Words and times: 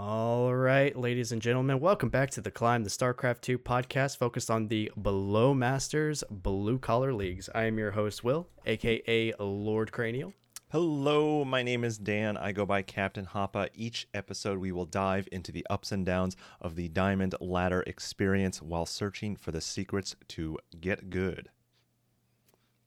All 0.00 0.54
right, 0.54 0.96
ladies 0.96 1.32
and 1.32 1.42
gentlemen, 1.42 1.80
welcome 1.80 2.08
back 2.08 2.30
to 2.30 2.40
the 2.40 2.52
Climb 2.52 2.84
the 2.84 2.88
StarCraft 2.88 3.40
2 3.40 3.58
podcast 3.58 4.16
focused 4.16 4.48
on 4.48 4.68
the 4.68 4.92
Below 5.02 5.54
Masters 5.54 6.22
Blue 6.30 6.78
Collar 6.78 7.12
Leagues. 7.12 7.50
I 7.52 7.64
am 7.64 7.78
your 7.78 7.90
host, 7.90 8.22
Will, 8.22 8.46
aka 8.64 9.34
Lord 9.40 9.90
Cranial. 9.90 10.34
Hello, 10.70 11.44
my 11.44 11.64
name 11.64 11.82
is 11.82 11.98
Dan. 11.98 12.36
I 12.36 12.52
go 12.52 12.64
by 12.64 12.80
Captain 12.80 13.26
Hapa. 13.26 13.70
Each 13.74 14.06
episode, 14.14 14.60
we 14.60 14.70
will 14.70 14.86
dive 14.86 15.28
into 15.32 15.50
the 15.50 15.66
ups 15.68 15.90
and 15.90 16.06
downs 16.06 16.36
of 16.60 16.76
the 16.76 16.88
Diamond 16.88 17.34
Ladder 17.40 17.82
experience 17.84 18.62
while 18.62 18.86
searching 18.86 19.34
for 19.34 19.50
the 19.50 19.60
secrets 19.60 20.14
to 20.28 20.58
get 20.80 21.10
good. 21.10 21.48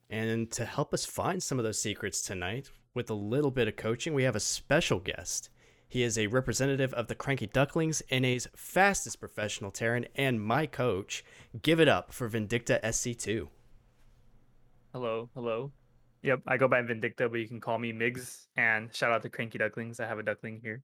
And 0.09 0.49
to 0.51 0.63
help 0.63 0.93
us 0.93 1.05
find 1.05 1.43
some 1.43 1.59
of 1.59 1.65
those 1.65 1.77
secrets 1.77 2.21
tonight, 2.21 2.71
with 2.93 3.09
a 3.09 3.15
little 3.15 3.51
bit 3.51 3.67
of 3.67 3.75
coaching, 3.75 4.13
we 4.13 4.23
have 4.23 4.37
a 4.37 4.39
special 4.39 4.99
guest. 4.99 5.49
He 5.91 6.03
is 6.03 6.17
a 6.17 6.27
representative 6.27 6.93
of 6.93 7.07
the 7.07 7.15
Cranky 7.15 7.47
Ducklings, 7.47 8.01
NA's 8.09 8.47
fastest 8.55 9.19
professional 9.19 9.71
Terran, 9.71 10.05
and 10.15 10.41
my 10.41 10.65
coach. 10.65 11.21
Give 11.61 11.81
it 11.81 11.89
up 11.89 12.13
for 12.13 12.29
Vindicta 12.29 12.81
SC2. 12.81 13.49
Hello, 14.93 15.29
hello. 15.33 15.73
Yep, 16.23 16.43
I 16.47 16.55
go 16.55 16.69
by 16.69 16.81
Vindicta, 16.81 17.29
but 17.29 17.41
you 17.41 17.47
can 17.49 17.59
call 17.59 17.77
me 17.77 17.91
Migs. 17.91 18.47
And 18.55 18.95
shout 18.95 19.11
out 19.11 19.21
to 19.23 19.29
Cranky 19.29 19.57
Ducklings. 19.57 19.99
I 19.99 20.07
have 20.07 20.17
a 20.17 20.23
duckling 20.23 20.61
here. 20.63 20.81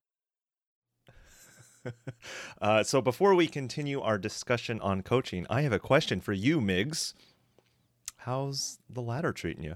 uh, 2.61 2.83
so 2.83 2.99
before 2.99 3.33
we 3.33 3.47
continue 3.47 4.01
our 4.01 4.17
discussion 4.17 4.81
on 4.81 5.03
coaching, 5.03 5.47
I 5.49 5.61
have 5.61 5.71
a 5.71 5.79
question 5.79 6.19
for 6.19 6.33
you, 6.33 6.59
Migs. 6.59 7.13
How's 8.17 8.79
the 8.89 9.01
ladder 9.01 9.31
treating 9.31 9.63
you? 9.63 9.75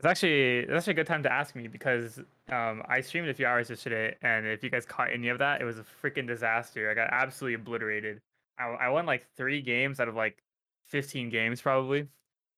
It's 0.00 0.06
actually 0.06 0.58
it's 0.58 0.72
actually 0.72 0.92
a 0.92 0.96
good 0.96 1.06
time 1.06 1.22
to 1.24 1.32
ask 1.32 1.54
me 1.54 1.68
because 1.68 2.20
um, 2.52 2.82
I 2.88 3.00
streamed 3.00 3.28
a 3.28 3.34
few 3.34 3.46
hours 3.46 3.70
yesterday, 3.70 4.16
and 4.22 4.46
if 4.46 4.62
you 4.62 4.70
guys 4.70 4.86
caught 4.86 5.10
any 5.12 5.28
of 5.28 5.38
that, 5.38 5.60
it 5.60 5.64
was 5.64 5.78
a 5.78 5.84
freaking 6.02 6.26
disaster. 6.26 6.90
I 6.90 6.94
got 6.94 7.08
absolutely 7.12 7.54
obliterated. 7.54 8.20
I, 8.58 8.66
I 8.66 8.88
won 8.88 9.06
like 9.06 9.26
three 9.36 9.62
games 9.62 10.00
out 10.00 10.08
of 10.08 10.14
like 10.14 10.42
15 10.88 11.30
games 11.30 11.60
probably, 11.60 12.08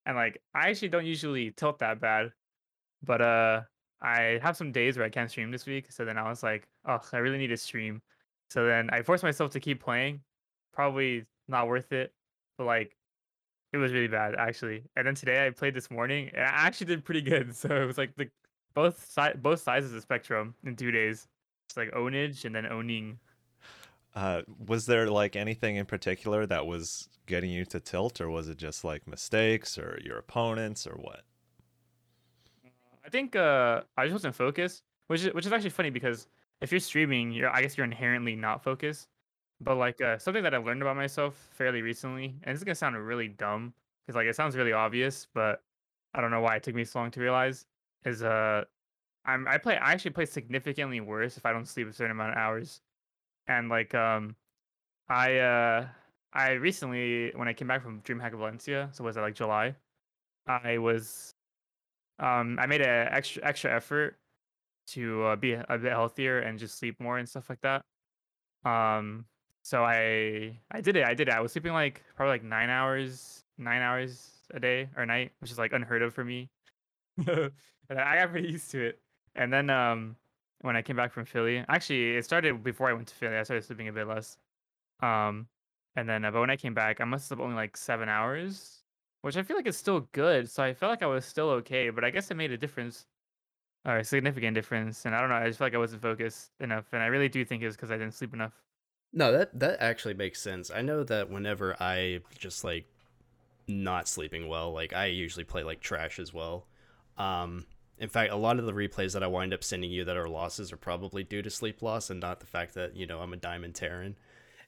and 0.06 0.16
like 0.16 0.42
I 0.54 0.70
actually 0.70 0.88
don't 0.88 1.06
usually 1.06 1.50
tilt 1.52 1.78
that 1.80 2.00
bad, 2.00 2.32
but 3.02 3.20
uh 3.22 3.62
I 4.00 4.40
have 4.42 4.56
some 4.56 4.72
days 4.72 4.96
where 4.96 5.06
I 5.06 5.10
can't 5.10 5.30
stream 5.30 5.50
this 5.52 5.66
week, 5.66 5.92
so 5.92 6.04
then 6.04 6.18
I 6.18 6.28
was 6.28 6.42
like, 6.42 6.66
oh, 6.86 7.00
I 7.12 7.18
really 7.18 7.38
need 7.38 7.48
to 7.48 7.56
stream. 7.56 8.02
So 8.50 8.66
then 8.66 8.90
I 8.90 9.02
forced 9.02 9.22
myself 9.22 9.52
to 9.52 9.60
keep 9.60 9.80
playing. 9.82 10.22
Probably 10.72 11.26
not 11.48 11.68
worth 11.68 11.92
it, 11.92 12.12
but 12.58 12.64
like 12.66 12.96
it 13.72 13.78
was 13.78 13.92
really 13.92 14.08
bad 14.08 14.34
actually. 14.36 14.84
And 14.96 15.06
then 15.06 15.14
today 15.14 15.46
I 15.46 15.50
played 15.50 15.74
this 15.74 15.90
morning, 15.90 16.30
and 16.34 16.42
I 16.44 16.66
actually 16.66 16.86
did 16.86 17.04
pretty 17.04 17.22
good. 17.22 17.54
So 17.56 17.68
it 17.82 17.86
was 17.86 17.98
like 17.98 18.14
the 18.16 18.28
both 18.74 19.04
side 19.04 19.42
both 19.42 19.60
sides 19.60 19.86
of 19.86 19.92
the 19.92 20.00
spectrum 20.00 20.54
in 20.64 20.76
two 20.76 20.90
days. 20.90 21.28
It's 21.66 21.76
like 21.76 21.90
ownage 21.92 22.44
and 22.44 22.54
then 22.54 22.66
owning. 22.66 23.18
Uh, 24.14 24.42
was 24.66 24.86
there 24.86 25.08
like 25.08 25.36
anything 25.36 25.76
in 25.76 25.86
particular 25.86 26.44
that 26.46 26.66
was 26.66 27.08
getting 27.26 27.50
you 27.50 27.64
to 27.64 27.80
tilt, 27.80 28.20
or 28.20 28.30
was 28.30 28.48
it 28.48 28.58
just 28.58 28.84
like 28.84 29.06
mistakes 29.06 29.78
or 29.78 29.98
your 30.04 30.18
opponents 30.18 30.86
or 30.86 30.94
what? 30.94 31.22
I 33.04 33.08
think 33.08 33.34
uh, 33.34 33.82
I 33.96 34.04
just 34.04 34.12
wasn't 34.12 34.34
focused, 34.34 34.82
which 35.06 35.24
is 35.24 35.34
which 35.34 35.46
is 35.46 35.52
actually 35.52 35.70
funny 35.70 35.90
because 35.90 36.26
if 36.60 36.70
you're 36.70 36.80
streaming, 36.80 37.32
you're 37.32 37.50
I 37.50 37.62
guess 37.62 37.76
you're 37.76 37.86
inherently 37.86 38.36
not 38.36 38.62
focused. 38.62 39.08
But 39.60 39.76
like 39.76 40.00
uh, 40.00 40.18
something 40.18 40.42
that 40.42 40.54
I've 40.54 40.66
learned 40.66 40.82
about 40.82 40.96
myself 40.96 41.48
fairly 41.52 41.82
recently, 41.82 42.34
and 42.42 42.54
it's 42.54 42.64
gonna 42.64 42.74
sound 42.74 42.96
really 42.96 43.28
dumb 43.28 43.72
because 44.06 44.16
like 44.16 44.26
it 44.26 44.36
sounds 44.36 44.56
really 44.56 44.72
obvious, 44.72 45.26
but 45.32 45.62
I 46.14 46.20
don't 46.20 46.30
know 46.30 46.40
why 46.40 46.56
it 46.56 46.62
took 46.62 46.74
me 46.74 46.84
so 46.84 46.98
long 47.00 47.10
to 47.12 47.20
realize. 47.20 47.64
Is 48.04 48.22
uh, 48.22 48.64
I'm 49.24 49.48
I 49.48 49.58
play 49.58 49.76
I 49.78 49.92
actually 49.92 50.12
play 50.12 50.26
significantly 50.26 51.00
worse 51.00 51.36
if 51.36 51.46
I 51.46 51.52
don't 51.52 51.66
sleep 51.66 51.88
a 51.88 51.92
certain 51.92 52.12
amount 52.12 52.32
of 52.32 52.38
hours, 52.38 52.82
and 53.48 53.68
like 53.68 53.94
um, 53.94 54.36
I 55.08 55.38
uh 55.38 55.88
I 56.32 56.52
recently 56.52 57.32
when 57.36 57.48
I 57.48 57.52
came 57.54 57.68
back 57.68 57.82
from 57.82 58.02
DreamHack 58.02 58.32
Valencia, 58.32 58.90
so 58.92 59.04
was 59.04 59.16
that 59.16 59.22
like 59.22 59.34
July? 59.34 59.76
I 60.46 60.78
was 60.78 61.34
um 62.18 62.58
I 62.60 62.66
made 62.66 62.82
an 62.82 63.08
extra 63.12 63.44
extra 63.44 63.74
effort 63.74 64.18
to 64.88 65.24
uh, 65.24 65.36
be 65.36 65.52
a 65.54 65.78
bit 65.78 65.92
healthier 65.92 66.40
and 66.40 66.58
just 66.58 66.78
sleep 66.78 67.00
more 67.00 67.18
and 67.18 67.28
stuff 67.28 67.50
like 67.50 67.60
that. 67.62 67.84
Um 68.64 69.26
so 69.62 69.84
I 69.84 70.60
I 70.70 70.80
did 70.80 70.96
it. 70.96 71.04
I 71.06 71.14
did 71.14 71.28
it. 71.28 71.34
I 71.34 71.40
was 71.40 71.52
sleeping 71.52 71.72
like 71.72 72.02
probably 72.16 72.32
like 72.34 72.44
nine 72.44 72.70
hours, 72.70 73.44
nine 73.58 73.82
hours 73.82 74.42
a 74.52 74.60
day 74.60 74.90
or 74.96 75.06
night, 75.06 75.32
which 75.40 75.50
is 75.52 75.58
like 75.58 75.72
unheard 75.72 76.02
of 76.02 76.14
for 76.14 76.24
me. 76.24 76.50
and 77.26 77.52
I 77.90 78.16
got 78.16 78.30
pretty 78.30 78.48
used 78.48 78.70
to 78.72 78.82
it. 78.86 79.00
And 79.34 79.52
then 79.52 79.70
um 79.70 80.16
when 80.60 80.76
I 80.76 80.82
came 80.82 80.96
back 80.96 81.12
from 81.12 81.24
Philly, 81.24 81.64
actually 81.68 82.16
it 82.16 82.24
started 82.24 82.62
before 82.62 82.88
I 82.88 82.92
went 82.92 83.08
to 83.08 83.14
Philly. 83.14 83.36
I 83.36 83.42
started 83.42 83.64
sleeping 83.64 83.88
a 83.88 83.92
bit 83.92 84.06
less. 84.06 84.36
Um, 85.00 85.48
and 85.96 86.08
then 86.08 86.24
uh, 86.24 86.30
but 86.30 86.40
when 86.40 86.50
I 86.50 86.56
came 86.56 86.74
back, 86.74 87.00
I 87.00 87.04
must 87.04 87.28
have 87.30 87.40
only 87.40 87.56
like 87.56 87.76
seven 87.76 88.08
hours, 88.08 88.84
which 89.22 89.36
I 89.36 89.42
feel 89.42 89.56
like 89.56 89.66
is 89.66 89.76
still 89.76 90.00
good. 90.12 90.48
So 90.50 90.62
I 90.62 90.74
felt 90.74 90.90
like 90.90 91.02
I 91.02 91.06
was 91.06 91.24
still 91.24 91.50
okay, 91.50 91.90
but 91.90 92.04
I 92.04 92.10
guess 92.10 92.30
it 92.30 92.36
made 92.36 92.52
a 92.52 92.58
difference 92.58 93.06
or 93.84 93.98
a 93.98 94.04
significant 94.04 94.54
difference. 94.54 95.04
And 95.04 95.14
I 95.14 95.20
don't 95.20 95.28
know. 95.28 95.36
I 95.36 95.46
just 95.46 95.58
feel 95.58 95.66
like 95.66 95.74
I 95.74 95.78
wasn't 95.78 96.02
focused 96.02 96.52
enough, 96.60 96.86
and 96.92 97.02
I 97.02 97.06
really 97.06 97.28
do 97.28 97.44
think 97.44 97.62
it's 97.62 97.76
because 97.76 97.90
I 97.90 97.98
didn't 97.98 98.14
sleep 98.14 98.34
enough. 98.34 98.54
No, 99.12 99.32
that 99.32 99.58
that 99.60 99.80
actually 99.80 100.14
makes 100.14 100.40
sense. 100.40 100.70
I 100.70 100.82
know 100.82 101.04
that 101.04 101.30
whenever 101.30 101.76
I 101.80 102.20
just 102.38 102.64
like 102.64 102.86
not 103.68 104.08
sleeping 104.08 104.48
well, 104.48 104.72
like 104.72 104.92
I 104.92 105.06
usually 105.06 105.44
play 105.44 105.62
like 105.62 105.80
trash 105.80 106.18
as 106.18 106.32
well. 106.32 106.66
Um, 107.18 107.66
in 107.98 108.08
fact, 108.08 108.32
a 108.32 108.36
lot 108.36 108.58
of 108.58 108.66
the 108.66 108.72
replays 108.72 109.12
that 109.12 109.22
I 109.22 109.28
wind 109.28 109.54
up 109.54 109.62
sending 109.62 109.90
you 109.90 110.04
that 110.04 110.16
are 110.16 110.28
losses 110.28 110.72
are 110.72 110.76
probably 110.76 111.22
due 111.22 111.42
to 111.42 111.50
sleep 111.50 111.82
loss 111.82 112.10
and 112.10 112.20
not 112.20 112.40
the 112.40 112.46
fact 112.46 112.74
that 112.74 112.96
you 112.96 113.06
know 113.06 113.20
I'm 113.20 113.32
a 113.32 113.36
diamond 113.36 113.74
Terran 113.74 114.16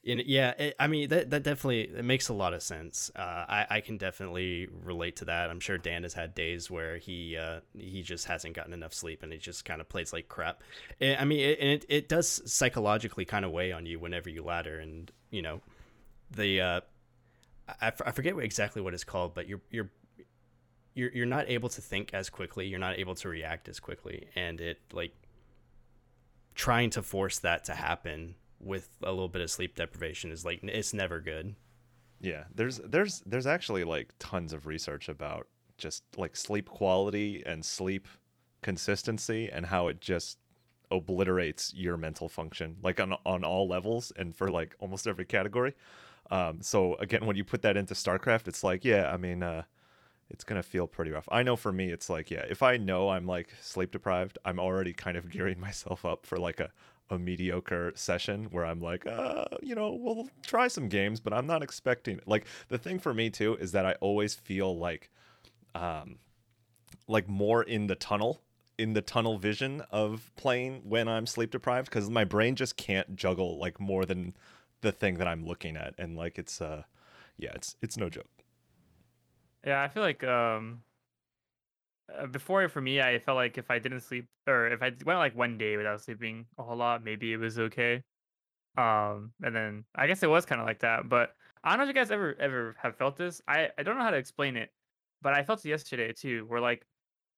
and 0.07 0.21
yeah, 0.25 0.51
it, 0.51 0.75
I 0.79 0.87
mean 0.87 1.09
that 1.09 1.31
that 1.31 1.43
definitely 1.43 1.81
it 1.81 2.05
makes 2.05 2.29
a 2.29 2.33
lot 2.33 2.53
of 2.53 2.61
sense. 2.61 3.09
Uh, 3.15 3.45
I 3.47 3.65
I 3.69 3.81
can 3.81 3.97
definitely 3.97 4.67
relate 4.83 5.15
to 5.17 5.25
that. 5.25 5.49
I'm 5.49 5.59
sure 5.59 5.77
Dan 5.77 6.03
has 6.03 6.13
had 6.13 6.35
days 6.35 6.69
where 6.69 6.97
he 6.97 7.37
uh, 7.37 7.61
he 7.75 8.03
just 8.03 8.25
hasn't 8.25 8.55
gotten 8.55 8.73
enough 8.73 8.93
sleep 8.93 9.23
and 9.23 9.31
he 9.31 9.39
just 9.39 9.65
kind 9.65 9.81
of 9.81 9.89
plays 9.89 10.13
like 10.13 10.27
crap. 10.27 10.61
It, 10.99 11.19
I 11.19 11.25
mean, 11.25 11.39
it, 11.39 11.59
it 11.59 11.85
it 11.89 12.09
does 12.09 12.41
psychologically 12.45 13.25
kind 13.25 13.45
of 13.45 13.51
weigh 13.51 13.71
on 13.71 13.85
you 13.85 13.99
whenever 13.99 14.29
you 14.29 14.43
ladder, 14.43 14.79
and 14.79 15.11
you 15.31 15.41
know, 15.41 15.61
the 16.29 16.61
uh, 16.61 16.81
I, 17.81 17.91
I 18.05 18.11
forget 18.11 18.37
exactly 18.37 18.83
what 18.83 18.93
it's 18.93 19.03
called, 19.03 19.33
but 19.33 19.47
you're 19.47 19.61
you're 19.71 19.89
you're 20.95 21.11
you're 21.11 21.25
not 21.25 21.47
able 21.49 21.69
to 21.69 21.81
think 21.81 22.13
as 22.13 22.29
quickly. 22.29 22.65
You're 22.65 22.79
not 22.79 22.97
able 22.97 23.15
to 23.15 23.29
react 23.29 23.69
as 23.69 23.79
quickly, 23.79 24.27
and 24.35 24.59
it 24.59 24.79
like 24.91 25.13
trying 26.55 26.89
to 26.89 27.03
force 27.03 27.37
that 27.39 27.65
to 27.65 27.75
happen 27.75 28.35
with 28.59 28.89
a 29.03 29.11
little 29.11 29.27
bit 29.27 29.41
of 29.41 29.51
sleep 29.51 29.75
deprivation 29.75 30.31
is 30.31 30.45
like 30.45 30.61
it's 30.63 30.93
never 30.93 31.19
good. 31.19 31.55
Yeah, 32.21 32.45
there's 32.55 32.79
there's 32.79 33.21
there's 33.25 33.45
actually 33.45 33.83
like 33.83 34.13
tons 34.17 34.53
of 34.53 34.65
research 34.65 35.09
about 35.09 35.47
just 35.77 36.03
like 36.17 36.35
sleep 36.37 36.69
quality 36.69 37.43
and 37.45 37.63
sleep 37.63 38.07
consistency 38.61 39.49
and 39.51 39.65
how 39.65 39.89
it 39.89 39.99
just 39.99 40.39
obliterates 40.91 41.73
your 41.75 41.97
mental 41.97 42.29
function 42.29 42.77
like 42.81 42.99
on 42.99 43.13
on 43.25 43.43
all 43.43 43.67
levels 43.67 44.13
and 44.17 44.35
for 44.35 44.49
like 44.49 44.75
almost 44.79 45.07
every 45.07 45.25
category. 45.25 45.75
Um, 46.31 46.61
so 46.61 46.95
again, 46.95 47.25
when 47.25 47.35
you 47.35 47.43
put 47.43 47.61
that 47.63 47.75
into 47.77 47.93
StarCraft, 47.93 48.47
it's 48.47 48.63
like 48.63 48.85
yeah, 48.85 49.11
I 49.11 49.17
mean, 49.17 49.43
uh, 49.43 49.63
it's 50.35 50.43
gonna 50.43 50.61
feel 50.63 50.85
pretty 50.85 51.11
rough. 51.11 51.29
I 51.31 51.43
know 51.43 51.55
for 51.55 51.71
me, 51.71 51.91
it's 51.91 52.09
like 52.09 52.29
yeah, 52.29 52.45
if 52.49 52.61
I 52.61 52.75
know 52.75 53.07
I'm 53.09 53.25
like 53.25 53.47
sleep 53.61 53.91
deprived, 53.91 54.37
I'm 54.43 54.59
already 54.59 54.91
kind 54.91 55.15
of 55.15 55.29
gearing 55.35 55.59
myself 55.61 56.03
up 56.03 56.25
for 56.25 56.37
like 56.37 56.59
a 56.59 56.71
a 57.09 57.17
mediocre 57.17 57.93
session 57.95 58.47
where 58.51 58.65
I'm 58.65 58.81
like, 58.81 59.05
uh, 59.05 59.45
you 59.61 59.75
know, 59.75 59.93
we'll 59.93 60.27
try 60.41 60.67
some 60.67 60.89
games, 60.89 61.19
but 61.19 61.33
I'm 61.33 61.47
not 61.47 61.61
expecting 61.63 62.17
it. 62.17 62.27
Like 62.27 62.47
the 62.67 62.77
thing 62.77 62.99
for 62.99 63.13
me 63.13 63.29
too 63.29 63.55
is 63.61 63.71
that 63.73 63.85
I 63.85 63.93
always 64.01 64.33
feel 64.33 64.77
like, 64.77 65.09
um, 65.75 66.17
like 67.07 67.29
more 67.29 67.63
in 67.63 67.87
the 67.87 67.95
tunnel, 67.95 68.41
in 68.77 68.93
the 68.93 69.03
tunnel 69.03 69.37
vision 69.37 69.83
of 69.91 70.31
playing 70.35 70.81
when 70.83 71.07
I'm 71.07 71.27
sleep 71.27 71.51
deprived 71.51 71.89
because 71.89 72.09
my 72.09 72.25
brain 72.25 72.55
just 72.55 72.75
can't 72.75 73.15
juggle 73.15 73.57
like 73.57 73.79
more 73.79 74.03
than 74.03 74.35
the 74.81 74.91
thing 74.91 75.17
that 75.19 75.27
I'm 75.27 75.45
looking 75.45 75.77
at, 75.77 75.93
and 75.97 76.17
like 76.17 76.37
it's 76.37 76.59
uh, 76.59 76.83
yeah, 77.37 77.51
it's 77.53 77.77
it's 77.81 77.97
no 77.97 78.09
joke. 78.09 78.27
Yeah, 79.65 79.81
I 79.81 79.87
feel 79.89 80.03
like 80.03 80.23
um 80.23 80.83
uh, 82.13 82.27
before 82.27 82.67
for 82.69 82.81
me, 82.81 83.01
I 83.01 83.19
felt 83.19 83.35
like 83.35 83.57
if 83.57 83.71
I 83.71 83.79
didn't 83.79 84.01
sleep 84.01 84.27
or 84.47 84.67
if 84.67 84.81
I 84.81 84.89
went 85.05 85.19
like 85.19 85.35
one 85.35 85.57
day 85.57 85.77
without 85.77 86.01
sleeping 86.01 86.47
a 86.57 86.63
whole 86.63 86.75
lot, 86.77 87.03
maybe 87.03 87.33
it 87.33 87.37
was 87.37 87.57
okay. 87.59 88.03
Um, 88.77 89.33
and 89.43 89.55
then 89.55 89.85
I 89.95 90.07
guess 90.07 90.23
it 90.23 90.29
was 90.29 90.45
kind 90.45 90.61
of 90.61 90.67
like 90.67 90.79
that. 90.81 91.09
But 91.09 91.35
I 91.63 91.71
don't 91.71 91.79
know 91.79 91.85
if 91.85 91.89
you 91.89 91.93
guys 91.95 92.11
ever 92.11 92.35
ever 92.39 92.75
have 92.79 92.97
felt 92.97 93.17
this. 93.17 93.41
I 93.47 93.71
I 93.77 93.83
don't 93.83 93.97
know 93.97 94.03
how 94.03 94.11
to 94.11 94.17
explain 94.17 94.57
it, 94.57 94.71
but 95.21 95.33
I 95.35 95.43
felt 95.43 95.65
it 95.65 95.69
yesterday 95.69 96.13
too. 96.13 96.45
Where 96.47 96.61
like 96.61 96.87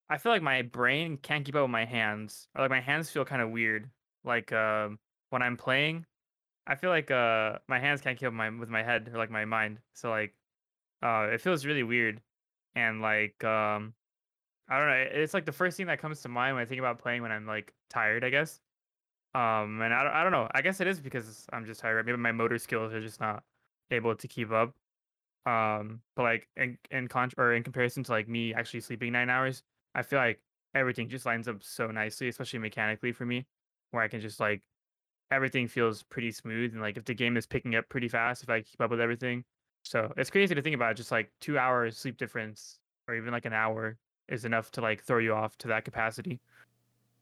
I 0.09 0.18
feel 0.19 0.31
like 0.33 0.44
my 0.44 0.63
brain 0.63 1.18
can't 1.18 1.45
keep 1.45 1.56
up 1.56 1.63
with 1.63 1.71
my 1.71 1.85
hands, 1.85 2.50
or 2.56 2.62
like 2.63 2.71
my 2.71 2.81
hands 2.81 3.12
feel 3.12 3.25
kind 3.25 3.41
of 3.41 3.51
weird. 3.51 3.91
Like 4.24 4.51
um 4.53 5.00
when 5.31 5.41
I'm 5.44 5.57
playing, 5.57 6.06
I 6.68 6.75
feel 6.75 6.89
like 6.91 7.12
uh 7.12 7.59
my 7.68 7.79
hands 7.79 8.01
can't 8.01 8.18
keep 8.19 8.27
up 8.27 8.33
my 8.33 8.50
with 8.50 8.69
my 8.69 8.83
head 8.83 9.09
or 9.09 9.18
like 9.18 9.31
my 9.31 9.45
mind. 9.45 9.81
So 9.94 10.09
like 10.12 10.35
uh 11.04 11.30
it 11.32 11.42
feels 11.42 11.66
really 11.66 11.84
weird, 11.84 12.22
and 12.76 13.02
like 13.02 13.44
um 13.44 13.96
I 14.70 14.78
don't 14.80 14.88
know. 14.88 15.22
It's 15.24 15.34
like 15.34 15.46
the 15.46 15.52
first 15.54 15.78
thing 15.78 15.88
that 15.88 16.00
comes 16.00 16.22
to 16.22 16.30
mind 16.30 16.56
when 16.56 16.64
I 16.64 16.66
think 16.68 16.80
about 16.80 17.00
playing 17.00 17.22
when 17.22 17.32
I'm 17.32 17.46
like 17.48 17.74
tired, 17.90 18.24
I 18.26 18.30
guess. 18.30 18.62
Um, 19.36 19.82
and 19.82 19.94
I, 19.94 20.04
don't- 20.04 20.14
I 20.14 20.24
don't 20.24 20.32
know. 20.32 20.48
I 20.54 20.62
guess 20.62 20.82
it 20.82 20.88
is 20.88 21.00
because 21.02 21.48
I'm 21.54 21.66
just 21.66 21.82
tired. 21.82 22.06
Maybe 22.06 22.18
my 22.18 22.32
motor 22.32 22.58
skills 22.58 22.94
are 22.94 23.02
just 23.02 23.20
not 23.20 23.44
able 23.92 24.16
to 24.16 24.28
keep 24.28 24.52
up. 24.52 24.76
Um, 25.46 26.02
but 26.16 26.24
like 26.24 26.50
in 26.58 26.78
in 26.92 27.08
con 27.08 27.32
or 27.38 27.54
in 27.54 27.64
comparison 27.64 28.04
to 28.04 28.12
like 28.12 28.28
me 28.28 28.54
actually 28.54 28.82
sleeping 28.82 29.14
nine 29.14 29.30
hours, 29.30 29.64
I 29.96 30.04
feel 30.04 30.20
like 30.20 30.42
everything 30.76 31.10
just 31.10 31.26
lines 31.26 31.48
up 31.48 31.64
so 31.64 31.90
nicely, 31.92 32.28
especially 32.28 32.60
mechanically 32.60 33.14
for 33.14 33.26
me, 33.26 33.48
where 33.92 34.04
I 34.04 34.08
can 34.10 34.20
just 34.22 34.40
like 34.40 34.64
everything 35.32 35.68
feels 35.68 36.04
pretty 36.04 36.32
smooth 36.32 36.74
and 36.74 36.82
like 36.82 36.98
if 36.98 37.06
the 37.06 37.14
game 37.16 37.38
is 37.38 37.48
picking 37.48 37.76
up 37.76 37.90
pretty 37.90 38.10
fast, 38.10 38.44
if 38.44 38.50
I 38.50 38.62
keep 38.62 38.82
up 38.82 38.92
with 38.92 39.02
everything. 39.02 39.46
So 39.89 40.13
it's 40.18 40.30
crazy 40.30 40.56
to 40.56 40.62
think 40.62 40.75
about. 40.75 40.95
Just 40.95 41.12
like 41.12 41.31
two 41.39 41.57
hours 41.57 41.98
sleep 41.98 42.18
difference, 42.18 42.80
or 43.07 43.16
even 43.16 43.31
like 43.31 43.45
an 43.45 43.54
hour, 43.54 43.98
is 44.28 44.45
enough 44.45 44.72
to 44.72 44.81
like 44.81 45.04
throw 45.04 45.19
you 45.19 45.34
off 45.34 45.57
to 45.60 45.68
that 45.69 45.86
capacity. 45.86 46.39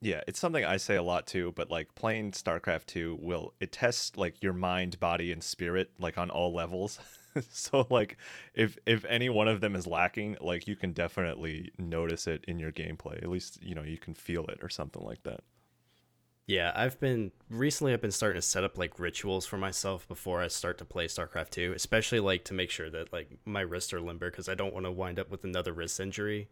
Yeah, 0.01 0.21
it's 0.27 0.39
something 0.39 0.63
I 0.63 0.77
say 0.77 0.95
a 0.95 1.03
lot 1.03 1.25
too, 1.25 1.53
but 1.55 1.71
like 1.71 1.95
playing 1.95 2.31
StarCraft 2.31 2.85
2 2.87 3.19
will 3.21 3.53
it 3.59 3.71
tests 3.71 4.17
like 4.17 4.43
your 4.43 4.53
mind, 4.53 4.99
body 4.99 5.31
and 5.31 5.43
spirit 5.43 5.91
like 5.97 6.17
on 6.17 6.29
all 6.29 6.53
levels. 6.53 6.99
so 7.49 7.87
like 7.89 8.17
if 8.53 8.77
if 8.85 9.05
any 9.05 9.29
one 9.29 9.47
of 9.47 9.61
them 9.61 9.75
is 9.75 9.87
lacking, 9.87 10.37
like 10.41 10.67
you 10.67 10.75
can 10.75 10.93
definitely 10.93 11.71
notice 11.77 12.27
it 12.27 12.43
in 12.47 12.59
your 12.59 12.71
gameplay. 12.71 13.21
At 13.21 13.29
least, 13.29 13.63
you 13.63 13.73
know, 13.73 13.83
you 13.83 13.97
can 13.97 14.13
feel 14.13 14.45
it 14.45 14.59
or 14.61 14.69
something 14.69 15.03
like 15.03 15.23
that. 15.23 15.41
Yeah, 16.47 16.71
I've 16.75 16.99
been 16.99 17.31
recently 17.49 17.91
I've 17.93 18.01
been 18.01 18.11
starting 18.11 18.39
to 18.39 18.47
set 18.47 18.63
up 18.63 18.77
like 18.77 18.99
rituals 18.99 19.47
for 19.47 19.57
myself 19.57 20.07
before 20.07 20.41
I 20.41 20.47
start 20.47 20.77
to 20.77 20.85
play 20.85 21.07
StarCraft 21.07 21.49
2, 21.49 21.73
especially 21.75 22.19
like 22.19 22.43
to 22.45 22.53
make 22.53 22.69
sure 22.69 22.89
that 22.91 23.11
like 23.11 23.31
my 23.45 23.61
wrists 23.61 23.93
are 23.93 23.99
limber 24.01 24.29
cuz 24.29 24.47
I 24.47 24.53
don't 24.53 24.73
want 24.73 24.85
to 24.85 24.91
wind 24.91 25.17
up 25.17 25.31
with 25.31 25.43
another 25.43 25.73
wrist 25.73 25.99
injury 25.99 26.47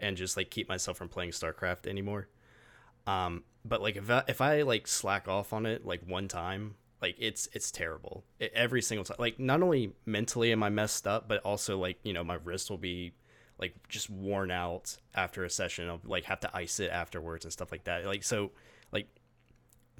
and 0.00 0.16
just 0.16 0.36
like 0.38 0.50
keep 0.50 0.66
myself 0.68 0.96
from 0.96 1.10
playing 1.10 1.32
StarCraft 1.32 1.86
anymore. 1.86 2.28
Um 3.06 3.44
but 3.64 3.82
like 3.82 3.96
if 3.96 4.10
I, 4.10 4.24
if 4.28 4.40
I 4.40 4.62
like 4.62 4.88
slack 4.88 5.28
off 5.28 5.52
on 5.52 5.66
it 5.66 5.84
like 5.86 6.02
one 6.06 6.28
time, 6.28 6.76
like 7.02 7.16
it's 7.18 7.48
it's 7.52 7.70
terrible. 7.70 8.24
It, 8.38 8.52
every 8.54 8.82
single 8.82 9.04
time 9.04 9.18
like 9.20 9.38
not 9.38 9.62
only 9.62 9.94
mentally 10.06 10.52
am 10.52 10.62
I 10.62 10.70
messed 10.70 11.06
up, 11.06 11.28
but 11.28 11.42
also 11.42 11.78
like, 11.78 11.98
you 12.04 12.14
know, 12.14 12.24
my 12.24 12.36
wrist 12.44 12.70
will 12.70 12.78
be 12.78 13.14
like 13.58 13.74
just 13.88 14.10
worn 14.10 14.50
out 14.50 14.96
after 15.14 15.44
a 15.44 15.50
session. 15.50 15.88
I'll 15.88 16.00
like 16.04 16.24
have 16.24 16.40
to 16.40 16.56
ice 16.56 16.80
it 16.80 16.90
afterwards 16.90 17.44
and 17.44 17.52
stuff 17.52 17.72
like 17.72 17.84
that. 17.84 18.06
Like 18.06 18.24
so 18.24 18.52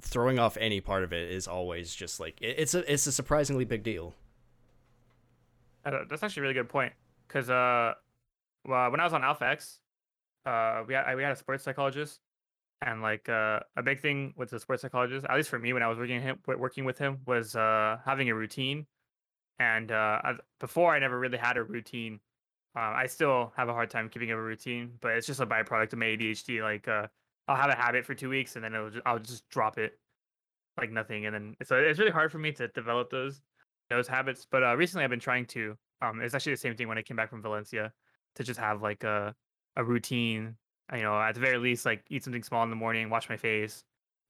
throwing 0.05 0.39
off 0.39 0.55
any 0.57 0.79
part 0.79 1.03
of 1.03 1.11
it 1.11 1.31
is 1.31 1.47
always 1.47 1.93
just 1.93 2.19
like 2.19 2.41
it, 2.41 2.55
it's 2.57 2.73
a 2.73 2.91
it's 2.91 3.07
a 3.07 3.11
surprisingly 3.11 3.65
big 3.65 3.83
deal. 3.83 4.13
Uh, 5.83 6.03
that's 6.09 6.23
actually 6.23 6.41
a 6.41 6.43
really 6.43 6.53
good 6.53 6.69
point. 6.69 6.93
Because 7.27 7.49
uh, 7.49 7.93
well, 8.65 8.91
when 8.91 8.99
I 8.99 9.03
was 9.03 9.13
on 9.13 9.23
Alpha 9.23 9.45
X, 9.45 9.79
uh, 10.45 10.83
we 10.87 10.93
had 10.93 11.13
we 11.15 11.23
had 11.23 11.31
a 11.31 11.35
sports 11.35 11.63
psychologist, 11.63 12.19
and 12.81 13.01
like 13.01 13.27
uh, 13.27 13.59
a 13.75 13.83
big 13.83 13.99
thing 13.99 14.33
with 14.37 14.49
the 14.49 14.59
sports 14.59 14.81
psychologist, 14.81 15.25
at 15.27 15.35
least 15.35 15.49
for 15.49 15.59
me 15.59 15.73
when 15.73 15.83
I 15.83 15.87
was 15.87 15.97
working 15.97 16.21
him 16.21 16.39
working 16.45 16.85
with 16.85 16.97
him, 16.97 17.19
was 17.25 17.55
uh 17.55 17.97
having 18.05 18.29
a 18.29 18.35
routine. 18.35 18.85
And 19.57 19.91
uh, 19.91 20.19
I, 20.23 20.33
before 20.59 20.93
I 20.93 20.99
never 20.99 21.19
really 21.19 21.37
had 21.37 21.57
a 21.57 21.63
routine. 21.63 22.19
Uh, 22.77 22.91
I 22.93 23.05
still 23.05 23.53
have 23.55 23.69
a 23.69 23.73
hard 23.73 23.89
time 23.89 24.09
keeping 24.09 24.33
up 24.33 24.37
a 24.37 24.41
routine, 24.41 24.97
but 24.99 25.13
it's 25.13 25.25
just 25.25 25.39
a 25.39 25.45
byproduct 25.45 25.93
of 25.93 25.99
my 25.99 26.07
ADHD. 26.07 26.61
Like 26.61 26.89
uh, 26.89 27.07
I'll 27.47 27.55
have 27.55 27.69
a 27.69 27.75
habit 27.75 28.05
for 28.05 28.15
two 28.15 28.29
weeks 28.29 28.55
and 28.55 28.63
then 28.63 28.73
it'll 28.73 28.89
just, 28.89 29.05
I'll 29.05 29.19
just 29.19 29.47
drop 29.49 29.77
it 29.77 29.99
like 30.77 30.91
nothing, 30.91 31.25
and 31.25 31.33
then 31.33 31.55
so 31.63 31.77
it's 31.77 31.99
really 31.99 32.11
hard 32.11 32.31
for 32.31 32.39
me 32.39 32.51
to 32.53 32.67
develop 32.69 33.09
those 33.09 33.41
those 33.89 34.07
habits. 34.07 34.45
But 34.49 34.63
uh, 34.63 34.75
recently, 34.75 35.03
I've 35.03 35.09
been 35.09 35.19
trying 35.19 35.45
to. 35.47 35.77
Um, 36.01 36.21
it's 36.21 36.35
actually 36.35 36.53
the 36.53 36.57
same 36.57 36.75
thing 36.75 36.87
when 36.87 36.97
I 36.97 37.01
came 37.01 37.17
back 37.17 37.29
from 37.29 37.41
Valencia 37.41 37.93
to 38.35 38.43
just 38.43 38.59
have 38.59 38.81
like 38.81 39.03
a 39.03 39.35
a 39.75 39.83
routine. 39.83 40.55
You 40.93 41.01
know, 41.01 41.19
at 41.19 41.33
the 41.33 41.41
very 41.41 41.57
least, 41.57 41.85
like 41.85 42.03
eat 42.09 42.23
something 42.23 42.43
small 42.43 42.63
in 42.63 42.69
the 42.69 42.75
morning, 42.75 43.09
wash 43.09 43.29
my 43.29 43.37
face, 43.37 43.83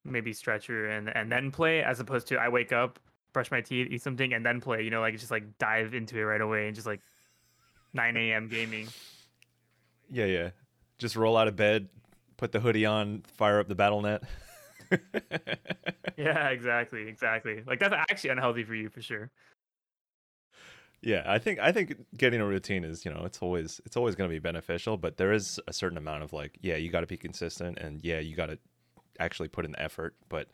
maybe 0.05 0.33
stretcher, 0.33 0.87
and 0.87 1.09
and 1.15 1.31
then 1.31 1.51
play, 1.51 1.83
as 1.83 1.99
opposed 1.99 2.27
to 2.27 2.37
I 2.37 2.49
wake 2.49 2.71
up, 2.71 2.99
brush 3.33 3.51
my 3.51 3.61
teeth, 3.61 3.87
eat 3.91 4.01
something, 4.01 4.33
and 4.33 4.45
then 4.45 4.61
play. 4.61 4.83
You 4.83 4.91
know, 4.91 5.01
like 5.01 5.17
just 5.17 5.31
like 5.31 5.57
dive 5.57 5.93
into 5.93 6.17
it 6.17 6.23
right 6.23 6.41
away 6.41 6.67
and 6.67 6.75
just 6.75 6.87
like 6.87 7.01
9 7.93 8.15
a.m. 8.17 8.47
gaming. 8.47 8.87
Yeah, 10.11 10.25
yeah. 10.25 10.49
Just 10.97 11.15
roll 11.15 11.35
out 11.35 11.47
of 11.47 11.55
bed, 11.55 11.89
put 12.37 12.51
the 12.51 12.59
hoodie 12.59 12.85
on, 12.85 13.23
fire 13.37 13.59
up 13.59 13.67
the 13.67 13.75
battle 13.75 14.01
net. 14.01 14.23
Yeah, 16.17 16.49
exactly, 16.49 17.07
exactly. 17.07 17.61
Like 17.65 17.79
that's 17.79 17.93
actually 17.93 18.29
unhealthy 18.31 18.63
for 18.63 18.75
you 18.75 18.89
for 18.89 19.01
sure. 19.01 19.31
Yeah, 21.01 21.23
I 21.25 21.39
think 21.39 21.59
I 21.59 21.71
think 21.71 21.95
getting 22.17 22.41
a 22.41 22.45
routine 22.45 22.83
is, 22.83 23.05
you 23.05 23.11
know, 23.13 23.23
it's 23.25 23.39
always 23.41 23.81
it's 23.85 23.97
always 23.97 24.15
going 24.15 24.29
to 24.29 24.33
be 24.33 24.39
beneficial, 24.39 24.97
but 24.97 25.17
there 25.17 25.33
is 25.33 25.59
a 25.67 25.73
certain 25.73 25.97
amount 25.97 26.23
of 26.23 26.33
like, 26.33 26.57
yeah, 26.61 26.77
you 26.77 26.89
got 26.89 27.01
to 27.01 27.07
be 27.07 27.17
consistent 27.17 27.77
and 27.79 28.03
yeah, 28.03 28.19
you 28.19 28.35
got 28.35 28.47
to 28.47 28.57
actually 29.19 29.49
put 29.49 29.65
in 29.65 29.71
the 29.71 29.81
effort, 29.81 30.15
but 30.29 30.47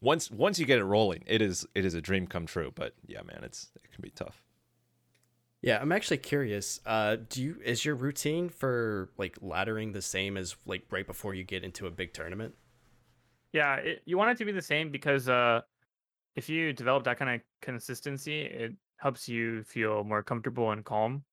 once 0.00 0.30
once 0.30 0.58
you 0.58 0.66
get 0.66 0.78
it 0.78 0.84
rolling, 0.84 1.24
it 1.26 1.42
is 1.42 1.66
it 1.74 1.84
is 1.84 1.94
a 1.94 2.00
dream 2.00 2.26
come 2.26 2.46
true, 2.46 2.72
but 2.74 2.94
yeah, 3.06 3.22
man, 3.22 3.40
it's 3.42 3.70
it 3.84 3.92
can 3.92 4.00
be 4.00 4.10
tough. 4.10 4.42
Yeah, 5.64 5.78
I'm 5.80 5.92
actually 5.92 6.18
curious. 6.18 6.78
Uh, 6.84 7.16
do 7.30 7.42
you 7.42 7.56
is 7.64 7.86
your 7.86 7.94
routine 7.94 8.50
for 8.50 9.08
like 9.16 9.38
laddering 9.40 9.94
the 9.94 10.02
same 10.02 10.36
as 10.36 10.56
like 10.66 10.82
right 10.90 11.06
before 11.06 11.32
you 11.32 11.42
get 11.42 11.64
into 11.64 11.86
a 11.86 11.90
big 11.90 12.12
tournament? 12.12 12.54
Yeah, 13.54 13.76
it, 13.76 14.02
you 14.04 14.18
want 14.18 14.30
it 14.30 14.36
to 14.36 14.44
be 14.44 14.52
the 14.52 14.60
same 14.60 14.90
because 14.90 15.26
uh, 15.26 15.62
if 16.36 16.50
you 16.50 16.74
develop 16.74 17.04
that 17.04 17.18
kind 17.18 17.34
of 17.34 17.40
consistency, 17.62 18.42
it 18.42 18.74
helps 18.98 19.26
you 19.26 19.62
feel 19.62 20.04
more 20.04 20.22
comfortable 20.22 20.70
and 20.70 20.84
calm. 20.84 21.24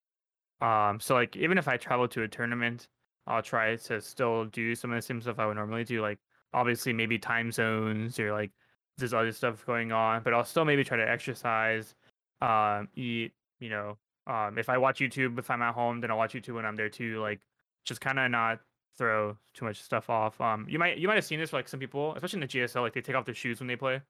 Um, 0.62 1.02
so 1.02 1.14
like 1.14 1.36
even 1.36 1.58
if 1.58 1.68
I 1.68 1.76
travel 1.76 2.08
to 2.08 2.24
a 2.24 2.28
tournament, 2.30 2.88
I'll 3.28 3.42
try 3.42 3.76
to 3.76 4.00
still 4.00 4.46
do 4.46 4.76
some 4.76 4.92
of 4.92 4.96
the 4.96 5.02
same 5.02 5.20
stuff 5.20 5.40
I 5.40 5.46
would 5.46 5.58
normally 5.58 5.84
do. 5.84 6.02
Like 6.02 6.20
obviously 6.54 6.94
maybe 6.94 7.20
time 7.20 7.52
zones 7.52 8.18
or 8.18 8.32
like 8.32 8.52
there's 8.98 9.14
other 9.14 9.34
stuff 9.34 9.66
going 9.66 9.92
on, 9.92 10.24
but 10.24 10.34
I'll 10.34 10.46
still 10.46 10.64
maybe 10.64 10.86
try 10.86 10.96
to 10.96 11.10
exercise, 11.10 11.96
um, 12.40 12.88
eat. 12.96 13.34
You 13.60 13.70
know, 13.70 13.98
um, 14.28 14.58
if 14.58 14.70
I 14.70 14.78
watch 14.78 15.00
YouTube, 15.00 15.40
if 15.40 15.50
I'm 15.50 15.62
at 15.62 15.74
home, 15.74 16.02
then 16.02 16.12
I'll 16.12 16.18
watch 16.18 16.34
YouTube 16.34 16.56
when 16.56 16.66
I'm 16.66 16.76
there 16.76 16.90
too. 16.90 17.20
Like 17.22 17.40
just 17.86 18.02
kind 18.02 18.20
of 18.20 18.30
not 18.30 18.60
throw 18.98 19.38
too 19.54 19.66
much 19.66 19.82
stuff 19.82 20.10
off. 20.10 20.40
Um, 20.40 20.66
you 20.70 20.78
might 20.78 20.98
you 20.98 21.08
might 21.08 21.16
have 21.16 21.26
seen 21.26 21.40
this 21.40 21.54
like 21.54 21.68
some 21.68 21.80
people, 21.80 22.14
especially 22.16 22.38
in 22.38 22.42
the 22.42 22.48
GSL, 22.48 22.82
like 22.82 22.94
they 22.94 23.02
take 23.02 23.16
off 23.16 23.26
their 23.26 23.36
shoes 23.36 23.60
when 23.60 23.68
they 23.68 23.76
play, 23.76 24.02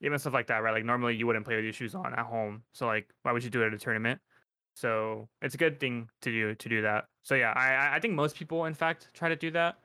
even 0.00 0.18
stuff 0.18 0.34
like 0.34 0.46
that, 0.48 0.58
right? 0.58 0.72
Like 0.72 0.84
normally 0.84 1.16
you 1.16 1.26
wouldn't 1.26 1.44
play 1.44 1.56
with 1.56 1.64
your 1.64 1.72
shoes 1.72 1.94
on 1.94 2.12
at 2.12 2.26
home, 2.26 2.62
so 2.72 2.86
like 2.86 3.08
why 3.22 3.32
would 3.32 3.44
you 3.44 3.50
do 3.50 3.62
it 3.62 3.68
at 3.68 3.74
a 3.74 3.78
tournament? 3.78 4.20
So 4.74 5.28
it's 5.40 5.54
a 5.54 5.58
good 5.58 5.80
thing 5.80 6.10
to 6.22 6.30
do 6.30 6.54
to 6.54 6.68
do 6.68 6.82
that. 6.82 7.06
So 7.22 7.34
yeah, 7.34 7.52
I 7.56 7.96
I 7.96 8.00
think 8.00 8.14
most 8.14 8.36
people 8.36 8.66
in 8.66 8.74
fact 8.74 9.08
try 9.14 9.28
to 9.28 9.36
do 9.36 9.50
that. 9.52 9.78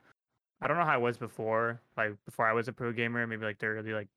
I 0.61 0.67
don't 0.67 0.77
know 0.77 0.85
how 0.85 0.97
it 0.97 1.01
was 1.01 1.17
before, 1.17 1.81
like 1.97 2.13
before 2.25 2.45
I 2.45 2.53
was 2.53 2.67
a 2.67 2.73
pro 2.73 2.91
gamer, 2.91 3.25
maybe 3.25 3.45
like 3.45 3.57
the 3.57 3.67
early 3.67 3.93
like 3.93 4.09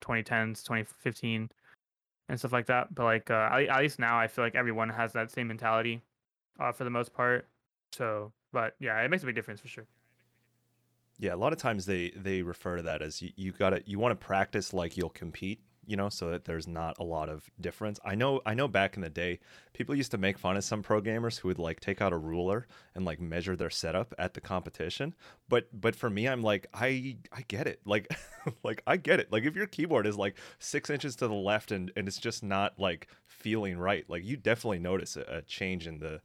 2010s, 0.00 0.62
2015, 0.62 1.50
and 2.28 2.38
stuff 2.38 2.52
like 2.52 2.66
that. 2.66 2.94
But 2.94 3.04
like 3.04 3.30
uh, 3.30 3.48
at, 3.52 3.80
least 3.80 3.98
now, 3.98 4.18
I 4.18 4.26
feel 4.26 4.44
like 4.44 4.54
everyone 4.54 4.88
has 4.88 5.12
that 5.12 5.30
same 5.30 5.48
mentality, 5.48 6.02
uh, 6.60 6.72
for 6.72 6.84
the 6.84 6.90
most 6.90 7.12
part. 7.12 7.46
So, 7.92 8.32
but 8.52 8.74
yeah, 8.78 9.00
it 9.00 9.10
makes 9.10 9.22
a 9.22 9.26
big 9.26 9.34
difference 9.34 9.60
for 9.60 9.68
sure. 9.68 9.86
Yeah, 11.18 11.34
a 11.34 11.36
lot 11.36 11.52
of 11.52 11.58
times 11.58 11.86
they 11.86 12.12
they 12.14 12.42
refer 12.42 12.76
to 12.76 12.82
that 12.82 13.02
as 13.02 13.20
you, 13.20 13.30
you 13.36 13.52
got 13.52 13.70
to 13.70 13.82
you 13.86 13.98
want 13.98 14.18
to 14.18 14.26
practice 14.26 14.72
like 14.72 14.96
you'll 14.96 15.08
compete, 15.08 15.60
you 15.88 15.96
know, 15.96 16.10
so 16.10 16.30
that 16.30 16.44
there's 16.44 16.68
not 16.68 16.98
a 16.98 17.02
lot 17.02 17.30
of 17.30 17.50
difference. 17.60 17.98
I 18.04 18.14
know 18.14 18.42
I 18.44 18.52
know 18.52 18.68
back 18.68 18.96
in 18.96 19.02
the 19.02 19.08
day, 19.08 19.40
people 19.72 19.94
used 19.94 20.10
to 20.10 20.18
make 20.18 20.38
fun 20.38 20.56
of 20.58 20.64
some 20.64 20.82
pro 20.82 21.00
gamers 21.00 21.38
who 21.38 21.48
would 21.48 21.58
like 21.58 21.80
take 21.80 22.02
out 22.02 22.12
a 22.12 22.18
ruler 22.18 22.66
and 22.94 23.06
like 23.06 23.20
measure 23.20 23.56
their 23.56 23.70
setup 23.70 24.12
at 24.18 24.34
the 24.34 24.40
competition. 24.42 25.14
But 25.48 25.68
but 25.72 25.96
for 25.96 26.10
me, 26.10 26.28
I'm 26.28 26.42
like 26.42 26.66
I 26.74 27.16
I 27.32 27.42
get 27.48 27.66
it. 27.66 27.80
Like 27.86 28.08
like 28.62 28.82
I 28.86 28.98
get 28.98 29.18
it. 29.18 29.32
Like 29.32 29.44
if 29.44 29.56
your 29.56 29.66
keyboard 29.66 30.06
is 30.06 30.16
like 30.18 30.36
six 30.58 30.90
inches 30.90 31.16
to 31.16 31.26
the 31.26 31.34
left 31.34 31.72
and 31.72 31.90
and 31.96 32.06
it's 32.06 32.18
just 32.18 32.44
not 32.44 32.78
like 32.78 33.08
feeling 33.26 33.78
right, 33.78 34.04
like 34.08 34.24
you 34.24 34.36
definitely 34.36 34.80
notice 34.80 35.16
a, 35.16 35.22
a 35.22 35.42
change 35.42 35.86
in 35.86 36.00
the 36.00 36.20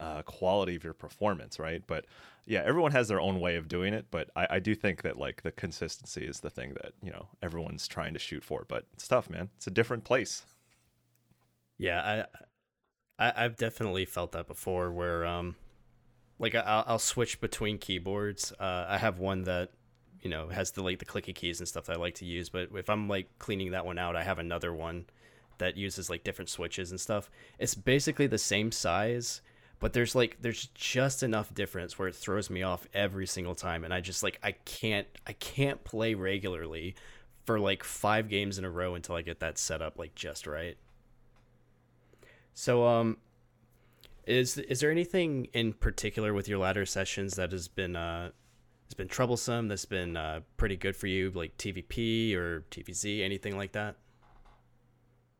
uh, 0.00 0.22
quality 0.22 0.76
of 0.76 0.84
your 0.84 0.92
performance, 0.92 1.58
right? 1.58 1.82
But 1.86 2.06
yeah, 2.46 2.62
everyone 2.64 2.92
has 2.92 3.08
their 3.08 3.20
own 3.20 3.40
way 3.40 3.56
of 3.56 3.68
doing 3.68 3.94
it, 3.94 4.06
but 4.10 4.30
I, 4.36 4.46
I 4.50 4.58
do 4.58 4.74
think 4.74 5.02
that 5.02 5.18
like 5.18 5.42
the 5.42 5.52
consistency 5.52 6.24
is 6.24 6.40
the 6.40 6.50
thing 6.50 6.74
that 6.82 6.92
you 7.02 7.10
know 7.10 7.28
everyone's 7.42 7.88
trying 7.88 8.12
to 8.14 8.18
shoot 8.18 8.44
for. 8.44 8.64
But 8.68 8.86
it's 8.92 9.08
tough, 9.08 9.30
man. 9.30 9.50
It's 9.56 9.66
a 9.66 9.70
different 9.70 10.04
place. 10.04 10.44
Yeah, 11.78 12.26
I, 13.18 13.26
I 13.26 13.44
I've 13.44 13.56
definitely 13.56 14.04
felt 14.04 14.32
that 14.32 14.46
before, 14.46 14.92
where 14.92 15.24
um, 15.24 15.56
like 16.38 16.54
I'll, 16.54 16.84
I'll 16.86 16.98
switch 16.98 17.40
between 17.40 17.78
keyboards. 17.78 18.52
Uh, 18.58 18.86
I 18.88 18.98
have 18.98 19.18
one 19.18 19.44
that 19.44 19.70
you 20.20 20.28
know 20.28 20.48
has 20.48 20.72
the 20.72 20.82
like 20.82 20.98
the 20.98 21.06
clicky 21.06 21.34
keys 21.34 21.60
and 21.60 21.68
stuff 21.68 21.86
that 21.86 21.96
I 21.96 22.00
like 22.00 22.16
to 22.16 22.24
use, 22.24 22.50
but 22.50 22.68
if 22.74 22.90
I'm 22.90 23.08
like 23.08 23.28
cleaning 23.38 23.70
that 23.70 23.86
one 23.86 23.98
out, 23.98 24.16
I 24.16 24.22
have 24.22 24.38
another 24.38 24.74
one 24.74 25.06
that 25.58 25.76
uses 25.76 26.10
like 26.10 26.24
different 26.24 26.48
switches 26.48 26.90
and 26.90 27.00
stuff. 27.00 27.30
It's 27.58 27.74
basically 27.74 28.26
the 28.26 28.38
same 28.38 28.72
size 28.72 29.40
but 29.84 29.92
there's 29.92 30.14
like 30.14 30.38
there's 30.40 30.68
just 30.68 31.22
enough 31.22 31.52
difference 31.52 31.98
where 31.98 32.08
it 32.08 32.14
throws 32.14 32.48
me 32.48 32.62
off 32.62 32.88
every 32.94 33.26
single 33.26 33.54
time 33.54 33.84
and 33.84 33.92
i 33.92 34.00
just 34.00 34.22
like 34.22 34.38
i 34.42 34.50
can't 34.50 35.06
i 35.26 35.34
can't 35.34 35.84
play 35.84 36.14
regularly 36.14 36.94
for 37.44 37.60
like 37.60 37.84
five 37.84 38.30
games 38.30 38.56
in 38.56 38.64
a 38.64 38.70
row 38.70 38.94
until 38.94 39.14
i 39.14 39.20
get 39.20 39.40
that 39.40 39.58
set 39.58 39.82
up 39.82 39.98
like 39.98 40.14
just 40.14 40.46
right 40.46 40.78
so 42.54 42.86
um 42.86 43.18
is 44.26 44.56
is 44.56 44.80
there 44.80 44.90
anything 44.90 45.48
in 45.52 45.70
particular 45.70 46.32
with 46.32 46.48
your 46.48 46.56
ladder 46.56 46.86
sessions 46.86 47.34
that 47.34 47.52
has 47.52 47.68
been 47.68 47.94
uh 47.94 48.30
has 48.86 48.94
been 48.96 49.06
troublesome 49.06 49.68
that's 49.68 49.84
been 49.84 50.16
uh, 50.16 50.40
pretty 50.56 50.78
good 50.78 50.96
for 50.96 51.08
you 51.08 51.30
like 51.32 51.54
tvp 51.58 52.34
or 52.34 52.64
tvz 52.70 53.22
anything 53.22 53.54
like 53.58 53.72
that 53.72 53.96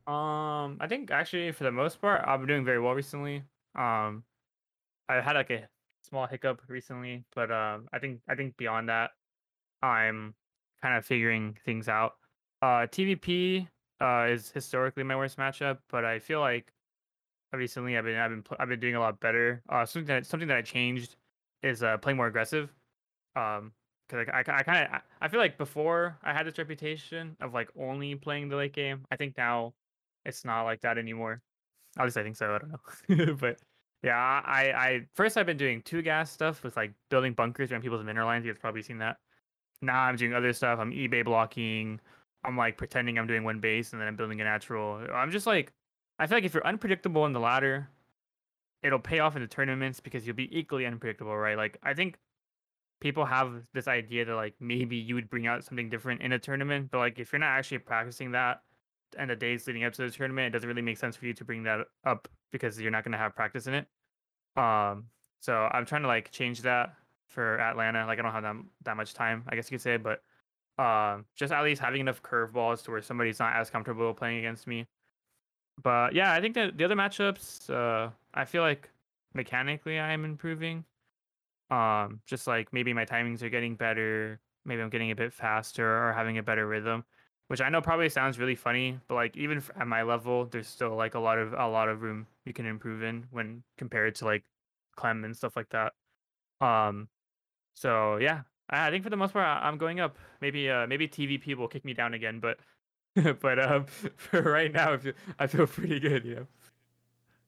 Um, 0.06 0.76
I 0.80 0.86
think 0.86 1.10
actually 1.10 1.50
for 1.52 1.64
the 1.64 1.72
most 1.72 1.98
part, 1.98 2.20
I've 2.26 2.40
been 2.40 2.48
doing 2.48 2.64
very 2.66 2.78
well 2.78 2.92
recently. 2.92 3.42
Um, 3.74 4.22
I 5.08 5.20
had 5.20 5.37
like 5.37 5.50
a 5.50 5.68
small 6.02 6.26
hiccup 6.26 6.62
recently, 6.68 7.25
but 7.34 7.50
um, 7.50 7.88
I 7.92 7.99
think 7.99 8.20
I 8.28 8.34
think 8.34 8.56
beyond 8.56 8.88
that, 8.88 9.11
I'm 9.82 10.34
kind 10.82 10.96
of 10.96 11.04
figuring 11.06 11.58
things 11.64 11.88
out. 11.88 12.14
Uh, 12.62 12.87
TVP 12.87 13.68
uh 14.00 14.26
is 14.30 14.50
historically 14.50 15.02
my 15.04 15.16
worst 15.16 15.38
matchup, 15.38 15.78
but 15.88 16.04
I 16.04 16.18
feel 16.18 16.40
like 16.40 16.73
recently 17.52 17.96
I've 17.96 18.04
been 18.04 18.16
I've 18.16 18.30
been 18.30 18.44
I've 18.58 18.68
been 18.68 18.80
doing 18.80 18.94
a 18.96 19.00
lot 19.00 19.20
better. 19.20 19.62
Uh, 19.68 19.84
something 19.87 20.06
that 20.06 20.26
something 20.26 20.49
that 20.49 20.56
I 20.56 20.62
changed 20.62 21.16
is 21.62 21.82
uh 21.82 21.99
playing 21.99 22.16
more 22.16 22.26
aggressive. 22.26 22.73
Um, 23.37 23.73
because 24.08 24.28
I, 24.32 24.38
I, 24.38 24.58
I 24.58 24.62
kind 24.62 24.88
of 24.94 25.00
I 25.20 25.28
feel 25.28 25.40
like 25.40 25.56
before 25.58 26.18
I 26.23 26.32
had 26.32 26.46
this 26.46 26.58
reputation 26.58 27.37
of 27.40 27.54
like 27.54 27.70
only 27.78 28.14
playing 28.16 28.49
the 28.49 28.56
late 28.56 28.73
game. 28.75 29.04
I 29.11 29.16
think 29.16 29.37
now 29.37 29.75
it's 30.25 30.44
not 30.44 30.62
like 30.64 30.82
that 30.82 30.99
anymore. 30.99 31.42
At 31.99 32.04
least 32.04 32.16
I 32.16 32.23
think 32.23 32.37
so. 32.37 32.54
I 32.54 32.58
don't 32.58 33.18
know, 33.28 33.34
but 33.40 33.58
yeah, 34.04 34.42
I 34.44 34.73
I 34.73 35.06
first 35.14 35.38
I've 35.38 35.46
been 35.46 35.56
doing 35.56 35.80
two 35.80 36.02
gas 36.02 36.30
stuff 36.30 36.62
with 36.62 36.76
like 36.76 36.92
building 37.08 37.32
bunkers 37.32 37.73
around 37.73 37.80
people's 37.80 38.04
mineral 38.04 38.26
lines. 38.26 38.44
You've 38.44 38.61
probably 38.61 38.82
seen 38.82 38.99
that. 38.99 39.16
Now 39.80 40.02
I'm 40.02 40.16
doing 40.16 40.34
other 40.34 40.52
stuff. 40.52 40.78
I'm 40.78 40.90
eBay 40.90 41.25
blocking. 41.25 42.00
I'm 42.44 42.54
like 42.54 42.76
pretending 42.76 43.18
I'm 43.18 43.26
doing 43.26 43.44
one 43.44 43.61
base 43.61 43.92
and 43.92 44.00
then 44.00 44.06
I'm 44.06 44.16
building 44.16 44.42
a 44.42 44.44
natural. 44.44 45.06
I'm 45.12 45.30
just 45.30 45.46
like 45.46 45.73
I 46.18 46.26
feel 46.26 46.37
like 46.37 46.44
if 46.44 46.52
you're 46.52 46.66
unpredictable 46.66 47.25
in 47.25 47.32
the 47.32 47.40
ladder, 47.40 47.88
it'll 48.82 48.99
pay 48.99 49.20
off 49.20 49.37
in 49.37 49.42
the 49.42 49.49
tournaments 49.49 50.00
because 50.00 50.26
you'll 50.26 50.37
be 50.37 50.54
equally 50.56 50.84
unpredictable, 50.84 51.34
right? 51.34 51.56
Like 51.56 51.78
I 51.82 51.94
think 51.94 52.18
people 53.00 53.25
have 53.25 53.66
this 53.73 53.88
idea 53.88 54.26
that 54.26 54.34
like 54.34 54.54
maybe 54.61 54.96
you 54.96 55.14
would 55.14 55.30
bring 55.30 55.46
out 55.46 55.64
something 55.64 55.88
different 55.88 56.20
in 56.20 56.32
a 56.32 56.38
tournament, 56.38 56.90
but 56.90 56.99
like 56.99 57.18
if 57.18 57.32
you're 57.32 57.40
not 57.40 57.58
actually 57.58 57.78
practicing 57.78 58.32
that 58.32 58.61
and 59.18 59.30
the 59.30 59.37
days 59.37 59.66
leading 59.66 59.85
up 59.85 59.92
to 59.94 60.02
the 60.02 60.11
tournament, 60.11 60.49
it 60.49 60.50
doesn't 60.50 60.68
really 60.68 60.83
make 60.83 60.99
sense 60.99 61.16
for 61.16 61.26
you 61.26 61.35
to 61.35 61.44
bring 61.44 61.62
that 61.64 61.87
up 62.04 62.28
because 62.52 62.80
you're 62.80 62.90
not 62.90 63.04
going 63.04 63.12
to 63.12 63.18
have 63.18 63.35
practice 63.35 63.66
in 63.66 63.75
it. 63.75 63.87
Um, 64.56 65.06
so 65.40 65.68
I'm 65.73 65.85
trying 65.85 66.02
to 66.02 66.09
like 66.09 66.30
change 66.30 66.62
that 66.62 66.94
for 67.28 67.61
Atlanta. 67.61 68.06
Like 68.06 68.18
I 68.18 68.23
don't 68.23 68.33
have 68.33 68.42
that 68.42 68.56
that 68.85 68.97
much 68.97 69.14
time, 69.14 69.44
I 69.49 69.56
guess 69.56 69.71
you 69.71 69.76
could 69.76 69.83
say, 69.83 69.97
but 69.97 70.23
um, 70.78 71.25
just 71.37 71.52
at 71.52 71.62
least 71.62 71.80
having 71.80 72.00
enough 72.00 72.23
curveballs 72.23 72.83
to 72.85 72.90
where 72.90 73.02
somebody's 73.02 73.38
not 73.38 73.54
as 73.56 73.71
comfortable 73.71 74.12
playing 74.14 74.38
against 74.38 74.66
me. 74.66 74.87
But 75.83 76.14
yeah, 76.14 76.33
I 76.33 76.40
think 76.40 76.54
that 76.54 76.78
the 76.78 76.85
other 76.85 76.97
matchups, 76.97 77.71
uh, 77.71 78.11
I 78.33 78.44
feel 78.44 78.62
like 78.62 78.90
mechanically 79.35 79.99
I 79.99 80.12
am 80.12 80.25
improving. 80.25 80.85
Um, 81.71 82.21
just 82.26 82.47
like 82.47 82.73
maybe 82.73 82.92
my 82.92 83.04
timings 83.04 83.42
are 83.42 83.49
getting 83.49 83.75
better, 83.75 84.40
maybe 84.64 84.83
I'm 84.83 84.90
getting 84.90 85.11
a 85.11 85.16
bit 85.16 85.33
faster 85.33 86.09
or 86.09 86.12
having 86.12 86.38
a 86.38 86.42
better 86.42 86.66
rhythm, 86.66 87.04
which 87.48 87.60
I 87.60 87.68
know 87.68 87.80
probably 87.82 88.08
sounds 88.08 88.38
really 88.38 88.54
funny, 88.56 89.00
but 89.08 89.14
like 89.14 89.36
even 89.36 89.62
at 89.76 89.86
my 89.86 90.02
level, 90.02 90.46
there's 90.46 90.68
still 90.68 90.94
like 90.96 91.14
a 91.14 91.18
lot 91.20 91.38
of 91.38 91.52
a 91.52 91.68
lot 91.68 91.88
of 91.88 92.02
room 92.02 92.26
you 92.44 92.52
can 92.52 92.66
improve 92.66 93.02
in 93.02 93.26
when 93.30 93.62
compared 93.78 94.14
to 94.16 94.24
like 94.24 94.44
Clem 94.96 95.24
and 95.24 95.36
stuff 95.36 95.56
like 95.56 95.68
that. 95.70 95.92
Um, 96.60 97.08
so 97.74 98.16
yeah, 98.18 98.42
I 98.70 98.88
I 98.88 98.90
think 98.90 99.04
for 99.04 99.10
the 99.10 99.16
most 99.16 99.32
part 99.32 99.46
I- 99.46 99.66
I'm 99.68 99.78
going 99.78 100.00
up. 100.00 100.18
Maybe 100.40 100.70
uh 100.70 100.86
maybe 100.86 101.08
TVP 101.08 101.54
will 101.56 101.68
kick 101.68 101.84
me 101.84 101.94
down 101.94 102.14
again, 102.14 102.40
but 102.40 102.60
but 103.40 103.58
um 103.60 103.86
for 104.16 104.42
right 104.42 104.72
now 104.72 104.94
I 104.94 104.98
feel, 104.98 105.14
I 105.38 105.46
feel 105.46 105.66
pretty 105.66 106.00
good, 106.00 106.24
you 106.24 106.34
know. 106.36 106.46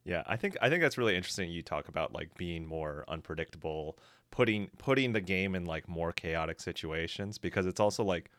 Yeah, 0.04 0.22
I 0.26 0.36
think 0.36 0.56
I 0.62 0.68
think 0.68 0.82
that's 0.82 0.98
really 0.98 1.16
interesting. 1.16 1.50
You 1.50 1.62
talk 1.62 1.88
about 1.88 2.12
like 2.12 2.36
being 2.36 2.64
more 2.66 3.04
unpredictable, 3.08 3.98
putting 4.30 4.68
putting 4.78 5.12
the 5.12 5.20
game 5.20 5.54
in 5.54 5.64
like 5.64 5.88
more 5.88 6.12
chaotic 6.12 6.60
situations 6.60 7.38
because 7.38 7.66
it's 7.66 7.80
also 7.80 8.04
like 8.04 8.30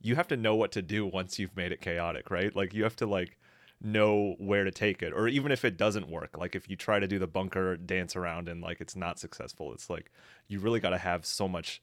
you 0.00 0.16
have 0.16 0.28
to 0.28 0.36
know 0.36 0.56
what 0.56 0.72
to 0.72 0.82
do 0.82 1.06
once 1.06 1.38
you've 1.38 1.56
made 1.56 1.72
it 1.72 1.80
chaotic, 1.80 2.30
right? 2.30 2.54
Like 2.54 2.74
you 2.74 2.82
have 2.84 2.96
to 2.96 3.06
like 3.06 3.38
know 3.82 4.34
where 4.38 4.64
to 4.64 4.70
take 4.70 5.02
it 5.02 5.10
or 5.12 5.26
even 5.26 5.50
if 5.50 5.64
it 5.64 5.78
doesn't 5.78 6.06
work 6.06 6.36
like 6.36 6.54
if 6.54 6.68
you 6.68 6.76
try 6.76 6.98
to 7.00 7.08
do 7.08 7.18
the 7.18 7.26
bunker 7.26 7.78
dance 7.78 8.14
around 8.14 8.46
and 8.46 8.60
like 8.60 8.78
it's 8.78 8.94
not 8.94 9.18
successful 9.18 9.72
it's 9.72 9.88
like 9.88 10.10
you 10.48 10.60
really 10.60 10.80
got 10.80 10.90
to 10.90 10.98
have 10.98 11.24
so 11.24 11.48
much 11.48 11.82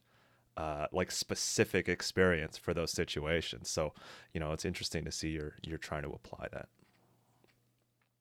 uh, 0.58 0.88
like 0.92 1.12
specific 1.12 1.90
experience 1.90 2.58
for 2.58 2.74
those 2.74 2.92
situations 2.92 3.70
so 3.70 3.94
you 4.34 4.40
know 4.40 4.54
it's 4.54 4.66
interesting 4.66 5.06
to 5.06 5.12
see 5.12 5.30
you're 5.30 5.56
you're 5.64 5.78
trying 5.78 6.04
to 6.04 6.10
apply 6.10 6.48
that 6.52 6.70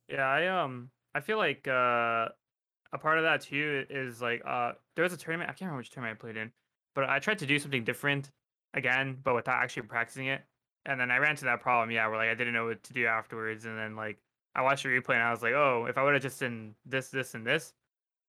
Yeah, 0.08 0.26
I 0.26 0.46
um 0.48 0.90
I 1.14 1.20
feel 1.20 1.38
like 1.38 1.66
uh 1.66 2.28
a 2.92 2.98
part 3.00 3.18
of 3.18 3.24
that 3.24 3.42
too 3.42 3.86
is 3.90 4.22
like 4.22 4.42
uh 4.46 4.74
there 4.96 5.04
was 5.04 5.12
a 5.12 5.16
tournament 5.16 5.50
I 5.50 5.54
can't 5.54 5.62
remember 5.62 5.78
which 5.78 5.90
tournament 5.90 6.18
I 6.18 6.20
played 6.20 6.36
in, 6.36 6.52
but 6.94 7.04
I 7.10 7.18
tried 7.20 7.40
to 7.40 7.46
do 7.46 7.58
something 7.58 7.84
different 7.84 8.32
again, 8.76 9.18
but 9.24 9.34
without 9.34 9.62
actually 9.62 9.82
practicing 9.82 10.26
it. 10.26 10.42
And 10.84 11.00
then 11.00 11.10
I 11.10 11.16
ran 11.18 11.32
into 11.32 11.46
that 11.46 11.60
problem, 11.60 11.90
yeah, 11.90 12.06
where 12.06 12.18
like 12.18 12.28
I 12.28 12.34
didn't 12.34 12.54
know 12.54 12.66
what 12.66 12.82
to 12.84 12.92
do 12.92 13.06
afterwards, 13.06 13.64
and 13.64 13.76
then 13.76 13.96
like 13.96 14.18
I 14.54 14.62
watched 14.62 14.84
the 14.84 14.90
replay 14.90 15.14
and 15.14 15.22
I 15.22 15.30
was 15.32 15.42
like, 15.42 15.54
oh, 15.54 15.86
if 15.88 15.98
I 15.98 16.04
would 16.04 16.14
have 16.14 16.22
just 16.22 16.38
done 16.38 16.74
this, 16.84 17.08
this, 17.08 17.34
and 17.34 17.44
this, 17.44 17.74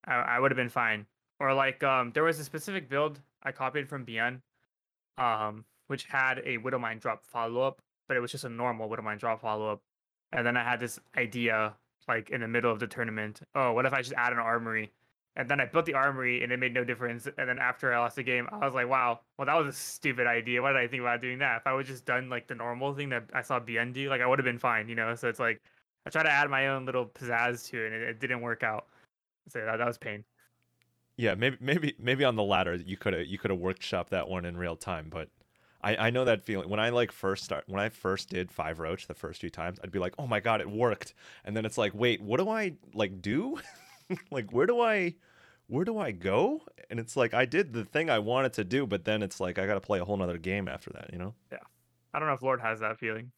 I, 0.05 0.15
I 0.15 0.39
would 0.39 0.49
have 0.51 0.57
been 0.57 0.69
fine. 0.69 1.05
Or 1.39 1.53
like 1.53 1.83
um 1.83 2.11
there 2.13 2.23
was 2.23 2.39
a 2.39 2.43
specific 2.43 2.89
build 2.89 3.19
I 3.43 3.51
copied 3.51 3.87
from 3.87 4.05
ByuN, 4.05 4.41
um, 5.17 5.65
which 5.87 6.05
had 6.05 6.39
a 6.39 6.57
Widowmine 6.57 6.99
drop 6.99 7.23
follow 7.25 7.61
up, 7.61 7.81
but 8.07 8.17
it 8.17 8.21
was 8.21 8.31
just 8.31 8.43
a 8.45 8.49
normal 8.49 8.89
Widowmine 8.89 9.19
drop 9.19 9.41
follow 9.41 9.71
up. 9.71 9.81
And 10.31 10.45
then 10.45 10.57
I 10.57 10.63
had 10.63 10.79
this 10.79 10.99
idea 11.15 11.75
like 12.07 12.29
in 12.31 12.41
the 12.41 12.47
middle 12.47 12.71
of 12.71 12.79
the 12.79 12.87
tournament. 12.87 13.41
Oh, 13.53 13.73
what 13.73 13.85
if 13.85 13.93
I 13.93 14.01
just 14.01 14.13
add 14.13 14.33
an 14.33 14.39
armory? 14.39 14.91
And 15.38 15.48
then 15.48 15.62
I 15.62 15.65
built 15.65 15.86
the 15.86 15.94
armory 15.94 16.44
and 16.44 16.51
it 16.51 16.60
made 16.60 16.74
no 16.74 16.84
difference. 16.84 17.27
And 17.38 17.48
then 17.48 17.60
after 17.60 17.94
I 17.94 18.00
lost 18.00 18.15
the 18.15 18.24
game, 18.24 18.48
I 18.51 18.65
was 18.65 18.74
like, 18.74 18.89
wow, 18.89 19.20
well, 19.38 19.46
that 19.46 19.56
was 19.56 19.67
a 19.67 19.77
stupid 19.77 20.25
idea. 20.25 20.62
Why 20.62 20.74
did 20.74 20.82
I 20.82 20.88
think 20.88 21.01
about 21.01 21.22
doing 21.22 21.38
that? 21.39 21.58
If 21.58 21.67
I 21.67 21.74
would 21.74 21.86
just 21.86 22.06
done 22.06 22.27
like 22.27 22.48
the 22.48 22.56
normal 22.56 22.94
thing 22.96 23.10
that 23.10 23.29
I 23.34 23.44
saw 23.44 23.60
ByuN 23.60 23.94
do, 23.94 24.10
like 24.10 24.20
I 24.20 24.25
would 24.25 24.39
have 24.39 24.46
been 24.46 24.58
fine, 24.58 24.89
you 24.89 24.96
know? 24.96 25.13
So 25.13 25.29
it's 25.29 25.39
like 25.39 25.62
I 26.08 26.10
tried 26.10 26.24
to 26.24 26.32
add 26.32 26.50
my 26.50 26.70
own 26.70 26.86
little 26.86 27.06
pizzazz 27.06 27.70
to 27.70 27.86
it 27.86 27.94
and 27.94 27.96
it, 27.96 28.10
it 28.10 28.20
didn't 28.20 28.41
work 28.41 28.63
out. 28.63 28.88
So 29.50 29.63
that, 29.63 29.77
that 29.77 29.88
was 29.88 30.00
pain. 30.00 30.25
Yeah, 31.17 31.36
maybe 31.36 31.58
maybe 31.60 31.96
maybe 32.00 32.24
on 32.24 32.36
the 32.36 32.44
latter 32.44 32.75
you 32.75 32.98
could 32.98 33.13
have 33.13 33.25
you 33.25 33.38
could 33.38 33.51
have 33.51 33.60
workshopped 33.60 34.10
that 34.10 34.27
one 34.27 34.46
in 34.46 34.58
real 34.58 34.75
time, 34.75 35.08
but 35.10 35.29
I, 35.82 36.08
I 36.08 36.10
know 36.10 36.25
that 36.25 36.44
feeling 36.44 36.70
when 36.70 36.79
I 36.79 36.89
like 36.89 37.12
first 37.12 37.44
start 37.44 37.63
when 37.67 37.79
I 37.79 37.89
first 37.89 38.29
did 38.29 38.51
five 38.51 38.79
roach 38.79 39.08
the 39.08 39.13
first 39.13 39.41
few 39.41 39.50
times 39.50 39.79
I'd 39.84 39.91
be 39.91 40.00
like 40.00 40.13
oh 40.17 40.27
my 40.27 40.39
god 40.39 40.62
it 40.62 40.70
worked 40.70 41.13
and 41.46 41.56
then 41.56 41.65
it's 41.65 41.77
like 41.77 41.94
wait 41.94 42.22
what 42.22 42.39
do 42.39 42.50
I 42.50 42.74
like 42.94 43.22
do 43.22 43.60
like 44.32 44.51
where 44.51 44.65
do 44.65 44.82
I 44.82 45.15
where 45.67 45.86
do 45.86 45.97
I 45.97 46.12
go 46.12 46.62
and 46.89 47.00
it's 47.00 47.15
like 47.15 47.33
I 47.33 47.45
did 47.45 47.74
the 47.74 47.86
thing 47.86 48.09
I 48.09 48.19
wanted 48.19 48.53
to 48.53 48.63
do 48.63 48.88
but 48.88 49.05
then 49.05 49.21
it's 49.21 49.39
like 49.39 49.59
I 49.59 49.67
got 49.67 49.75
to 49.75 49.81
play 49.81 50.00
a 50.00 50.05
whole 50.05 50.17
nother 50.17 50.38
game 50.38 50.67
after 50.67 50.91
that 50.91 51.09
you 51.12 51.19
know 51.19 51.33
Yeah. 51.51 51.59
I 52.13 52.19
don't 52.19 52.27
know 52.27 52.33
if 52.33 52.41
Lord 52.41 52.62
has 52.62 52.79
that 52.79 52.97
feeling. 52.97 53.31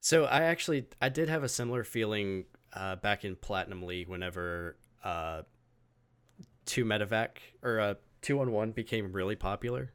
So 0.00 0.24
I 0.24 0.44
actually 0.44 0.86
I 1.02 1.08
did 1.08 1.28
have 1.28 1.42
a 1.42 1.48
similar 1.48 1.84
feeling 1.84 2.44
uh, 2.72 2.96
back 2.96 3.24
in 3.24 3.36
Platinum 3.36 3.82
League 3.82 4.08
whenever 4.08 4.76
uh, 5.04 5.42
two 6.64 6.84
medevac 6.84 7.30
or 7.62 7.80
uh, 7.80 7.94
two 8.22 8.40
on 8.40 8.52
one 8.52 8.70
became 8.70 9.12
really 9.12 9.36
popular, 9.36 9.92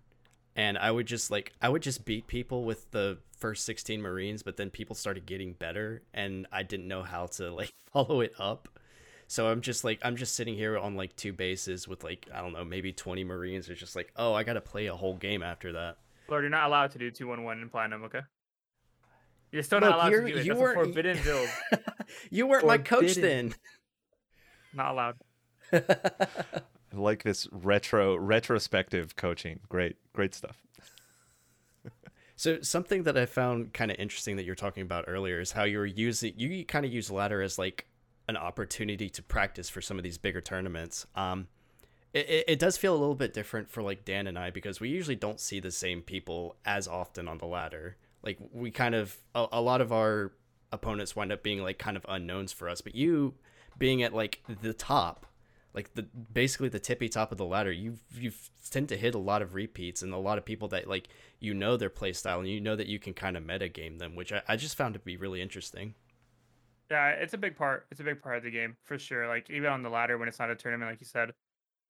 and 0.56 0.78
I 0.78 0.92
would 0.92 1.08
just 1.08 1.32
like 1.32 1.54
I 1.62 1.70
would 1.70 1.82
just 1.82 2.06
beat 2.06 2.28
people 2.28 2.64
with 2.64 2.92
the 2.92 3.20
first 3.38 3.66
sixteen 3.66 4.02
Marines, 4.02 4.44
but 4.44 4.58
then 4.58 4.70
people 4.70 4.96
started 4.96 5.26
getting 5.26 5.54
better, 5.54 6.04
and 6.14 6.46
I 6.52 6.64
didn't 6.64 6.88
know 6.88 7.04
how 7.04 7.28
to 7.28 7.52
like 7.52 7.74
follow 7.92 8.22
it 8.22 8.34
up. 8.38 8.68
So 9.34 9.48
I'm 9.48 9.62
just 9.62 9.84
like 9.84 9.98
I'm 10.04 10.16
just 10.16 10.36
sitting 10.36 10.54
here 10.54 10.78
on 10.78 10.96
like 10.96 11.16
two 11.16 11.34
bases 11.34 11.88
with 11.88 12.04
like 12.04 12.28
I 12.32 12.40
don't 12.40 12.54
know 12.54 12.64
maybe 12.64 12.94
twenty 12.94 13.24
Marines. 13.24 13.68
It's 13.68 13.80
just 13.80 13.96
like 13.96 14.14
oh 14.16 14.32
I 14.36 14.44
got 14.44 14.54
to 14.54 14.62
play 14.62 14.86
a 14.86 14.96
whole 14.96 15.16
game 15.16 15.42
after 15.42 15.72
that. 15.72 15.98
Lord, 16.30 16.44
you're 16.44 16.52
not 16.52 16.68
allowed 16.68 16.92
to 16.92 17.00
do 17.00 17.10
two 17.10 17.26
one 17.26 17.44
one 17.44 17.60
in 17.60 17.68
platinum, 17.68 18.04
okay? 18.04 18.20
You're 19.52 19.64
still 19.64 19.80
Look, 19.80 19.90
not 19.90 19.96
allowed 19.98 20.10
to 20.12 20.22
do 20.22 20.38
it. 20.38 20.46
you 20.46 20.54
That's 20.54 20.60
a 20.60 20.62
weren't- 20.62 20.84
forbidden 20.86 21.18
build. 21.24 21.50
you 22.30 22.46
weren't 22.46 22.68
my 22.68 22.78
coach 22.78 23.16
then. 23.16 23.56
not 24.76 24.92
allowed. 24.92 25.16
I 25.74 26.62
like 26.92 27.24
this 27.24 27.48
retro 27.52 28.16
retrospective 28.16 29.16
coaching 29.16 29.62
great 29.68 29.96
great 30.14 30.36
stuff 30.36 30.62
So 32.36 32.62
something 32.62 33.02
that 33.02 33.18
I 33.18 33.26
found 33.26 33.74
kind 33.74 33.90
of 33.90 33.98
interesting 33.98 34.36
that 34.36 34.46
you're 34.46 34.54
talking 34.54 34.84
about 34.84 35.06
earlier 35.08 35.40
is 35.40 35.54
how 35.54 35.64
you're 35.64 35.88
using 35.88 36.34
you 36.38 36.64
kind 36.66 36.86
of 36.86 36.94
use 36.94 37.10
ladder 37.10 37.42
as 37.42 37.58
like 37.58 37.88
an 38.28 38.38
opportunity 38.38 39.10
to 39.10 39.22
practice 39.22 39.70
for 39.70 39.82
some 39.82 39.98
of 39.98 40.04
these 40.04 40.18
bigger 40.18 40.42
tournaments. 40.42 41.06
Um, 41.16 41.48
it, 42.14 42.46
it, 42.48 42.60
does 42.60 42.78
feel 42.78 42.94
a 42.94 42.98
little 42.98 43.16
bit 43.16 43.34
different 43.34 43.70
for 43.70 43.82
like 43.82 44.06
Dan 44.06 44.28
and 44.28 44.38
I 44.38 44.52
because 44.52 44.80
we 44.80 44.90
usually 44.90 45.16
don't 45.16 45.40
see 45.40 45.60
the 45.60 45.72
same 45.72 46.02
people 46.02 46.56
as 46.64 46.88
often 46.88 47.28
on 47.28 47.40
the 47.40 47.46
ladder. 47.46 47.98
Like 48.24 48.38
we 48.52 48.72
kind 48.72 48.96
of 48.96 49.18
a, 49.34 49.48
a 49.54 49.62
lot 49.62 49.82
of 49.82 49.92
our 49.92 50.32
opponents 50.72 51.16
wind 51.16 51.32
up 51.32 51.44
being 51.44 51.62
like 51.62 51.80
kind 51.80 51.98
of 51.98 52.06
unknowns 52.08 52.54
for 52.54 52.70
us, 52.70 52.82
but 52.82 52.96
you 52.96 53.34
being 53.78 54.04
at 54.04 54.14
like 54.14 54.44
the 54.62 54.74
top 54.74 55.26
like 55.74 55.94
the 55.96 56.04
basically 56.04 56.70
the 56.70 56.80
tippy 56.80 57.10
top 57.10 57.32
of 57.32 57.38
the 57.38 57.46
ladder 57.46 57.72
you 57.72 57.98
you 58.14 58.32
tend 58.70 58.88
to 58.90 58.98
hit 58.98 59.16
a 59.16 59.20
lot 59.20 59.42
of 59.42 59.56
repeats 59.56 60.02
and 60.02 60.14
a 60.14 60.18
lot 60.18 60.38
of 60.38 60.46
people 60.46 60.68
that 60.68 60.88
like 60.88 61.08
you 61.40 61.54
know 61.54 61.76
their 61.78 61.90
play 61.90 62.14
style 62.14 62.40
and 62.40 62.48
you 62.48 62.62
know 62.62 62.76
that 62.76 62.88
you 62.88 63.00
can 63.00 63.14
kind 63.14 63.36
of 63.36 63.46
meta 63.46 63.68
game 63.68 63.98
them 63.98 64.16
which 64.16 64.32
I, 64.32 64.42
I 64.48 64.56
just 64.56 64.78
found 64.78 64.94
to 64.94 65.00
be 65.00 65.18
really 65.18 65.42
interesting 65.42 65.96
Yeah, 66.94 67.10
it's 67.10 67.34
a 67.34 67.40
big 67.40 67.56
part. 67.58 67.88
It's 67.90 68.02
a 68.02 68.04
big 68.04 68.22
part 68.22 68.38
of 68.38 68.44
the 68.44 68.52
game 68.52 68.78
for 68.84 69.00
sure. 69.00 69.28
Like 69.28 69.50
even 69.50 69.72
on 69.72 69.82
the 69.82 69.90
ladder 69.90 70.20
when 70.20 70.28
it's 70.28 70.38
not 70.38 70.52
a 70.52 70.56
tournament, 70.56 70.92
like 70.92 71.02
you 71.02 71.08
said. 71.08 71.30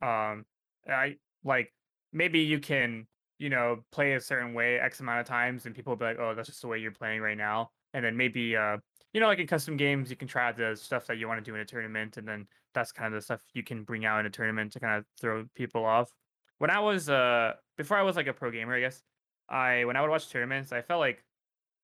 Um, 0.01 0.45
I 0.87 1.17
like 1.43 1.73
maybe 2.13 2.39
you 2.39 2.59
can 2.59 3.05
you 3.37 3.49
know 3.49 3.83
play 3.91 4.13
a 4.13 4.21
certain 4.21 4.53
way 4.53 4.79
x 4.79 5.01
amount 5.01 5.19
of 5.19 5.25
times 5.25 5.65
and 5.65 5.75
people 5.75 5.91
will 5.91 5.97
be 5.97 6.05
like 6.05 6.19
oh 6.19 6.33
that's 6.33 6.47
just 6.47 6.61
the 6.61 6.67
way 6.67 6.77
you're 6.77 6.91
playing 6.91 7.19
right 7.19 7.37
now 7.37 7.69
and 7.93 8.05
then 8.05 8.15
maybe 8.15 8.55
uh 8.55 8.77
you 9.11 9.19
know 9.19 9.27
like 9.27 9.39
in 9.39 9.47
custom 9.47 9.75
games 9.75 10.09
you 10.09 10.15
can 10.15 10.27
try 10.27 10.47
out 10.47 10.55
the 10.55 10.75
stuff 10.75 11.05
that 11.07 11.17
you 11.17 11.27
want 11.27 11.43
to 11.43 11.43
do 11.43 11.53
in 11.53 11.59
a 11.59 11.65
tournament 11.65 12.15
and 12.15 12.25
then 12.25 12.47
that's 12.73 12.91
kind 12.93 13.13
of 13.13 13.19
the 13.19 13.21
stuff 13.21 13.41
you 13.53 13.63
can 13.63 13.83
bring 13.83 14.05
out 14.05 14.19
in 14.19 14.25
a 14.25 14.29
tournament 14.29 14.71
to 14.71 14.79
kind 14.79 14.97
of 14.97 15.05
throw 15.19 15.45
people 15.55 15.83
off 15.83 16.09
when 16.59 16.69
i 16.69 16.79
was 16.79 17.09
uh 17.09 17.51
before 17.75 17.97
i 17.97 18.03
was 18.03 18.15
like 18.15 18.27
a 18.27 18.33
pro 18.33 18.51
gamer 18.51 18.75
i 18.75 18.79
guess 18.79 19.01
i 19.49 19.83
when 19.83 19.97
i 19.97 20.01
would 20.01 20.11
watch 20.11 20.29
tournaments 20.29 20.71
i 20.71 20.81
felt 20.81 20.99
like 20.99 21.23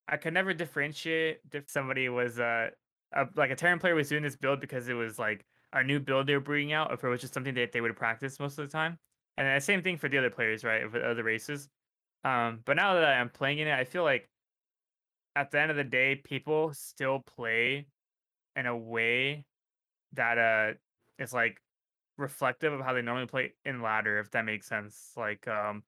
i 0.08 0.16
could 0.16 0.34
never 0.34 0.54
differentiate 0.54 1.40
if 1.52 1.70
somebody 1.70 2.08
was 2.08 2.40
uh 2.40 2.70
a, 3.14 3.28
like 3.36 3.52
a 3.52 3.56
Terran 3.56 3.80
player 3.80 3.96
was 3.96 4.10
doing 4.10 4.24
this 4.24 4.36
build 4.36 4.60
because 4.62 4.88
it 4.90 4.94
was 4.94 5.20
like 5.20 5.46
a 5.74 5.84
new 5.84 6.00
build 6.00 6.28
they 6.28 6.34
were 6.34 6.40
bringing 6.40 6.74
out, 6.74 6.92
if 6.92 7.04
it 7.04 7.08
was 7.08 7.22
just 7.22 7.34
something 7.34 7.54
that 7.56 7.72
they 7.72 7.82
would 7.82 7.96
practice 7.96 8.40
most 8.40 8.58
of 8.58 8.68
the 8.68 8.72
time. 8.72 8.98
And 9.38 9.48
the 9.48 9.64
same 9.64 9.82
thing 9.82 9.98
for 9.98 10.10
the 10.10 10.18
other 10.18 10.30
players, 10.30 10.64
right? 10.64 10.84
Of 10.84 10.96
other 10.96 11.24
races. 11.24 11.70
Um, 12.24 12.62
but 12.66 12.76
now 12.76 12.96
that 12.96 13.04
I'm 13.04 13.30
playing 13.30 13.60
in 13.60 13.68
it, 13.68 13.74
I 13.74 13.86
feel 13.86 14.04
like 14.04 14.30
at 15.36 15.52
the 15.52 15.60
end 15.62 15.72
of 15.72 15.78
the 15.78 15.84
day, 15.84 16.16
people 16.16 16.74
still 16.74 17.20
play 17.20 17.88
in 18.56 18.66
a 18.66 18.76
way 18.78 19.46
that 20.14 20.38
uh 20.38 20.74
is 21.20 21.34
like 21.34 21.62
reflective 22.18 22.74
of 22.74 22.82
how 22.82 22.94
they 22.94 23.02
normally 23.02 23.28
play 23.28 23.54
in 23.66 23.82
ladder, 23.82 24.20
if 24.20 24.32
that 24.32 24.46
makes 24.46 24.68
sense. 24.68 25.14
Like 25.16 25.48
um 25.48 25.84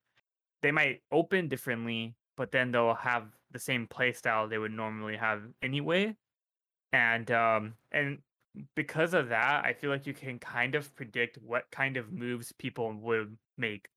they 0.62 0.72
might 0.72 1.04
open 1.12 1.48
differently, 1.50 2.16
but 2.38 2.52
then 2.52 2.72
they'll 2.72 2.96
have 2.96 3.28
the 3.52 3.60
same 3.60 3.88
play 3.88 4.14
style 4.14 4.48
they 4.48 4.58
would 4.60 4.72
normally 4.72 5.18
have 5.18 5.44
anyway. 5.62 6.16
And 6.94 7.30
um 7.32 7.76
and 7.92 8.20
because 8.76 9.14
of 9.14 9.30
that, 9.30 9.66
I 9.66 9.74
feel 9.74 9.90
like 9.90 10.06
you 10.06 10.14
can 10.14 10.40
kind 10.40 10.76
of 10.76 10.94
predict 10.96 11.38
what 11.38 11.70
kind 11.72 11.98
of 11.98 12.12
moves 12.12 12.52
people 12.52 12.92
would 12.94 13.38
make, 13.58 13.90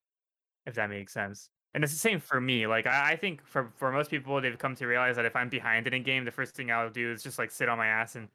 if 0.65 0.75
that 0.75 0.89
makes 0.89 1.13
sense. 1.13 1.49
And 1.73 1.83
it's 1.83 1.93
the 1.93 1.99
same 1.99 2.19
for 2.19 2.39
me. 2.39 2.67
Like 2.67 2.87
I, 2.87 3.11
I 3.13 3.15
think 3.17 3.45
for 3.45 3.71
for 3.75 3.91
most 3.91 4.09
people, 4.09 4.39
they've 4.41 4.57
come 4.57 4.75
to 4.75 4.87
realize 4.87 5.17
that 5.17 5.25
if 5.25 5.35
I'm 5.35 5.49
behind 5.49 5.87
in 5.87 5.93
a 5.93 5.99
game, 5.99 6.25
the 6.25 6.31
first 6.31 6.55
thing 6.55 6.71
I'll 6.71 6.89
do 6.89 7.11
is 7.11 7.23
just 7.23 7.37
like 7.39 7.51
sit 7.51 7.69
on 7.69 7.77
my 7.77 7.87
ass 7.87 8.15
and 8.15 8.29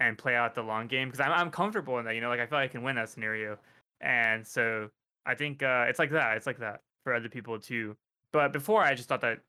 and 0.00 0.18
play 0.18 0.34
out 0.36 0.54
the 0.54 0.62
long 0.62 0.86
game 0.88 1.08
because 1.08 1.20
I'm 1.20 1.32
I'm 1.32 1.50
comfortable 1.50 1.98
in 1.98 2.04
that. 2.06 2.14
You 2.14 2.20
know, 2.20 2.28
like 2.28 2.40
I 2.40 2.46
feel 2.46 2.58
like 2.58 2.70
I 2.70 2.72
can 2.72 2.82
win 2.82 2.96
that 2.96 3.08
scenario. 3.10 3.58
And 4.00 4.46
so 4.46 4.90
I 5.26 5.34
think 5.34 5.62
uh, 5.62 5.86
it's 5.88 5.98
like 5.98 6.10
that. 6.10 6.36
It's 6.36 6.46
like 6.46 6.58
that 6.58 6.82
for 7.02 7.14
other 7.14 7.28
people 7.28 7.58
too. 7.58 7.96
But 8.32 8.52
before, 8.52 8.82
I 8.82 8.94
just 8.94 9.08
thought 9.08 9.20
that, 9.22 9.40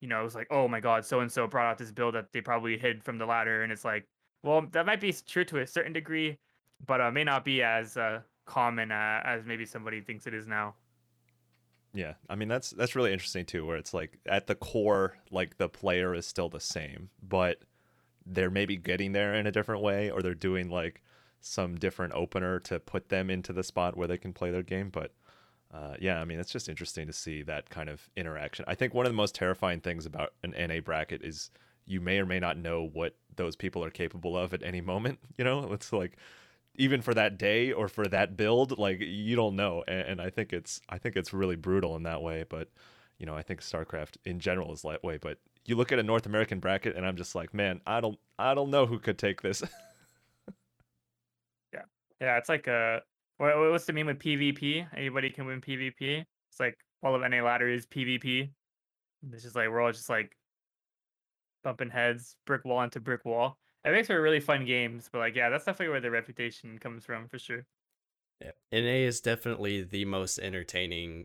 you 0.00 0.08
know, 0.08 0.20
it 0.20 0.24
was 0.24 0.34
like, 0.34 0.48
oh 0.50 0.66
my 0.66 0.80
god, 0.80 1.04
so 1.04 1.20
and 1.20 1.30
so 1.30 1.46
brought 1.46 1.70
out 1.70 1.78
this 1.78 1.92
build 1.92 2.14
that 2.14 2.32
they 2.32 2.40
probably 2.40 2.78
hid 2.78 3.02
from 3.02 3.18
the 3.18 3.26
ladder, 3.26 3.62
and 3.62 3.72
it's 3.72 3.84
like, 3.84 4.06
well, 4.42 4.66
that 4.72 4.86
might 4.86 5.00
be 5.00 5.14
true 5.26 5.44
to 5.44 5.58
a 5.58 5.66
certain 5.66 5.92
degree, 5.92 6.38
but 6.86 7.00
uh, 7.00 7.10
may 7.10 7.24
not 7.24 7.44
be 7.44 7.62
as 7.62 7.96
uh, 7.96 8.20
common 8.46 8.90
uh, 8.90 9.20
as 9.24 9.44
maybe 9.44 9.66
somebody 9.66 10.00
thinks 10.00 10.26
it 10.26 10.34
is 10.34 10.46
now. 10.46 10.74
Yeah, 11.92 12.14
I 12.28 12.36
mean 12.36 12.48
that's 12.48 12.70
that's 12.70 12.94
really 12.94 13.12
interesting 13.12 13.44
too, 13.44 13.66
where 13.66 13.76
it's 13.76 13.92
like 13.92 14.18
at 14.26 14.46
the 14.46 14.54
core, 14.54 15.16
like 15.30 15.58
the 15.58 15.68
player 15.68 16.14
is 16.14 16.26
still 16.26 16.48
the 16.48 16.60
same, 16.60 17.10
but 17.22 17.62
they're 18.24 18.50
maybe 18.50 18.76
getting 18.76 19.12
there 19.12 19.34
in 19.34 19.46
a 19.46 19.52
different 19.52 19.82
way, 19.82 20.10
or 20.10 20.22
they're 20.22 20.34
doing 20.34 20.70
like 20.70 21.02
some 21.40 21.76
different 21.76 22.12
opener 22.14 22.60
to 22.60 22.78
put 22.78 23.08
them 23.08 23.28
into 23.28 23.52
the 23.52 23.62
spot 23.62 23.96
where 23.96 24.06
they 24.06 24.18
can 24.18 24.32
play 24.32 24.50
their 24.50 24.62
game. 24.62 24.88
But 24.88 25.12
uh, 25.72 25.94
yeah, 26.00 26.20
I 26.20 26.24
mean 26.24 26.40
it's 26.40 26.50
just 26.50 26.68
interesting 26.68 27.06
to 27.06 27.12
see 27.12 27.42
that 27.42 27.70
kind 27.70 27.88
of 27.88 28.08
interaction. 28.16 28.64
I 28.68 28.74
think 28.74 28.94
one 28.94 29.06
of 29.06 29.12
the 29.12 29.16
most 29.16 29.34
terrifying 29.34 29.80
things 29.80 30.06
about 30.06 30.32
an 30.42 30.54
NA 30.58 30.80
bracket 30.80 31.22
is 31.22 31.50
you 31.86 32.00
may 32.00 32.18
or 32.18 32.26
may 32.26 32.40
not 32.40 32.56
know 32.56 32.88
what 32.92 33.14
those 33.36 33.56
people 33.56 33.84
are 33.84 33.90
capable 33.90 34.36
of 34.36 34.54
at 34.54 34.62
any 34.62 34.80
moment. 34.80 35.18
You 35.38 35.44
know, 35.44 35.72
it's 35.72 35.92
like 35.92 36.16
even 36.76 37.00
for 37.00 37.14
that 37.14 37.38
day 37.38 37.72
or 37.72 37.88
for 37.88 38.06
that 38.08 38.36
build, 38.36 38.78
like 38.78 39.00
you 39.00 39.36
don't 39.36 39.56
know. 39.56 39.82
And, 39.88 40.00
and, 40.00 40.20
I 40.20 40.28
think 40.28 40.52
it's 40.52 40.82
I 40.88 40.98
think 40.98 41.16
it's 41.16 41.32
really 41.32 41.56
brutal 41.56 41.96
in 41.96 42.02
that 42.02 42.20
way. 42.20 42.44
But 42.48 42.68
you 43.18 43.26
know, 43.26 43.34
I 43.34 43.42
think 43.42 43.60
StarCraft 43.60 44.16
in 44.24 44.38
general 44.38 44.72
is 44.72 44.82
that 44.82 45.02
way. 45.02 45.18
But 45.18 45.38
you 45.64 45.76
look 45.76 45.92
at 45.92 45.98
a 45.98 46.02
North 46.02 46.26
American 46.26 46.58
bracket, 46.58 46.96
and 46.96 47.06
I'm 47.06 47.16
just 47.16 47.34
like, 47.34 47.54
man, 47.54 47.80
I 47.86 48.00
don't 48.00 48.18
I 48.38 48.54
don't 48.54 48.70
know 48.70 48.86
who 48.86 48.98
could 48.98 49.18
take 49.18 49.40
this. 49.40 49.62
yeah, 51.72 51.82
yeah, 52.20 52.36
it's 52.36 52.48
like 52.48 52.66
a 52.66 53.02
what, 53.40 53.56
what's 53.70 53.86
the 53.86 53.94
meme 53.94 54.06
with 54.06 54.18
PvP? 54.18 54.86
Anybody 54.94 55.30
can 55.30 55.46
win 55.46 55.62
PvP. 55.62 56.24
It's 56.50 56.60
like 56.60 56.76
all 57.02 57.14
of 57.14 57.22
NA 57.22 57.42
ladder 57.42 57.70
is 57.70 57.86
PvP. 57.86 58.50
It's 59.32 59.42
just 59.42 59.56
like 59.56 59.70
we're 59.70 59.80
all 59.80 59.92
just 59.92 60.10
like 60.10 60.36
bumping 61.64 61.88
heads, 61.88 62.36
brick 62.46 62.66
wall 62.66 62.82
into 62.82 63.00
brick 63.00 63.24
wall. 63.24 63.56
It 63.82 63.92
makes 63.92 64.08
for 64.08 64.20
really 64.20 64.40
fun 64.40 64.66
games, 64.66 65.08
but 65.10 65.20
like, 65.20 65.34
yeah, 65.34 65.48
that's 65.48 65.64
definitely 65.64 65.88
where 65.88 66.02
the 66.02 66.10
reputation 66.10 66.78
comes 66.78 67.06
from 67.06 67.28
for 67.28 67.38
sure. 67.38 67.64
Yeah, 68.42 68.50
NA 68.72 69.06
is 69.06 69.22
definitely 69.22 69.84
the 69.84 70.04
most 70.04 70.38
entertaining 70.38 71.24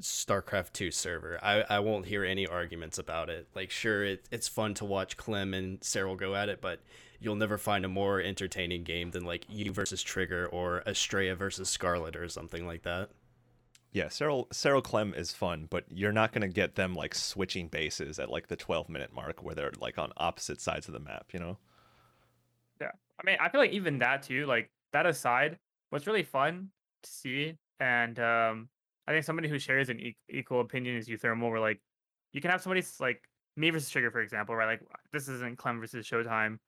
StarCraft 0.00 0.72
2 0.72 0.90
server. 0.90 1.38
I, 1.42 1.64
I 1.68 1.80
won't 1.80 2.06
hear 2.06 2.24
any 2.24 2.46
arguments 2.46 2.96
about 2.96 3.28
it. 3.28 3.48
Like, 3.54 3.70
sure, 3.70 4.04
it, 4.04 4.26
it's 4.30 4.48
fun 4.48 4.72
to 4.74 4.86
watch 4.86 5.18
Clem 5.18 5.52
and 5.52 5.80
Serral 5.80 6.16
go 6.16 6.34
at 6.34 6.48
it, 6.48 6.62
but 6.62 6.80
you'll 7.20 7.36
never 7.36 7.58
find 7.58 7.84
a 7.84 7.88
more 7.88 8.20
entertaining 8.20 8.84
game 8.84 9.10
than 9.10 9.24
like 9.24 9.44
you 9.48 9.72
versus 9.72 10.02
Trigger 10.02 10.46
or 10.46 10.82
Astrea 10.86 11.36
versus 11.36 11.68
Scarlett 11.68 12.16
or 12.16 12.28
something 12.28 12.66
like 12.66 12.82
that 12.82 13.10
yeah, 13.96 14.08
Serral 14.08 14.46
Serral 14.48 14.82
Clem 14.82 15.14
is 15.14 15.32
fun, 15.32 15.68
but 15.70 15.84
you're 15.88 16.12
not 16.12 16.30
gonna 16.32 16.48
get 16.48 16.74
them 16.74 16.94
like 16.94 17.14
switching 17.14 17.68
bases 17.68 18.18
at 18.18 18.28
like 18.28 18.48
the 18.48 18.54
12 18.54 18.90
minute 18.90 19.10
mark 19.14 19.42
where 19.42 19.54
they're 19.54 19.72
like 19.80 19.96
on 19.96 20.12
opposite 20.18 20.60
sides 20.60 20.86
of 20.86 20.92
the 20.92 21.00
map, 21.00 21.28
you 21.32 21.40
know? 21.40 21.56
Yeah, 22.78 22.90
I 23.18 23.24
mean, 23.24 23.38
I 23.40 23.48
feel 23.48 23.58
like 23.58 23.70
even 23.70 23.98
that 24.00 24.22
too. 24.22 24.44
Like 24.44 24.70
that 24.92 25.06
aside, 25.06 25.58
what's 25.88 26.06
really 26.06 26.24
fun 26.24 26.68
to 27.04 27.10
see, 27.10 27.54
and 27.80 28.18
um, 28.18 28.68
I 29.08 29.12
think 29.12 29.24
somebody 29.24 29.48
who 29.48 29.58
shares 29.58 29.88
an 29.88 29.98
e- 29.98 30.16
equal 30.28 30.60
opinion 30.60 30.96
is 30.96 31.08
uThermal. 31.08 31.50
Where 31.50 31.58
like 31.58 31.80
you 32.34 32.42
can 32.42 32.50
have 32.50 32.60
somebody 32.60 32.84
like 33.00 33.22
me 33.56 33.70
versus 33.70 33.88
Trigger, 33.88 34.10
for 34.10 34.20
example, 34.20 34.54
right? 34.54 34.66
Like 34.66 34.82
this 35.10 35.26
isn't 35.26 35.56
Clem 35.56 35.80
versus 35.80 36.06
Showtime, 36.06 36.54
or 36.54 36.58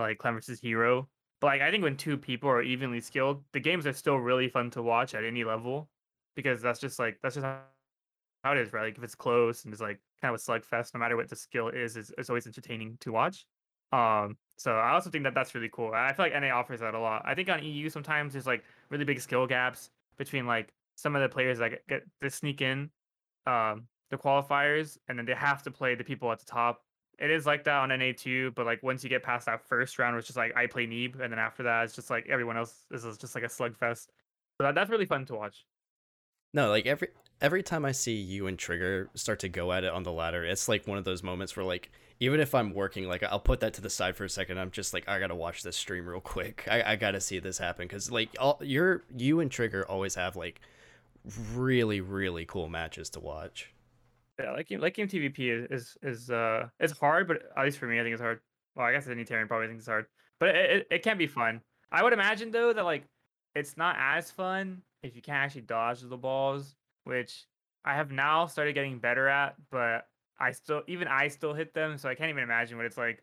like 0.00 0.18
Clem 0.18 0.34
versus 0.34 0.60
Hero. 0.60 1.08
But 1.40 1.48
like 1.48 1.60
I 1.62 1.70
think 1.70 1.82
when 1.82 1.96
two 1.96 2.16
people 2.16 2.48
are 2.48 2.62
evenly 2.62 3.00
skilled, 3.00 3.44
the 3.52 3.60
games 3.60 3.86
are 3.86 3.92
still 3.92 4.16
really 4.16 4.48
fun 4.48 4.70
to 4.70 4.82
watch 4.82 5.14
at 5.14 5.24
any 5.24 5.44
level 5.44 5.88
because 6.36 6.62
that's 6.62 6.80
just 6.80 6.98
like 6.98 7.18
that's 7.22 7.34
just 7.34 7.44
how 7.44 8.52
it 8.52 8.58
is, 8.58 8.72
right? 8.72 8.84
Like 8.84 8.98
if 8.98 9.04
it's 9.04 9.14
close 9.14 9.64
and 9.64 9.72
it's 9.72 9.82
like 9.82 10.00
kind 10.20 10.34
of 10.34 10.40
a 10.40 10.42
slugfest, 10.42 10.94
no 10.94 11.00
matter 11.00 11.16
what 11.16 11.28
the 11.28 11.36
skill 11.36 11.68
is, 11.68 11.96
it's, 11.96 12.12
it's 12.18 12.30
always 12.30 12.46
entertaining 12.46 12.96
to 13.00 13.12
watch. 13.12 13.46
Um, 13.92 14.36
so 14.56 14.72
I 14.72 14.92
also 14.92 15.10
think 15.10 15.24
that 15.24 15.34
that's 15.34 15.54
really 15.54 15.68
cool. 15.72 15.92
I 15.92 16.12
feel 16.12 16.26
like 16.26 16.40
NA 16.40 16.48
offers 16.48 16.80
that 16.80 16.94
a 16.94 16.98
lot. 16.98 17.22
I 17.24 17.34
think 17.34 17.48
on 17.48 17.62
EU 17.62 17.88
sometimes 17.88 18.32
there's 18.32 18.46
like 18.46 18.64
really 18.90 19.04
big 19.04 19.20
skill 19.20 19.46
gaps 19.46 19.90
between 20.16 20.46
like 20.46 20.72
some 20.96 21.14
of 21.16 21.22
the 21.22 21.28
players 21.28 21.58
that 21.58 21.86
get, 21.88 22.04
get 22.20 22.32
sneak 22.32 22.60
in 22.60 22.90
um 23.46 23.88
the 24.10 24.16
qualifiers 24.16 24.98
and 25.08 25.18
then 25.18 25.26
they 25.26 25.34
have 25.34 25.62
to 25.64 25.70
play 25.70 25.94
the 25.94 26.04
people 26.04 26.30
at 26.30 26.38
the 26.38 26.44
top. 26.44 26.82
It 27.22 27.30
is 27.30 27.46
like 27.46 27.62
that 27.64 27.76
on 27.76 27.96
NA 27.96 28.10
too, 28.16 28.50
but 28.56 28.66
like 28.66 28.82
once 28.82 29.04
you 29.04 29.08
get 29.08 29.22
past 29.22 29.46
that 29.46 29.64
first 29.68 29.96
round, 30.00 30.18
is 30.18 30.26
just 30.26 30.36
like 30.36 30.56
I 30.56 30.66
play 30.66 30.86
Neeb, 30.86 31.20
and 31.20 31.32
then 31.32 31.38
after 31.38 31.62
that 31.62 31.84
it's 31.84 31.94
just 31.94 32.10
like 32.10 32.26
everyone 32.28 32.56
else 32.56 32.74
this 32.90 33.04
is 33.04 33.16
just 33.16 33.36
like 33.36 33.44
a 33.44 33.48
slugfest. 33.48 34.08
So 34.58 34.64
that, 34.64 34.74
that's 34.74 34.90
really 34.90 35.06
fun 35.06 35.24
to 35.26 35.34
watch. 35.34 35.64
No, 36.52 36.68
like 36.68 36.84
every 36.84 37.08
every 37.40 37.62
time 37.62 37.84
I 37.84 37.92
see 37.92 38.16
you 38.16 38.48
and 38.48 38.58
Trigger 38.58 39.08
start 39.14 39.38
to 39.40 39.48
go 39.48 39.72
at 39.72 39.84
it 39.84 39.92
on 39.92 40.02
the 40.02 40.10
ladder, 40.10 40.44
it's 40.44 40.68
like 40.68 40.88
one 40.88 40.98
of 40.98 41.04
those 41.04 41.22
moments 41.22 41.56
where 41.56 41.64
like 41.64 41.92
even 42.18 42.40
if 42.40 42.56
I'm 42.56 42.74
working, 42.74 43.06
like 43.06 43.22
I'll 43.22 43.38
put 43.38 43.60
that 43.60 43.74
to 43.74 43.80
the 43.80 43.90
side 43.90 44.16
for 44.16 44.24
a 44.24 44.28
second. 44.28 44.58
I'm 44.58 44.72
just 44.72 44.92
like 44.92 45.08
I 45.08 45.20
gotta 45.20 45.36
watch 45.36 45.62
this 45.62 45.76
stream 45.76 46.08
real 46.08 46.20
quick. 46.20 46.66
I, 46.68 46.82
I 46.92 46.96
gotta 46.96 47.20
see 47.20 47.38
this 47.38 47.56
happen 47.56 47.86
because 47.86 48.10
like 48.10 48.30
all 48.40 48.58
you're 48.60 49.04
you 49.16 49.38
and 49.38 49.48
Trigger 49.48 49.86
always 49.88 50.16
have 50.16 50.34
like 50.34 50.60
really 51.54 52.00
really 52.00 52.46
cool 52.46 52.68
matches 52.68 53.10
to 53.10 53.20
watch. 53.20 53.71
Yeah, 54.42 54.52
like 54.52 54.68
like 54.70 54.94
game 54.94 55.08
TVP 55.08 55.70
is 55.70 55.96
is 56.02 56.30
uh 56.30 56.68
it's 56.80 56.98
hard, 56.98 57.28
but 57.28 57.42
at 57.56 57.64
least 57.64 57.78
for 57.78 57.86
me, 57.86 58.00
I 58.00 58.02
think 58.02 58.14
it's 58.14 58.22
hard. 58.22 58.40
Well, 58.74 58.86
I 58.86 58.92
guess 58.92 59.06
any 59.06 59.24
Terran 59.24 59.48
probably 59.48 59.68
thinks 59.68 59.82
it's 59.82 59.88
hard, 59.88 60.06
but 60.40 60.50
it, 60.50 60.70
it, 60.70 60.86
it 60.90 61.02
can 61.02 61.18
be 61.18 61.26
fun. 61.26 61.60
I 61.90 62.02
would 62.02 62.12
imagine 62.12 62.50
though 62.50 62.72
that 62.72 62.84
like 62.84 63.04
it's 63.54 63.76
not 63.76 63.96
as 63.98 64.30
fun 64.30 64.82
if 65.02 65.14
you 65.14 65.22
can't 65.22 65.38
actually 65.38 65.62
dodge 65.62 66.00
the 66.00 66.16
balls, 66.16 66.74
which 67.04 67.46
I 67.84 67.94
have 67.94 68.10
now 68.10 68.46
started 68.46 68.74
getting 68.74 68.98
better 68.98 69.28
at, 69.28 69.56
but 69.70 70.06
I 70.40 70.52
still 70.52 70.82
even 70.86 71.08
I 71.08 71.28
still 71.28 71.54
hit 71.54 71.74
them, 71.74 71.98
so 71.98 72.08
I 72.08 72.14
can't 72.14 72.30
even 72.30 72.42
imagine 72.42 72.76
what 72.76 72.86
it's 72.86 72.98
like. 72.98 73.22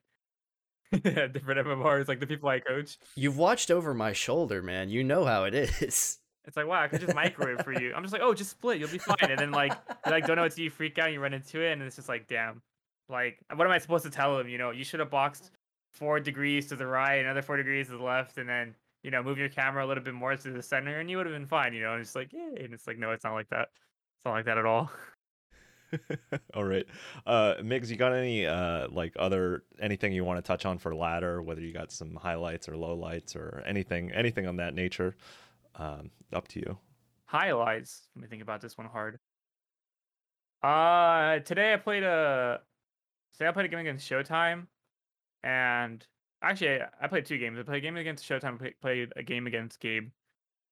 different 0.91 1.67
MMRs, 1.67 2.07
like 2.07 2.19
the 2.19 2.25
people 2.25 2.49
I 2.49 2.59
coach. 2.59 2.97
You've 3.15 3.37
watched 3.37 3.69
over 3.69 3.93
my 3.93 4.11
shoulder, 4.11 4.63
man. 4.63 4.89
You 4.89 5.03
know 5.03 5.23
how 5.23 5.43
it 5.43 5.53
is. 5.53 6.17
It's 6.45 6.57
like, 6.57 6.67
wow, 6.67 6.81
I 6.81 6.87
could 6.87 7.01
just 7.01 7.13
microwave 7.15 7.61
for 7.63 7.73
you. 7.79 7.93
I'm 7.93 8.01
just 8.01 8.13
like, 8.13 8.21
oh, 8.23 8.33
just 8.33 8.51
split, 8.51 8.79
you'll 8.79 8.89
be 8.89 8.97
fine. 8.97 9.29
And 9.29 9.39
then 9.39 9.51
like, 9.51 9.73
you 10.05 10.11
like 10.11 10.25
don't 10.25 10.35
know 10.35 10.43
what 10.43 10.51
to 10.51 10.57
do, 10.57 10.63
you 10.63 10.69
freak 10.69 10.97
out, 10.97 11.05
and 11.05 11.13
you 11.13 11.19
run 11.19 11.33
into 11.33 11.61
it, 11.61 11.71
and 11.73 11.81
it's 11.81 11.95
just 11.95 12.09
like, 12.09 12.27
damn. 12.27 12.61
Like, 13.09 13.39
what 13.53 13.65
am 13.65 13.73
I 13.73 13.79
supposed 13.79 14.05
to 14.05 14.11
tell 14.11 14.39
him? 14.39 14.47
You 14.47 14.57
know, 14.57 14.71
you 14.71 14.83
should 14.83 14.99
have 14.99 15.09
boxed 15.09 15.51
four 15.93 16.19
degrees 16.19 16.67
to 16.67 16.75
the 16.75 16.85
right, 16.85 17.15
another 17.15 17.41
four 17.41 17.57
degrees 17.57 17.87
to 17.87 17.97
the 17.97 18.03
left, 18.03 18.37
and 18.37 18.47
then 18.47 18.75
you 19.03 19.11
know, 19.11 19.23
move 19.23 19.37
your 19.37 19.49
camera 19.49 19.85
a 19.85 19.87
little 19.87 20.03
bit 20.03 20.13
more 20.13 20.35
to 20.35 20.51
the 20.51 20.61
center 20.61 20.99
and 20.99 21.09
you 21.09 21.17
would 21.17 21.25
have 21.25 21.35
been 21.35 21.45
fine, 21.45 21.73
you 21.73 21.81
know, 21.81 21.93
and 21.93 22.01
it's 22.01 22.15
like, 22.15 22.33
yeah, 22.33 22.49
and 22.63 22.73
it's 22.73 22.87
like, 22.87 22.97
no, 22.97 23.11
it's 23.11 23.23
not 23.23 23.33
like 23.33 23.49
that. 23.49 23.69
It's 23.71 24.25
not 24.25 24.31
like 24.31 24.45
that 24.45 24.57
at 24.57 24.65
all. 24.65 24.91
all 26.53 26.65
right. 26.65 26.85
Uh 27.25 27.55
Migs, 27.61 27.89
you 27.89 27.95
got 27.95 28.13
any 28.13 28.45
uh 28.45 28.87
like 28.91 29.13
other 29.17 29.63
anything 29.79 30.13
you 30.13 30.23
want 30.23 30.37
to 30.37 30.47
touch 30.47 30.65
on 30.65 30.77
for 30.77 30.93
ladder, 30.93 31.41
whether 31.41 31.61
you 31.61 31.73
got 31.73 31.91
some 31.91 32.15
highlights 32.15 32.67
or 32.69 32.73
lowlights 32.73 33.35
or 33.35 33.63
anything 33.65 34.11
anything 34.11 34.45
on 34.45 34.57
that 34.57 34.75
nature? 34.75 35.15
Um, 35.75 36.11
up 36.33 36.47
to 36.49 36.59
you. 36.59 36.77
highlights. 37.25 38.07
Let 38.15 38.21
me 38.23 38.27
think 38.27 38.41
about 38.41 38.61
this 38.61 38.77
one 38.77 38.87
hard. 38.87 39.19
Uh, 40.61 41.39
today 41.39 41.73
I 41.73 41.77
played 41.77 42.03
a. 42.03 42.59
Today 43.33 43.47
I 43.47 43.51
played 43.51 43.65
a 43.65 43.69
game 43.69 43.79
against 43.79 44.09
Showtime, 44.09 44.67
and 45.43 46.05
actually 46.41 46.79
I 47.01 47.07
played 47.07 47.25
two 47.25 47.37
games. 47.37 47.57
I 47.59 47.63
played 47.63 47.77
a 47.77 47.81
game 47.81 47.97
against 47.97 48.27
Showtime. 48.27 48.59
Play, 48.59 48.73
played 48.81 49.13
a 49.15 49.23
game 49.23 49.47
against 49.47 49.79
Gabe, 49.79 50.09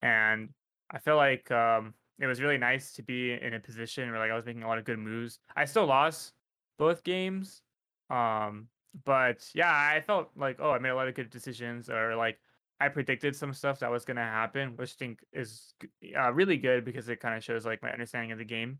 and 0.01 0.49
I 0.91 0.99
feel 0.99 1.15
like 1.15 1.49
um, 1.51 1.93
it 2.19 2.27
was 2.27 2.41
really 2.41 2.57
nice 2.57 2.91
to 2.93 3.03
be 3.03 3.33
in 3.33 3.53
a 3.53 3.59
position 3.59 4.09
where 4.11 4.19
like 4.19 4.31
I 4.31 4.35
was 4.35 4.45
making 4.45 4.63
a 4.63 4.67
lot 4.67 4.77
of 4.77 4.85
good 4.85 4.99
moves. 4.99 5.39
I 5.55 5.65
still 5.65 5.85
lost 5.85 6.33
both 6.77 7.03
games, 7.03 7.61
um, 8.09 8.67
but 9.05 9.49
yeah, 9.53 9.71
I 9.71 10.01
felt 10.01 10.31
like 10.35 10.57
oh 10.59 10.71
I 10.71 10.79
made 10.79 10.89
a 10.89 10.95
lot 10.95 11.07
of 11.07 11.15
good 11.15 11.29
decisions, 11.29 11.89
or 11.89 12.15
like 12.17 12.39
I 12.79 12.89
predicted 12.89 13.35
some 13.35 13.53
stuff 13.53 13.79
that 13.79 13.91
was 13.91 14.05
gonna 14.05 14.23
happen, 14.23 14.75
which 14.75 14.91
I 14.91 14.95
think 14.99 15.19
is 15.33 15.73
uh, 16.17 16.31
really 16.33 16.57
good 16.57 16.85
because 16.85 17.09
it 17.09 17.19
kind 17.19 17.35
of 17.35 17.43
shows 17.43 17.65
like 17.65 17.81
my 17.81 17.91
understanding 17.91 18.31
of 18.31 18.37
the 18.37 18.45
game, 18.45 18.79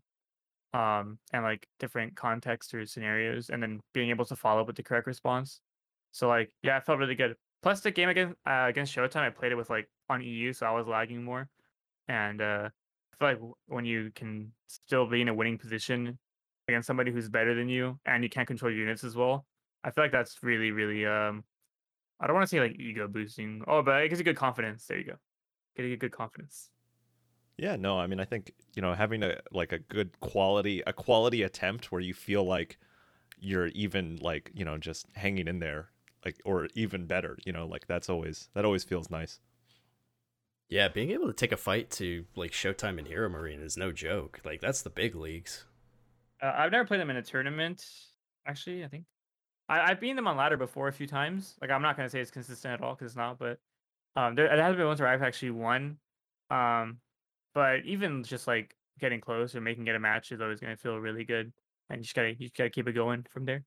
um, 0.72 1.18
and 1.32 1.42
like 1.42 1.66
different 1.80 2.16
contexts 2.16 2.72
or 2.74 2.86
scenarios, 2.86 3.50
and 3.50 3.62
then 3.62 3.80
being 3.94 4.10
able 4.10 4.24
to 4.26 4.36
follow 4.36 4.60
up 4.60 4.66
with 4.66 4.76
the 4.76 4.82
correct 4.82 5.06
response. 5.06 5.60
So 6.12 6.28
like 6.28 6.52
yeah, 6.62 6.76
I 6.76 6.80
felt 6.80 6.98
really 6.98 7.14
good. 7.16 7.34
Plus 7.62 7.80
the 7.80 7.90
game 7.90 8.08
against 8.08 8.36
uh, 8.46 8.66
against 8.68 8.94
Showtime, 8.94 9.22
I 9.22 9.30
played 9.30 9.52
it 9.52 9.56
with 9.56 9.70
like 9.70 9.88
on 10.08 10.22
EU, 10.22 10.52
so 10.52 10.66
I 10.66 10.70
was 10.70 10.86
lagging 10.86 11.24
more, 11.24 11.48
and 12.06 12.40
uh, 12.40 12.68
I 13.12 13.16
feel 13.18 13.28
like 13.28 13.54
when 13.66 13.84
you 13.84 14.12
can 14.14 14.52
still 14.68 15.06
be 15.06 15.20
in 15.22 15.28
a 15.28 15.34
winning 15.34 15.58
position 15.58 16.18
against 16.68 16.86
somebody 16.86 17.10
who's 17.10 17.28
better 17.28 17.54
than 17.54 17.68
you, 17.68 17.98
and 18.06 18.22
you 18.22 18.30
can't 18.30 18.46
control 18.46 18.70
units 18.70 19.02
as 19.02 19.16
well, 19.16 19.44
I 19.82 19.90
feel 19.90 20.04
like 20.04 20.12
that's 20.12 20.38
really 20.42 20.70
really 20.70 21.04
um 21.04 21.42
I 22.20 22.26
don't 22.26 22.34
want 22.34 22.48
to 22.48 22.50
say 22.50 22.60
like 22.60 22.78
ego 22.78 23.06
boosting. 23.08 23.62
Oh, 23.66 23.82
but 23.82 24.02
it 24.02 24.08
gives 24.08 24.18
you 24.18 24.24
good 24.24 24.36
confidence. 24.36 24.86
There 24.86 24.98
you 24.98 25.04
go. 25.04 25.16
Getting 25.76 25.92
a 25.92 25.96
good 25.96 26.12
confidence. 26.12 26.70
Yeah, 27.56 27.76
no, 27.76 27.98
I 27.98 28.06
mean, 28.06 28.20
I 28.20 28.24
think 28.24 28.52
you 28.74 28.82
know 28.82 28.94
having 28.94 29.22
a 29.22 29.40
like 29.52 29.72
a 29.72 29.78
good 29.78 30.18
quality 30.20 30.82
a 30.86 30.92
quality 30.92 31.42
attempt 31.42 31.90
where 31.90 32.00
you 32.00 32.14
feel 32.14 32.44
like 32.44 32.78
you're 33.40 33.66
even 33.68 34.16
like 34.20 34.50
you 34.54 34.64
know 34.64 34.78
just 34.78 35.06
hanging 35.14 35.48
in 35.48 35.58
there, 35.58 35.90
like 36.24 36.40
or 36.44 36.68
even 36.74 37.06
better, 37.06 37.38
you 37.44 37.52
know, 37.52 37.66
like 37.66 37.86
that's 37.86 38.08
always 38.08 38.48
that 38.54 38.64
always 38.64 38.84
feels 38.84 39.10
nice. 39.10 39.40
Yeah, 40.68 40.88
being 40.88 41.10
able 41.10 41.28
to 41.28 41.32
take 41.32 41.52
a 41.52 41.56
fight 41.56 41.90
to 41.92 42.26
like 42.36 42.52
Showtime 42.52 42.98
and 42.98 43.08
HeroMarine 43.08 43.62
is 43.62 43.76
no 43.76 43.90
joke. 43.90 44.40
Like 44.44 44.60
that's 44.60 44.82
the 44.82 44.90
big 44.90 45.14
leagues. 45.14 45.64
Uh, 46.42 46.52
I've 46.56 46.72
never 46.72 46.84
played 46.84 47.00
them 47.00 47.10
in 47.10 47.16
a 47.16 47.22
tournament. 47.22 47.84
Actually, 48.46 48.84
I 48.84 48.88
think 48.88 49.04
I, 49.68 49.80
I've 49.90 50.00
beaten 50.00 50.16
them 50.16 50.26
on 50.26 50.36
ladder 50.36 50.56
before 50.56 50.88
a 50.88 50.92
few 50.92 51.06
times. 51.06 51.56
Like 51.60 51.70
I'm 51.70 51.82
not 51.82 51.96
gonna 51.96 52.08
say 52.08 52.20
it's 52.20 52.30
consistent 52.30 52.74
at 52.74 52.82
all 52.82 52.94
because 52.94 53.12
it's 53.12 53.16
not, 53.16 53.38
but 53.38 53.58
um, 54.16 54.34
there, 54.34 54.48
there 54.48 54.62
has 54.62 54.76
been 54.76 54.86
ones 54.86 55.00
where 55.00 55.08
I've 55.08 55.22
actually 55.22 55.50
won. 55.50 55.98
Um, 56.50 56.98
but 57.54 57.84
even 57.84 58.24
just 58.24 58.46
like 58.46 58.74
getting 58.98 59.20
close 59.20 59.54
or 59.54 59.60
making 59.60 59.86
it 59.86 59.94
a 59.94 59.98
match 59.98 60.32
is 60.32 60.40
always 60.40 60.60
gonna 60.60 60.76
feel 60.76 60.98
really 60.98 61.24
good, 61.24 61.52
and 61.90 62.00
you 62.00 62.04
just 62.04 62.14
gotta 62.14 62.30
you 62.30 62.46
just 62.46 62.56
gotta 62.56 62.70
keep 62.70 62.88
it 62.88 62.92
going 62.92 63.26
from 63.30 63.44
there. 63.44 63.64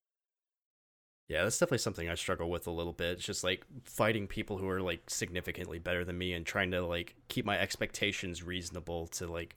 Yeah, 1.28 1.44
that's 1.44 1.58
definitely 1.58 1.78
something 1.78 2.10
I 2.10 2.16
struggle 2.16 2.50
with 2.50 2.68
a 2.68 2.72
little 2.72 2.92
bit. 2.92 3.12
It's 3.12 3.26
just 3.26 3.42
like 3.42 3.66
fighting 3.86 4.28
people 4.28 4.58
who 4.58 4.68
are 4.68 4.82
like 4.82 5.10
significantly 5.10 5.80
better 5.80 6.04
than 6.04 6.18
me 6.18 6.34
and 6.34 6.46
trying 6.46 6.72
to 6.72 6.86
like 6.86 7.16
keep 7.30 7.46
my 7.46 7.58
expectations 7.58 8.44
reasonable 8.44 9.08
to 9.08 9.28
like 9.28 9.56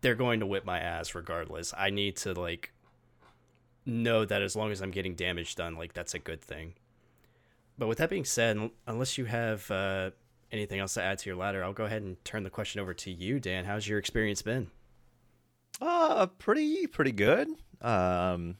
they're 0.00 0.14
going 0.14 0.38
to 0.38 0.46
whip 0.46 0.64
my 0.64 0.78
ass 0.78 1.12
regardless. 1.16 1.74
I 1.76 1.90
need 1.90 2.16
to 2.18 2.34
like 2.34 2.72
know 3.86 4.24
that 4.24 4.42
as 4.42 4.56
long 4.56 4.72
as 4.72 4.82
I'm 4.82 4.90
getting 4.90 5.14
damage 5.14 5.54
done, 5.54 5.76
like 5.76 5.92
that's 5.92 6.14
a 6.14 6.18
good 6.18 6.42
thing. 6.42 6.74
But 7.78 7.88
with 7.88 7.98
that 7.98 8.10
being 8.10 8.24
said, 8.24 8.70
unless 8.86 9.18
you 9.18 9.26
have 9.26 9.70
uh, 9.70 10.10
anything 10.50 10.80
else 10.80 10.94
to 10.94 11.02
add 11.02 11.18
to 11.18 11.30
your 11.30 11.36
ladder, 11.36 11.62
I'll 11.62 11.72
go 11.72 11.84
ahead 11.84 12.02
and 12.02 12.22
turn 12.24 12.42
the 12.42 12.50
question 12.50 12.80
over 12.80 12.94
to 12.94 13.10
you, 13.10 13.38
Dan. 13.38 13.64
How's 13.64 13.86
your 13.86 13.98
experience 13.98 14.42
been? 14.42 14.70
Uh, 15.80 16.26
pretty 16.26 16.86
pretty 16.86 17.12
good. 17.12 17.48
Um, 17.82 18.56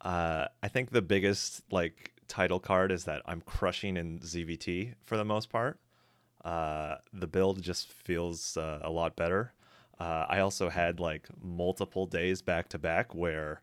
uh, 0.00 0.46
I 0.62 0.68
think 0.68 0.90
the 0.90 1.02
biggest 1.02 1.62
like 1.70 2.12
title 2.28 2.60
card 2.60 2.92
is 2.92 3.04
that 3.04 3.22
I'm 3.26 3.42
crushing 3.42 3.96
in 3.96 4.20
ZVT 4.20 4.94
for 5.04 5.16
the 5.16 5.24
most 5.24 5.50
part. 5.50 5.78
Uh, 6.44 6.96
the 7.12 7.26
build 7.26 7.60
just 7.60 7.92
feels 7.92 8.56
uh, 8.56 8.80
a 8.82 8.90
lot 8.90 9.16
better. 9.16 9.52
Uh, 9.98 10.24
I 10.28 10.40
also 10.40 10.70
had 10.70 10.98
like 10.98 11.28
multiple 11.42 12.06
days 12.06 12.40
back 12.40 12.70
to 12.70 12.78
back 12.78 13.14
where 13.14 13.60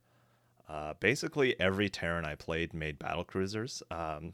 uh, 0.69 0.93
basically, 0.99 1.59
every 1.59 1.89
Terran 1.89 2.25
I 2.25 2.35
played 2.35 2.73
made 2.73 2.99
battle 2.99 3.23
cruisers, 3.23 3.81
um, 3.89 4.33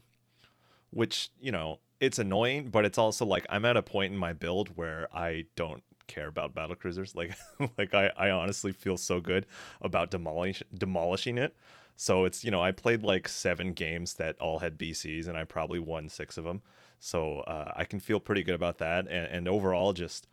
which 0.90 1.30
you 1.40 1.52
know 1.52 1.78
it's 2.00 2.18
annoying, 2.18 2.70
but 2.70 2.84
it's 2.84 2.98
also 2.98 3.24
like 3.24 3.46
I'm 3.48 3.64
at 3.64 3.76
a 3.76 3.82
point 3.82 4.12
in 4.12 4.18
my 4.18 4.32
build 4.32 4.76
where 4.76 5.08
I 5.14 5.46
don't 5.54 5.82
care 6.06 6.26
about 6.26 6.54
battle 6.54 6.76
cruisers. 6.76 7.14
Like, 7.16 7.36
like 7.78 7.94
I, 7.94 8.10
I 8.16 8.30
honestly 8.30 8.72
feel 8.72 8.96
so 8.96 9.20
good 9.20 9.46
about 9.80 10.10
demolish, 10.10 10.62
demolishing 10.76 11.38
it. 11.38 11.56
So 11.96 12.24
it's 12.24 12.42
you 12.44 12.50
know 12.50 12.62
I 12.62 12.72
played 12.72 13.04
like 13.04 13.28
seven 13.28 13.72
games 13.72 14.14
that 14.14 14.36
all 14.40 14.58
had 14.58 14.76
BCs, 14.76 15.28
and 15.28 15.36
I 15.36 15.44
probably 15.44 15.78
won 15.78 16.08
six 16.08 16.36
of 16.36 16.44
them. 16.44 16.62
So 16.98 17.40
uh, 17.40 17.72
I 17.76 17.84
can 17.84 18.00
feel 18.00 18.18
pretty 18.18 18.42
good 18.42 18.54
about 18.54 18.78
that, 18.78 19.06
and, 19.06 19.26
and 19.26 19.48
overall 19.48 19.92
just. 19.92 20.26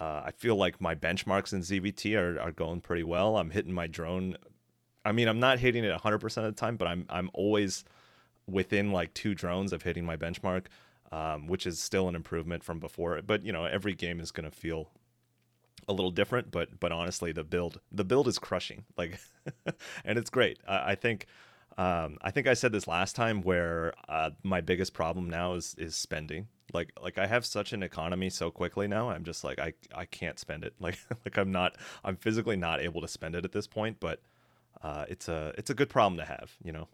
Uh, 0.00 0.22
I 0.24 0.30
feel 0.30 0.56
like 0.56 0.80
my 0.80 0.94
benchmarks 0.94 1.52
in 1.52 1.60
ZVT 1.60 2.16
are, 2.18 2.40
are 2.40 2.50
going 2.50 2.80
pretty 2.80 3.02
well. 3.02 3.36
I'm 3.36 3.50
hitting 3.50 3.74
my 3.74 3.86
drone 3.86 4.38
I 5.04 5.12
mean, 5.12 5.28
I'm 5.28 5.40
not 5.40 5.58
hitting 5.58 5.84
it 5.84 5.92
100% 5.96 6.36
of 6.38 6.44
the 6.44 6.52
time, 6.52 6.76
but 6.76 6.88
I'm 6.88 7.06
I'm 7.08 7.30
always 7.34 7.84
within 8.46 8.92
like 8.92 9.14
two 9.14 9.34
drones 9.34 9.72
of 9.72 9.82
hitting 9.82 10.04
my 10.04 10.16
benchmark, 10.16 10.66
um, 11.10 11.46
which 11.46 11.66
is 11.66 11.80
still 11.80 12.08
an 12.08 12.14
improvement 12.14 12.64
from 12.64 12.78
before. 12.78 13.20
But 13.22 13.44
you 13.44 13.52
know, 13.52 13.64
every 13.64 13.94
game 13.94 14.20
is 14.20 14.30
going 14.30 14.48
to 14.48 14.56
feel 14.56 14.90
a 15.88 15.92
little 15.92 16.10
different. 16.10 16.50
But 16.50 16.78
but 16.80 16.92
honestly, 16.92 17.32
the 17.32 17.44
build 17.44 17.80
the 17.90 18.04
build 18.04 18.28
is 18.28 18.38
crushing, 18.38 18.84
like, 18.96 19.18
and 20.04 20.18
it's 20.18 20.30
great. 20.30 20.58
I, 20.66 20.92
I 20.92 20.94
think. 20.94 21.26
Um, 21.78 22.18
I 22.20 22.30
think 22.30 22.46
I 22.46 22.52
said 22.52 22.70
this 22.70 22.86
last 22.86 23.16
time 23.16 23.40
where 23.40 23.94
uh, 24.06 24.28
my 24.42 24.60
biggest 24.60 24.92
problem 24.92 25.30
now 25.30 25.54
is 25.54 25.74
is 25.78 25.94
spending. 25.96 26.48
Like 26.74 26.92
like 27.02 27.16
I 27.16 27.26
have 27.26 27.46
such 27.46 27.72
an 27.72 27.82
economy 27.82 28.28
so 28.28 28.50
quickly 28.50 28.86
now. 28.86 29.08
I'm 29.08 29.24
just 29.24 29.42
like 29.42 29.58
I 29.58 29.72
I 29.94 30.04
can't 30.04 30.38
spend 30.38 30.64
it. 30.64 30.74
Like 30.80 30.98
like 31.24 31.38
I'm 31.38 31.50
not 31.50 31.76
I'm 32.04 32.16
physically 32.16 32.56
not 32.56 32.82
able 32.82 33.00
to 33.00 33.08
spend 33.08 33.34
it 33.34 33.46
at 33.46 33.52
this 33.52 33.66
point. 33.66 34.00
But 34.00 34.20
uh, 34.82 35.04
it's 35.08 35.28
a 35.28 35.54
it's 35.56 35.70
a 35.70 35.74
good 35.74 35.88
problem 35.88 36.18
to 36.18 36.24
have, 36.24 36.52
you 36.62 36.72
know. 36.72 36.88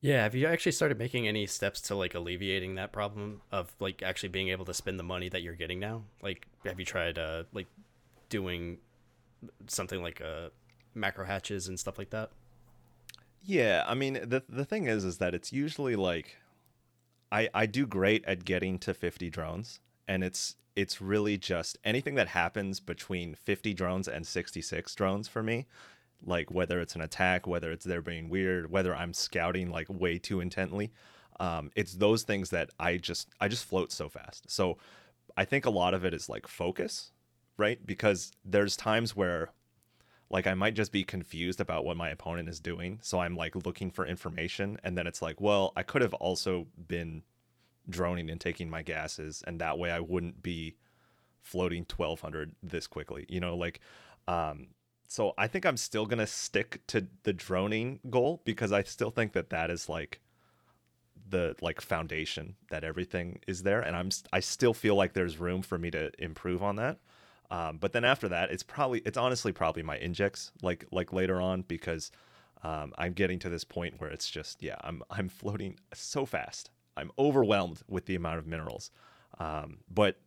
Yeah, 0.00 0.22
have 0.22 0.34
you 0.34 0.46
actually 0.46 0.72
started 0.72 0.98
making 0.98 1.26
any 1.26 1.46
steps 1.46 1.80
to 1.82 1.94
like 1.94 2.14
alleviating 2.14 2.74
that 2.74 2.92
problem 2.92 3.40
of 3.50 3.74
like 3.80 4.02
actually 4.02 4.28
being 4.28 4.48
able 4.50 4.64
to 4.66 4.74
spend 4.74 4.98
the 4.98 5.04
money 5.04 5.28
that 5.30 5.42
you're 5.42 5.54
getting 5.54 5.80
now? 5.80 6.02
Like, 6.22 6.46
have 6.64 6.78
you 6.78 6.86
tried 6.86 7.18
uh 7.18 7.44
like 7.52 7.66
doing 8.28 8.78
something 9.66 10.02
like 10.02 10.20
uh 10.20 10.50
macro 10.94 11.24
hatches 11.24 11.68
and 11.68 11.78
stuff 11.78 11.98
like 11.98 12.10
that? 12.10 12.30
Yeah, 13.42 13.84
I 13.86 13.94
mean 13.94 14.14
the 14.14 14.42
the 14.48 14.64
thing 14.64 14.86
is 14.86 15.04
is 15.04 15.18
that 15.18 15.34
it's 15.34 15.52
usually 15.52 15.96
like 15.96 16.36
I 17.32 17.48
I 17.54 17.66
do 17.66 17.86
great 17.86 18.24
at 18.26 18.44
getting 18.44 18.78
to 18.80 18.92
50 18.92 19.30
drones 19.30 19.80
and 20.06 20.22
it's 20.22 20.56
it's 20.74 21.00
really 21.00 21.38
just 21.38 21.78
anything 21.84 22.16
that 22.16 22.28
happens 22.28 22.80
between 22.80 23.34
50 23.34 23.72
drones 23.72 24.06
and 24.06 24.26
66 24.26 24.94
drones 24.94 25.26
for 25.26 25.42
me 25.42 25.66
like 26.24 26.50
whether 26.50 26.80
it's 26.80 26.94
an 26.94 27.00
attack, 27.02 27.46
whether 27.46 27.70
it's 27.70 27.84
they're 27.84 28.02
being 28.02 28.28
weird, 28.28 28.70
whether 28.70 28.94
I'm 28.94 29.12
scouting 29.12 29.70
like 29.70 29.86
way 29.88 30.18
too 30.18 30.40
intently. 30.40 30.92
Um, 31.38 31.70
it's 31.76 31.94
those 31.94 32.22
things 32.22 32.50
that 32.50 32.70
I 32.78 32.96
just 32.96 33.28
I 33.40 33.48
just 33.48 33.64
float 33.64 33.92
so 33.92 34.08
fast. 34.08 34.50
So 34.50 34.78
I 35.36 35.44
think 35.44 35.66
a 35.66 35.70
lot 35.70 35.94
of 35.94 36.04
it 36.04 36.14
is 36.14 36.28
like 36.28 36.46
focus, 36.46 37.12
right? 37.56 37.84
Because 37.84 38.32
there's 38.44 38.76
times 38.76 39.14
where 39.14 39.50
like 40.30 40.46
I 40.46 40.54
might 40.54 40.74
just 40.74 40.92
be 40.92 41.04
confused 41.04 41.60
about 41.60 41.84
what 41.84 41.96
my 41.96 42.08
opponent 42.08 42.48
is 42.48 42.58
doing. 42.58 42.98
So 43.02 43.20
I'm 43.20 43.36
like 43.36 43.54
looking 43.66 43.90
for 43.90 44.06
information 44.06 44.78
and 44.82 44.96
then 44.96 45.06
it's 45.06 45.22
like, 45.22 45.40
well, 45.40 45.72
I 45.76 45.82
could 45.82 46.02
have 46.02 46.14
also 46.14 46.66
been 46.88 47.22
droning 47.88 48.30
and 48.30 48.40
taking 48.40 48.68
my 48.68 48.82
gases 48.82 49.44
and 49.46 49.60
that 49.60 49.78
way 49.78 49.90
I 49.90 50.00
wouldn't 50.00 50.42
be 50.42 50.76
floating 51.42 51.86
1200 51.94 52.56
this 52.62 52.86
quickly. 52.86 53.26
You 53.28 53.40
know, 53.40 53.56
like 53.56 53.80
um 54.26 54.68
so 55.08 55.34
I 55.38 55.46
think 55.46 55.64
I'm 55.64 55.76
still 55.76 56.06
gonna 56.06 56.26
stick 56.26 56.80
to 56.88 57.06
the 57.22 57.32
droning 57.32 58.00
goal 58.10 58.42
because 58.44 58.72
I 58.72 58.82
still 58.82 59.10
think 59.10 59.32
that 59.32 59.50
that 59.50 59.70
is 59.70 59.88
like 59.88 60.20
the 61.28 61.56
like 61.60 61.80
foundation 61.80 62.56
that 62.70 62.84
everything 62.84 63.40
is 63.46 63.62
there, 63.62 63.80
and 63.80 63.96
I'm 63.96 64.10
I 64.32 64.40
still 64.40 64.74
feel 64.74 64.94
like 64.94 65.12
there's 65.12 65.38
room 65.38 65.62
for 65.62 65.78
me 65.78 65.90
to 65.90 66.10
improve 66.18 66.62
on 66.62 66.76
that. 66.76 66.98
Um, 67.50 67.78
but 67.78 67.92
then 67.92 68.04
after 68.04 68.28
that, 68.28 68.50
it's 68.50 68.62
probably 68.62 69.00
it's 69.04 69.16
honestly 69.18 69.52
probably 69.52 69.82
my 69.82 69.98
injects 69.98 70.52
like 70.62 70.84
like 70.90 71.12
later 71.12 71.40
on 71.40 71.62
because 71.62 72.10
um, 72.62 72.92
I'm 72.98 73.12
getting 73.12 73.38
to 73.40 73.48
this 73.48 73.64
point 73.64 74.00
where 74.00 74.10
it's 74.10 74.28
just 74.28 74.62
yeah 74.62 74.76
I'm 74.80 75.02
I'm 75.10 75.28
floating 75.28 75.78
so 75.94 76.26
fast. 76.26 76.70
I'm 76.96 77.10
overwhelmed 77.18 77.82
with 77.88 78.06
the 78.06 78.14
amount 78.14 78.38
of 78.38 78.46
minerals. 78.46 78.90
Um, 79.38 79.78
but 79.92 80.18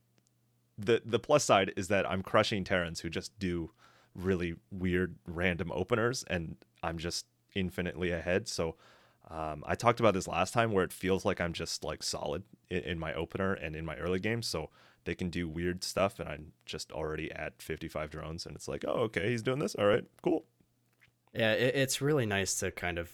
the 0.78 1.02
the 1.06 1.20
plus 1.20 1.44
side 1.44 1.74
is 1.76 1.88
that 1.90 2.10
I'm 2.10 2.24
crushing 2.24 2.64
Terrans 2.64 3.02
who 3.02 3.10
just 3.10 3.38
do 3.40 3.72
really 4.16 4.56
weird 4.72 5.16
random 5.28 5.72
openers 5.74 6.24
and 6.30 6.56
I'm 6.84 6.98
just 6.98 7.26
infinitely 7.56 8.12
ahead. 8.12 8.48
So 8.48 8.76
Um, 9.30 9.64
I 9.68 9.76
talked 9.76 10.00
about 10.00 10.14
this 10.16 10.28
last 10.28 10.54
time 10.54 10.72
where 10.72 10.84
it 10.84 10.94
feels 10.94 11.24
like 11.24 11.40
I'm 11.40 11.54
just 11.54 11.84
like 11.84 12.02
solid 12.04 12.44
in, 12.70 12.80
in 12.80 13.00
my 13.00 13.14
opener 13.14 13.54
and 13.54 13.76
in 13.76 13.86
my 13.86 13.96
early 13.98 14.20
games. 14.20 14.48
So 14.48 14.70
they 15.06 15.16
can 15.16 15.30
do 15.30 15.48
weird 15.48 15.84
stuff, 15.84 16.20
and 16.20 16.28
I'm 16.28 16.54
just 16.66 16.92
already 16.92 17.32
at 17.32 17.62
55 17.62 18.10
drones, 18.10 18.46
and 18.46 18.56
it's 18.56 18.68
like, 18.68 18.84
oh, 18.88 19.02
okay, 19.08 19.30
he's 19.30 19.44
doing 19.44 19.60
this. 19.60 19.76
All 19.76 19.86
right, 19.86 20.04
cool. 20.24 20.46
Yeah, 21.34 21.54
it, 21.54 21.76
it's 21.76 22.02
really 22.02 22.26
nice 22.26 22.56
to 22.60 22.72
kind 22.72 22.98
of 22.98 23.12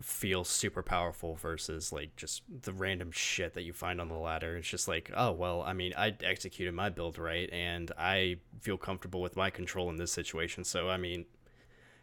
feel 0.00 0.44
super 0.44 0.82
powerful 0.82 1.36
versus 1.36 1.92
like 1.92 2.14
just 2.16 2.42
the 2.62 2.72
random 2.72 3.10
shit 3.10 3.54
that 3.54 3.62
you 3.62 3.72
find 3.72 4.00
on 4.00 4.08
the 4.08 4.14
ladder. 4.14 4.56
It's 4.56 4.68
just 4.68 4.88
like, 4.88 5.10
oh 5.16 5.32
well, 5.32 5.62
I 5.62 5.72
mean, 5.72 5.94
I 5.96 6.14
executed 6.22 6.74
my 6.74 6.90
build 6.90 7.18
right, 7.18 7.50
and 7.52 7.90
I 7.98 8.36
feel 8.60 8.76
comfortable 8.76 9.22
with 9.22 9.36
my 9.36 9.50
control 9.50 9.88
in 9.90 9.96
this 9.96 10.12
situation. 10.12 10.64
So 10.64 10.88
I 10.90 10.96
mean, 10.96 11.24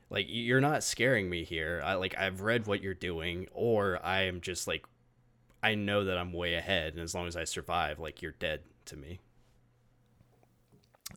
like 0.09 0.25
you're 0.29 0.61
not 0.61 0.83
scaring 0.83 1.29
me 1.29 1.43
here. 1.43 1.81
I 1.83 1.95
like 1.95 2.17
I've 2.17 2.41
read 2.41 2.67
what 2.67 2.81
you're 2.81 2.93
doing, 2.93 3.47
or 3.53 3.99
I 4.03 4.23
am 4.23 4.41
just 4.41 4.67
like, 4.67 4.85
I 5.61 5.75
know 5.75 6.03
that 6.05 6.17
I'm 6.17 6.33
way 6.33 6.55
ahead, 6.55 6.93
and 6.93 7.01
as 7.01 7.13
long 7.13 7.27
as 7.27 7.35
I 7.35 7.43
survive, 7.43 7.99
like 7.99 8.21
you're 8.21 8.31
dead 8.31 8.61
to 8.85 8.97
me. 8.97 9.19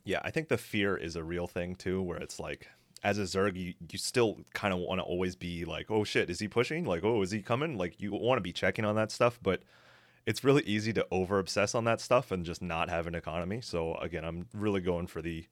Yeah, 0.03 0.21
I 0.23 0.31
think 0.31 0.47
the 0.47 0.57
fear 0.57 0.95
is 0.95 1.15
a 1.15 1.23
real 1.23 1.47
thing 1.47 1.75
too, 1.75 2.01
where 2.01 2.17
it's 2.17 2.39
like 2.39 2.69
as 3.03 3.17
a 3.19 3.23
Zerg, 3.23 3.55
you, 3.55 3.73
you 3.91 3.97
still 3.97 4.39
kind 4.53 4.73
of 4.73 4.79
want 4.79 4.99
to 4.99 5.03
always 5.03 5.35
be 5.35 5.65
like, 5.65 5.89
oh 5.89 6.03
shit, 6.03 6.29
is 6.29 6.39
he 6.39 6.47
pushing? 6.47 6.85
Like, 6.85 7.03
oh, 7.03 7.21
is 7.21 7.31
he 7.31 7.41
coming? 7.41 7.77
Like, 7.77 8.01
you 8.01 8.11
want 8.13 8.37
to 8.37 8.41
be 8.41 8.53
checking 8.53 8.85
on 8.85 8.95
that 8.95 9.11
stuff, 9.11 9.39
but 9.41 9.61
it's 10.25 10.43
really 10.43 10.63
easy 10.63 10.93
to 10.93 11.05
over 11.11 11.39
obsess 11.39 11.75
on 11.75 11.85
that 11.85 12.01
stuff 12.01 12.31
and 12.31 12.45
just 12.45 12.61
not 12.61 12.89
have 12.89 13.07
an 13.07 13.15
economy. 13.15 13.61
So, 13.61 13.95
again, 13.95 14.25
I'm 14.25 14.47
really 14.53 14.81
going 14.81 15.07
for 15.07 15.21
the 15.21 15.45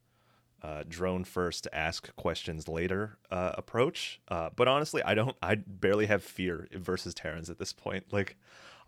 uh, 0.61 0.83
drone 0.87 1.23
first, 1.23 1.67
ask 1.71 2.13
questions 2.15 2.67
later 2.67 3.17
uh, 3.31 3.51
approach. 3.55 4.19
Uh, 4.27 4.49
but 4.55 4.67
honestly, 4.67 5.03
I 5.03 5.13
don't, 5.13 5.35
I 5.41 5.55
barely 5.55 6.07
have 6.07 6.23
fear 6.23 6.67
versus 6.73 7.13
Terrans 7.13 7.49
at 7.49 7.59
this 7.59 7.73
point. 7.73 8.11
Like, 8.11 8.37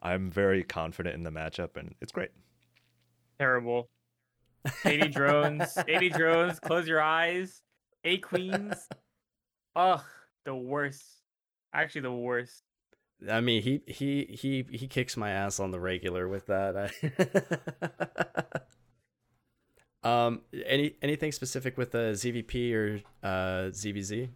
I'm 0.01 0.29
very 0.29 0.63
confident 0.63 1.15
in 1.15 1.23
the 1.23 1.31
matchup 1.31 1.77
and 1.77 1.95
it's 2.01 2.11
great. 2.11 2.31
Terrible. 3.39 3.89
80 4.85 5.09
drones, 5.09 5.77
80 5.87 6.09
drones, 6.09 6.59
close 6.59 6.87
your 6.87 7.01
eyes 7.01 7.61
eight 8.03 8.23
queens. 8.23 8.87
Ugh, 9.75 10.01
the 10.45 10.55
worst. 10.55 11.05
Actually, 11.73 12.01
the 12.01 12.11
worst. 12.11 12.63
I 13.29 13.41
mean, 13.41 13.61
he 13.63 13.81
he 13.87 14.25
he 14.25 14.65
he 14.77 14.87
kicks 14.87 15.17
my 15.17 15.31
ass 15.31 15.59
on 15.59 15.71
the 15.71 15.79
regular 15.79 16.27
with 16.27 16.45
that. 16.47 16.91
um, 20.03 20.41
any 20.65 20.95
anything 21.01 21.31
specific 21.31 21.77
with 21.77 21.91
the 21.91 22.13
ZVP 22.13 22.73
or 22.73 23.01
uh, 23.23 23.69
ZVZ? 23.71 24.29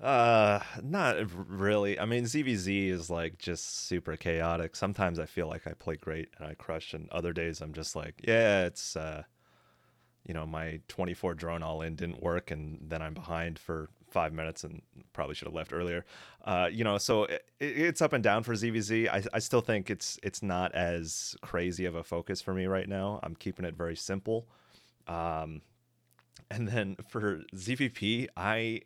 Uh, 0.00 0.60
not 0.82 1.16
really. 1.48 1.98
I 1.98 2.06
mean, 2.06 2.24
ZVZ 2.24 2.88
is 2.88 3.10
like 3.10 3.38
just 3.38 3.86
super 3.86 4.16
chaotic. 4.16 4.74
Sometimes 4.74 5.18
I 5.18 5.26
feel 5.26 5.48
like 5.48 5.66
I 5.66 5.72
play 5.74 5.96
great 5.96 6.28
and 6.38 6.46
I 6.48 6.54
crush, 6.54 6.94
and 6.94 7.08
other 7.10 7.32
days 7.32 7.60
I'm 7.60 7.72
just 7.72 7.94
like, 7.94 8.20
yeah, 8.26 8.64
it's 8.64 8.96
uh, 8.96 9.22
you 10.26 10.34
know 10.34 10.46
my 10.46 10.80
24 10.88 11.34
drone 11.34 11.62
all 11.62 11.82
in 11.82 11.94
didn't 11.94 12.22
work 12.22 12.50
and 12.50 12.78
then 12.88 13.02
i'm 13.02 13.14
behind 13.14 13.58
for 13.58 13.88
five 14.12 14.32
minutes 14.32 14.62
and 14.62 14.82
probably 15.12 15.34
should 15.34 15.48
have 15.48 15.54
left 15.54 15.72
earlier. 15.72 16.04
Uh, 16.44 16.68
you 16.70 16.84
know 16.84 16.98
so 16.98 17.24
it, 17.24 17.44
it's 17.58 18.02
up 18.02 18.12
and 18.12 18.22
down 18.22 18.42
for 18.42 18.54
zvz 18.54 19.08
I, 19.08 19.24
I 19.32 19.38
still 19.40 19.62
think 19.62 19.90
it's 19.90 20.18
it's 20.22 20.42
not 20.42 20.72
as 20.74 21.34
crazy 21.40 21.86
of 21.86 21.94
a 21.94 22.04
focus 22.04 22.40
for 22.40 22.54
me 22.54 22.66
right 22.66 22.88
now. 22.88 23.18
I'm 23.22 23.34
keeping 23.34 23.64
it 23.64 23.74
very 23.74 23.96
simple. 23.96 24.46
Um, 25.08 25.62
and 26.50 26.68
then 26.68 26.96
for 27.08 27.42
zvp 27.54 28.28
i 28.36 28.82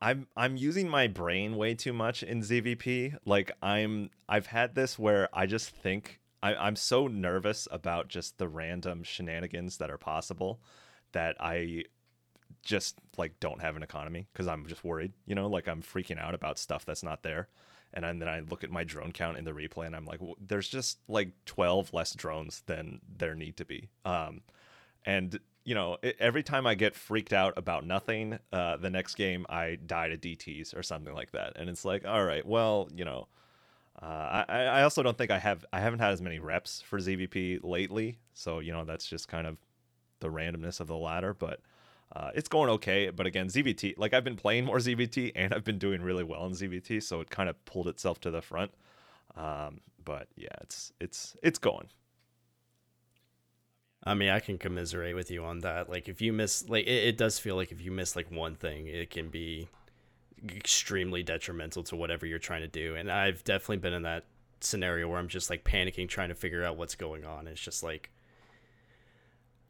I'm 0.00 0.26
I'm 0.36 0.56
using 0.56 0.88
my 0.88 1.06
brain 1.06 1.56
way 1.56 1.74
too 1.74 1.92
much 1.92 2.22
in 2.22 2.42
ZVP. 2.42 3.16
Like 3.24 3.50
I'm 3.62 4.10
I've 4.28 4.46
had 4.46 4.74
this 4.74 4.98
where 4.98 5.28
I 5.32 5.46
just 5.46 5.70
think 5.70 6.20
I, 6.44 6.54
I'm 6.66 6.76
so 6.76 7.08
nervous 7.08 7.66
about 7.70 8.08
just 8.08 8.36
the 8.36 8.48
random 8.48 9.02
shenanigans 9.02 9.78
that 9.78 9.90
are 9.90 9.96
possible 9.96 10.60
that 11.12 11.36
I 11.40 11.84
just 12.62 12.96
like 13.16 13.40
don't 13.40 13.62
have 13.62 13.76
an 13.76 13.82
economy 13.82 14.26
because 14.30 14.46
I'm 14.46 14.66
just 14.66 14.84
worried, 14.84 15.14
you 15.24 15.34
know, 15.34 15.46
like 15.48 15.66
I'm 15.66 15.82
freaking 15.82 16.20
out 16.20 16.34
about 16.34 16.58
stuff 16.58 16.84
that's 16.84 17.02
not 17.02 17.22
there. 17.22 17.48
And 17.94 18.04
then 18.20 18.28
I 18.28 18.40
look 18.40 18.62
at 18.62 18.70
my 18.70 18.84
drone 18.84 19.12
count 19.12 19.38
in 19.38 19.44
the 19.44 19.52
replay 19.52 19.86
and 19.86 19.96
I'm 19.96 20.04
like, 20.04 20.20
well, 20.20 20.36
there's 20.38 20.68
just 20.68 20.98
like 21.08 21.30
12 21.46 21.94
less 21.94 22.14
drones 22.14 22.62
than 22.66 23.00
there 23.16 23.34
need 23.34 23.56
to 23.56 23.64
be. 23.64 23.88
Um, 24.04 24.42
and 25.06 25.38
you 25.64 25.74
know, 25.74 25.96
every 26.18 26.42
time 26.42 26.66
I 26.66 26.74
get 26.74 26.94
freaked 26.94 27.32
out 27.32 27.54
about 27.56 27.86
nothing, 27.86 28.38
uh, 28.52 28.76
the 28.76 28.90
next 28.90 29.14
game 29.14 29.46
I 29.48 29.78
die 29.86 30.08
to 30.08 30.18
DTs 30.18 30.76
or 30.76 30.82
something 30.82 31.14
like 31.14 31.32
that. 31.32 31.54
And 31.56 31.70
it's 31.70 31.86
like, 31.86 32.06
all 32.06 32.22
right, 32.22 32.44
well, 32.44 32.90
you 32.94 33.06
know, 33.06 33.28
uh, 34.02 34.44
I, 34.48 34.62
I 34.64 34.82
also 34.82 35.02
don't 35.02 35.16
think 35.16 35.30
I 35.30 35.38
have 35.38 35.64
I 35.72 35.80
haven't 35.80 36.00
had 36.00 36.12
as 36.12 36.20
many 36.20 36.38
reps 36.38 36.82
for 36.82 36.98
ZVP 36.98 37.60
lately, 37.62 38.18
so 38.32 38.58
you 38.58 38.72
know 38.72 38.84
that's 38.84 39.06
just 39.06 39.28
kind 39.28 39.46
of 39.46 39.56
the 40.20 40.28
randomness 40.28 40.80
of 40.80 40.88
the 40.88 40.96
ladder. 40.96 41.32
But 41.32 41.60
uh, 42.14 42.30
it's 42.34 42.48
going 42.48 42.70
okay. 42.70 43.10
But 43.10 43.26
again, 43.26 43.48
ZVT 43.48 43.94
like 43.96 44.12
I've 44.12 44.24
been 44.24 44.36
playing 44.36 44.64
more 44.64 44.78
ZVT 44.78 45.32
and 45.36 45.54
I've 45.54 45.64
been 45.64 45.78
doing 45.78 46.02
really 46.02 46.24
well 46.24 46.44
in 46.46 46.52
ZVT, 46.52 47.02
so 47.02 47.20
it 47.20 47.30
kind 47.30 47.48
of 47.48 47.64
pulled 47.64 47.88
itself 47.88 48.20
to 48.22 48.30
the 48.30 48.42
front. 48.42 48.72
Um, 49.36 49.80
but 50.04 50.28
yeah, 50.36 50.48
it's 50.60 50.92
it's 51.00 51.36
it's 51.42 51.58
going. 51.58 51.88
I 54.06 54.14
mean, 54.14 54.28
I 54.28 54.40
can 54.40 54.58
commiserate 54.58 55.14
with 55.14 55.30
you 55.30 55.44
on 55.44 55.60
that. 55.60 55.88
Like, 55.88 56.10
if 56.10 56.20
you 56.20 56.30
miss, 56.30 56.68
like, 56.68 56.84
it, 56.84 57.08
it 57.08 57.16
does 57.16 57.38
feel 57.38 57.56
like 57.56 57.72
if 57.72 57.80
you 57.80 57.90
miss 57.90 58.14
like 58.14 58.30
one 58.30 58.54
thing, 58.54 58.86
it 58.86 59.08
can 59.08 59.30
be 59.30 59.68
extremely 60.48 61.22
detrimental 61.22 61.82
to 61.84 61.96
whatever 61.96 62.26
you're 62.26 62.38
trying 62.38 62.62
to 62.62 62.68
do. 62.68 62.94
And 62.96 63.10
I've 63.10 63.44
definitely 63.44 63.78
been 63.78 63.94
in 63.94 64.02
that 64.02 64.24
scenario 64.60 65.08
where 65.08 65.18
I'm 65.18 65.28
just 65.28 65.50
like 65.50 65.64
panicking, 65.64 66.08
trying 66.08 66.28
to 66.28 66.34
figure 66.34 66.64
out 66.64 66.76
what's 66.76 66.94
going 66.94 67.24
on. 67.24 67.46
It's 67.46 67.60
just 67.60 67.82
like, 67.82 68.10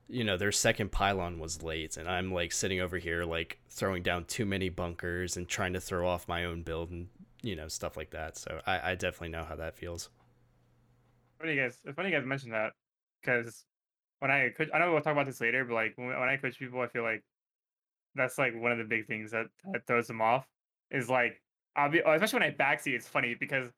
you 0.08 0.24
know, 0.24 0.36
their 0.36 0.52
second 0.52 0.92
pylon 0.92 1.38
was 1.38 1.62
late, 1.62 1.96
and 1.96 2.08
I'm 2.08 2.32
like 2.32 2.52
sitting 2.52 2.80
over 2.80 2.98
here, 2.98 3.24
like 3.24 3.58
throwing 3.68 4.02
down 4.02 4.24
too 4.26 4.44
many 4.44 4.68
bunkers 4.68 5.36
and 5.36 5.48
trying 5.48 5.72
to 5.72 5.80
throw 5.80 6.06
off 6.06 6.28
my 6.28 6.44
own 6.44 6.62
build 6.62 6.90
and, 6.90 7.08
you 7.42 7.56
know, 7.56 7.68
stuff 7.68 7.96
like 7.96 8.10
that. 8.10 8.36
So 8.36 8.60
I, 8.66 8.92
I 8.92 8.94
definitely 8.94 9.30
know 9.30 9.44
how 9.44 9.56
that 9.56 9.76
feels. 9.76 10.10
Funny 11.40 11.54
you 11.54 11.62
guys, 11.62 11.78
funny 11.96 12.10
you 12.10 12.14
guys 12.16 12.26
mentioned 12.26 12.52
that 12.52 12.72
because 13.20 13.64
when 14.20 14.30
I 14.30 14.50
coach, 14.50 14.68
I 14.74 14.78
know 14.78 14.92
we'll 14.92 15.00
talk 15.00 15.12
about 15.12 15.26
this 15.26 15.40
later, 15.40 15.64
but 15.64 15.74
like 15.74 15.94
when, 15.96 16.08
when 16.08 16.28
I 16.28 16.36
coach 16.36 16.58
people, 16.58 16.80
I 16.80 16.88
feel 16.88 17.02
like 17.02 17.24
that's 18.14 18.38
like 18.38 18.54
one 18.54 18.72
of 18.72 18.78
the 18.78 18.84
big 18.84 19.06
things 19.06 19.32
that, 19.32 19.46
that 19.72 19.86
throws 19.86 20.06
them 20.06 20.20
off 20.20 20.46
is 20.90 21.08
like 21.08 21.40
I'll 21.76 21.90
be 21.90 22.00
especially 22.00 22.40
when 22.40 22.48
I 22.48 22.54
backseat. 22.54 22.94
It's 22.94 23.08
funny 23.08 23.34
because 23.38 23.70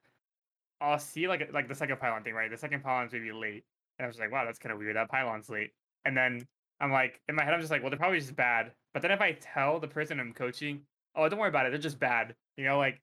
I'll 0.80 0.98
see 0.98 1.28
like 1.28 1.50
like 1.52 1.68
the 1.68 1.74
second 1.74 1.98
pylon 1.98 2.22
thing, 2.22 2.34
right? 2.34 2.50
The 2.50 2.58
second 2.58 2.82
pylon's 2.82 3.12
maybe 3.12 3.32
late, 3.32 3.64
and 3.98 4.04
I 4.04 4.08
was 4.08 4.18
like, 4.18 4.30
wow, 4.30 4.44
that's 4.44 4.58
kind 4.58 4.72
of 4.72 4.78
weird. 4.78 4.96
That 4.96 5.10
pylon's 5.10 5.48
late, 5.48 5.70
and 6.04 6.16
then 6.16 6.46
I'm 6.80 6.92
like 6.92 7.20
in 7.28 7.34
my 7.34 7.44
head, 7.44 7.54
I'm 7.54 7.60
just 7.60 7.70
like, 7.70 7.82
well, 7.82 7.90
they're 7.90 7.98
probably 7.98 8.20
just 8.20 8.36
bad. 8.36 8.72
But 8.92 9.02
then 9.02 9.10
if 9.10 9.20
I 9.20 9.32
tell 9.32 9.80
the 9.80 9.88
person 9.88 10.20
I'm 10.20 10.32
coaching, 10.32 10.82
oh, 11.14 11.28
don't 11.28 11.38
worry 11.38 11.48
about 11.48 11.66
it, 11.66 11.70
they're 11.70 11.78
just 11.78 11.98
bad. 11.98 12.34
You 12.56 12.64
know, 12.64 12.78
like 12.78 13.00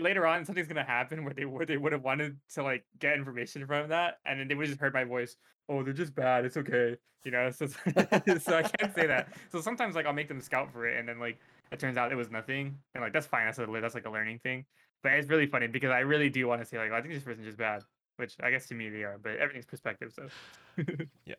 later 0.00 0.26
on 0.26 0.44
something's 0.44 0.68
gonna 0.68 0.84
happen 0.84 1.24
where 1.24 1.34
they 1.34 1.44
where 1.44 1.66
they 1.66 1.76
would 1.76 1.92
have 1.92 2.02
wanted 2.02 2.36
to 2.54 2.62
like 2.62 2.84
get 3.00 3.14
information 3.14 3.66
from 3.66 3.88
that, 3.88 4.18
and 4.24 4.38
then 4.38 4.48
they 4.48 4.54
would 4.54 4.66
just 4.68 4.80
heard 4.80 4.94
my 4.94 5.04
voice. 5.04 5.36
Oh, 5.68 5.82
they're 5.82 5.92
just 5.92 6.14
bad. 6.14 6.44
It's 6.44 6.56
okay. 6.56 6.96
You 7.24 7.32
know, 7.32 7.50
so 7.50 7.66
so 7.66 7.76
I 8.56 8.62
can't 8.62 8.94
say 8.94 9.06
that. 9.08 9.28
So 9.50 9.60
sometimes 9.60 9.96
like 9.96 10.06
I'll 10.06 10.12
make 10.12 10.28
them 10.28 10.40
scout 10.40 10.72
for 10.72 10.86
it, 10.86 10.98
and 10.98 11.08
then 11.08 11.18
like 11.18 11.38
it 11.72 11.78
turns 11.78 11.96
out 11.96 12.12
it 12.12 12.16
was 12.16 12.30
nothing, 12.30 12.78
and 12.94 13.02
like 13.02 13.12
that's 13.12 13.26
fine. 13.26 13.46
That's 13.46 13.58
a 13.58 13.66
that's 13.80 13.94
like 13.94 14.06
a 14.06 14.10
learning 14.10 14.40
thing. 14.40 14.64
But 15.02 15.12
it's 15.12 15.28
really 15.28 15.46
funny 15.46 15.66
because 15.66 15.90
I 15.90 16.00
really 16.00 16.30
do 16.30 16.46
want 16.46 16.60
to 16.62 16.66
say 16.66 16.78
like 16.78 16.92
I 16.92 17.00
think 17.00 17.14
this 17.14 17.22
person's 17.22 17.46
just 17.46 17.58
bad, 17.58 17.82
which 18.16 18.34
I 18.42 18.50
guess 18.50 18.66
to 18.68 18.74
me 18.74 18.88
they 18.88 19.02
are, 19.02 19.18
but 19.22 19.36
everything's 19.36 19.66
perspective. 19.66 20.12
So 20.14 20.28
yeah, 21.24 21.34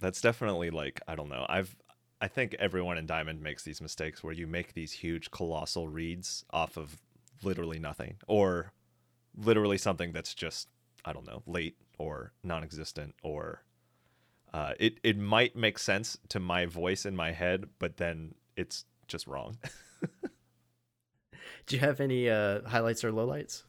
that's 0.00 0.20
definitely 0.20 0.70
like 0.70 1.00
I 1.08 1.14
don't 1.14 1.28
know. 1.28 1.46
I've 1.48 1.74
I 2.20 2.28
think 2.28 2.54
everyone 2.58 2.96
in 2.96 3.06
Diamond 3.06 3.42
makes 3.42 3.64
these 3.64 3.80
mistakes 3.80 4.22
where 4.22 4.32
you 4.32 4.46
make 4.46 4.74
these 4.74 4.92
huge 4.92 5.30
colossal 5.30 5.88
reads 5.88 6.44
off 6.50 6.76
of 6.76 6.96
literally 7.42 7.78
nothing 7.78 8.16
or 8.26 8.72
literally 9.36 9.78
something 9.78 10.12
that's 10.12 10.34
just 10.34 10.68
I 11.04 11.12
don't 11.12 11.26
know 11.26 11.42
late 11.46 11.76
or 11.98 12.32
non-existent 12.42 13.14
or 13.22 13.62
uh, 14.54 14.72
it 14.78 15.00
it 15.02 15.18
might 15.18 15.56
make 15.56 15.78
sense 15.78 16.16
to 16.28 16.38
my 16.38 16.64
voice 16.64 17.04
in 17.04 17.16
my 17.16 17.32
head, 17.32 17.66
but 17.80 17.96
then 17.96 18.34
it's 18.56 18.84
just 19.08 19.26
wrong. 19.26 19.58
Do 21.66 21.76
you 21.76 21.80
have 21.80 22.00
any 22.00 22.28
uh, 22.28 22.60
highlights 22.66 23.04
or 23.04 23.12
lowlights? 23.12 23.62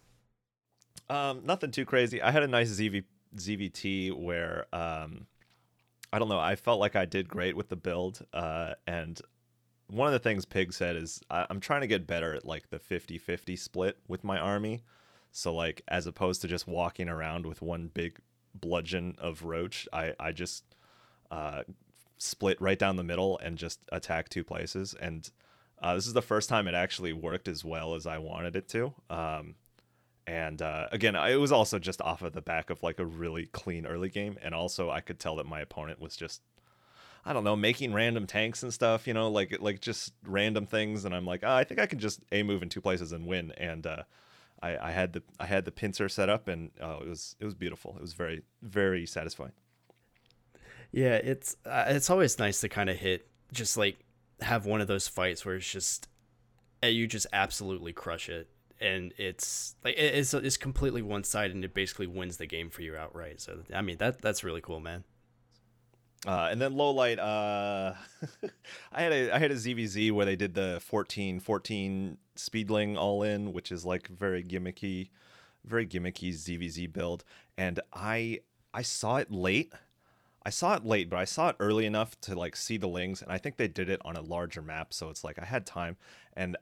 Um, 1.10 1.42
nothing 1.46 1.72
too 1.72 1.86
crazy. 1.86 2.22
I 2.22 2.32
had 2.32 2.44
a 2.44 2.48
nice 2.48 2.72
ZV, 2.72 3.04
ZVT 3.38 4.14
where 4.14 4.66
um, 4.74 5.28
I 6.12 6.20
don't 6.20 6.30
know. 6.30 6.40
I 6.40 6.56
felt 6.56 6.80
like 6.80 6.96
I 6.96 7.06
did 7.06 7.28
great 7.28 7.56
with 7.56 7.70
the 7.70 7.76
build, 7.76 8.26
uh, 8.34 8.74
and 8.88 9.20
one 9.88 10.08
of 10.08 10.14
the 10.14 10.20
things 10.20 10.46
Pig 10.46 10.74
said 10.74 10.96
is 10.96 11.22
I, 11.30 11.46
am 11.50 11.60
trying 11.60 11.82
to 11.82 11.88
get 11.88 12.08
better 12.08 12.34
at 12.34 12.46
like 12.46 12.70
the 12.70 12.80
50-50 12.80 13.58
split 13.58 13.98
with 14.08 14.24
my 14.24 14.40
army. 14.40 14.84
So 15.32 15.54
like 15.54 15.82
as 15.88 16.08
opposed 16.08 16.42
to 16.42 16.48
just 16.48 16.68
walking 16.68 17.08
around 17.08 17.46
with 17.46 17.62
one 17.62 17.92
big 17.94 18.20
bludgeon 18.54 19.16
of 19.20 19.44
roach, 19.44 19.88
I 19.94 20.14
I 20.20 20.32
just 20.32 20.64
uh, 21.30 21.64
split 22.18 22.60
right 22.62 22.80
down 22.80 22.96
the 22.96 23.04
middle 23.04 23.38
and 23.40 23.58
just 23.58 23.80
attack 23.92 24.30
two 24.30 24.44
places. 24.44 24.94
And 24.94 25.30
Uh, 25.82 25.94
this 25.94 26.08
is 26.08 26.14
the 26.14 26.22
first 26.22 26.48
time 26.50 26.70
it 26.70 26.74
actually 26.74 27.12
worked 27.14 27.48
as 27.50 27.66
well 27.66 27.96
as 27.96 28.08
I 28.08 28.18
wanted 28.18 28.56
it 28.56 28.68
to. 28.70 28.94
Um, 29.10 29.56
and 30.26 30.62
uh, 30.62 30.88
again, 30.92 31.16
it 31.16 31.36
was 31.36 31.52
also 31.52 31.80
just 31.80 32.02
off 32.02 32.22
of 32.22 32.32
the 32.32 32.42
back 32.42 32.70
of 32.70 32.82
like 32.82 32.98
a 32.98 33.06
really 33.06 33.48
clean 33.48 33.86
early 33.86 34.10
game, 34.10 34.38
and 34.42 34.56
also 34.56 34.90
I 34.90 35.02
could 35.02 35.20
tell 35.20 35.36
that 35.36 35.46
my 35.46 35.60
opponent 35.60 36.00
was 36.00 36.16
just, 36.16 36.42
I 37.26 37.34
don't 37.34 37.44
know, 37.44 37.58
making 37.58 37.94
random 37.94 38.26
tanks 38.26 38.64
and 38.64 38.74
stuff, 38.74 39.06
you 39.06 39.14
know, 39.14 39.30
like 39.30 39.62
like 39.62 39.82
just 39.82 40.14
random 40.24 40.66
things, 40.66 41.06
and 41.06 41.14
I'm 41.14 41.26
like, 41.26 41.44
oh, 41.44 41.54
I 41.54 41.66
think 41.66 41.80
I 41.80 41.88
can 41.88 42.00
just 42.00 42.22
a 42.32 42.42
move 42.42 42.64
in 42.64 42.70
two 42.70 42.82
places 42.82 43.12
and 43.12 43.28
win, 43.28 43.52
and 43.58 43.86
uh, 43.86 44.04
I, 44.64 44.78
I 44.78 44.92
had 44.92 45.12
the 45.12 45.22
I 45.40 45.46
had 45.46 45.66
the 45.66 45.72
pincer 45.72 46.10
set 46.10 46.30
up, 46.30 46.48
and 46.48 46.72
uh, 46.82 47.00
it 47.02 47.10
was 47.10 47.36
it 47.40 47.46
was 47.46 47.54
beautiful. 47.54 47.96
It 47.98 48.02
was 48.02 48.14
very 48.14 48.42
very 48.62 49.06
satisfying. 49.06 49.54
Yeah, 50.96 51.16
it's 51.16 51.58
uh, 51.66 51.84
it's 51.88 52.10
always 52.10 52.40
nice 52.40 52.62
to 52.62 52.70
kind 52.70 52.90
of 52.90 52.96
hit 52.96 53.28
just 53.52 53.76
like 53.76 53.98
have 54.40 54.66
one 54.66 54.80
of 54.80 54.88
those 54.88 55.10
fights 55.10 55.46
where 55.46 55.56
it's 55.56 55.70
just 55.70 56.08
uh, 56.82 56.88
you 56.88 57.06
just 57.06 57.28
absolutely 57.34 57.92
crush 57.92 58.30
it 58.30 58.48
and 58.80 59.14
it's 59.18 59.76
like 59.84 59.96
it's 59.98 60.34
it's 60.34 60.56
completely 60.56 61.02
one 61.02 61.26
sided 61.26 61.54
and 61.54 61.66
it 61.66 61.74
basically 61.74 62.08
wins 62.08 62.38
the 62.38 62.46
game 62.46 62.70
for 62.70 62.82
you 62.82 62.96
outright. 62.96 63.42
So 63.42 63.60
I 63.74 63.82
mean 63.82 63.98
that 63.98 64.22
that's 64.22 64.46
really 64.46 64.62
cool, 64.62 64.80
man. 64.80 65.04
Uh, 66.26 66.48
and 66.50 66.62
then 66.62 66.78
low 66.78 66.92
light, 66.92 67.20
uh, 67.20 67.94
I 68.94 69.02
had 69.02 69.12
a 69.12 69.36
I 69.36 69.38
had 69.38 69.52
a 69.52 69.56
ZVZ 69.56 70.14
where 70.14 70.26
they 70.26 70.38
did 70.38 70.54
the 70.54 70.80
14 70.82 71.42
14 71.42 72.18
speedling 72.36 72.96
all 72.96 73.22
in, 73.22 73.52
which 73.52 73.70
is 73.70 73.84
like 73.86 74.08
very 74.08 74.46
gimmicky, 74.46 75.10
very 75.66 75.86
gimmicky 75.86 76.32
ZVZ 76.32 76.94
build. 76.94 77.26
And 77.58 77.82
I 77.92 78.40
I 78.74 78.82
saw 78.82 79.18
it 79.18 79.30
late. 79.30 79.74
I 80.46 80.52
saw 80.52 80.76
it 80.76 80.86
late, 80.86 81.10
but 81.10 81.18
I 81.18 81.26
saw 81.26 81.50
it 81.50 81.56
early 81.60 81.86
enough 81.86 82.20
to 82.22 82.36
like 82.36 82.56
see 82.56 82.78
the 82.78 82.88
lings, 82.88 83.22
and 83.22 83.32
I 83.32 83.38
think 83.38 83.58
they 83.58 83.68
did 83.68 83.90
it 83.90 84.02
on 84.06 84.16
a 84.16 84.22
larger 84.22 84.62
map, 84.62 84.94
so 84.94 85.10
it's 85.10 85.24
like 85.24 85.40
I 85.40 85.46
had 85.46 85.66
time. 85.66 85.98
And 86.34 86.56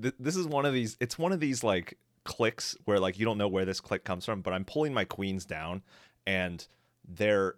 th- 0.00 0.14
this 0.18 0.36
is 0.36 0.46
one 0.46 0.64
of 0.64 0.72
these. 0.72 0.96
It's 1.00 1.18
one 1.18 1.32
of 1.32 1.40
these 1.40 1.64
like 1.64 1.98
clicks 2.24 2.76
where 2.84 3.00
like 3.00 3.18
you 3.18 3.24
don't 3.24 3.38
know 3.38 3.48
where 3.48 3.64
this 3.64 3.80
click 3.80 4.04
comes 4.04 4.24
from, 4.24 4.42
but 4.42 4.52
I'm 4.52 4.64
pulling 4.64 4.94
my 4.94 5.04
queens 5.04 5.44
down, 5.44 5.82
and 6.26 6.66
they're 7.06 7.56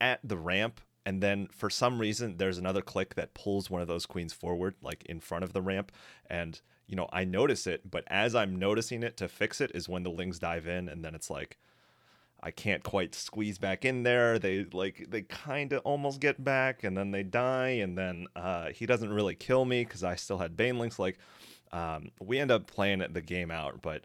at 0.00 0.20
the 0.24 0.36
ramp 0.36 0.80
and 1.08 1.22
then 1.22 1.48
for 1.50 1.70
some 1.70 1.98
reason 1.98 2.36
there's 2.36 2.58
another 2.58 2.82
click 2.82 3.14
that 3.14 3.32
pulls 3.34 3.70
one 3.70 3.80
of 3.80 3.88
those 3.88 4.06
queens 4.06 4.32
forward 4.32 4.74
like 4.82 5.02
in 5.06 5.20
front 5.20 5.42
of 5.42 5.52
the 5.52 5.62
ramp 5.62 5.90
and 6.28 6.60
you 6.86 6.94
know 6.94 7.08
i 7.12 7.24
notice 7.24 7.66
it 7.66 7.90
but 7.90 8.04
as 8.08 8.34
i'm 8.34 8.54
noticing 8.54 9.02
it 9.02 9.16
to 9.16 9.26
fix 9.26 9.60
it 9.60 9.72
is 9.74 9.88
when 9.88 10.02
the 10.02 10.10
lings 10.10 10.38
dive 10.38 10.66
in 10.66 10.88
and 10.88 11.04
then 11.04 11.14
it's 11.14 11.30
like 11.30 11.58
i 12.42 12.50
can't 12.50 12.82
quite 12.82 13.14
squeeze 13.14 13.58
back 13.58 13.84
in 13.84 14.02
there 14.02 14.38
they 14.38 14.64
like 14.72 15.06
they 15.08 15.22
kind 15.22 15.72
of 15.72 15.80
almost 15.84 16.20
get 16.20 16.42
back 16.42 16.84
and 16.84 16.96
then 16.96 17.10
they 17.10 17.22
die 17.22 17.68
and 17.68 17.96
then 17.96 18.26
uh, 18.36 18.68
he 18.70 18.86
doesn't 18.86 19.12
really 19.12 19.34
kill 19.34 19.64
me 19.64 19.84
because 19.84 20.04
i 20.04 20.14
still 20.14 20.38
had 20.38 20.56
banelings 20.56 20.98
like 20.98 21.18
um, 21.70 22.10
we 22.20 22.38
end 22.38 22.50
up 22.50 22.66
playing 22.66 23.04
the 23.12 23.20
game 23.20 23.50
out 23.50 23.82
but 23.82 24.02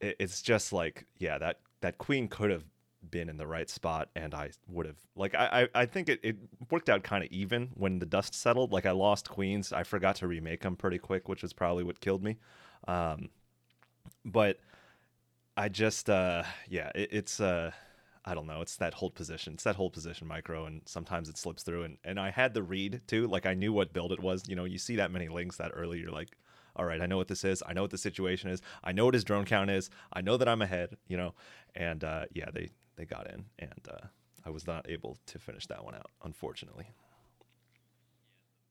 it, 0.00 0.16
it's 0.18 0.42
just 0.42 0.72
like 0.72 1.06
yeah 1.18 1.38
that 1.38 1.60
that 1.80 1.98
queen 1.98 2.28
could 2.28 2.50
have 2.50 2.64
been 3.10 3.28
in 3.28 3.36
the 3.36 3.46
right 3.46 3.70
spot 3.70 4.08
and 4.14 4.34
I 4.34 4.50
would 4.68 4.86
have 4.86 4.96
like 5.14 5.34
I 5.34 5.68
I, 5.74 5.82
I 5.82 5.86
think 5.86 6.08
it, 6.08 6.20
it 6.22 6.36
worked 6.70 6.88
out 6.88 7.02
kind 7.02 7.24
of 7.24 7.30
even 7.30 7.70
when 7.74 7.98
the 7.98 8.06
dust 8.06 8.34
settled. 8.34 8.72
Like 8.72 8.86
I 8.86 8.90
lost 8.90 9.28
queens. 9.28 9.72
I 9.72 9.82
forgot 9.82 10.16
to 10.16 10.26
remake 10.26 10.62
them 10.62 10.76
pretty 10.76 10.98
quick, 10.98 11.28
which 11.28 11.44
is 11.44 11.52
probably 11.52 11.84
what 11.84 12.00
killed 12.00 12.22
me. 12.22 12.38
Um, 12.88 13.30
but 14.24 14.58
I 15.56 15.68
just 15.68 16.10
uh 16.10 16.42
yeah, 16.68 16.90
it, 16.94 17.08
it's 17.12 17.40
uh 17.40 17.70
I 18.24 18.34
don't 18.34 18.46
know. 18.46 18.60
It's 18.60 18.76
that 18.78 18.94
hold 18.94 19.14
position. 19.14 19.54
It's 19.54 19.62
that 19.64 19.76
hold 19.76 19.92
position 19.92 20.26
micro, 20.26 20.66
and 20.66 20.82
sometimes 20.84 21.28
it 21.28 21.38
slips 21.38 21.62
through. 21.62 21.84
And 21.84 21.98
and 22.04 22.18
I 22.18 22.30
had 22.30 22.54
the 22.54 22.62
read 22.62 23.02
too. 23.06 23.26
Like 23.26 23.46
I 23.46 23.54
knew 23.54 23.72
what 23.72 23.92
build 23.92 24.12
it 24.12 24.20
was. 24.20 24.42
You 24.48 24.56
know, 24.56 24.64
you 24.64 24.78
see 24.78 24.96
that 24.96 25.10
many 25.10 25.28
lings 25.28 25.56
that 25.58 25.70
early, 25.74 25.98
you're 25.98 26.10
like, 26.10 26.36
all 26.74 26.84
right, 26.84 27.00
I 27.00 27.06
know 27.06 27.16
what 27.16 27.28
this 27.28 27.44
is. 27.44 27.62
I 27.66 27.72
know 27.72 27.82
what 27.82 27.90
the 27.90 27.98
situation 27.98 28.50
is. 28.50 28.60
I 28.82 28.92
know 28.92 29.04
what 29.06 29.14
his 29.14 29.24
drone 29.24 29.44
count 29.44 29.70
is. 29.70 29.90
I 30.12 30.20
know 30.20 30.36
that 30.36 30.48
I'm 30.48 30.60
ahead. 30.62 30.96
You 31.08 31.16
know, 31.16 31.34
and 31.74 32.02
uh, 32.02 32.24
yeah, 32.32 32.50
they 32.52 32.70
they 32.96 33.04
got 33.04 33.30
in, 33.30 33.46
and 33.58 33.88
uh, 33.90 34.06
I 34.44 34.50
was 34.50 34.66
not 34.66 34.90
able 34.90 35.18
to 35.26 35.38
finish 35.38 35.66
that 35.68 35.84
one 35.84 35.94
out, 35.94 36.10
unfortunately. 36.24 36.88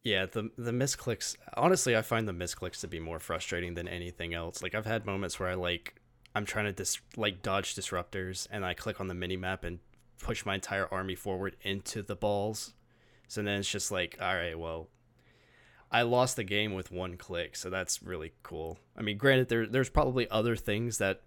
Yeah, 0.03 0.27
the 0.27 0.51
the 0.57 0.71
misclicks. 0.71 1.35
Honestly, 1.55 1.95
I 1.95 2.01
find 2.03 2.27
the 2.27 2.33
misclicks 2.33 2.81
to 2.81 2.87
be 2.87 2.99
more 2.99 3.19
frustrating 3.19 3.73
than 3.73 3.87
anything 3.87 4.33
else. 4.33 4.61
Like 4.61 4.75
I've 4.75 4.85
had 4.85 5.05
moments 5.05 5.39
where 5.39 5.49
I 5.49 5.55
like 5.55 5.95
I'm 6.35 6.45
trying 6.45 6.65
to 6.65 6.73
dis 6.73 6.99
like 7.15 7.41
dodge 7.41 7.75
disruptors, 7.75 8.47
and 8.51 8.65
I 8.65 8.73
click 8.73 8.99
on 8.99 9.07
the 9.07 9.13
mini 9.13 9.37
map 9.37 9.63
and 9.63 9.79
push 10.21 10.45
my 10.45 10.55
entire 10.55 10.87
army 10.93 11.15
forward 11.15 11.55
into 11.61 12.01
the 12.01 12.15
balls. 12.15 12.73
So 13.27 13.41
then 13.41 13.59
it's 13.59 13.71
just 13.71 13.91
like, 13.91 14.17
all 14.21 14.35
right, 14.35 14.57
well, 14.57 14.89
I 15.91 16.01
lost 16.01 16.35
the 16.35 16.43
game 16.43 16.73
with 16.73 16.91
one 16.91 17.15
click, 17.17 17.55
so 17.55 17.69
that's 17.69 18.03
really 18.03 18.33
cool. 18.43 18.77
I 18.97 19.01
mean, 19.01 19.17
granted, 19.17 19.49
there 19.49 19.65
there's 19.65 19.89
probably 19.89 20.29
other 20.29 20.55
things 20.55 20.97
that 20.97 21.21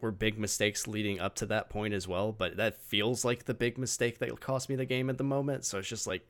were 0.00 0.10
big 0.10 0.38
mistakes 0.38 0.86
leading 0.86 1.20
up 1.20 1.34
to 1.36 1.46
that 1.46 1.70
point 1.70 1.94
as 1.94 2.06
well, 2.06 2.32
but 2.32 2.56
that 2.56 2.80
feels 2.80 3.24
like 3.24 3.44
the 3.44 3.54
big 3.54 3.78
mistake 3.78 4.18
that 4.18 4.40
cost 4.40 4.68
me 4.68 4.76
the 4.76 4.84
game 4.84 5.10
at 5.10 5.18
the 5.18 5.24
moment. 5.24 5.64
So 5.64 5.78
it's 5.78 5.88
just 5.88 6.06
like, 6.06 6.26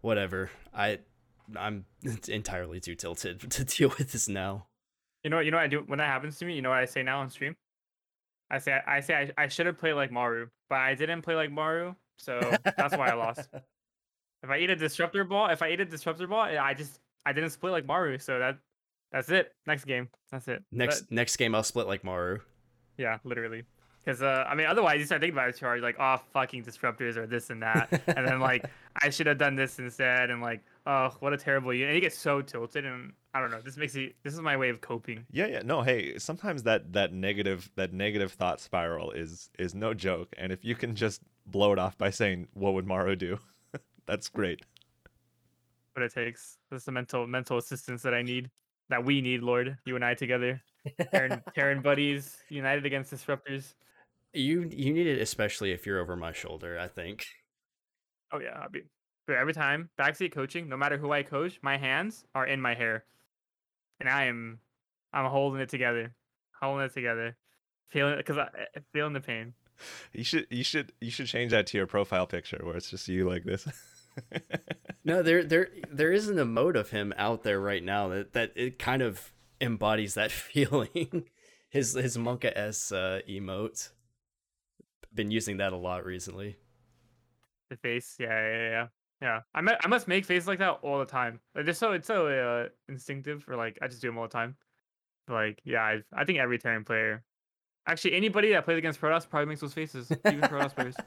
whatever. 0.00 0.50
I, 0.74 0.98
I'm 1.54 1.84
entirely 2.28 2.80
too 2.80 2.94
tilted 2.94 3.40
to 3.50 3.64
deal 3.64 3.92
with 3.98 4.12
this 4.12 4.28
now. 4.28 4.66
You 5.26 5.30
know 5.30 5.38
what? 5.38 5.44
You 5.44 5.50
know 5.50 5.56
what 5.56 5.64
I 5.64 5.66
do 5.66 5.82
when 5.84 5.98
that 5.98 6.06
happens 6.06 6.38
to 6.38 6.44
me. 6.44 6.54
You 6.54 6.62
know 6.62 6.68
what 6.68 6.78
I 6.78 6.84
say 6.84 7.02
now 7.02 7.18
on 7.18 7.30
stream? 7.30 7.56
I 8.48 8.58
say 8.58 8.78
I 8.86 9.00
say 9.00 9.32
I, 9.36 9.42
I 9.42 9.48
should 9.48 9.66
have 9.66 9.76
played 9.76 9.94
like 9.94 10.12
Maru, 10.12 10.46
but 10.70 10.78
I 10.78 10.94
didn't 10.94 11.22
play 11.22 11.34
like 11.34 11.50
Maru, 11.50 11.96
so 12.16 12.38
that's 12.76 12.96
why 12.96 13.08
I 13.10 13.14
lost. 13.14 13.48
If 14.44 14.50
I 14.50 14.58
eat 14.58 14.70
a 14.70 14.76
disruptor 14.76 15.24
ball, 15.24 15.48
if 15.48 15.62
I 15.62 15.70
eat 15.70 15.80
a 15.80 15.84
disruptor 15.84 16.28
ball, 16.28 16.42
I 16.42 16.72
just 16.74 17.00
I 17.24 17.32
didn't 17.32 17.50
split 17.50 17.72
like 17.72 17.86
Maru, 17.86 18.18
so 18.18 18.38
that 18.38 18.58
that's 19.10 19.28
it. 19.30 19.52
Next 19.66 19.84
game, 19.84 20.08
that's 20.30 20.46
it. 20.46 20.62
Next 20.70 21.00
But- 21.00 21.10
next 21.10 21.36
game 21.38 21.56
I'll 21.56 21.64
split 21.64 21.88
like 21.88 22.04
Maru. 22.04 22.38
Yeah, 22.96 23.18
literally. 23.24 23.64
Because 24.04 24.22
uh, 24.22 24.44
I 24.48 24.54
mean, 24.54 24.68
otherwise 24.68 25.00
you 25.00 25.06
start 25.06 25.22
thinking 25.22 25.34
about 25.34 25.48
it, 25.48 25.56
charge 25.56 25.82
like, 25.82 25.96
oh, 25.98 26.18
fucking 26.32 26.62
disruptors 26.62 27.16
or 27.16 27.26
this 27.26 27.50
and 27.50 27.60
that, 27.62 27.90
and 28.06 28.24
then 28.24 28.38
like, 28.38 28.70
I 29.02 29.10
should 29.10 29.26
have 29.26 29.38
done 29.38 29.56
this 29.56 29.80
instead, 29.80 30.30
and 30.30 30.40
like, 30.40 30.62
oh, 30.86 31.16
what 31.18 31.32
a 31.32 31.36
terrible 31.36 31.74
unit. 31.74 31.88
And 31.88 31.94
you 31.96 32.00
get 32.00 32.12
so 32.14 32.40
tilted, 32.40 32.84
and 32.84 33.12
I 33.36 33.40
don't 33.40 33.50
know. 33.50 33.60
This 33.60 33.76
makes 33.76 33.94
me. 33.94 34.14
This 34.22 34.32
is 34.32 34.40
my 34.40 34.56
way 34.56 34.70
of 34.70 34.80
coping. 34.80 35.26
Yeah, 35.30 35.46
yeah. 35.46 35.60
No, 35.62 35.82
hey, 35.82 36.18
sometimes 36.18 36.62
that 36.62 36.94
that 36.94 37.12
negative 37.12 37.70
that 37.76 37.92
negative 37.92 38.32
thought 38.32 38.62
spiral 38.62 39.10
is 39.10 39.50
is 39.58 39.74
no 39.74 39.92
joke, 39.92 40.34
and 40.38 40.52
if 40.52 40.64
you 40.64 40.74
can 40.74 40.94
just 40.94 41.20
blow 41.44 41.74
it 41.74 41.78
off 41.78 41.98
by 41.98 42.08
saying, 42.08 42.48
"What 42.54 42.72
would 42.72 42.86
Maru 42.86 43.14
do?" 43.14 43.38
That's 44.06 44.30
great. 44.30 44.64
What 45.92 46.02
it 46.02 46.14
takes. 46.14 46.56
That's 46.70 46.86
the 46.86 46.92
mental 46.92 47.26
mental 47.26 47.58
assistance 47.58 48.00
that 48.02 48.14
I 48.14 48.22
need, 48.22 48.50
that 48.88 49.04
we 49.04 49.20
need, 49.20 49.42
Lord. 49.42 49.76
You 49.84 49.96
and 49.96 50.04
I 50.04 50.14
together, 50.14 50.62
Terran, 51.10 51.42
Terran 51.54 51.82
buddies, 51.82 52.38
united 52.48 52.86
against 52.86 53.12
disruptors. 53.12 53.74
You 54.32 54.62
you 54.72 54.94
need 54.94 55.06
it 55.06 55.20
especially 55.20 55.72
if 55.72 55.84
you're 55.84 56.00
over 56.00 56.16
my 56.16 56.32
shoulder. 56.32 56.78
I 56.78 56.88
think. 56.88 57.26
Oh 58.32 58.40
yeah, 58.40 58.58
I'll 58.62 58.70
be. 58.70 58.84
But 59.26 59.36
every 59.36 59.52
time 59.52 59.90
backseat 59.98 60.32
coaching, 60.32 60.70
no 60.70 60.78
matter 60.78 60.96
who 60.96 61.12
I 61.12 61.22
coach, 61.22 61.58
my 61.60 61.76
hands 61.76 62.24
are 62.34 62.46
in 62.46 62.62
my 62.62 62.74
hair, 62.74 63.04
and 64.00 64.08
I 64.08 64.24
am, 64.26 64.60
I'm 65.12 65.30
holding 65.30 65.60
it 65.60 65.68
together, 65.68 66.14
holding 66.60 66.84
it 66.86 66.94
together, 66.94 67.36
feeling 67.88 68.16
because 68.16 68.38
I 68.38 68.44
I- 68.76 68.80
feeling 68.92 69.12
the 69.12 69.20
pain. 69.20 69.54
You 70.12 70.24
should 70.24 70.46
you 70.50 70.64
should 70.64 70.92
you 71.00 71.10
should 71.10 71.26
change 71.26 71.50
that 71.50 71.66
to 71.68 71.76
your 71.78 71.86
profile 71.86 72.26
picture 72.26 72.60
where 72.62 72.76
it's 72.76 72.90
just 72.90 73.08
you 73.08 73.28
like 73.28 73.44
this. 73.44 73.66
No, 75.04 75.22
there 75.22 75.44
there 75.44 75.68
there 75.92 76.10
is 76.10 76.28
an 76.28 76.36
emote 76.38 76.74
of 76.74 76.90
him 76.90 77.12
out 77.18 77.42
there 77.44 77.60
right 77.60 77.82
now 77.84 78.08
that 78.08 78.32
that 78.32 78.52
it 78.56 78.76
kind 78.78 79.02
of 79.02 79.32
embodies 79.60 80.14
that 80.14 80.30
feeling. 80.32 81.26
his 81.68 81.92
his 81.92 82.16
monkaS 82.18 82.90
uh, 82.90 83.20
emote. 83.28 83.90
Been 85.14 85.30
using 85.30 85.58
that 85.58 85.72
a 85.72 85.76
lot 85.76 86.04
recently. 86.04 86.56
The 87.70 87.76
face, 87.76 88.16
yeah, 88.18 88.28
yeah, 88.28 88.68
yeah, 88.70 88.86
yeah. 89.20 89.28
yeah. 89.28 89.40
I 89.54 89.60
mu- 89.60 89.76
I 89.82 89.88
must 89.88 90.08
make 90.08 90.24
faces 90.24 90.46
like 90.48 90.58
that 90.58 90.78
all 90.82 90.98
the 90.98 91.06
time. 91.06 91.40
Like, 91.54 91.64
they're 91.64 91.74
so 91.74 91.92
it's 91.92 92.06
so 92.06 92.26
uh, 92.26 92.68
instinctive, 92.88 93.44
or 93.48 93.56
like 93.56 93.78
I 93.82 93.88
just 93.88 94.00
do 94.00 94.08
them 94.08 94.18
all 94.18 94.24
the 94.24 94.28
time. 94.28 94.56
Like, 95.28 95.60
yeah, 95.64 95.82
I 95.82 96.02
I 96.12 96.24
think 96.24 96.38
every 96.38 96.58
Terran 96.58 96.84
player, 96.84 97.22
actually 97.86 98.14
anybody 98.14 98.50
that 98.52 98.64
plays 98.64 98.78
against 98.78 99.00
Protoss 99.00 99.28
probably 99.28 99.46
makes 99.46 99.60
those 99.60 99.74
faces. 99.74 100.10
Even 100.26 100.40
Protoss 100.40 100.74
players. 100.74 100.96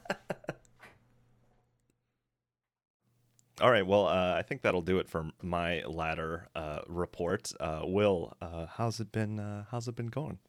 All 3.61 3.71
right, 3.71 3.85
well, 3.85 4.07
uh, 4.07 4.35
I 4.37 4.41
think 4.41 4.61
that'll 4.61 4.81
do 4.81 4.99
it 4.99 5.09
for 5.09 5.31
my 5.41 5.83
ladder 5.83 6.47
uh, 6.55 6.79
report. 6.87 7.51
Uh, 7.59 7.81
Will, 7.83 8.33
uh, 8.41 8.67
how's 8.67 9.01
it 9.01 9.11
been? 9.11 9.37
Uh, 9.37 9.65
how's 9.69 9.87
it 9.89 9.97
been 9.97 10.07
going? 10.07 10.39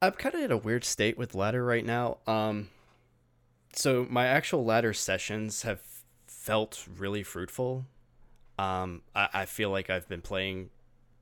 I'm 0.00 0.12
kind 0.12 0.34
of 0.34 0.40
in 0.40 0.50
a 0.50 0.56
weird 0.56 0.84
state 0.84 1.16
with 1.16 1.32
ladder 1.36 1.64
right 1.64 1.86
now. 1.86 2.18
Um, 2.26 2.70
so 3.72 4.04
my 4.10 4.26
actual 4.26 4.64
ladder 4.64 4.92
sessions 4.92 5.62
have 5.62 5.80
felt 6.42 6.86
really 6.98 7.22
fruitful. 7.22 7.86
Um, 8.58 9.02
I, 9.14 9.28
I 9.32 9.44
feel 9.46 9.70
like 9.70 9.90
I've 9.90 10.08
been 10.08 10.22
playing 10.22 10.70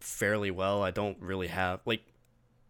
fairly 0.00 0.50
well. 0.50 0.82
I 0.82 0.90
don't 0.90 1.18
really 1.20 1.48
have 1.48 1.80
like, 1.84 2.02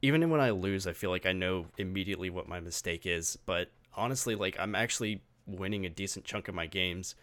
even 0.02 0.28
when 0.30 0.40
I 0.40 0.50
lose, 0.50 0.86
I 0.86 0.92
feel 0.92 1.10
like 1.10 1.26
I 1.26 1.32
know 1.32 1.66
immediately 1.78 2.28
what 2.30 2.48
my 2.48 2.58
mistake 2.60 3.06
is. 3.06 3.38
But 3.46 3.70
honestly, 3.94 4.34
like 4.34 4.56
I'm 4.58 4.74
actually 4.74 5.22
winning 5.46 5.86
a 5.86 5.90
decent 5.90 6.24
chunk 6.24 6.48
of 6.48 6.54
my 6.54 6.66
games. 6.66 7.14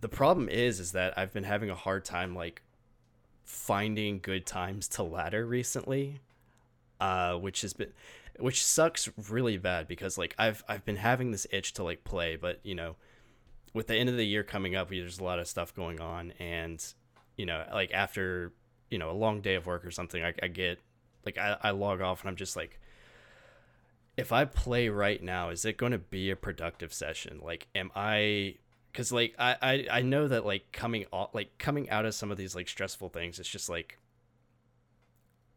the 0.00 0.08
problem 0.08 0.48
is 0.48 0.80
is 0.80 0.92
that 0.92 1.18
I've 1.18 1.32
been 1.32 1.44
having 1.44 1.70
a 1.70 1.74
hard 1.74 2.04
time 2.04 2.34
like 2.34 2.62
finding 3.44 4.20
good 4.20 4.46
times 4.46 4.88
to 4.88 5.02
ladder 5.02 5.44
recently, 5.46 6.20
uh, 7.00 7.34
which 7.34 7.62
has 7.62 7.72
been 7.72 7.92
which 8.38 8.64
sucks 8.64 9.08
really 9.28 9.58
bad 9.58 9.88
because 9.88 10.16
like 10.18 10.34
I've 10.38 10.62
I've 10.68 10.84
been 10.84 10.96
having 10.96 11.32
this 11.32 11.46
itch 11.50 11.72
to 11.74 11.82
like 11.84 12.04
play, 12.04 12.36
but 12.36 12.60
you 12.62 12.74
know, 12.74 12.96
with 13.74 13.86
the 13.86 13.96
end 13.96 14.08
of 14.08 14.16
the 14.16 14.26
year 14.26 14.42
coming 14.42 14.74
up, 14.74 14.90
there's 14.90 15.18
a 15.18 15.24
lot 15.24 15.38
of 15.38 15.48
stuff 15.48 15.74
going 15.74 16.00
on, 16.00 16.32
and 16.38 16.84
you 17.36 17.46
know, 17.46 17.64
like 17.72 17.92
after 17.92 18.52
you 18.90 18.98
know 18.98 19.10
a 19.10 19.12
long 19.12 19.40
day 19.40 19.54
of 19.54 19.66
work 19.66 19.84
or 19.84 19.90
something, 19.90 20.22
I, 20.22 20.34
I 20.42 20.48
get 20.48 20.80
like 21.24 21.38
I, 21.38 21.56
I 21.62 21.70
log 21.70 22.00
off 22.00 22.22
and 22.22 22.28
I'm 22.28 22.36
just 22.36 22.56
like, 22.56 22.80
if 24.16 24.32
I 24.32 24.44
play 24.44 24.88
right 24.88 25.22
now, 25.22 25.50
is 25.50 25.64
it 25.64 25.76
going 25.76 25.92
to 25.92 25.98
be 25.98 26.30
a 26.30 26.36
productive 26.36 26.92
session? 26.92 27.40
Like, 27.42 27.68
am 27.74 27.90
I? 27.94 28.56
Because 28.92 29.12
like 29.12 29.34
I, 29.38 29.56
I 29.62 29.86
I 29.98 30.02
know 30.02 30.28
that 30.28 30.44
like 30.44 30.72
coming 30.72 31.06
off 31.12 31.34
like 31.34 31.58
coming 31.58 31.88
out 31.90 32.04
of 32.04 32.14
some 32.14 32.30
of 32.30 32.36
these 32.36 32.54
like 32.54 32.68
stressful 32.68 33.10
things, 33.10 33.38
it's 33.38 33.48
just 33.48 33.68
like 33.68 33.98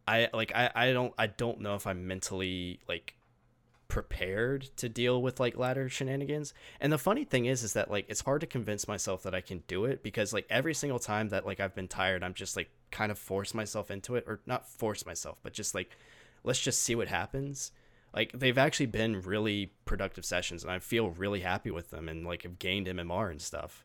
I 0.07 0.29
like 0.33 0.51
I, 0.53 0.69
I 0.75 0.93
don't 0.93 1.13
I 1.17 1.27
don't 1.27 1.61
know 1.61 1.75
if 1.75 1.87
I'm 1.87 2.07
mentally 2.07 2.79
like 2.87 3.15
prepared 3.91 4.61
to 4.77 4.87
deal 4.87 5.21
with 5.21 5.37
like 5.37 5.57
ladder 5.57 5.89
shenanigans. 5.89 6.53
And 6.79 6.93
the 6.93 6.97
funny 6.97 7.25
thing 7.25 7.43
is 7.43 7.61
is 7.61 7.73
that 7.73 7.91
like 7.91 8.05
it's 8.07 8.21
hard 8.21 8.39
to 8.39 8.47
convince 8.47 8.87
myself 8.87 9.21
that 9.23 9.35
I 9.35 9.41
can 9.41 9.63
do 9.67 9.83
it 9.83 10.01
because 10.01 10.31
like 10.31 10.47
every 10.49 10.73
single 10.73 10.97
time 10.97 11.27
that 11.27 11.45
like 11.45 11.59
I've 11.59 11.75
been 11.75 11.89
tired, 11.89 12.23
I'm 12.23 12.33
just 12.33 12.55
like 12.55 12.69
kind 12.89 13.11
of 13.11 13.19
force 13.19 13.53
myself 13.53 13.91
into 13.91 14.15
it 14.15 14.23
or 14.27 14.39
not 14.45 14.65
force 14.65 15.05
myself, 15.05 15.39
but 15.43 15.51
just 15.51 15.75
like 15.75 15.97
let's 16.45 16.61
just 16.61 16.81
see 16.81 16.95
what 16.95 17.09
happens. 17.09 17.73
Like 18.15 18.31
they've 18.33 18.57
actually 18.57 18.85
been 18.85 19.23
really 19.23 19.73
productive 19.83 20.23
sessions 20.23 20.63
and 20.63 20.71
I 20.71 20.79
feel 20.79 21.09
really 21.09 21.41
happy 21.41 21.69
with 21.69 21.89
them 21.89 22.07
and 22.07 22.25
like 22.25 22.43
have 22.43 22.59
gained 22.59 22.87
MMR 22.87 23.29
and 23.29 23.41
stuff. 23.41 23.83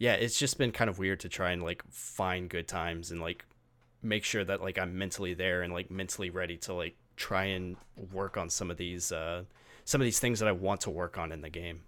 Yeah, 0.00 0.14
it's 0.14 0.40
just 0.40 0.58
been 0.58 0.72
kind 0.72 0.90
of 0.90 0.98
weird 0.98 1.20
to 1.20 1.28
try 1.28 1.52
and 1.52 1.62
like 1.62 1.84
find 1.88 2.50
good 2.50 2.66
times 2.66 3.12
and 3.12 3.20
like 3.20 3.44
make 4.02 4.24
sure 4.24 4.42
that 4.42 4.60
like 4.60 4.76
I'm 4.76 4.98
mentally 4.98 5.34
there 5.34 5.62
and 5.62 5.72
like 5.72 5.88
mentally 5.88 6.30
ready 6.30 6.56
to 6.56 6.74
like 6.74 6.96
try 7.18 7.44
and 7.44 7.76
work 8.12 8.36
on 8.36 8.48
some 8.48 8.70
of 8.70 8.76
these 8.76 9.12
uh 9.12 9.42
some 9.84 10.00
of 10.00 10.04
these 10.04 10.18
things 10.18 10.38
that 10.38 10.48
I 10.48 10.52
want 10.52 10.82
to 10.82 10.90
work 10.90 11.18
on 11.18 11.32
in 11.32 11.40
the 11.40 11.50
game. 11.50 11.82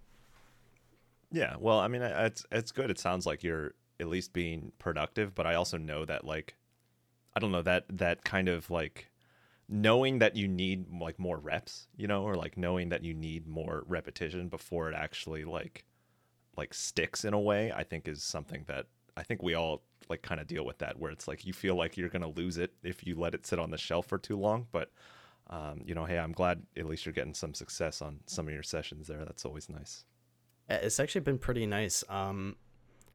Yeah, 1.31 1.57
well, 1.59 1.79
I 1.79 1.89
mean, 1.89 2.03
it's 2.03 2.45
it's 2.51 2.73
good. 2.73 2.91
It 2.91 2.99
sounds 2.99 3.27
like 3.27 3.43
you're 3.43 3.75
at 4.01 4.09
least 4.09 4.33
being 4.33 4.73
productive, 4.79 5.35
but 5.35 5.47
I 5.47 5.55
also 5.55 5.79
know 5.79 6.05
that 6.05 6.25
like 6.25 6.57
I 7.37 7.41
don't 7.41 7.53
know 7.53 7.63
that 7.63 7.85
that 7.91 8.25
kind 8.25 8.49
of 8.49 8.71
like 8.71 9.11
knowing 9.69 10.19
that 10.19 10.35
you 10.35 10.49
need 10.49 10.87
like 11.01 11.19
more 11.19 11.39
reps, 11.39 11.87
you 11.97 12.09
know, 12.09 12.25
or 12.25 12.35
like 12.35 12.57
knowing 12.57 12.89
that 12.89 13.05
you 13.05 13.15
need 13.15 13.47
more 13.47 13.85
repetition 13.87 14.49
before 14.49 14.91
it 14.91 14.95
actually 14.97 15.45
like 15.45 15.85
like 16.57 16.75
sticks 16.75 17.25
in 17.25 17.33
a 17.33 17.41
way, 17.41 17.73
I 17.73 17.85
think 17.85 18.09
is 18.09 18.23
something 18.23 18.65
that 18.67 18.87
I 19.17 19.23
think 19.23 19.43
we 19.43 19.55
all 19.55 19.83
like 20.09 20.23
kind 20.23 20.41
of 20.41 20.47
deal 20.47 20.65
with 20.65 20.79
that 20.79 20.99
where 20.99 21.13
it's 21.13 21.29
like 21.29 21.47
you 21.47 21.53
feel 21.53 21.77
like 21.77 21.97
you're 21.97 22.09
going 22.09 22.23
to 22.23 22.41
lose 22.41 22.59
it 22.59 22.73
if 22.83 23.07
you 23.07 23.15
let 23.15 23.35
it 23.35 23.47
sit 23.47 23.59
on 23.59 23.71
the 23.71 23.79
shelf 23.79 24.07
for 24.07 24.19
too 24.19 24.37
long, 24.37 24.67
but 24.73 24.91
um, 25.51 25.83
you 25.85 25.95
know, 25.95 26.05
hey, 26.05 26.19
I'm 26.19 26.33
glad 26.33 26.63
at 26.77 26.87
least 26.87 27.05
you're 27.05 27.13
getting 27.13 27.35
some 27.35 27.55
success 27.55 28.01
on 28.01 28.21
some 28.27 28.47
of 28.47 28.55
your 28.55 28.63
sessions 28.63 29.09
there. 29.09 29.25
That's 29.25 29.45
always 29.45 29.69
nice. 29.69 30.05
It's 30.69 31.01
actually 31.01 31.23
been 31.23 31.39
pretty 31.39 31.67
nice. 31.67 32.05
Um, 32.09 32.55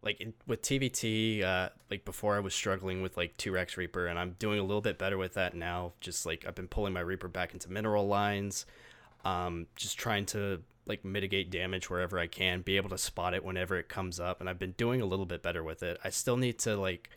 like 0.03 0.19
in, 0.19 0.33
with 0.45 0.61
TVT, 0.61 1.43
uh, 1.43 1.69
like 1.89 2.03
before 2.03 2.35
I 2.35 2.39
was 2.39 2.53
struggling 2.53 3.01
with 3.01 3.15
like 3.15 3.37
2-Rax 3.37 3.77
Reaper, 3.77 4.07
and 4.07 4.19
I'm 4.19 4.35
doing 4.37 4.59
a 4.59 4.63
little 4.63 4.81
bit 4.81 4.99
better 4.99 5.17
with 5.17 5.33
that 5.35 5.55
now. 5.55 5.93
Just 6.01 6.25
like 6.25 6.45
I've 6.45 6.55
been 6.55 6.67
pulling 6.67 6.93
my 6.93 6.99
Reaper 6.99 7.29
back 7.29 7.53
into 7.53 7.71
mineral 7.71 8.05
lines, 8.05 8.65
um, 9.23 9.67
just 9.77 9.97
trying 9.97 10.25
to 10.27 10.61
like 10.85 11.05
mitigate 11.05 11.49
damage 11.49 11.89
wherever 11.89 12.19
I 12.19 12.27
can, 12.27 12.61
be 12.61 12.75
able 12.75 12.89
to 12.89 12.97
spot 12.97 13.33
it 13.33 13.45
whenever 13.45 13.77
it 13.77 13.87
comes 13.87 14.19
up, 14.19 14.41
and 14.41 14.49
I've 14.49 14.59
been 14.59 14.73
doing 14.73 15.01
a 15.01 15.05
little 15.05 15.25
bit 15.25 15.41
better 15.41 15.63
with 15.63 15.83
it. 15.83 15.97
I 16.03 16.09
still 16.09 16.37
need 16.37 16.59
to 16.59 16.75
like 16.75 17.09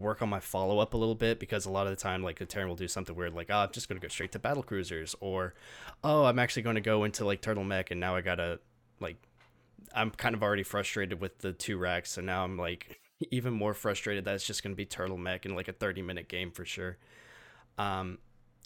work 0.00 0.22
on 0.22 0.28
my 0.28 0.40
follow 0.40 0.78
up 0.78 0.94
a 0.94 0.96
little 0.96 1.14
bit 1.14 1.38
because 1.38 1.66
a 1.66 1.70
lot 1.70 1.86
of 1.86 1.90
the 1.90 2.02
time 2.02 2.22
like 2.22 2.38
the 2.38 2.46
Terran 2.46 2.68
will 2.68 2.76
do 2.76 2.88
something 2.88 3.14
weird 3.14 3.34
like 3.34 3.50
oh 3.50 3.58
I'm 3.58 3.70
just 3.72 3.88
gonna 3.88 4.00
go 4.00 4.08
straight 4.08 4.32
to 4.32 4.38
battle 4.38 4.62
cruisers 4.62 5.14
or 5.20 5.54
oh 6.02 6.24
I'm 6.24 6.38
actually 6.38 6.62
gonna 6.62 6.80
go 6.80 7.04
into 7.04 7.24
like 7.24 7.40
turtle 7.40 7.64
mech 7.64 7.90
and 7.90 8.00
now 8.00 8.16
I 8.16 8.20
gotta 8.20 8.60
like 9.00 9.16
I'm 9.94 10.10
kind 10.10 10.34
of 10.34 10.42
already 10.42 10.62
frustrated 10.62 11.20
with 11.20 11.38
the 11.38 11.52
two 11.52 11.78
racks, 11.78 12.12
so 12.12 12.20
now 12.20 12.44
I'm 12.44 12.56
like 12.56 13.00
even 13.30 13.52
more 13.52 13.74
frustrated 13.74 14.24
that 14.24 14.34
it's 14.34 14.46
just 14.46 14.62
gonna 14.62 14.74
be 14.74 14.86
turtle 14.86 15.18
mech 15.18 15.46
in 15.46 15.54
like 15.54 15.68
a 15.68 15.72
30 15.72 16.02
minute 16.02 16.28
game 16.28 16.50
for 16.50 16.64
sure. 16.64 16.98
Um, 17.78 18.18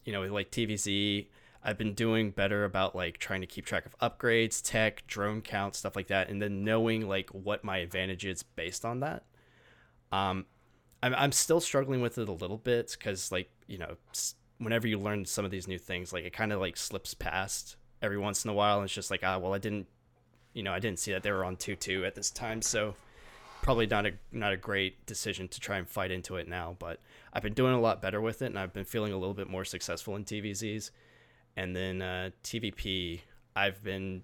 you 0.04 0.12
know, 0.12 0.22
like 0.22 0.50
TVZ, 0.50 1.28
I've 1.62 1.78
been 1.78 1.94
doing 1.94 2.30
better 2.30 2.64
about 2.64 2.94
like 2.94 3.18
trying 3.18 3.40
to 3.40 3.46
keep 3.46 3.64
track 3.64 3.86
of 3.86 3.98
upgrades, 3.98 4.60
tech, 4.62 5.06
drone 5.06 5.40
count, 5.40 5.76
stuff 5.76 5.96
like 5.96 6.08
that, 6.08 6.28
and 6.28 6.42
then 6.42 6.64
knowing 6.64 7.08
like 7.08 7.30
what 7.30 7.64
my 7.64 7.78
advantage 7.78 8.26
is 8.26 8.42
based 8.42 8.84
on 8.84 9.00
that. 9.00 9.24
Um, 10.12 10.46
I'm 11.04 11.14
I'm 11.14 11.32
still 11.32 11.60
struggling 11.60 12.00
with 12.00 12.18
it 12.18 12.28
a 12.28 12.32
little 12.32 12.58
bit 12.58 12.96
because 12.98 13.30
like 13.30 13.50
you 13.66 13.78
know 13.78 13.96
whenever 14.58 14.88
you 14.88 14.98
learn 14.98 15.24
some 15.24 15.44
of 15.44 15.50
these 15.50 15.68
new 15.68 15.78
things, 15.78 16.12
like 16.12 16.24
it 16.24 16.32
kind 16.32 16.52
of 16.52 16.60
like 16.60 16.76
slips 16.76 17.14
past 17.14 17.76
every 18.02 18.18
once 18.18 18.44
in 18.44 18.50
a 18.50 18.54
while, 18.54 18.78
and 18.78 18.84
it's 18.84 18.94
just 18.94 19.10
like 19.10 19.20
ah 19.22 19.38
well 19.38 19.54
I 19.54 19.58
didn't, 19.58 19.86
you 20.52 20.62
know 20.62 20.72
I 20.72 20.78
didn't 20.78 20.98
see 20.98 21.12
that 21.12 21.22
they 21.22 21.30
were 21.30 21.44
on 21.44 21.56
two 21.56 21.76
two 21.76 22.04
at 22.04 22.14
this 22.14 22.30
time, 22.30 22.62
so 22.62 22.94
probably 23.62 23.86
not 23.86 24.06
a 24.06 24.12
not 24.32 24.52
a 24.52 24.56
great 24.56 25.04
decision 25.06 25.48
to 25.48 25.60
try 25.60 25.76
and 25.78 25.88
fight 25.88 26.10
into 26.10 26.36
it 26.36 26.48
now. 26.48 26.76
But 26.78 27.00
I've 27.32 27.42
been 27.42 27.54
doing 27.54 27.74
a 27.74 27.80
lot 27.80 28.00
better 28.00 28.20
with 28.20 28.42
it, 28.42 28.46
and 28.46 28.58
I've 28.58 28.72
been 28.72 28.84
feeling 28.84 29.12
a 29.12 29.18
little 29.18 29.34
bit 29.34 29.48
more 29.48 29.64
successful 29.64 30.16
in 30.16 30.24
TVZs 30.24 30.90
and 31.56 31.74
then 31.74 32.02
uh, 32.02 32.30
TVP, 32.42 33.20
I've 33.54 33.82
been 33.82 34.22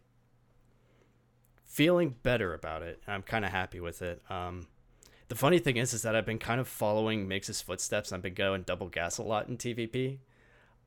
feeling 1.65 2.17
better 2.23 2.55
about 2.55 2.83
it. 2.83 3.01
I'm 3.07 3.23
kind 3.23 3.45
of 3.45 3.53
happy 3.53 3.81
with 3.81 4.03
it. 4.03 4.23
Um, 4.29 4.67
the 5.31 5.35
funny 5.35 5.59
thing 5.59 5.79
is, 5.79 5.95
is 5.95 6.03
that 6.03 6.15
I've 6.15 6.27
been 6.27 6.39
kind 6.39 6.61
of 6.61 6.69
following 6.69 7.27
Mix's 7.27 7.63
footsteps. 7.63 8.13
I've 8.13 8.21
been 8.21 8.35
going 8.35 8.63
double 8.63 8.89
gas 8.89 9.17
a 9.17 9.23
lot 9.23 9.49
in 9.49 9.57
TVP, 9.57 10.19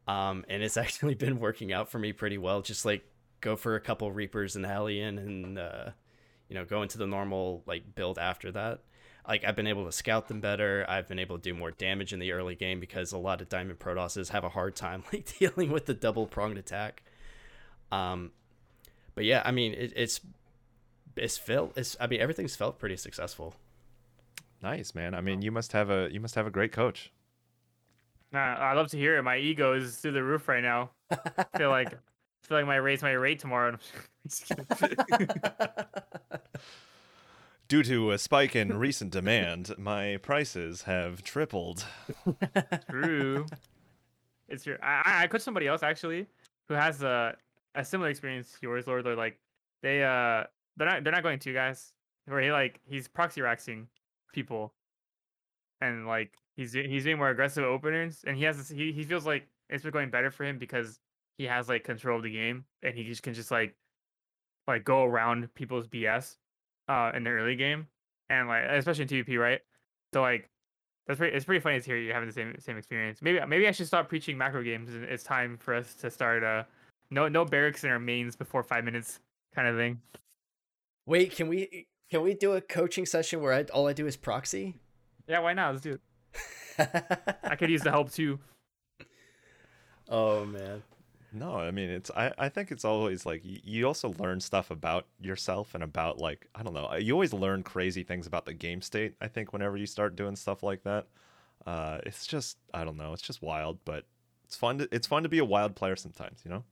um, 0.08 0.46
and 0.48 0.62
it's 0.62 0.78
actually 0.86 1.16
been 1.16 1.40
working 1.40 1.74
out 1.74 1.90
for 1.90 1.98
me 1.98 2.14
pretty 2.14 2.38
well. 2.38 2.62
Just 2.62 2.86
like 2.86 3.04
go 3.42 3.56
for 3.56 3.76
a 3.76 3.82
couple 3.82 4.12
Reapers 4.12 4.56
and 4.56 4.66
Hellion, 4.66 5.18
and 5.18 5.58
uh, 5.58 5.90
you 6.48 6.54
know, 6.54 6.64
go 6.64 6.84
into 6.84 7.00
the 7.00 7.08
normal 7.08 7.64
like 7.66 7.96
build 7.96 8.20
after 8.20 8.52
that 8.52 8.82
like 9.28 9.46
I've 9.46 9.56
been 9.56 9.68
able 9.68 9.86
to 9.86 9.92
scout 9.92 10.28
them 10.28 10.42
better. 10.42 10.86
I've 10.88 11.08
been 11.08 11.20
able 11.20 11.38
to 11.38 11.42
do 11.42 11.54
more 11.54 11.72
damage 11.72 12.14
in 12.14 12.20
the 12.20 12.34
early 12.34 12.56
game 12.56 12.80
because 12.80 13.12
a 13.12 13.18
lot 13.18 13.42
of 13.42 13.50
Diamond 13.50 13.80
Protosses 13.80 14.30
have 14.30 14.44
a 14.44 14.50
hard 14.50 14.76
time 14.76 15.04
like 15.14 15.38
dealing 15.38 15.72
with 15.72 15.86
the 15.86 15.94
double 15.94 16.28
pronged 16.28 16.58
attack. 16.58 17.04
Um, 17.92 18.32
but 19.16 19.26
yeah, 19.26 19.42
I 19.46 19.52
mean 19.52 19.74
it, 19.74 19.94
it's 19.96 20.20
it's 21.16 21.38
felt 21.38 21.78
it's 21.78 21.96
I 22.00 22.08
mean 22.08 22.20
everything's 22.20 22.56
felt 22.56 22.80
pretty 22.80 22.98
successful. 22.98 23.56
Nice 24.64 24.96
man. 24.96 25.14
I 25.14 25.20
mean 25.20 25.42
you 25.42 25.52
must 25.52 25.74
have 25.74 25.90
a 25.90 26.08
you 26.10 26.22
must 26.22 26.36
have 26.36 26.48
a 26.48 26.52
great 26.52 26.72
coach. 26.72 27.12
Nah, 28.32 28.56
I 28.56 28.74
love 28.74 28.88
to 28.92 28.98
hear 28.98 29.18
it. 29.18 29.24
My 29.24 29.38
ego 29.38 29.74
is 29.74 29.98
through 29.98 30.14
the 30.14 30.24
roof 30.24 30.48
right 30.48 30.64
now. 30.64 30.92
I 31.12 31.58
feel 31.58 31.70
like 31.70 31.94
I 31.94 32.48
feel 32.48 32.58
like 32.58 32.66
my 32.66 32.78
raise 32.78 33.04
my 33.04 33.12
rate 33.12 33.40
tomorrow. 33.40 33.78
Due 37.68 37.84
to 37.84 38.12
a 38.12 38.18
spike 38.18 38.56
in 38.56 38.78
recent 38.78 39.12
demand, 39.12 39.74
my 39.78 40.18
prices 40.18 40.84
have 40.84 41.24
tripled. 41.24 41.86
True. 42.90 43.46
It's 44.48 44.66
your. 44.66 44.84
I 44.84 45.24
I 45.24 45.28
coach 45.28 45.42
somebody 45.42 45.68
else 45.68 45.84
actually 45.84 46.28
who 46.70 46.74
has 46.74 47.04
a 47.04 47.36
a 47.76 47.84
similar 47.84 48.10
experience 48.10 48.54
to 48.54 48.58
yours, 48.62 48.88
Lord. 48.88 49.06
They're 49.06 49.16
like 49.16 49.40
they 49.82 50.04
uh 50.04 50.46
they're 50.78 50.88
not 50.88 51.04
they're 51.04 51.14
not 51.14 51.24
going 51.24 51.40
to 51.40 51.50
you 51.50 51.56
guys. 51.56 51.92
Where 52.26 52.40
he 52.40 52.52
like 52.52 52.80
he's 52.86 53.10
proxy 53.10 53.42
raxing 53.42 53.88
people, 54.34 54.74
and 55.82 56.06
like 56.08 56.34
he's 56.56 56.74
he's 56.74 57.06
being 57.06 57.18
more 57.18 57.30
aggressive 57.30 57.64
openers, 57.64 58.24
and 58.28 58.38
he 58.38 58.44
has 58.44 58.58
this, 58.58 58.70
he 58.70 58.92
he 58.92 59.04
feels 59.04 59.26
like 59.26 59.48
it's 59.70 59.84
been 59.84 59.92
going 59.92 60.10
better 60.10 60.32
for 60.32 60.44
him 60.44 60.58
because 60.60 61.00
he 61.38 61.46
has 61.46 61.70
like 61.70 61.84
control 61.84 62.18
of 62.18 62.24
the 62.24 62.32
game, 62.32 62.66
and 62.82 62.96
he 62.96 63.04
just 63.04 63.24
can 63.24 63.34
just 63.34 63.52
like 63.52 63.76
like 64.68 64.84
go 64.84 65.04
around 65.04 65.54
people's 65.56 65.88
BS 65.88 66.38
uh 66.90 67.12
in 67.16 67.24
the 67.24 67.30
early 67.30 67.56
game, 67.56 67.88
and 68.30 68.48
like 68.48 68.64
especially 68.70 69.04
in 69.04 69.10
TVP, 69.10 69.40
right? 69.40 69.62
So 70.14 70.22
like 70.22 70.50
that's 71.08 71.18
pretty. 71.18 71.36
It's 71.36 71.46
pretty 71.46 71.60
funny 71.60 71.80
to 71.80 71.86
hear 71.86 71.98
you 71.98 72.14
having 72.14 72.28
the 72.28 72.34
same 72.34 72.56
same 72.60 72.78
experience. 72.78 73.22
Maybe 73.22 73.40
maybe 73.46 73.68
I 73.68 73.72
should 73.72 73.88
stop 73.88 74.08
preaching 74.08 74.38
macro 74.38 74.64
games. 74.64 74.90
And 74.90 75.04
it's 75.04 75.24
time 75.24 75.58
for 75.58 75.74
us 75.74 75.94
to 75.96 76.10
start. 76.10 76.44
Uh, 76.44 76.64
no 77.12 77.28
no 77.28 77.44
barracks 77.44 77.84
in 77.84 77.90
our 77.90 78.00
mains 78.00 78.36
before 78.36 78.64
five 78.64 78.86
minutes, 78.86 79.20
kind 79.54 79.68
of 79.68 79.76
thing. 79.76 80.00
Wait, 81.06 81.36
can 81.36 81.50
we 81.50 81.88
can 82.14 82.22
we 82.22 82.36
do 82.36 82.54
a 82.54 82.62
coaching 82.62 83.08
session 83.08 83.42
where 83.42 83.52
I, 83.52 83.64
all 83.74 83.88
I 83.88 83.94
do 83.94 84.06
is 84.06 84.16
proxy? 84.16 84.76
Yeah, 85.26 85.40
why 85.40 85.54
not? 85.54 85.72
Let's 85.72 85.82
do 85.82 85.94
it. 86.78 87.40
I 87.44 87.56
could 87.56 87.72
use 87.72 87.82
the 87.82 87.90
help 87.90 88.12
too. 88.12 88.40
Oh 90.08 90.46
man. 90.46 90.84
No, 91.32 91.56
I 91.56 91.72
mean 91.72 91.90
it's 91.90 92.12
I, 92.12 92.32
I 92.38 92.50
think 92.50 92.72
it's 92.72 92.86
always 92.86 93.26
like 93.26 93.44
you, 93.44 93.60
you 93.64 93.88
also 93.88 94.14
learn 94.20 94.42
stuff 94.42 94.70
about 94.70 95.08
yourself 95.20 95.74
and 95.74 95.84
about 95.84 96.20
like 96.20 96.48
I 96.54 96.62
don't 96.62 96.76
know 96.76 96.88
uh, 96.92 96.98
you 96.98 97.14
always 97.14 97.34
learn 97.34 97.64
crazy 97.64 98.04
things 98.04 98.28
about 98.28 98.46
the 98.46 98.54
game 98.54 98.84
state 98.84 99.16
I 99.20 99.28
think 99.28 99.52
whenever 99.52 99.76
you 99.76 99.88
start 99.88 100.16
doing 100.16 100.36
stuff 100.36 100.62
like 100.62 100.84
that 100.84 101.08
uh 101.66 101.98
it's 102.06 102.28
just 102.28 102.60
I 102.76 102.84
don't 102.84 102.98
know 102.98 103.14
it's 103.14 103.24
just 103.24 103.42
wild 103.42 103.80
but 103.86 104.06
it's 104.46 104.56
fun 104.56 104.78
to, 104.78 104.90
it's 104.92 105.08
fun 105.08 105.24
to 105.24 105.30
be 105.30 105.40
a 105.40 105.46
wild 105.46 105.76
player 105.76 105.96
sometimes 105.96 106.42
you 106.46 106.52
know 106.52 106.64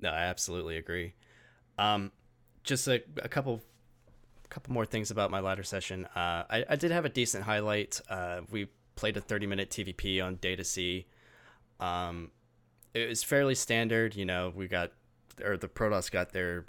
no 0.00 0.08
I 0.08 0.22
absolutely 0.22 0.76
agree 0.76 1.14
um 1.78 2.10
just 2.68 2.86
a, 2.86 3.02
a 3.22 3.28
couple 3.28 3.62
couple 4.50 4.72
more 4.72 4.86
things 4.86 5.10
about 5.10 5.30
my 5.30 5.40
ladder 5.40 5.62
session. 5.62 6.06
Uh, 6.14 6.44
I, 6.48 6.64
I 6.70 6.76
did 6.76 6.90
have 6.90 7.04
a 7.04 7.08
decent 7.08 7.44
highlight. 7.44 8.00
Uh, 8.08 8.40
we 8.50 8.68
played 8.94 9.16
a 9.16 9.20
30 9.20 9.46
minute 9.46 9.70
TVP 9.70 10.24
on 10.24 10.36
Data 10.36 10.64
C. 10.64 11.06
Um, 11.80 12.30
it 12.94 13.08
was 13.08 13.22
fairly 13.22 13.54
standard. 13.54 14.14
You 14.14 14.24
know, 14.24 14.52
we 14.54 14.68
got, 14.68 14.92
or 15.44 15.56
the 15.56 15.68
Protoss 15.68 16.10
got 16.10 16.32
their, 16.32 16.64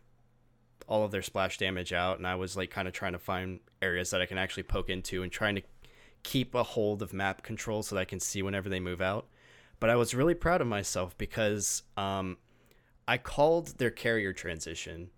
all 0.88 1.04
of 1.04 1.12
their 1.12 1.22
splash 1.22 1.58
damage 1.58 1.94
out, 1.94 2.18
and 2.18 2.28
I 2.28 2.36
was 2.36 2.58
like 2.58 2.70
kind 2.70 2.88
of 2.88 2.94
trying 2.94 3.14
to 3.14 3.20
find 3.20 3.60
areas 3.82 4.10
that 4.10 4.22
I 4.22 4.26
can 4.26 4.38
actually 4.38 4.64
poke 4.64 4.90
into 4.90 5.24
and 5.24 5.32
trying 5.32 5.56
to 5.56 5.62
keep 6.24 6.54
a 6.56 6.64
hold 6.64 7.02
of 7.02 7.14
map 7.14 7.44
control 7.44 7.82
so 7.82 7.96
that 7.96 8.02
I 8.02 8.06
can 8.06 8.20
see 8.20 8.42
whenever 8.42 8.68
they 8.68 8.80
move 8.80 9.02
out. 9.02 9.28
But 9.80 9.90
I 9.90 9.96
was 9.96 10.14
really 10.14 10.34
proud 10.34 10.60
of 10.60 10.68
myself 10.68 11.18
because 11.18 11.84
um, 11.96 12.38
I 13.08 13.18
called 13.18 13.78
their 13.78 13.92
carrier 13.92 14.34
transition. 14.34 15.10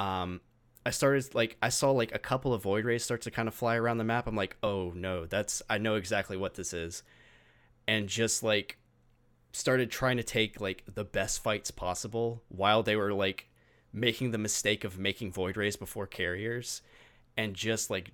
Um, 0.00 0.40
I 0.86 0.90
started 0.90 1.34
like 1.34 1.58
I 1.60 1.68
saw 1.68 1.90
like 1.90 2.14
a 2.14 2.18
couple 2.18 2.54
of 2.54 2.62
void 2.62 2.86
rays 2.86 3.04
start 3.04 3.20
to 3.22 3.30
kind 3.30 3.48
of 3.48 3.54
fly 3.54 3.76
around 3.76 3.98
the 3.98 4.04
map. 4.04 4.26
I'm 4.26 4.34
like, 4.34 4.56
oh 4.62 4.92
no, 4.96 5.26
that's 5.26 5.62
I 5.68 5.76
know 5.76 5.96
exactly 5.96 6.38
what 6.38 6.54
this 6.54 6.72
is, 6.72 7.02
and 7.86 8.08
just 8.08 8.42
like 8.42 8.78
started 9.52 9.90
trying 9.90 10.16
to 10.16 10.22
take 10.22 10.58
like 10.58 10.84
the 10.94 11.04
best 11.04 11.42
fights 11.42 11.70
possible 11.70 12.42
while 12.48 12.82
they 12.82 12.96
were 12.96 13.12
like 13.12 13.48
making 13.92 14.30
the 14.30 14.38
mistake 14.38 14.84
of 14.84 14.98
making 14.98 15.32
void 15.32 15.58
rays 15.58 15.76
before 15.76 16.06
carriers, 16.06 16.80
and 17.36 17.54
just 17.54 17.90
like 17.90 18.10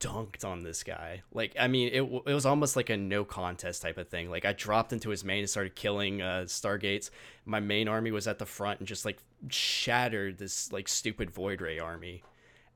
dunked 0.00 0.44
on 0.44 0.62
this 0.62 0.82
guy. 0.82 1.22
Like, 1.32 1.56
I 1.58 1.68
mean, 1.68 1.88
it, 1.88 2.02
it 2.02 2.34
was 2.34 2.46
almost 2.46 2.76
like 2.76 2.90
a 2.90 2.96
no 2.96 3.24
contest 3.24 3.82
type 3.82 3.98
of 3.98 4.08
thing. 4.08 4.30
Like, 4.30 4.44
I 4.44 4.52
dropped 4.52 4.92
into 4.92 5.10
his 5.10 5.24
main 5.24 5.40
and 5.40 5.50
started 5.50 5.74
killing 5.74 6.22
uh, 6.22 6.44
Stargates. 6.46 7.10
My 7.44 7.60
main 7.60 7.88
army 7.88 8.10
was 8.10 8.26
at 8.26 8.38
the 8.38 8.46
front 8.46 8.80
and 8.80 8.88
just 8.88 9.04
like 9.04 9.18
shattered 9.48 10.38
this 10.38 10.72
like 10.72 10.88
stupid 10.88 11.30
Void 11.30 11.60
Ray 11.60 11.78
army. 11.78 12.22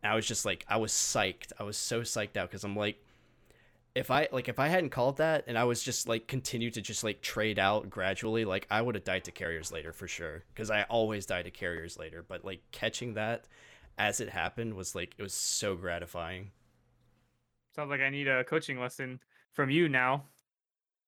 And 0.03 0.13
I 0.13 0.17
was 0.17 0.27
just 0.27 0.45
like, 0.45 0.65
I 0.69 0.77
was 0.79 0.93
psyched. 0.93 1.53
I 1.59 1.63
was 1.63 1.77
so 1.77 2.01
psyched 2.01 2.37
out 2.37 2.51
because 2.51 2.65
I'm 2.65 2.77
like, 2.77 2.99
if 3.95 4.11
I 4.11 4.29
like 4.33 4.49
if 4.49 4.59
I 4.59 4.69
hadn't 4.69 4.91
called 4.91 5.19
that 5.19 5.45
and 5.47 5.59
I 5.59 5.65
was 5.65 5.83
just 5.83 6.09
like 6.09 6.27
continued 6.27 6.75
to 6.75 6.81
just 6.81 7.05
like 7.05 7.21
trade 7.21 7.59
out 7.59 7.91
gradually, 7.91 8.45
like 8.45 8.67
I 8.71 8.81
would 8.81 8.95
have 8.95 9.05
died 9.05 9.25
to 9.25 9.31
carriers 9.31 9.71
later 9.71 9.93
for 9.93 10.09
sure. 10.09 10.45
Because 10.55 10.71
I 10.71 10.85
always 10.85 11.27
die 11.27 11.43
to 11.43 11.51
carriers 11.51 11.99
later. 11.99 12.25
But 12.27 12.45
like 12.45 12.63
catching 12.73 13.15
that 13.15 13.47
as 13.99 14.21
it 14.21 14.31
happened 14.31 14.75
was 14.75 14.95
like 14.95 15.15
it 15.19 15.23
was 15.23 15.35
so 15.35 15.77
gratifying. 15.77 16.51
Sounds 17.75 17.91
like 17.91 18.01
I 18.01 18.11
need 18.11 18.29
a 18.29 18.45
coaching 18.45 18.79
lesson 18.79 19.21
from 19.53 19.71
you 19.71 19.89
now. 19.89 20.25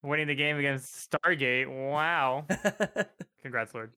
Winning 0.02 0.26
the 0.26 0.34
game 0.34 0.58
against 0.58 1.10
Stargate. 1.10 1.68
Wow. 1.68 2.46
Congrats, 3.42 3.74
Lord. 3.74 3.92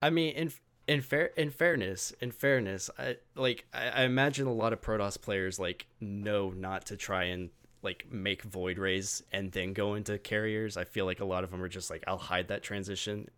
I 0.00 0.10
mean, 0.10 0.34
in 0.34 0.52
in 0.86 1.00
fair 1.00 1.26
in 1.36 1.50
fairness, 1.50 2.12
in 2.20 2.30
fairness, 2.30 2.90
I 2.98 3.16
like 3.34 3.66
I, 3.72 3.88
I 3.88 4.02
imagine 4.02 4.46
a 4.46 4.52
lot 4.52 4.72
of 4.72 4.80
Protoss 4.80 5.20
players 5.20 5.58
like 5.58 5.86
know 6.00 6.50
not 6.50 6.86
to 6.86 6.96
try 6.96 7.24
and 7.24 7.50
like 7.82 8.06
make 8.10 8.42
void 8.42 8.78
rays 8.78 9.22
and 9.32 9.52
then 9.52 9.72
go 9.72 9.94
into 9.94 10.18
carriers. 10.18 10.76
I 10.76 10.84
feel 10.84 11.04
like 11.04 11.20
a 11.20 11.24
lot 11.24 11.44
of 11.44 11.50
them 11.50 11.62
are 11.62 11.68
just 11.68 11.90
like 11.90 12.04
I'll 12.06 12.18
hide 12.18 12.48
that 12.48 12.62
transition. 12.62 13.28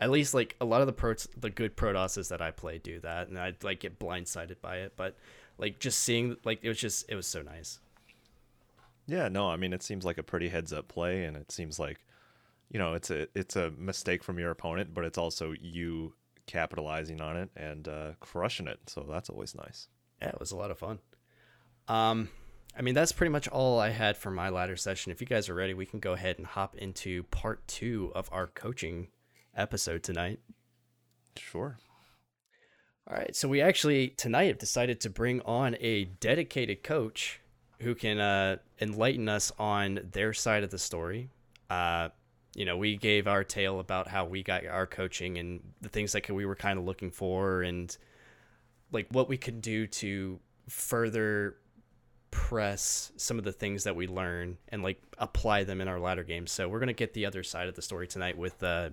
At 0.00 0.10
least 0.10 0.34
like 0.34 0.56
a 0.60 0.64
lot 0.64 0.80
of 0.80 0.86
the 0.86 0.92
pro 0.92 1.14
the 1.36 1.50
good 1.50 1.76
Protosses 1.76 2.28
that 2.28 2.40
I 2.40 2.50
play 2.52 2.78
do 2.78 3.00
that, 3.00 3.28
and 3.28 3.38
I'd 3.38 3.64
like 3.64 3.80
get 3.80 3.98
blindsided 3.98 4.60
by 4.60 4.78
it. 4.78 4.92
But 4.96 5.16
like 5.58 5.78
just 5.80 5.98
seeing 6.00 6.36
like 6.44 6.60
it 6.62 6.68
was 6.68 6.78
just 6.78 7.06
it 7.08 7.14
was 7.14 7.26
so 7.26 7.42
nice. 7.42 7.80
Yeah, 9.06 9.28
no, 9.28 9.48
I 9.48 9.56
mean 9.56 9.72
it 9.72 9.82
seems 9.82 10.04
like 10.04 10.18
a 10.18 10.22
pretty 10.22 10.48
heads 10.48 10.72
up 10.72 10.88
play, 10.88 11.24
and 11.24 11.36
it 11.36 11.50
seems 11.50 11.78
like 11.78 11.98
you 12.70 12.78
know 12.78 12.94
it's 12.94 13.10
a 13.10 13.26
it's 13.34 13.56
a 13.56 13.70
mistake 13.72 14.22
from 14.22 14.38
your 14.38 14.50
opponent, 14.50 14.94
but 14.94 15.04
it's 15.04 15.18
also 15.18 15.52
you 15.60 16.14
capitalizing 16.46 17.20
on 17.20 17.36
it 17.36 17.50
and 17.56 17.88
uh, 17.88 18.12
crushing 18.20 18.68
it. 18.68 18.78
So 18.86 19.06
that's 19.08 19.30
always 19.30 19.54
nice. 19.54 19.88
Yeah, 20.22 20.28
it 20.28 20.40
was 20.40 20.52
a 20.52 20.56
lot 20.56 20.70
of 20.70 20.78
fun. 20.78 20.98
Um, 21.88 22.28
I 22.76 22.82
mean 22.82 22.94
that's 22.94 23.12
pretty 23.12 23.30
much 23.30 23.48
all 23.48 23.78
I 23.80 23.90
had 23.90 24.16
for 24.16 24.30
my 24.30 24.48
ladder 24.48 24.76
session. 24.76 25.10
If 25.10 25.20
you 25.20 25.26
guys 25.26 25.48
are 25.48 25.54
ready, 25.54 25.74
we 25.74 25.86
can 25.86 26.00
go 26.00 26.12
ahead 26.12 26.38
and 26.38 26.46
hop 26.46 26.76
into 26.76 27.24
part 27.24 27.66
two 27.66 28.12
of 28.14 28.28
our 28.30 28.46
coaching 28.46 29.08
episode 29.56 30.02
tonight. 30.02 30.40
Sure. 31.36 31.78
All 33.10 33.16
right, 33.16 33.34
so 33.34 33.48
we 33.48 33.62
actually 33.62 34.08
tonight 34.08 34.48
have 34.48 34.58
decided 34.58 35.00
to 35.00 35.10
bring 35.10 35.40
on 35.42 35.76
a 35.80 36.04
dedicated 36.04 36.82
coach 36.82 37.40
who 37.80 37.94
can 37.94 38.18
uh, 38.18 38.58
enlighten 38.82 39.30
us 39.30 39.50
on 39.58 40.00
their 40.12 40.34
side 40.34 40.62
of 40.62 40.70
the 40.70 40.78
story. 40.78 41.30
Uh, 41.70 42.10
you 42.54 42.66
know, 42.66 42.76
we 42.76 42.96
gave 42.96 43.26
our 43.26 43.44
tale 43.44 43.80
about 43.80 44.08
how 44.08 44.26
we 44.26 44.42
got 44.42 44.66
our 44.66 44.86
coaching 44.86 45.38
and 45.38 45.60
the 45.80 45.88
things 45.88 46.12
that 46.12 46.28
we 46.30 46.44
were 46.44 46.54
kind 46.54 46.78
of 46.78 46.84
looking 46.84 47.10
for, 47.10 47.62
and 47.62 47.96
like 48.92 49.06
what 49.10 49.26
we 49.26 49.38
could 49.38 49.62
do 49.62 49.86
to 49.86 50.38
further 50.68 51.56
press 52.30 53.10
some 53.16 53.38
of 53.38 53.44
the 53.44 53.52
things 53.52 53.84
that 53.84 53.96
we 53.96 54.06
learn 54.06 54.58
and 54.68 54.82
like 54.82 55.00
apply 55.16 55.64
them 55.64 55.80
in 55.80 55.88
our 55.88 55.98
ladder 55.98 56.24
games. 56.24 56.52
So 56.52 56.68
we're 56.68 56.80
gonna 56.80 56.92
get 56.92 57.14
the 57.14 57.24
other 57.24 57.42
side 57.42 57.68
of 57.68 57.74
the 57.74 57.80
story 57.80 58.06
tonight 58.06 58.36
with 58.36 58.62
uh. 58.62 58.90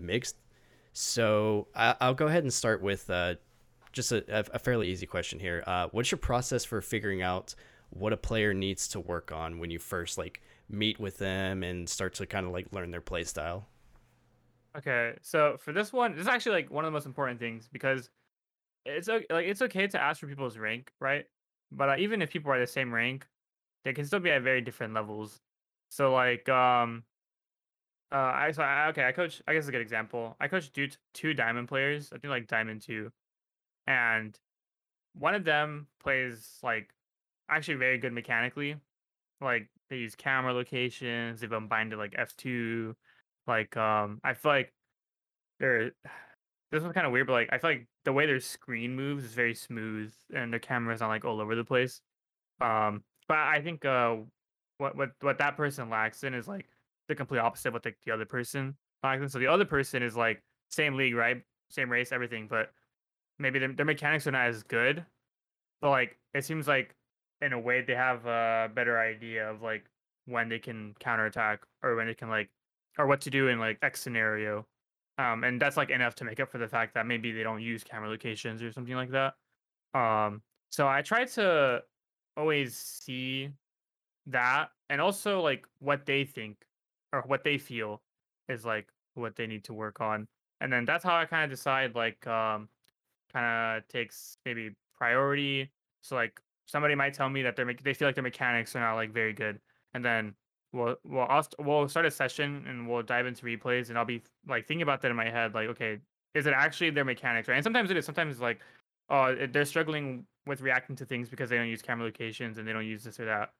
So 0.93 1.68
I- 1.76 1.97
will 2.07 2.13
go 2.13 2.28
ahead 2.28 2.43
and 2.43 2.53
start 2.53 2.82
with 2.82 3.09
uh, 3.09 3.36
just 3.95 4.11
a, 4.11 4.23
a 4.53 4.59
fairly 4.59 4.89
easy 4.89 5.07
question 5.07 5.39
here. 5.39 5.63
Uh, 5.65 5.87
what's 5.91 6.11
your 6.11 6.19
process 6.19 6.63
for 6.63 6.81
figuring 6.81 7.21
out 7.21 7.55
what 7.89 8.13
a 8.13 8.17
player 8.17 8.53
needs 8.53 8.87
to 8.89 8.99
work 8.99 9.31
on 9.31 9.57
when 9.57 9.71
you 9.71 9.79
first 9.79 10.17
like 10.17 10.41
meet 10.69 10.99
with 10.99 11.17
them 11.17 11.63
and 11.63 11.87
start 11.89 12.13
to 12.15 12.25
kind 12.25 12.45
of 12.45 12.51
like 12.51 12.67
learn 12.71 12.91
their 12.91 13.01
play 13.01 13.23
style? 13.23 13.67
Okay, 14.77 15.15
so 15.21 15.55
for 15.57 15.71
this 15.71 15.93
one, 15.93 16.11
this 16.11 16.21
is 16.23 16.27
actually 16.27 16.51
like 16.51 16.69
one 16.69 16.83
of 16.83 16.91
the 16.91 16.93
most 16.93 17.05
important 17.05 17.39
things 17.39 17.69
because 17.71 18.09
it's 18.85 19.07
like 19.07 19.25
it's 19.29 19.61
okay 19.61 19.87
to 19.87 20.01
ask 20.01 20.19
for 20.19 20.27
people's 20.27 20.57
rank, 20.57 20.91
right? 20.99 21.25
But 21.71 21.89
uh, 21.89 21.95
even 21.97 22.21
if 22.21 22.29
people 22.29 22.51
are 22.51 22.59
the 22.59 22.67
same 22.67 22.93
rank, 22.93 23.25
they 23.85 23.93
can 23.93 24.05
still 24.05 24.19
be 24.19 24.31
at 24.31 24.41
very 24.43 24.61
different 24.61 24.93
levels. 24.93 25.39
So 25.89 26.13
like 26.13 26.49
um 26.49 27.03
uh 28.11 28.15
I 28.15 28.51
so 28.51 28.63
I, 28.63 28.89
okay, 28.89 29.07
I 29.07 29.13
coach 29.13 29.41
I 29.47 29.53
guess 29.53 29.67
a 29.69 29.71
good 29.71 29.81
example. 29.81 30.35
I 30.41 30.49
coach 30.49 30.73
two 30.73 30.89
two 31.13 31.33
diamond 31.33 31.69
players. 31.69 32.11
I 32.13 32.17
think 32.17 32.31
like 32.31 32.47
diamond 32.47 32.81
2 32.81 33.11
and 33.88 34.38
one 35.13 35.36
of 35.36 35.43
them 35.43 35.88
plays 36.01 36.57
like 36.63 36.89
actually 37.49 37.75
very 37.75 37.97
good 37.97 38.13
mechanically. 38.13 38.75
Like 39.41 39.69
they 39.89 39.97
use 39.97 40.15
camera 40.15 40.53
locations, 40.53 41.41
they've 41.41 41.49
to 41.49 41.97
like 41.97 42.13
F2. 42.13 42.95
Like 43.47 43.75
um 43.77 44.19
I 44.23 44.33
feel 44.33 44.51
like 44.51 44.73
they're 45.59 45.91
this 46.71 46.83
was 46.83 46.93
kind 46.93 47.05
of 47.05 47.13
weird, 47.13 47.27
but 47.27 47.33
like 47.33 47.49
I 47.51 47.57
feel 47.57 47.69
like 47.69 47.88
the 48.03 48.13
way 48.13 48.25
their 48.25 48.39
screen 48.39 48.95
moves 48.95 49.23
is 49.23 49.33
very 49.33 49.55
smooth 49.55 50.13
and 50.33 50.53
the 50.53 50.59
camera's 50.59 50.99
not 50.99 51.07
like 51.07 51.25
all 51.25 51.39
over 51.39 51.55
the 51.55 51.63
place. 51.63 52.01
Um 52.61 53.03
but 53.27 53.38
I 53.38 53.61
think 53.61 53.86
uh 53.86 54.17
what 54.77 54.95
what 54.95 55.11
what 55.21 55.38
that 55.38 55.55
person 55.55 55.89
lacks 55.89 56.23
in 56.23 56.33
is 56.33 56.47
like 56.47 56.67
the 57.07 57.15
complete 57.15 57.39
opposite 57.39 57.69
of 57.69 57.73
what 57.75 57.83
the, 57.83 57.93
the 58.05 58.11
other 58.11 58.25
person 58.25 58.75
lacks 59.03 59.21
in. 59.21 59.29
So 59.29 59.39
the 59.39 59.47
other 59.47 59.65
person 59.65 60.01
is 60.03 60.15
like 60.17 60.41
same 60.69 60.95
league, 60.95 61.15
right? 61.15 61.41
Same 61.69 61.89
race, 61.89 62.11
everything, 62.11 62.47
but 62.47 62.71
maybe 63.39 63.59
their, 63.59 63.73
their 63.73 63.86
mechanics 63.86 64.27
are 64.27 64.31
not 64.31 64.47
as 64.47 64.63
good, 64.63 65.05
but 65.81 65.89
like 65.89 66.17
it 66.33 66.45
seems 66.45 66.67
like 66.67 66.95
in 67.41 67.53
a 67.53 67.59
way 67.59 67.81
they 67.81 67.95
have 67.95 68.25
a 68.25 68.69
better 68.73 68.99
idea 68.99 69.49
of 69.49 69.61
like 69.61 69.86
when 70.25 70.49
they 70.49 70.59
can 70.59 70.95
counterattack 70.99 71.61
or 71.83 71.95
when 71.95 72.07
they 72.07 72.13
can 72.13 72.29
like 72.29 72.49
or 72.97 73.07
what 73.07 73.21
to 73.21 73.29
do 73.29 73.47
in 73.49 73.59
like 73.59 73.77
X 73.81 74.01
scenario. 74.01 74.65
Um, 75.17 75.43
and 75.43 75.61
that's 75.61 75.77
like 75.77 75.89
enough 75.89 76.15
to 76.15 76.25
make 76.25 76.39
up 76.39 76.51
for 76.51 76.57
the 76.57 76.67
fact 76.67 76.93
that 76.95 77.05
maybe 77.05 77.31
they 77.31 77.43
don't 77.43 77.61
use 77.61 77.83
camera 77.83 78.09
locations 78.09 78.61
or 78.61 78.71
something 78.71 78.95
like 78.95 79.11
that. 79.11 79.33
Um, 79.93 80.41
so 80.69 80.88
I 80.88 81.01
try 81.01 81.25
to 81.25 81.81
always 82.36 82.75
see 82.75 83.49
that 84.27 84.69
and 84.89 84.99
also 84.99 85.41
like 85.41 85.65
what 85.79 86.05
they 86.05 86.25
think 86.25 86.57
or 87.13 87.23
what 87.27 87.43
they 87.43 87.57
feel 87.57 88.01
is 88.49 88.65
like 88.65 88.88
what 89.13 89.36
they 89.36 89.47
need 89.47 89.63
to 89.65 89.73
work 89.73 90.01
on. 90.01 90.27
And 90.61 90.71
then 90.71 90.86
that's 90.86 91.03
how 91.03 91.15
I 91.15 91.25
kind 91.25 91.43
of 91.43 91.49
decide 91.49 91.95
like 91.95 92.25
um 92.27 92.67
kind 93.36 93.77
of 93.77 93.88
takes 93.89 94.38
maybe 94.45 94.71
priority. 94.97 95.69
So 96.01 96.15
like 96.15 96.39
somebody 96.65 96.95
might 96.95 97.13
tell 97.13 97.29
me 97.29 97.41
that 97.43 97.55
they're 97.55 97.71
they 97.83 97.93
feel 97.93 98.07
like 98.07 98.15
their 98.15 98.23
mechanics 98.23 98.75
are 98.75 98.79
not 98.79 98.95
like 98.95 99.11
very 99.11 99.33
good, 99.33 99.59
and 99.93 100.03
then 100.03 100.33
we'll 100.71 100.95
we'll 101.03 101.27
we'll 101.59 101.88
start 101.89 102.05
a 102.05 102.11
session 102.11 102.65
and 102.67 102.88
we'll 102.89 103.03
dive 103.03 103.25
into 103.25 103.45
replays, 103.45 103.89
and 103.89 103.97
I'll 103.97 104.05
be 104.05 104.23
like 104.47 104.67
thinking 104.67 104.83
about 104.83 105.01
that 105.01 105.11
in 105.11 105.17
my 105.17 105.29
head, 105.29 105.53
like 105.53 105.67
okay, 105.69 105.99
is 106.33 106.45
it 106.45 106.53
actually 106.55 106.91
their 106.91 107.05
mechanics, 107.05 107.47
right? 107.47 107.55
And 107.55 107.63
sometimes 107.63 107.91
it 107.91 107.97
is. 107.97 108.05
Sometimes 108.05 108.33
it's 108.33 108.41
like, 108.41 108.61
oh, 109.09 109.36
they're 109.51 109.65
struggling 109.65 110.25
with 110.47 110.61
reacting 110.61 110.95
to 110.97 111.05
things 111.05 111.29
because 111.29 111.49
they 111.49 111.57
don't 111.57 111.67
use 111.67 111.81
camera 111.81 112.05
locations 112.05 112.57
and 112.57 112.67
they 112.67 112.73
don't 112.73 112.86
use 112.86 113.03
this 113.03 113.19
or 113.19 113.25
that. 113.25 113.51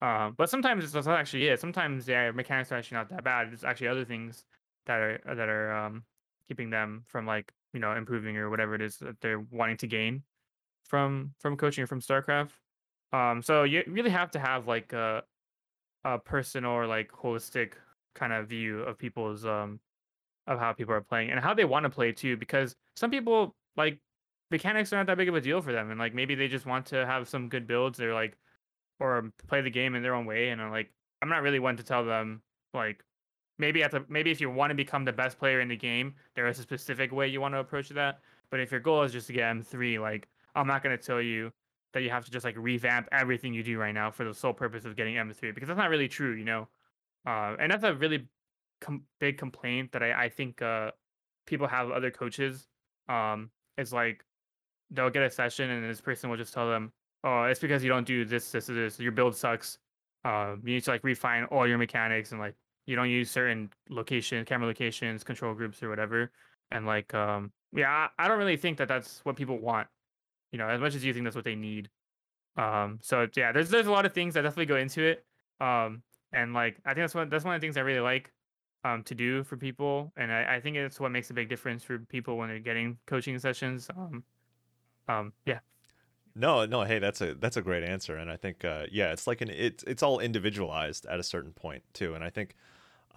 Um, 0.00 0.34
but 0.38 0.48
sometimes 0.48 0.84
it's 0.84 0.94
not 0.94 1.18
actually 1.18 1.48
it. 1.48 1.60
Sometimes 1.60 2.06
their 2.06 2.32
mechanics 2.32 2.70
are 2.70 2.76
actually 2.76 2.98
not 2.98 3.08
that 3.10 3.24
bad. 3.24 3.52
It's 3.52 3.64
actually 3.64 3.88
other 3.88 4.04
things 4.04 4.44
that 4.86 5.00
are 5.00 5.20
that 5.26 5.48
are 5.48 5.72
um, 5.72 6.04
keeping 6.48 6.70
them 6.70 7.04
from 7.06 7.26
like 7.26 7.52
you 7.72 7.80
know 7.80 7.92
improving 7.94 8.36
or 8.36 8.50
whatever 8.50 8.74
it 8.74 8.82
is 8.82 8.98
that 8.98 9.20
they're 9.20 9.40
wanting 9.50 9.76
to 9.76 9.86
gain 9.86 10.22
from 10.84 11.34
from 11.38 11.56
coaching 11.56 11.84
or 11.84 11.86
from 11.86 12.00
starcraft 12.00 12.50
um 13.12 13.42
so 13.42 13.64
you 13.64 13.82
really 13.86 14.10
have 14.10 14.30
to 14.30 14.38
have 14.38 14.66
like 14.66 14.92
a 14.92 15.22
a 16.04 16.18
personal 16.18 16.70
or 16.70 16.86
like 16.86 17.10
holistic 17.12 17.74
kind 18.14 18.32
of 18.32 18.48
view 18.48 18.80
of 18.80 18.98
people's 18.98 19.44
um 19.44 19.80
of 20.46 20.58
how 20.58 20.72
people 20.72 20.94
are 20.94 21.00
playing 21.00 21.30
and 21.30 21.40
how 21.40 21.52
they 21.52 21.64
want 21.64 21.84
to 21.84 21.90
play 21.90 22.10
too 22.10 22.36
because 22.36 22.74
some 22.96 23.10
people 23.10 23.54
like 23.76 23.98
mechanics 24.50 24.92
are 24.92 24.96
not 24.96 25.06
that 25.06 25.16
big 25.16 25.28
of 25.28 25.34
a 25.34 25.40
deal 25.40 25.60
for 25.60 25.72
them, 25.72 25.90
and 25.90 25.98
like 25.98 26.14
maybe 26.14 26.34
they 26.34 26.48
just 26.48 26.66
want 26.66 26.86
to 26.86 27.06
have 27.06 27.28
some 27.28 27.48
good 27.48 27.66
builds. 27.66 27.98
They're 27.98 28.14
like, 28.14 28.36
or 29.00 29.32
play 29.46 29.60
the 29.60 29.70
game 29.70 29.94
in 29.94 30.02
their 30.02 30.14
own 30.14 30.26
way, 30.26 30.50
and 30.50 30.60
I'm 30.60 30.70
like, 30.70 30.90
I'm 31.22 31.28
not 31.28 31.42
really 31.42 31.58
one 31.58 31.76
to 31.76 31.82
tell 31.82 32.04
them 32.04 32.42
like 32.74 33.04
maybe 33.58 33.82
at 33.82 33.90
the 33.90 34.04
maybe 34.08 34.30
if 34.30 34.40
you 34.40 34.50
want 34.50 34.70
to 34.70 34.74
become 34.74 35.04
the 35.04 35.12
best 35.12 35.38
player 35.38 35.60
in 35.60 35.68
the 35.68 35.76
game, 35.76 36.14
there 36.34 36.46
is 36.46 36.58
a 36.58 36.62
specific 36.62 37.12
way 37.12 37.28
you 37.28 37.40
want 37.40 37.54
to 37.54 37.58
approach 37.58 37.88
that. 37.90 38.20
But 38.50 38.60
if 38.60 38.70
your 38.70 38.80
goal 38.80 39.02
is 39.02 39.12
just 39.12 39.26
to 39.26 39.32
get 39.32 39.54
M3, 39.56 40.00
like 40.00 40.28
I'm 40.54 40.66
not 40.66 40.82
gonna 40.82 40.96
tell 40.96 41.20
you 41.20 41.52
that 41.92 42.02
you 42.02 42.10
have 42.10 42.24
to 42.24 42.30
just 42.30 42.44
like 42.44 42.56
revamp 42.56 43.08
everything 43.12 43.54
you 43.54 43.62
do 43.62 43.78
right 43.78 43.92
now 43.92 44.10
for 44.10 44.24
the 44.24 44.34
sole 44.34 44.52
purpose 44.52 44.84
of 44.84 44.96
getting 44.96 45.16
M3 45.16 45.54
because 45.54 45.68
that's 45.68 45.78
not 45.78 45.90
really 45.90 46.08
true, 46.08 46.34
you 46.34 46.44
know. 46.44 46.68
Uh, 47.26 47.56
and 47.58 47.72
that's 47.72 47.84
a 47.84 47.94
really 47.94 48.26
com- 48.80 49.04
big 49.20 49.38
complaint 49.38 49.92
that 49.92 50.02
I 50.02 50.24
I 50.24 50.28
think 50.28 50.62
uh, 50.62 50.92
people 51.46 51.66
have 51.66 51.90
other 51.90 52.10
coaches. 52.10 52.68
Um, 53.08 53.50
like 53.92 54.24
they'll 54.90 55.10
get 55.10 55.22
a 55.22 55.30
session 55.30 55.70
and 55.70 55.88
this 55.88 56.00
person 56.00 56.30
will 56.30 56.36
just 56.36 56.54
tell 56.54 56.68
them, 56.68 56.92
"Oh, 57.24 57.44
it's 57.44 57.60
because 57.60 57.82
you 57.82 57.88
don't 57.90 58.06
do 58.06 58.24
this, 58.24 58.50
this, 58.52 58.66
this. 58.66 58.98
Your 59.00 59.12
build 59.12 59.36
sucks. 59.36 59.78
Uh, 60.24 60.56
you 60.64 60.74
need 60.74 60.84
to 60.84 60.90
like 60.90 61.04
refine 61.04 61.44
all 61.44 61.66
your 61.66 61.78
mechanics 61.78 62.32
and 62.32 62.40
like 62.40 62.54
you 62.88 62.96
don't 62.96 63.10
use 63.10 63.30
certain 63.30 63.70
location, 63.90 64.44
camera 64.44 64.66
locations, 64.66 65.22
control 65.22 65.54
groups, 65.54 65.82
or 65.82 65.88
whatever." 65.90 66.32
And 66.70 66.86
like, 66.86 67.12
um, 67.14 67.52
yeah, 67.72 68.08
I, 68.18 68.24
I 68.24 68.28
don't 68.28 68.38
really 68.38 68.56
think 68.56 68.78
that 68.78 68.88
that's 68.88 69.20
what 69.24 69.36
people 69.36 69.58
want. 69.58 69.88
You 70.52 70.58
know, 70.58 70.68
as 70.68 70.80
much 70.80 70.94
as 70.94 71.04
you 71.04 71.12
think 71.12 71.24
that's 71.24 71.36
what 71.36 71.44
they 71.44 71.54
need. 71.54 71.90
Um, 72.56 72.98
so 73.02 73.28
yeah, 73.36 73.52
there's 73.52 73.70
there's 73.70 73.86
a 73.86 73.92
lot 73.92 74.06
of 74.06 74.12
things 74.12 74.34
that 74.34 74.42
definitely 74.42 74.66
go 74.66 74.76
into 74.76 75.02
it. 75.02 75.24
Um, 75.60 76.02
and 76.32 76.54
like 76.54 76.78
I 76.84 76.94
think 76.94 77.04
that's 77.04 77.14
one 77.14 77.28
that's 77.28 77.44
one 77.44 77.54
of 77.54 77.60
the 77.60 77.64
things 77.64 77.76
I 77.76 77.82
really 77.82 78.00
like 78.00 78.32
um 78.84 79.02
to 79.04 79.14
do 79.14 79.44
for 79.44 79.56
people, 79.56 80.12
and 80.16 80.32
I, 80.32 80.56
I 80.56 80.60
think 80.60 80.76
it's 80.76 80.98
what 80.98 81.10
makes 81.10 81.30
a 81.30 81.34
big 81.34 81.48
difference 81.48 81.84
for 81.84 81.98
people 81.98 82.36
when 82.36 82.48
they're 82.48 82.58
getting 82.58 82.98
coaching 83.06 83.38
sessions. 83.38 83.88
Um, 83.96 84.24
um, 85.08 85.32
yeah. 85.46 85.60
No, 86.34 86.66
no, 86.66 86.84
hey, 86.84 86.98
that's 87.00 87.20
a 87.20 87.34
that's 87.34 87.56
a 87.56 87.62
great 87.62 87.82
answer, 87.82 88.16
and 88.16 88.30
I 88.30 88.36
think 88.36 88.64
uh, 88.64 88.86
yeah, 88.92 89.12
it's 89.12 89.26
like 89.26 89.40
an 89.40 89.50
it's 89.50 89.82
it's 89.84 90.02
all 90.02 90.20
individualized 90.20 91.06
at 91.06 91.18
a 91.18 91.22
certain 91.22 91.52
point 91.52 91.82
too, 91.92 92.14
and 92.14 92.22
I 92.22 92.30
think 92.30 92.54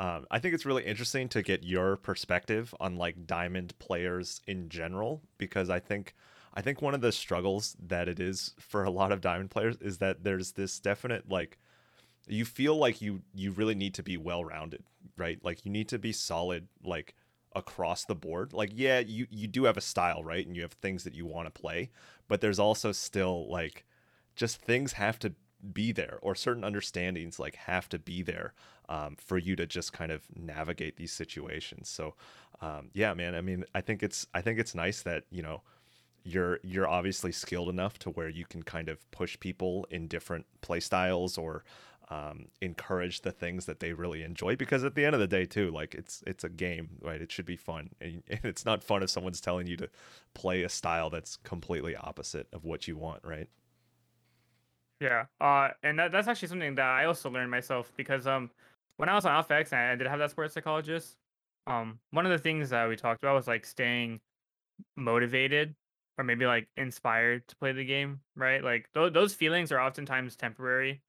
um, 0.01 0.25
I 0.31 0.39
think 0.39 0.55
it's 0.55 0.65
really 0.65 0.83
interesting 0.83 1.29
to 1.29 1.43
get 1.43 1.63
your 1.63 1.95
perspective 1.95 2.73
on 2.79 2.95
like 2.95 3.27
diamond 3.27 3.77
players 3.77 4.41
in 4.47 4.67
general 4.67 5.21
because 5.37 5.69
I 5.69 5.79
think 5.79 6.15
I 6.55 6.63
think 6.63 6.81
one 6.81 6.95
of 6.95 7.01
the 7.01 7.11
struggles 7.11 7.77
that 7.87 8.09
it 8.09 8.19
is 8.19 8.55
for 8.57 8.83
a 8.83 8.89
lot 8.89 9.11
of 9.11 9.21
diamond 9.21 9.51
players 9.51 9.77
is 9.77 9.99
that 9.99 10.23
there's 10.23 10.53
this 10.53 10.79
definite 10.79 11.29
like 11.29 11.59
you 12.27 12.45
feel 12.45 12.75
like 12.77 12.99
you 12.99 13.21
you 13.35 13.51
really 13.51 13.75
need 13.75 13.93
to 13.93 14.01
be 14.01 14.17
well 14.17 14.43
rounded, 14.43 14.83
right? 15.17 15.37
Like 15.43 15.65
you 15.65 15.71
need 15.71 15.89
to 15.89 15.99
be 15.99 16.13
solid 16.13 16.67
like 16.83 17.13
across 17.55 18.03
the 18.03 18.15
board. 18.15 18.53
Like 18.53 18.71
yeah, 18.73 18.97
you 18.97 19.27
you 19.29 19.47
do 19.47 19.65
have 19.65 19.77
a 19.77 19.81
style, 19.81 20.23
right? 20.23 20.47
And 20.47 20.55
you 20.55 20.63
have 20.63 20.73
things 20.73 21.03
that 21.03 21.13
you 21.13 21.27
want 21.27 21.45
to 21.45 21.61
play, 21.61 21.91
but 22.27 22.41
there's 22.41 22.59
also 22.59 22.91
still 22.91 23.47
like 23.51 23.85
just 24.35 24.63
things 24.63 24.93
have 24.93 25.19
to 25.19 25.35
be 25.73 25.91
there 25.91 26.19
or 26.21 26.35
certain 26.35 26.63
understandings 26.63 27.39
like 27.39 27.55
have 27.55 27.87
to 27.89 27.99
be 27.99 28.21
there 28.21 28.53
um, 28.89 29.15
for 29.17 29.37
you 29.37 29.55
to 29.55 29.65
just 29.65 29.93
kind 29.93 30.11
of 30.11 30.23
navigate 30.35 30.97
these 30.97 31.11
situations. 31.11 31.89
So 31.89 32.15
um, 32.61 32.89
yeah 32.93 33.13
man 33.13 33.35
i 33.35 33.41
mean 33.41 33.65
i 33.73 33.81
think 33.81 34.03
it's 34.03 34.27
i 34.33 34.41
think 34.41 34.59
it's 34.59 34.75
nice 34.75 35.01
that 35.01 35.23
you 35.31 35.41
know 35.41 35.61
you're 36.23 36.59
you're 36.63 36.87
obviously 36.87 37.31
skilled 37.31 37.69
enough 37.69 37.97
to 37.99 38.09
where 38.11 38.29
you 38.29 38.45
can 38.45 38.61
kind 38.61 38.89
of 38.89 39.09
push 39.11 39.39
people 39.39 39.87
in 39.89 40.07
different 40.07 40.45
play 40.61 40.79
styles 40.79 41.37
or 41.37 41.63
um, 42.09 42.47
encourage 42.59 43.21
the 43.21 43.31
things 43.31 43.65
that 43.65 43.79
they 43.79 43.93
really 43.93 44.21
enjoy 44.21 44.55
because 44.55 44.83
at 44.83 44.95
the 44.95 45.05
end 45.05 45.15
of 45.15 45.21
the 45.21 45.27
day 45.27 45.45
too 45.45 45.71
like 45.71 45.95
it's 45.95 46.21
it's 46.27 46.43
a 46.43 46.49
game 46.49 46.89
right? 47.01 47.21
It 47.21 47.31
should 47.31 47.45
be 47.45 47.55
fun. 47.55 47.89
And, 48.01 48.21
and 48.29 48.41
it's 48.43 48.65
not 48.65 48.83
fun 48.83 49.01
if 49.01 49.09
someone's 49.09 49.41
telling 49.41 49.65
you 49.65 49.77
to 49.77 49.89
play 50.33 50.63
a 50.63 50.69
style 50.69 51.09
that's 51.09 51.37
completely 51.37 51.95
opposite 51.95 52.47
of 52.53 52.65
what 52.65 52.87
you 52.87 52.97
want 52.97 53.23
right 53.23 53.47
Yeah, 55.01 55.25
uh, 55.41 55.69
and 55.83 55.99
that, 55.99 56.11
that's 56.11 56.27
actually 56.29 56.49
something 56.49 56.75
that 56.75 56.85
I 56.85 57.05
also 57.05 57.29
learned 57.31 57.51
myself 57.51 57.91
because 57.97 58.27
um, 58.27 58.51
when 58.97 59.09
I 59.09 59.15
was 59.15 59.25
on 59.25 59.33
Alpha 59.33 59.55
X 59.55 59.73
and 59.73 59.81
I 59.81 59.95
did 59.95 60.07
have 60.07 60.19
that 60.19 60.31
sports 60.31 60.53
psychologist, 60.53 61.17
um, 61.67 61.99
one 62.11 62.25
of 62.27 62.31
the 62.31 62.37
things 62.37 62.69
that 62.69 62.87
we 62.87 62.95
talked 62.95 63.23
about 63.23 63.35
was 63.35 63.47
like 63.47 63.65
staying 63.65 64.21
motivated 64.97 65.75
or 66.17 66.25
maybe 66.25 66.45
like 66.45 66.69
inspired 66.77 67.47
to 67.49 67.57
play 67.57 67.73
the 67.73 67.85
game, 67.85 68.21
right? 68.35 68.63
Like 68.63 68.89
those 68.93 69.13
those 69.13 69.33
feelings 69.35 69.71
are 69.71 69.79
oftentimes 69.81 70.35
temporary, 70.37 71.01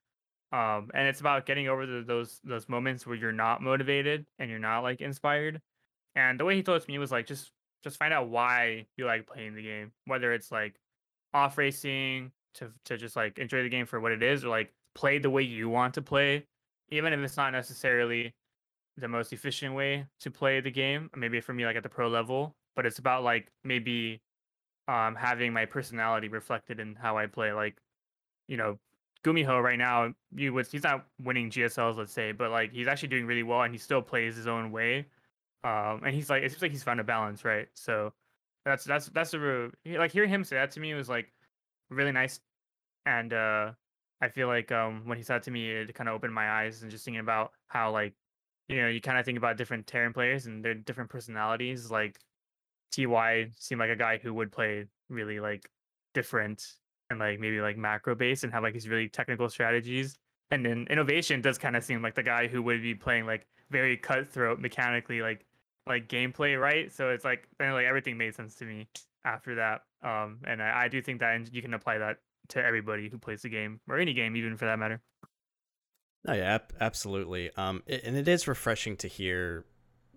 um, 0.53 0.91
and 0.95 1.09
it's 1.09 1.21
about 1.21 1.47
getting 1.47 1.69
over 1.69 1.87
the, 1.87 2.03
those 2.03 2.41
those 2.45 2.69
moments 2.69 3.07
where 3.07 3.17
you're 3.17 3.33
not 3.33 3.63
motivated 3.63 4.27
and 4.39 4.51
you're 4.51 4.59
not 4.61 4.81
like 4.83 5.01
inspired. 5.03 5.61
And 6.17 6.41
the 6.41 6.45
way 6.47 6.57
he 6.57 6.63
told 6.63 6.83
it 6.83 6.87
to 6.87 6.91
me 6.93 6.99
was 6.99 7.13
like 7.13 7.27
just 7.27 7.53
just 7.85 7.99
find 7.99 8.15
out 8.15 8.29
why 8.31 8.87
you 8.97 9.07
like 9.07 9.27
playing 9.27 9.55
the 9.55 9.63
game, 9.63 9.93
whether 10.07 10.33
it's 10.35 10.53
like 10.53 10.77
off 11.35 11.59
racing 11.59 12.33
to 12.55 12.71
to 12.85 12.97
just 12.97 13.17
like 13.17 13.39
enjoy 13.39 13.63
the 13.63 13.69
game 13.69 13.87
for 13.87 14.01
what 14.01 14.13
it 14.13 14.23
is, 14.23 14.45
or 14.45 14.49
like 14.49 14.73
play 14.95 15.19
the 15.19 15.31
way 15.31 15.43
you 15.43 15.69
want 15.69 15.95
to 15.95 16.03
play, 16.03 16.47
even 16.91 17.13
if 17.13 17.21
it's 17.21 17.37
not 17.37 17.53
necessarily 17.53 18.35
the 18.97 19.09
most 19.09 19.33
efficient 19.33 19.75
way 19.75 20.07
to 20.21 20.31
play 20.31 20.61
the 20.61 20.71
game. 20.71 21.11
Maybe 21.17 21.41
for 21.41 21.53
me, 21.55 21.65
like 21.65 21.77
at 21.77 21.83
the 21.83 21.89
pro 21.89 22.09
level, 22.09 22.55
but 22.77 22.87
it's 22.87 22.99
about 22.99 23.25
like 23.25 23.51
maybe 23.65 24.21
um 24.89 25.15
having 25.15 25.53
my 25.53 25.65
personality 25.65 26.29
reflected 26.29 26.81
in 26.81 26.95
how 26.95 27.17
I 27.17 27.27
play. 27.27 27.53
Like, 27.53 27.77
you 28.49 28.57
know, 28.57 28.79
Gumiho 29.25 29.63
right 29.63 29.79
now, 29.79 30.13
you 30.35 30.53
would 30.53 30.67
he's 30.67 30.83
not 30.83 31.07
winning 31.23 31.51
GSLs, 31.51 31.97
let's 31.97 32.13
say, 32.13 32.33
but 32.33 32.51
like 32.51 32.73
he's 32.73 32.89
actually 32.89 33.09
doing 33.09 33.27
really 33.27 33.43
well 33.43 33.63
and 33.63 33.73
he 33.73 33.79
still 33.79 34.03
plays 34.03 34.37
his 34.37 34.47
own 34.47 34.73
way. 34.73 35.07
Um, 35.65 36.03
and 36.05 36.15
he's 36.15 36.29
like, 36.29 36.43
it 36.43 36.51
seems 36.51 36.63
like 36.63 36.73
he's 36.73 36.83
found 36.83 36.99
a 36.99 37.05
balance, 37.05 37.45
right? 37.45 37.69
So 37.75 38.13
that's 38.65 38.85
that's 38.85 39.07
that's 39.09 39.35
a 39.35 39.71
like 39.87 40.13
hearing 40.13 40.31
him 40.31 40.45
say 40.45 40.57
that 40.57 40.71
to 40.73 40.81
me 40.81 40.95
was 40.95 41.09
like 41.09 41.33
really 41.93 42.13
nice, 42.13 42.41
and 43.07 43.33
uh, 43.33 43.73
I 44.21 44.29
feel 44.29 44.47
like 44.49 44.73
um 44.73 45.03
when 45.07 45.19
he 45.19 45.25
said 45.25 45.43
to 45.45 45.51
me, 45.51 45.71
it 45.71 45.95
kind 45.95 46.09
of 46.09 46.15
opened 46.15 46.35
my 46.35 46.51
eyes 46.51 46.83
and 46.83 46.91
just 46.91 47.05
thinking 47.05 47.21
about 47.21 47.53
how 47.69 47.93
like 47.93 48.15
you 48.69 48.81
know 48.81 48.89
you 48.89 49.01
kind 49.01 49.19
of 49.19 49.25
think 49.25 49.39
about 49.39 49.57
different 49.57 49.87
Terran 49.87 50.13
players 50.13 50.47
and 50.47 50.65
their 50.65 50.75
different 50.75 51.11
personalities. 51.11 51.91
Like 51.91 52.19
Ty 52.95 53.51
seemed 53.59 53.81
like 53.81 53.91
a 53.91 53.97
guy 53.97 54.19
who 54.19 54.35
would 54.35 54.53
play 54.53 54.87
really 55.09 55.41
like 55.41 55.69
different 56.15 56.65
and 57.11 57.19
like 57.19 57.41
maybe 57.41 57.61
like 57.61 57.77
macro 57.77 58.15
based 58.15 58.45
and 58.45 58.53
have 58.53 58.63
like 58.63 58.75
these 58.75 58.89
really 58.89 59.09
technical 59.09 59.49
strategies. 59.49 60.17
And 60.51 60.65
then 60.65 60.87
INnoVation 60.91 61.43
does 61.43 61.59
kind 61.59 61.77
of 61.77 61.85
seem 61.85 62.03
like 62.03 62.15
the 62.15 62.23
guy 62.23 62.47
who 62.47 62.63
would 62.63 62.83
be 62.83 62.95
playing 62.95 63.27
like 63.27 63.47
very 63.71 63.97
cutthroat 63.97 64.61
mechanically 64.61 65.21
like 65.23 65.47
like 65.87 66.09
gameplay, 66.09 66.61
right? 66.61 66.93
So 66.93 67.11
it's 67.11 67.25
like 67.25 67.49
like 67.59 67.87
everything 67.87 68.17
made 68.19 68.35
sense 68.35 68.55
to 68.57 68.65
me 68.65 68.89
after 69.25 69.57
that. 69.57 69.83
Um, 70.03 70.39
and 70.45 70.63
I, 70.63 70.85
I 70.85 70.89
do 70.89 71.01
think 71.01 71.21
that 71.21 71.53
you 71.53 71.63
can 71.63 71.75
apply 71.75 71.99
that 71.99 72.19
to 72.49 72.65
everybody 72.65 73.09
who 73.09 73.19
plays 73.19 73.43
the 73.43 73.49
game 73.49 73.81
or 73.89 73.99
any 73.99 74.15
game, 74.15 74.37
even 74.37 74.57
for 74.57 74.65
that 74.67 74.79
matter. 74.79 75.01
No, 76.25 76.35
yeah, 76.35 76.55
ab- 76.55 76.73
absolutely. 76.81 77.51
Um, 77.57 77.83
and 77.87 78.17
it 78.17 78.29
is 78.29 78.47
refreshing 78.47 78.97
to 78.99 79.09
hear 79.09 79.65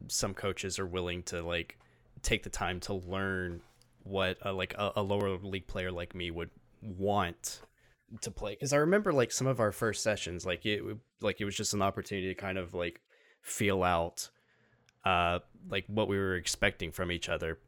some 0.07 0.33
coaches 0.33 0.77
are 0.77 0.86
willing 0.86 1.23
to 1.23 1.41
like 1.41 1.77
take 2.21 2.43
the 2.43 2.49
time 2.49 2.79
to 2.81 2.93
learn 2.93 3.61
what 4.03 4.38
a, 4.41 4.53
like 4.53 4.73
a, 4.77 4.91
a 4.97 5.01
lower 5.01 5.38
league 5.38 5.67
player 5.67 5.91
like 5.91 6.13
me 6.13 6.31
would 6.31 6.51
want 6.81 7.61
to 8.21 8.31
play. 8.31 8.51
Because 8.53 8.73
I 8.73 8.77
remember 8.77 9.13
like 9.13 9.31
some 9.31 9.47
of 9.47 9.59
our 9.59 9.71
first 9.71 10.03
sessions, 10.03 10.45
like 10.45 10.65
it 10.65 10.83
like 11.21 11.41
it 11.41 11.45
was 11.45 11.55
just 11.55 11.73
an 11.73 11.81
opportunity 11.81 12.27
to 12.27 12.36
kind 12.36 12.57
of 12.57 12.73
like 12.73 13.01
feel 13.41 13.83
out, 13.83 14.29
uh, 15.05 15.39
like 15.69 15.86
what 15.88 16.07
we 16.07 16.17
were 16.17 16.36
expecting 16.36 16.91
from 16.91 17.11
each 17.11 17.29
other. 17.29 17.59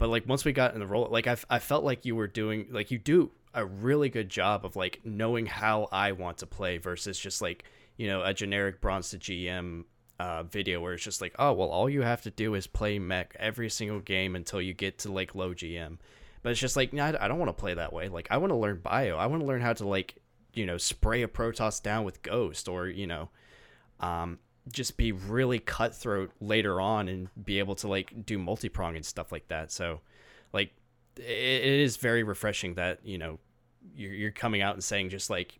But 0.00 0.08
like 0.08 0.26
once 0.26 0.46
we 0.46 0.52
got 0.52 0.72
in 0.72 0.80
the 0.80 0.86
role, 0.86 1.08
like 1.10 1.26
I, 1.26 1.36
I 1.50 1.58
felt 1.58 1.84
like 1.84 2.06
you 2.06 2.16
were 2.16 2.26
doing 2.26 2.68
like 2.70 2.90
you 2.90 2.96
do 2.96 3.32
a 3.52 3.66
really 3.66 4.08
good 4.08 4.30
job 4.30 4.64
of 4.64 4.74
like 4.74 5.00
knowing 5.04 5.44
how 5.44 5.88
I 5.92 6.12
want 6.12 6.38
to 6.38 6.46
play 6.46 6.78
versus 6.78 7.18
just 7.18 7.42
like 7.42 7.64
you 7.98 8.08
know 8.08 8.22
a 8.24 8.32
generic 8.32 8.80
bronze 8.80 9.10
to 9.10 9.18
GM 9.18 9.84
uh, 10.18 10.44
video 10.44 10.80
where 10.80 10.94
it's 10.94 11.04
just 11.04 11.20
like 11.20 11.34
oh 11.38 11.52
well 11.52 11.68
all 11.68 11.90
you 11.90 12.00
have 12.00 12.22
to 12.22 12.30
do 12.30 12.54
is 12.54 12.66
play 12.66 12.98
mech 12.98 13.36
every 13.38 13.68
single 13.68 14.00
game 14.00 14.36
until 14.36 14.62
you 14.62 14.72
get 14.72 15.00
to 15.00 15.12
like 15.12 15.34
low 15.34 15.52
GM. 15.52 15.98
But 16.42 16.52
it's 16.52 16.60
just 16.60 16.76
like 16.76 16.94
I 16.94 17.08
I 17.20 17.28
don't 17.28 17.38
want 17.38 17.50
to 17.50 17.60
play 17.60 17.74
that 17.74 17.92
way. 17.92 18.08
Like 18.08 18.28
I 18.30 18.38
want 18.38 18.52
to 18.52 18.56
learn 18.56 18.80
bio. 18.82 19.18
I 19.18 19.26
want 19.26 19.42
to 19.42 19.46
learn 19.46 19.60
how 19.60 19.74
to 19.74 19.86
like 19.86 20.14
you 20.54 20.64
know 20.64 20.78
spray 20.78 21.22
a 21.24 21.28
Protoss 21.28 21.82
down 21.82 22.04
with 22.04 22.22
Ghost 22.22 22.68
or 22.68 22.86
you 22.86 23.06
know 23.06 23.28
um, 24.00 24.38
just 24.70 24.96
be 24.96 25.12
really 25.12 25.58
cutthroat 25.58 26.30
later 26.40 26.80
on 26.80 27.08
and 27.08 27.28
be 27.44 27.58
able 27.58 27.74
to 27.76 27.88
like 27.88 28.26
do 28.26 28.38
multi-prong 28.38 28.96
and 28.96 29.04
stuff 29.04 29.32
like 29.32 29.48
that. 29.48 29.72
So 29.72 30.00
like 30.52 30.72
it, 31.16 31.22
it 31.22 31.80
is 31.80 31.96
very 31.96 32.22
refreshing 32.22 32.74
that, 32.74 33.00
you 33.04 33.18
know, 33.18 33.38
you're, 33.94 34.12
you're 34.12 34.30
coming 34.30 34.62
out 34.62 34.74
and 34.74 34.84
saying 34.84 35.08
just 35.10 35.30
like 35.30 35.58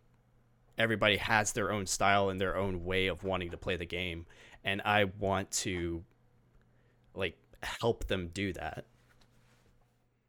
everybody 0.78 1.16
has 1.16 1.52
their 1.52 1.72
own 1.72 1.86
style 1.86 2.28
and 2.28 2.40
their 2.40 2.56
own 2.56 2.84
way 2.84 3.06
of 3.06 3.24
wanting 3.24 3.50
to 3.50 3.56
play 3.56 3.76
the 3.76 3.86
game. 3.86 4.26
And 4.64 4.82
I 4.84 5.04
want 5.04 5.50
to 5.52 6.04
like 7.14 7.36
help 7.62 8.06
them 8.06 8.30
do 8.32 8.52
that. 8.52 8.84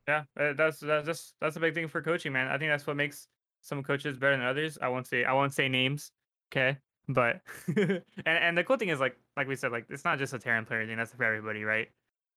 Yeah, 0.08 0.24
uh, 0.40 0.54
that's 0.54 0.80
that's 0.80 1.34
that's 1.40 1.56
a 1.56 1.60
big 1.60 1.74
thing 1.74 1.88
for 1.88 2.02
coaching, 2.02 2.34
man. 2.34 2.48
I 2.48 2.58
think 2.58 2.72
that's 2.72 2.88
what 2.88 2.96
makes 2.96 3.28
some 3.62 3.84
coaches 3.84 4.18
better 4.18 4.36
than 4.36 4.46
others. 4.46 4.78
I 4.82 4.90
won't 4.90 5.08
say 5.08 5.24
I 5.24 5.34
won't 5.34 5.54
say 5.54 5.70
names, 5.70 6.12
okay? 6.52 6.78
But 7.08 7.42
and 7.76 8.04
and 8.26 8.58
the 8.58 8.64
cool 8.64 8.78
thing 8.78 8.90
is 8.90 9.00
like 9.00 9.18
like 9.36 9.48
we 9.48 9.56
said, 9.56 9.72
like 9.72 9.86
it's 9.90 10.06
not 10.06 10.20
just 10.20 10.34
a 10.34 10.40
Terran 10.40 10.66
player 10.66 10.86
thing. 10.86 10.98
That's 10.98 11.14
for 11.14 11.24
everybody, 11.24 11.64
right? 11.64 11.90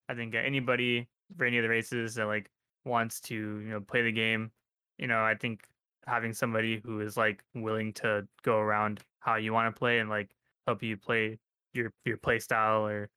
I 0.08 0.14
think 0.14 0.34
anybody 0.34 1.08
for 1.36 1.44
any 1.44 1.58
of 1.58 1.62
the 1.62 1.68
races 1.68 2.14
that 2.16 2.26
like 2.26 2.50
wants 2.84 3.20
to 3.22 3.34
you 3.34 3.70
know 3.70 3.80
play 3.80 4.02
the 4.02 4.12
game, 4.12 4.50
you 4.98 5.06
know 5.06 5.22
I 5.22 5.34
think 5.34 5.66
having 6.06 6.32
somebody 6.32 6.80
who 6.84 7.00
is 7.00 7.16
like 7.16 7.42
willing 7.54 7.92
to 7.94 8.26
go 8.42 8.58
around 8.58 9.00
how 9.20 9.36
you 9.36 9.52
want 9.52 9.74
to 9.74 9.78
play 9.78 9.98
and 10.00 10.10
like 10.10 10.30
help 10.66 10.82
you 10.82 10.96
play 10.96 11.38
your 11.72 11.92
your 12.04 12.16
play 12.16 12.38
style 12.38 12.86
or 12.86 13.10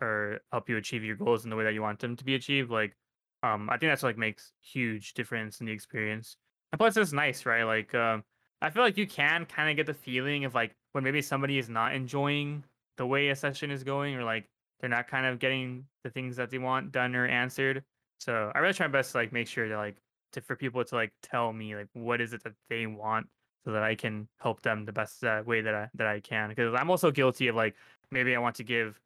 or 0.00 0.40
help 0.52 0.68
you 0.68 0.76
achieve 0.76 1.04
your 1.04 1.16
goals 1.16 1.44
in 1.44 1.50
the 1.50 1.56
way 1.56 1.64
that 1.64 1.74
you 1.74 1.82
want 1.82 1.98
them 1.98 2.16
to 2.16 2.24
be 2.24 2.34
achieved 2.34 2.70
like 2.70 2.96
um 3.42 3.68
i 3.70 3.76
think 3.76 3.90
that's 3.90 4.02
like 4.02 4.18
makes 4.18 4.52
huge 4.60 5.14
difference 5.14 5.60
in 5.60 5.66
the 5.66 5.72
experience 5.72 6.36
and 6.72 6.78
plus 6.78 6.96
it's 6.96 7.12
nice 7.12 7.46
right 7.46 7.64
like 7.64 7.94
um 7.94 8.22
i 8.62 8.70
feel 8.70 8.82
like 8.82 8.96
you 8.96 9.06
can 9.06 9.44
kind 9.46 9.70
of 9.70 9.76
get 9.76 9.86
the 9.86 9.94
feeling 9.94 10.44
of 10.44 10.54
like 10.54 10.74
when 10.94 11.04
maybe 11.04 11.22
somebody 11.22 11.58
is 11.58 11.68
not 11.68 11.94
enjoying 11.94 12.64
the 12.96 13.06
way 13.06 13.28
a 13.28 13.36
session 13.36 13.70
is 13.70 13.84
going 13.84 14.14
or 14.14 14.24
like 14.24 14.48
they're 14.80 14.90
not 14.90 15.08
kind 15.08 15.26
of 15.26 15.38
getting 15.38 15.84
the 16.02 16.10
things 16.10 16.36
that 16.36 16.50
they 16.50 16.58
want 16.58 16.92
done 16.92 17.14
or 17.14 17.26
answered 17.26 17.84
so 18.18 18.50
i 18.54 18.58
really 18.58 18.74
try 18.74 18.86
my 18.86 18.92
best 18.92 19.12
to 19.12 19.18
like 19.18 19.32
make 19.32 19.46
sure 19.46 19.68
to 19.68 19.76
like 19.76 19.96
to 20.32 20.40
for 20.40 20.56
people 20.56 20.84
to 20.84 20.94
like 20.94 21.12
tell 21.22 21.52
me 21.52 21.76
like 21.76 21.88
what 21.92 22.20
is 22.20 22.32
it 22.32 22.42
that 22.42 22.54
they 22.68 22.86
want 22.86 23.26
so 23.64 23.72
that 23.72 23.82
I 23.82 23.94
can 23.94 24.28
help 24.38 24.62
them 24.62 24.84
the 24.84 24.92
best 24.92 25.24
uh, 25.24 25.42
way 25.44 25.60
that 25.62 25.74
I 25.74 25.88
that 25.94 26.06
I 26.06 26.20
can. 26.20 26.50
Because 26.50 26.74
I'm 26.74 26.90
also 26.90 27.10
guilty 27.10 27.48
of 27.48 27.56
like 27.56 27.74
maybe 28.10 28.36
I 28.36 28.38
want 28.38 28.56
to 28.56 28.64
give, 28.64 29.00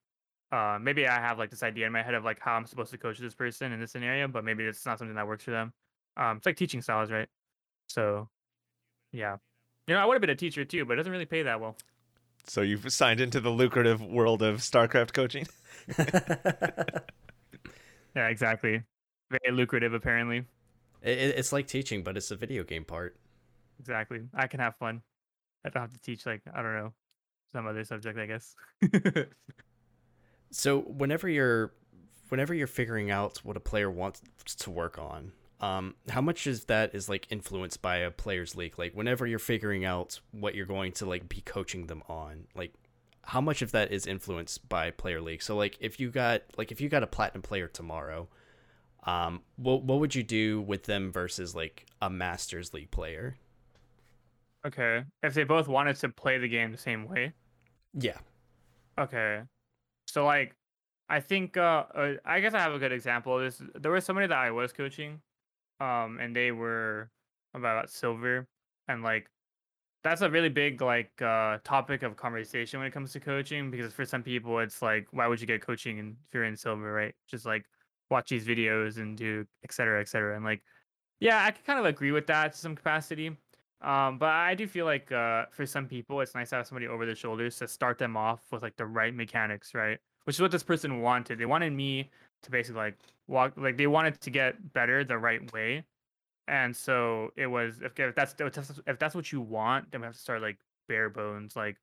uh, 0.51 0.79
maybe 0.81 1.07
I 1.07 1.21
have 1.21 1.39
like 1.39 1.51
this 1.51 1.63
idea 1.63 1.87
in 1.87 1.93
my 1.93 2.03
head 2.03 2.15
of 2.15 2.25
like 2.25 2.41
how 2.41 2.55
I'm 2.55 2.67
supposed 2.67 2.91
to 2.91 2.99
coach 2.99 3.19
this 3.19 3.35
person 3.35 3.73
in 3.73 3.81
this 3.81 3.93
scenario, 3.93 4.27
but 4.29 4.45
maybe 4.45 4.65
it's 4.65 4.85
not 4.85 4.99
something 4.99 5.15
that 5.15 5.27
works 5.27 5.45
for 5.45 5.53
them. 5.53 5.73
Um, 6.17 6.39
it's 6.39 6.47
like 6.47 6.57
teaching 6.57 6.83
styles, 6.83 7.11
right? 7.11 7.29
So, 7.89 8.29
yeah, 9.13 9.37
you 9.89 9.95
know, 9.95 10.01
I 10.01 10.05
would 10.05 10.15
have 10.15 10.21
been 10.21 10.31
a 10.31 10.37
teacher 10.37 10.65
too, 10.65 10.85
but 10.85 10.93
it 10.93 10.97
doesn't 10.97 11.11
really 11.13 11.25
pay 11.25 11.43
that 11.43 11.61
well. 11.61 11.75
So 12.47 12.61
you've 12.61 12.93
signed 12.93 13.21
into 13.21 13.41
the 13.41 13.51
lucrative 13.51 14.03
world 14.03 14.43
of 14.43 14.59
StarCraft 14.59 15.13
coaching. 15.13 15.47
yeah, 18.15 18.29
exactly. 18.29 18.83
Very 19.31 19.57
lucrative, 19.57 19.95
apparently. 19.95 20.45
It, 21.03 21.19
it's 21.19 21.53
like 21.53 21.67
teaching, 21.67 22.03
but 22.03 22.17
it's 22.17 22.31
a 22.31 22.37
video 22.37 22.65
game 22.65 22.85
part. 22.85 23.17
Exactly. 23.81 24.21
I 24.35 24.47
can 24.47 24.61
have 24.61 24.77
fun. 24.77 25.03
I 25.65 25.71
don't 25.71 25.83
have 25.83 25.93
to 25.93 26.01
teach 26.01 26.27
like 26.27 26.43
I 26.53 26.63
don't 26.63 26.75
know 26.75 26.93
some 27.53 27.67
other 27.67 27.85
subject, 27.85 28.19
I 28.19 28.27
guess. 28.27 28.55
so 30.51 30.81
whenever 30.81 31.29
you're 31.29 31.73
whenever 32.29 32.55
you're 32.55 32.67
figuring 32.67 33.11
out 33.11 33.39
what 33.39 33.57
a 33.57 33.61
player 33.61 33.91
wants 33.91 34.21
to 34.57 34.71
work 34.71 34.99
on, 34.99 35.33
um, 35.61 35.95
how 36.09 36.21
much 36.21 36.47
is 36.47 36.65
that 36.65 36.95
is 36.95 37.09
like 37.09 37.27
influenced 37.31 37.83
by 37.83 37.97
a 37.99 38.11
player's 38.11 38.55
league? 38.55 38.79
Like 38.79 38.93
whenever 38.95 39.27
you're 39.27 39.39
figuring 39.39 39.85
out 39.85 40.21
what 40.31 40.55
you're 40.55 40.67
going 40.67 40.93
to 40.93 41.07
like 41.07 41.29
be 41.29 41.41
coaching 41.41 41.87
them 41.87 42.03
on, 42.09 42.47
like 42.55 42.75
how 43.23 43.41
much 43.41 43.61
of 43.61 43.73
that 43.73 43.93
is 43.93 44.07
influenced 44.07 44.69
by 44.69 44.91
player 44.91 45.21
league? 45.21 45.43
So 45.43 45.57
like 45.57 45.77
if 45.81 45.99
you 45.99 46.11
got 46.11 46.43
like 46.57 46.71
if 46.71 46.81
you 46.81 46.89
got 46.89 47.03
a 47.03 47.07
platinum 47.07 47.43
player 47.43 47.67
tomorrow, 47.69 48.29
um, 49.05 49.43
what 49.57 49.83
what 49.83 50.01
would 50.01 50.15
you 50.15 50.23
do 50.23 50.61
with 50.61 50.85
them 50.85 51.11
versus 51.11 51.55
like 51.55 51.87
a 52.01 52.09
Masters 52.09 52.73
League 52.73 52.91
player? 52.91 53.37
Okay, 54.67 55.05
if 55.23 55.35
they 55.35 55.45
both 55.45 55.69
wanted 55.69 55.97
to 55.97 56.09
play 56.09 56.39
the 56.39 56.49
game 56.49 56.73
the 56.73 56.79
same 56.79 57.09
way. 57.09 57.33
Yeah. 57.95 58.19
Okay, 58.99 59.43
so 60.07 60.25
like, 60.25 60.55
I 61.09 61.21
think 61.21 61.57
uh, 61.57 61.85
uh 61.95 62.13
I 62.25 62.41
guess 62.41 62.55
I 62.55 62.61
have 62.61 62.75
a 62.75 62.79
good 62.79 62.93
example 62.93 63.39
of 63.39 63.43
this. 63.43 63.63
There 63.75 63.93
was 63.93 64.05
somebody 64.05 64.27
that 64.27 64.37
I 64.37 64.51
was 64.51 64.73
coaching, 64.73 65.21
um, 65.81 66.19
and 66.21 66.35
they 66.35 66.53
were 66.53 67.11
about 67.55 67.91
silver, 67.91 68.47
and 68.89 69.03
like 69.03 69.29
that's 70.05 70.23
a 70.23 70.31
really 70.31 70.49
big 70.49 70.81
like 70.81 71.11
uh 71.21 71.59
topic 71.65 72.03
of 72.05 72.17
conversation 72.17 72.79
when 72.79 72.87
it 72.87 72.93
comes 72.93 73.13
to 73.13 73.21
coaching 73.21 73.69
because 73.69 73.93
for 73.93 74.05
some 74.05 74.23
people 74.23 74.61
it's 74.61 74.81
like 74.81 75.09
why 75.11 75.27
would 75.27 75.41
you 75.41 75.47
get 75.47 75.61
coaching 75.61 75.99
if 75.99 76.33
you're 76.33 76.45
in 76.45 76.57
silver 76.57 76.93
right 76.93 77.15
just 77.29 77.45
like 77.45 77.65
watch 78.11 78.29
these 78.29 78.45
videos 78.45 78.97
and 78.97 79.17
do 79.17 79.47
et 79.65 79.73
cetera, 79.73 80.01
et 80.01 80.09
cetera. 80.09 80.37
And 80.37 80.45
like, 80.45 80.63
yeah, 81.21 81.45
I 81.45 81.51
can 81.51 81.65
kind 81.65 81.79
of 81.79 81.87
agree 81.87 82.13
with 82.13 82.27
that 82.29 82.53
to 82.53 82.59
some 82.59 82.77
capacity. 82.77 83.37
Um, 83.81 84.19
but 84.19 84.31
I 84.31 84.55
do 84.55 84.67
feel 84.67 84.87
like 84.87 85.13
uh, 85.13 85.47
for 85.51 85.67
some 85.67 85.87
people, 85.87 86.21
it's 86.21 86.35
nice 86.35 86.51
to 86.51 86.57
have 86.57 86.67
somebody 86.67 86.89
over 86.89 87.07
their 87.07 87.15
shoulders 87.15 87.57
to 87.57 87.69
start 87.69 87.99
them 87.99 88.17
off 88.17 88.41
with 88.51 88.63
like 88.63 88.77
the 88.77 88.87
right 88.87 89.15
mechanics, 89.15 89.75
right? 89.75 89.99
Which 90.25 90.37
is 90.37 90.41
what 90.41 90.51
this 90.51 90.63
person 90.63 91.01
wanted. 91.01 91.39
They 91.39 91.47
wanted 91.47 91.73
me 91.73 92.11
to 92.43 92.51
basically 92.51 92.81
like 92.81 92.99
walk, 93.27 93.53
like 93.57 93.77
they 93.77 93.87
wanted 93.87 94.21
to 94.21 94.31
get 94.31 94.73
better 94.73 95.05
the 95.05 95.19
right 95.19 95.53
way. 95.53 95.85
And 96.47 96.75
so 96.75 97.31
it 97.37 97.47
was 97.47 97.81
if, 97.83 97.99
if 97.99 98.15
that's 98.15 98.35
if 98.87 98.99
that's 98.99 99.15
what 99.15 99.31
you 99.33 99.41
want, 99.41 99.91
then 99.91 100.01
we 100.01 100.07
have 100.07 100.15
to 100.15 100.21
start 100.21 100.41
like 100.41 100.59
bare 100.89 101.11
bones. 101.11 101.55
Like, 101.55 101.77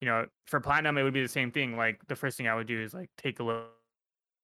you 0.00 0.06
know, 0.08 0.26
for 0.46 0.60
platinum, 0.60 0.98
it 0.98 1.02
would 1.02 1.14
be 1.14 1.22
the 1.22 1.28
same 1.28 1.50
thing. 1.50 1.76
Like 1.76 2.06
the 2.08 2.16
first 2.16 2.36
thing 2.36 2.46
I 2.46 2.54
would 2.54 2.66
do 2.66 2.80
is 2.80 2.92
like 2.92 3.10
take 3.16 3.40
a 3.40 3.42
look 3.42 3.68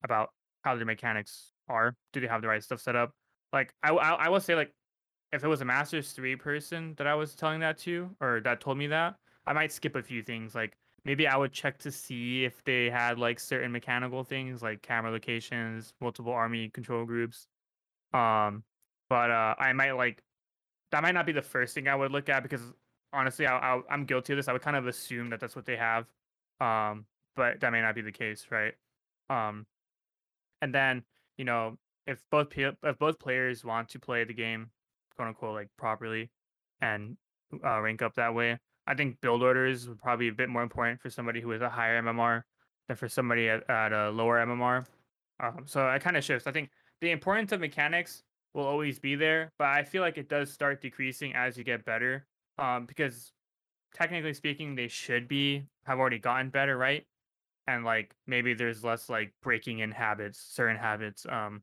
about 0.03 0.31
how 0.65 0.77
their 0.77 0.87
mechanics 0.87 1.53
are. 1.69 1.95
Do 2.13 2.21
they 2.21 2.27
have 2.27 2.43
the 2.43 2.49
right 2.49 2.63
stuff 2.63 2.81
set 2.81 2.97
up? 2.97 3.13
Like 3.53 3.75
I, 3.83 3.91
I, 3.91 4.13
I 4.13 4.29
will 4.29 4.41
say 4.41 4.55
like 4.55 4.73
if 5.33 5.45
it 5.45 5.49
was 5.49 5.61
a 5.61 5.65
Masters 5.65 6.13
three 6.13 6.37
person 6.37 6.95
that 6.97 7.07
I 7.07 7.15
was 7.15 7.35
telling 7.35 7.61
that 7.61 7.79
to 7.79 8.11
or 8.21 8.41
that 8.45 8.61
told 8.61 8.79
me 8.79 8.87
that, 8.89 9.17
I 9.47 9.53
might 9.53 9.73
skip 9.73 9.95
a 9.97 10.03
few 10.03 10.23
things. 10.23 10.55
Like 10.55 10.77
maybe 11.07 11.29
I 11.29 11.37
would 11.37 11.53
check 11.53 11.79
to 11.79 11.93
see 11.93 12.45
if 12.45 12.63
they 12.65 12.91
had 12.91 13.17
like 13.19 13.39
certain 13.39 13.71
mechanical 13.71 14.25
things 14.25 14.61
like 14.61 14.83
camera 14.83 15.13
locations, 15.13 15.95
multiple 16.01 16.33
army 16.33 16.69
control 16.69 17.05
groups. 17.05 17.47
Um, 18.13 18.65
but 19.09 19.31
uh, 19.31 19.55
I 19.57 19.73
might 19.73 19.93
like 19.93 20.23
that 20.91 21.03
might 21.03 21.13
not 21.13 21.25
be 21.25 21.33
the 21.33 21.43
first 21.43 21.75
thing 21.75 21.87
I 21.87 21.95
would 21.95 22.11
look 22.11 22.29
at 22.29 22.43
because 22.43 22.61
honestly, 23.13 23.47
I, 23.47 23.57
I 23.57 23.81
I'm 23.89 24.05
guilty 24.05 24.33
of 24.33 24.37
this. 24.37 24.49
I 24.49 24.53
would 24.53 24.63
kind 24.63 24.77
of 24.77 24.89
assume 24.89 25.31
that 25.31 25.39
that's 25.39 25.55
what 25.55 25.65
they 25.65 25.77
have. 25.77 26.07
Um, 26.61 27.07
but 27.37 27.61
that 27.61 27.71
may 27.71 27.81
not 27.81 27.95
be 27.95 28.03
the 28.03 28.13
case, 28.13 28.47
right? 28.51 28.75
Um, 29.31 29.65
and 30.61 30.75
then 30.75 31.05
you 31.39 31.45
know 31.45 31.79
if 32.09 32.21
both 32.33 32.49
if 32.57 32.99
both 32.99 33.19
players 33.21 33.65
want 33.65 33.91
to 33.91 34.01
play 34.01 34.25
the 34.25 34.35
game, 34.35 34.71
quote 35.15 35.29
unquote, 35.29 35.55
like 35.55 35.69
properly, 35.79 36.31
and 36.81 37.17
uh, 37.65 37.81
rank 37.81 38.03
up 38.03 38.15
that 38.17 38.35
way, 38.35 38.59
I 38.87 38.95
think 38.95 39.21
build 39.21 39.43
orders 39.43 39.89
would 39.89 40.01
probably 40.01 40.29
a 40.29 40.33
bit 40.33 40.49
more 40.49 40.63
important 40.63 41.01
for 41.01 41.11
somebody 41.11 41.41
who 41.41 41.53
is 41.53 41.63
a 41.63 41.69
higher 41.69 42.01
MMR 42.03 42.43
than 42.89 42.97
for 42.97 43.09
somebody 43.09 43.49
at, 43.49 43.69
at 43.69 43.93
a 43.93 44.11
lower 44.11 44.39
MMR. 44.45 44.87
Um, 45.41 45.65
so 45.67 45.89
it 45.89 46.03
kind 46.03 46.17
of 46.17 46.25
shifts. 46.25 46.47
I 46.47 46.53
think 46.53 46.71
the 47.01 47.11
importance 47.11 47.53
of 47.53 47.61
mechanics 47.61 48.23
will 48.55 48.65
always 48.67 48.99
be 48.99 49.17
there, 49.17 49.53
but 49.59 49.69
I 49.69 49.83
feel 49.83 50.03
like 50.03 50.19
it 50.19 50.29
does 50.29 50.53
start 50.53 50.81
decreasing 50.81 51.35
as 51.35 51.57
you 51.59 51.65
get 51.65 51.85
better. 51.85 52.27
Um, 52.59 52.87
because 52.87 53.33
technically 53.95 54.33
speaking, 54.33 54.75
they 54.75 54.89
should 54.89 55.29
be 55.29 55.65
have 55.85 55.99
already 55.99 56.19
gotten 56.19 56.49
better, 56.51 56.77
right? 56.77 57.05
and 57.67 57.85
like 57.85 58.15
maybe 58.27 58.55
there's 58.55 58.85
less 58.85 59.09
like 59.09 59.33
breaking 59.43 59.81
in 59.81 59.91
habits, 59.91 60.39
certain 60.53 60.77
habits. 60.77 61.27
Um, 61.29 61.63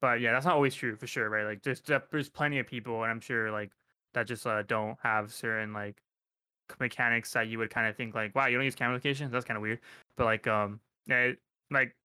but 0.00 0.20
yeah, 0.20 0.32
that's 0.32 0.44
not 0.44 0.54
always 0.54 0.74
true 0.74 0.96
for 0.96 1.06
sure, 1.06 1.28
right? 1.28 1.44
Like 1.44 1.62
there's 1.62 1.82
there's 2.10 2.28
plenty 2.28 2.58
of 2.58 2.66
people, 2.66 3.02
and 3.02 3.10
I'm 3.10 3.20
sure 3.20 3.50
like 3.50 3.72
that 4.14 4.26
just 4.26 4.46
uh, 4.46 4.62
don't 4.62 4.96
have 5.02 5.32
certain 5.32 5.72
like 5.72 6.00
mechanics 6.80 7.32
that 7.32 7.48
you 7.48 7.58
would 7.58 7.70
kind 7.70 7.86
of 7.86 7.96
think 7.96 8.14
like, 8.14 8.34
wow, 8.34 8.46
you 8.46 8.56
don't 8.56 8.64
use 8.64 8.74
camera 8.74 8.94
locations. 8.94 9.32
That's 9.32 9.44
kind 9.44 9.56
of 9.56 9.62
weird. 9.62 9.80
But 10.16 10.24
like, 10.24 10.46
um, 10.46 10.80
yeah, 11.06 11.32
like, 11.70 11.96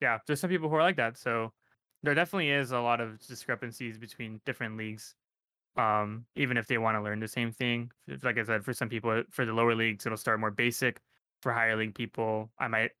yeah, 0.00 0.18
there's 0.26 0.40
some 0.40 0.50
people 0.50 0.68
who 0.68 0.74
are 0.76 0.82
like 0.82 0.96
that. 0.96 1.16
So 1.16 1.52
there 2.02 2.14
definitely 2.14 2.50
is 2.50 2.72
a 2.72 2.80
lot 2.80 3.00
of 3.00 3.18
discrepancies 3.26 3.98
between 3.98 4.40
different 4.44 4.76
leagues. 4.76 5.14
Um, 5.76 6.26
even 6.36 6.56
if 6.56 6.66
they 6.66 6.76
want 6.76 6.96
to 6.96 7.02
learn 7.02 7.20
the 7.20 7.28
same 7.28 7.50
thing, 7.50 7.90
like 8.22 8.38
I 8.38 8.44
said, 8.44 8.64
for 8.64 8.74
some 8.74 8.88
people, 8.88 9.22
for 9.30 9.46
the 9.46 9.52
lower 9.52 9.74
leagues, 9.74 10.04
it'll 10.04 10.18
start 10.18 10.38
more 10.38 10.50
basic 10.50 11.00
for 11.42 11.52
higher 11.52 11.76
league 11.76 11.94
people, 11.94 12.50
I 12.58 12.68
might 12.68 12.92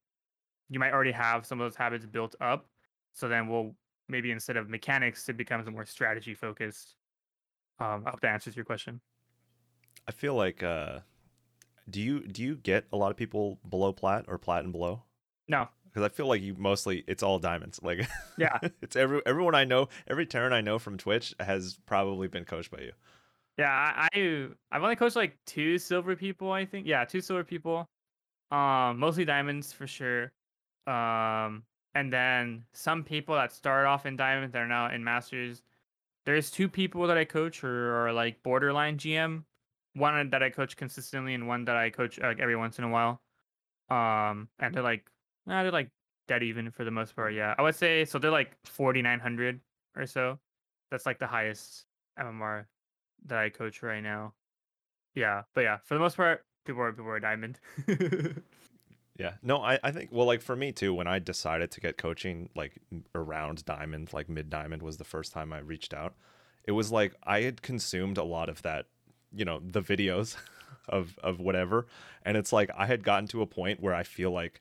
you 0.68 0.78
might 0.78 0.92
already 0.92 1.12
have 1.12 1.46
some 1.46 1.60
of 1.60 1.66
those 1.66 1.76
habits 1.76 2.06
built 2.06 2.34
up. 2.40 2.66
So 3.12 3.28
then 3.28 3.46
we'll 3.46 3.74
maybe 4.08 4.30
instead 4.30 4.56
of 4.56 4.68
mechanics, 4.68 5.28
it 5.28 5.36
becomes 5.36 5.66
a 5.68 5.70
more 5.70 5.86
strategy 5.86 6.34
focused. 6.34 6.96
Um, 7.78 8.04
I 8.06 8.10
hope 8.10 8.20
that 8.20 8.32
answers 8.32 8.56
your 8.56 8.64
question. 8.64 9.00
I 10.08 10.12
feel 10.12 10.34
like 10.34 10.62
uh, 10.62 11.00
do 11.88 12.00
you 12.00 12.26
do 12.26 12.42
you 12.42 12.56
get 12.56 12.86
a 12.92 12.96
lot 12.96 13.10
of 13.10 13.16
people 13.16 13.58
below 13.68 13.92
plat 13.92 14.24
or 14.28 14.38
plat 14.38 14.64
and 14.64 14.72
below? 14.72 15.02
No, 15.48 15.68
because 15.84 16.02
I 16.02 16.08
feel 16.08 16.26
like 16.26 16.42
you 16.42 16.54
mostly 16.58 17.04
it's 17.06 17.22
all 17.22 17.38
diamonds. 17.38 17.80
Like 17.82 18.08
yeah, 18.38 18.58
it's 18.80 18.96
every 18.96 19.20
everyone 19.26 19.54
I 19.54 19.64
know, 19.64 19.88
every 20.06 20.26
Terran 20.26 20.52
I 20.52 20.60
know 20.60 20.78
from 20.78 20.96
Twitch 20.98 21.34
has 21.38 21.78
probably 21.86 22.28
been 22.28 22.44
coached 22.44 22.70
by 22.70 22.80
you. 22.80 22.92
Yeah, 23.58 23.70
I, 23.70 24.08
I 24.14 24.48
I've 24.70 24.82
only 24.82 24.96
coached 24.96 25.16
like 25.16 25.36
two 25.46 25.78
silver 25.78 26.16
people. 26.16 26.50
I 26.50 26.64
think 26.64 26.86
yeah, 26.86 27.04
two 27.04 27.20
silver 27.20 27.44
people. 27.44 27.88
Um, 28.50 28.98
mostly 28.98 29.24
diamonds 29.24 29.72
for 29.72 29.86
sure. 29.86 30.32
Um, 30.86 31.64
and 31.94 32.12
then 32.12 32.64
some 32.72 33.04
people 33.04 33.34
that 33.34 33.52
start 33.52 33.86
off 33.86 34.06
in 34.06 34.16
diamonds 34.16 34.52
that 34.52 34.62
are 34.62 34.68
now 34.68 34.90
in 34.90 35.04
masters. 35.04 35.62
There's 36.24 36.50
two 36.50 36.68
people 36.68 37.06
that 37.08 37.18
I 37.18 37.24
coach 37.24 37.60
who 37.60 37.68
are 37.68 38.12
like 38.12 38.42
borderline 38.42 38.96
GM. 38.96 39.44
One 39.94 40.30
that 40.30 40.42
I 40.42 40.50
coach 40.50 40.76
consistently, 40.76 41.34
and 41.34 41.46
one 41.46 41.64
that 41.66 41.76
I 41.76 41.90
coach 41.90 42.18
like 42.18 42.40
every 42.40 42.56
once 42.56 42.78
in 42.78 42.84
a 42.84 42.88
while. 42.88 43.20
Um, 43.90 44.48
and 44.58 44.74
they're 44.74 44.82
like, 44.82 45.06
nah, 45.46 45.62
they're 45.62 45.72
like 45.72 45.90
dead 46.28 46.42
even 46.42 46.70
for 46.70 46.84
the 46.84 46.90
most 46.90 47.14
part. 47.14 47.34
Yeah, 47.34 47.54
I 47.58 47.62
would 47.62 47.74
say 47.74 48.04
so. 48.04 48.18
They're 48.18 48.30
like 48.30 48.56
4,900 48.64 49.60
or 49.96 50.06
so. 50.06 50.38
That's 50.90 51.06
like 51.06 51.18
the 51.18 51.26
highest 51.26 51.84
MMR 52.18 52.66
that 53.26 53.38
I 53.38 53.50
coach 53.50 53.82
right 53.82 54.02
now. 54.02 54.34
Yeah, 55.14 55.42
but 55.54 55.62
yeah, 55.62 55.78
for 55.84 55.94
the 55.94 56.00
most 56.00 56.16
part, 56.16 56.44
people 56.64 56.82
are 56.82 56.92
people 56.92 57.10
are 57.10 57.20
diamond. 57.20 57.60
Yeah. 59.18 59.34
No, 59.42 59.62
I, 59.62 59.78
I 59.82 59.90
think 59.90 60.10
well 60.10 60.26
like 60.26 60.42
for 60.42 60.56
me 60.56 60.72
too, 60.72 60.94
when 60.94 61.06
I 61.06 61.18
decided 61.18 61.70
to 61.72 61.80
get 61.80 61.98
coaching 61.98 62.48
like 62.56 62.80
around 63.14 63.64
diamond, 63.64 64.12
like 64.12 64.28
mid 64.28 64.48
diamond 64.50 64.82
was 64.82 64.96
the 64.96 65.04
first 65.04 65.32
time 65.32 65.52
I 65.52 65.58
reached 65.58 65.92
out. 65.92 66.14
It 66.64 66.72
was 66.72 66.90
like 66.90 67.14
I 67.22 67.42
had 67.42 67.62
consumed 67.62 68.18
a 68.18 68.24
lot 68.24 68.48
of 68.48 68.62
that, 68.62 68.86
you 69.34 69.44
know, 69.44 69.60
the 69.64 69.82
videos 69.82 70.36
of 70.88 71.18
of 71.22 71.40
whatever. 71.40 71.86
And 72.24 72.36
it's 72.36 72.52
like 72.52 72.70
I 72.76 72.86
had 72.86 73.04
gotten 73.04 73.28
to 73.28 73.42
a 73.42 73.46
point 73.46 73.80
where 73.80 73.94
I 73.94 74.02
feel 74.02 74.30
like 74.30 74.60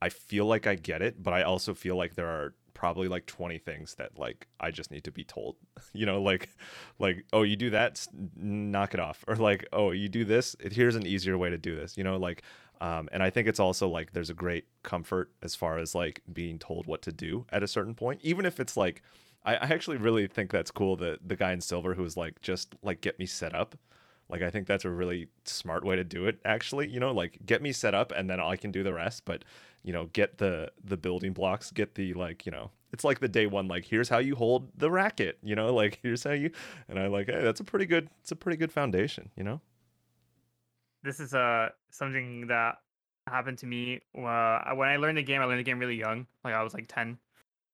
I 0.00 0.08
feel 0.08 0.46
like 0.46 0.66
I 0.66 0.74
get 0.74 1.02
it, 1.02 1.22
but 1.22 1.32
I 1.32 1.42
also 1.42 1.74
feel 1.74 1.96
like 1.96 2.14
there 2.14 2.28
are 2.28 2.54
probably 2.74 3.08
like 3.08 3.24
20 3.24 3.56
things 3.56 3.94
that 3.94 4.18
like 4.18 4.46
I 4.60 4.70
just 4.70 4.90
need 4.90 5.04
to 5.04 5.10
be 5.10 5.24
told. 5.24 5.56
you 5.92 6.06
know, 6.06 6.20
like 6.20 6.50
like 6.98 7.24
oh, 7.32 7.42
you 7.42 7.56
do 7.56 7.70
that, 7.70 8.06
knock 8.36 8.94
it 8.94 9.00
off. 9.00 9.24
Or 9.28 9.36
like, 9.36 9.66
oh, 9.72 9.90
you 9.92 10.08
do 10.08 10.24
this, 10.24 10.56
here's 10.60 10.96
an 10.96 11.06
easier 11.06 11.38
way 11.38 11.50
to 11.50 11.58
do 11.58 11.74
this. 11.74 11.96
You 11.96 12.04
know, 12.04 12.16
like 12.16 12.42
um, 12.80 13.08
and 13.10 13.22
I 13.22 13.30
think 13.30 13.48
it's 13.48 13.60
also 13.60 13.88
like 13.88 14.12
there's 14.12 14.30
a 14.30 14.34
great 14.34 14.66
comfort 14.82 15.30
as 15.42 15.54
far 15.54 15.78
as 15.78 15.94
like 15.94 16.22
being 16.30 16.58
told 16.58 16.86
what 16.86 17.02
to 17.02 17.12
do 17.12 17.46
at 17.50 17.62
a 17.62 17.68
certain 17.68 17.94
point, 17.94 18.20
even 18.22 18.44
if 18.44 18.60
it's 18.60 18.76
like 18.76 19.02
I, 19.46 19.54
actually 19.54 19.96
really 19.96 20.26
think 20.26 20.50
that's 20.50 20.72
cool 20.72 20.96
that 20.96 21.26
the 21.26 21.36
guy 21.36 21.52
in 21.52 21.60
silver 21.60 21.94
who 21.94 22.02
was 22.02 22.16
like 22.16 22.42
just 22.42 22.74
like 22.82 23.00
get 23.00 23.18
me 23.18 23.26
set 23.26 23.54
up 23.54 23.76
like 24.28 24.42
I 24.42 24.50
think 24.50 24.66
that's 24.66 24.84
a 24.84 24.90
really 24.90 25.28
smart 25.44 25.84
way 25.84 25.96
to 25.96 26.04
do 26.04 26.26
it 26.26 26.38
actually, 26.44 26.88
you 26.88 27.00
know, 27.00 27.12
like 27.12 27.38
get 27.46 27.62
me 27.62 27.72
set 27.72 27.94
up 27.94 28.12
and 28.12 28.28
then 28.28 28.40
I 28.40 28.56
can 28.56 28.70
do 28.70 28.82
the 28.82 28.92
rest, 28.92 29.24
but 29.24 29.44
you 29.82 29.92
know, 29.92 30.06
get 30.12 30.38
the 30.38 30.72
the 30.82 30.96
building 30.96 31.32
blocks, 31.32 31.70
get 31.70 31.94
the 31.94 32.14
like, 32.14 32.46
you 32.46 32.52
know, 32.52 32.70
it's 32.92 33.04
like 33.04 33.20
the 33.20 33.28
day 33.28 33.46
one 33.46 33.68
like 33.68 33.84
here's 33.84 34.08
how 34.08 34.18
you 34.18 34.34
hold 34.34 34.70
the 34.76 34.90
racket, 34.90 35.38
you 35.42 35.54
know, 35.54 35.72
like 35.74 36.00
here's 36.02 36.24
how 36.24 36.32
you 36.32 36.50
and 36.88 36.98
I 36.98 37.06
like, 37.06 37.26
hey, 37.26 37.42
that's 37.42 37.60
a 37.60 37.64
pretty 37.64 37.86
good 37.86 38.08
it's 38.20 38.32
a 38.32 38.36
pretty 38.36 38.56
good 38.56 38.72
foundation, 38.72 39.30
you 39.36 39.44
know? 39.44 39.60
This 41.02 41.20
is 41.20 41.34
uh 41.34 41.70
something 41.90 42.48
that 42.48 42.78
happened 43.28 43.58
to 43.58 43.66
me 43.66 44.00
uh, 44.16 44.74
when 44.74 44.88
I 44.88 44.96
learned 44.96 45.18
the 45.18 45.22
game. 45.22 45.40
I 45.40 45.44
learned 45.44 45.60
the 45.60 45.64
game 45.64 45.78
really 45.78 45.96
young, 45.96 46.26
like 46.44 46.54
I 46.54 46.62
was 46.62 46.74
like 46.74 46.86
10. 46.88 47.18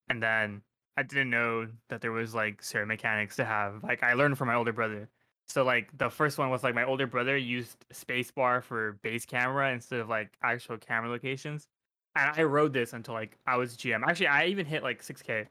And 0.08 0.22
then 0.22 0.62
I 0.96 1.02
didn't 1.02 1.30
know 1.30 1.68
that 1.88 2.00
there 2.00 2.12
was 2.12 2.34
like 2.34 2.62
certain 2.62 2.88
mechanics 2.88 3.36
to 3.36 3.44
have. 3.44 3.82
Like 3.82 4.02
I 4.02 4.14
learned 4.14 4.36
from 4.38 4.48
my 4.48 4.54
older 4.54 4.72
brother 4.72 5.08
so 5.52 5.64
like 5.64 5.96
the 5.98 6.08
first 6.08 6.38
one 6.38 6.48
was 6.48 6.64
like 6.64 6.74
my 6.74 6.84
older 6.84 7.06
brother 7.06 7.36
used 7.36 7.84
spacebar 7.92 8.62
for 8.62 8.92
base 9.02 9.26
camera 9.26 9.70
instead 9.70 10.00
of 10.00 10.08
like 10.08 10.30
actual 10.42 10.78
camera 10.78 11.10
locations. 11.10 11.68
And 12.16 12.32
I 12.34 12.42
rode 12.44 12.72
this 12.72 12.94
until 12.94 13.12
like 13.12 13.36
I 13.46 13.56
was 13.56 13.76
GM. 13.76 14.02
Actually, 14.06 14.28
I 14.28 14.46
even 14.46 14.64
hit 14.64 14.82
like 14.82 15.02
6K, 15.02 15.46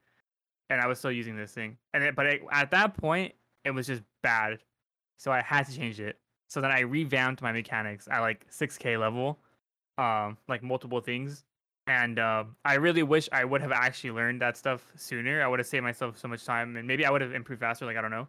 and 0.69 0.81
I 0.81 0.87
was 0.87 0.97
still 0.97 1.11
using 1.11 1.35
this 1.35 1.51
thing. 1.51 1.77
And 1.93 2.03
it, 2.03 2.15
but 2.15 2.25
it, 2.25 2.41
at 2.51 2.71
that 2.71 2.97
point, 2.97 3.33
it 3.63 3.71
was 3.71 3.87
just 3.87 4.01
bad, 4.23 4.59
so 5.17 5.31
I 5.31 5.41
had 5.41 5.67
to 5.67 5.75
change 5.75 5.99
it. 5.99 6.17
So 6.49 6.61
then 6.61 6.71
I 6.71 6.81
revamped 6.81 7.41
my 7.41 7.51
mechanics 7.51 8.07
at 8.11 8.19
like 8.19 8.45
6K 8.51 8.99
level, 8.99 9.39
um, 9.97 10.37
like 10.47 10.63
multiple 10.63 10.99
things. 10.99 11.43
And 11.87 12.19
uh, 12.19 12.45
I 12.65 12.75
really 12.75 13.03
wish 13.03 13.29
I 13.31 13.45
would 13.45 13.61
have 13.61 13.71
actually 13.71 14.11
learned 14.11 14.41
that 14.41 14.57
stuff 14.57 14.85
sooner. 14.95 15.43
I 15.43 15.47
would 15.47 15.59
have 15.59 15.67
saved 15.67 15.83
myself 15.83 16.17
so 16.17 16.27
much 16.27 16.43
time, 16.43 16.75
and 16.75 16.87
maybe 16.87 17.05
I 17.05 17.11
would 17.11 17.21
have 17.21 17.33
improved 17.33 17.59
faster. 17.59 17.85
Like 17.85 17.97
I 17.97 18.01
don't 18.01 18.11
know. 18.11 18.27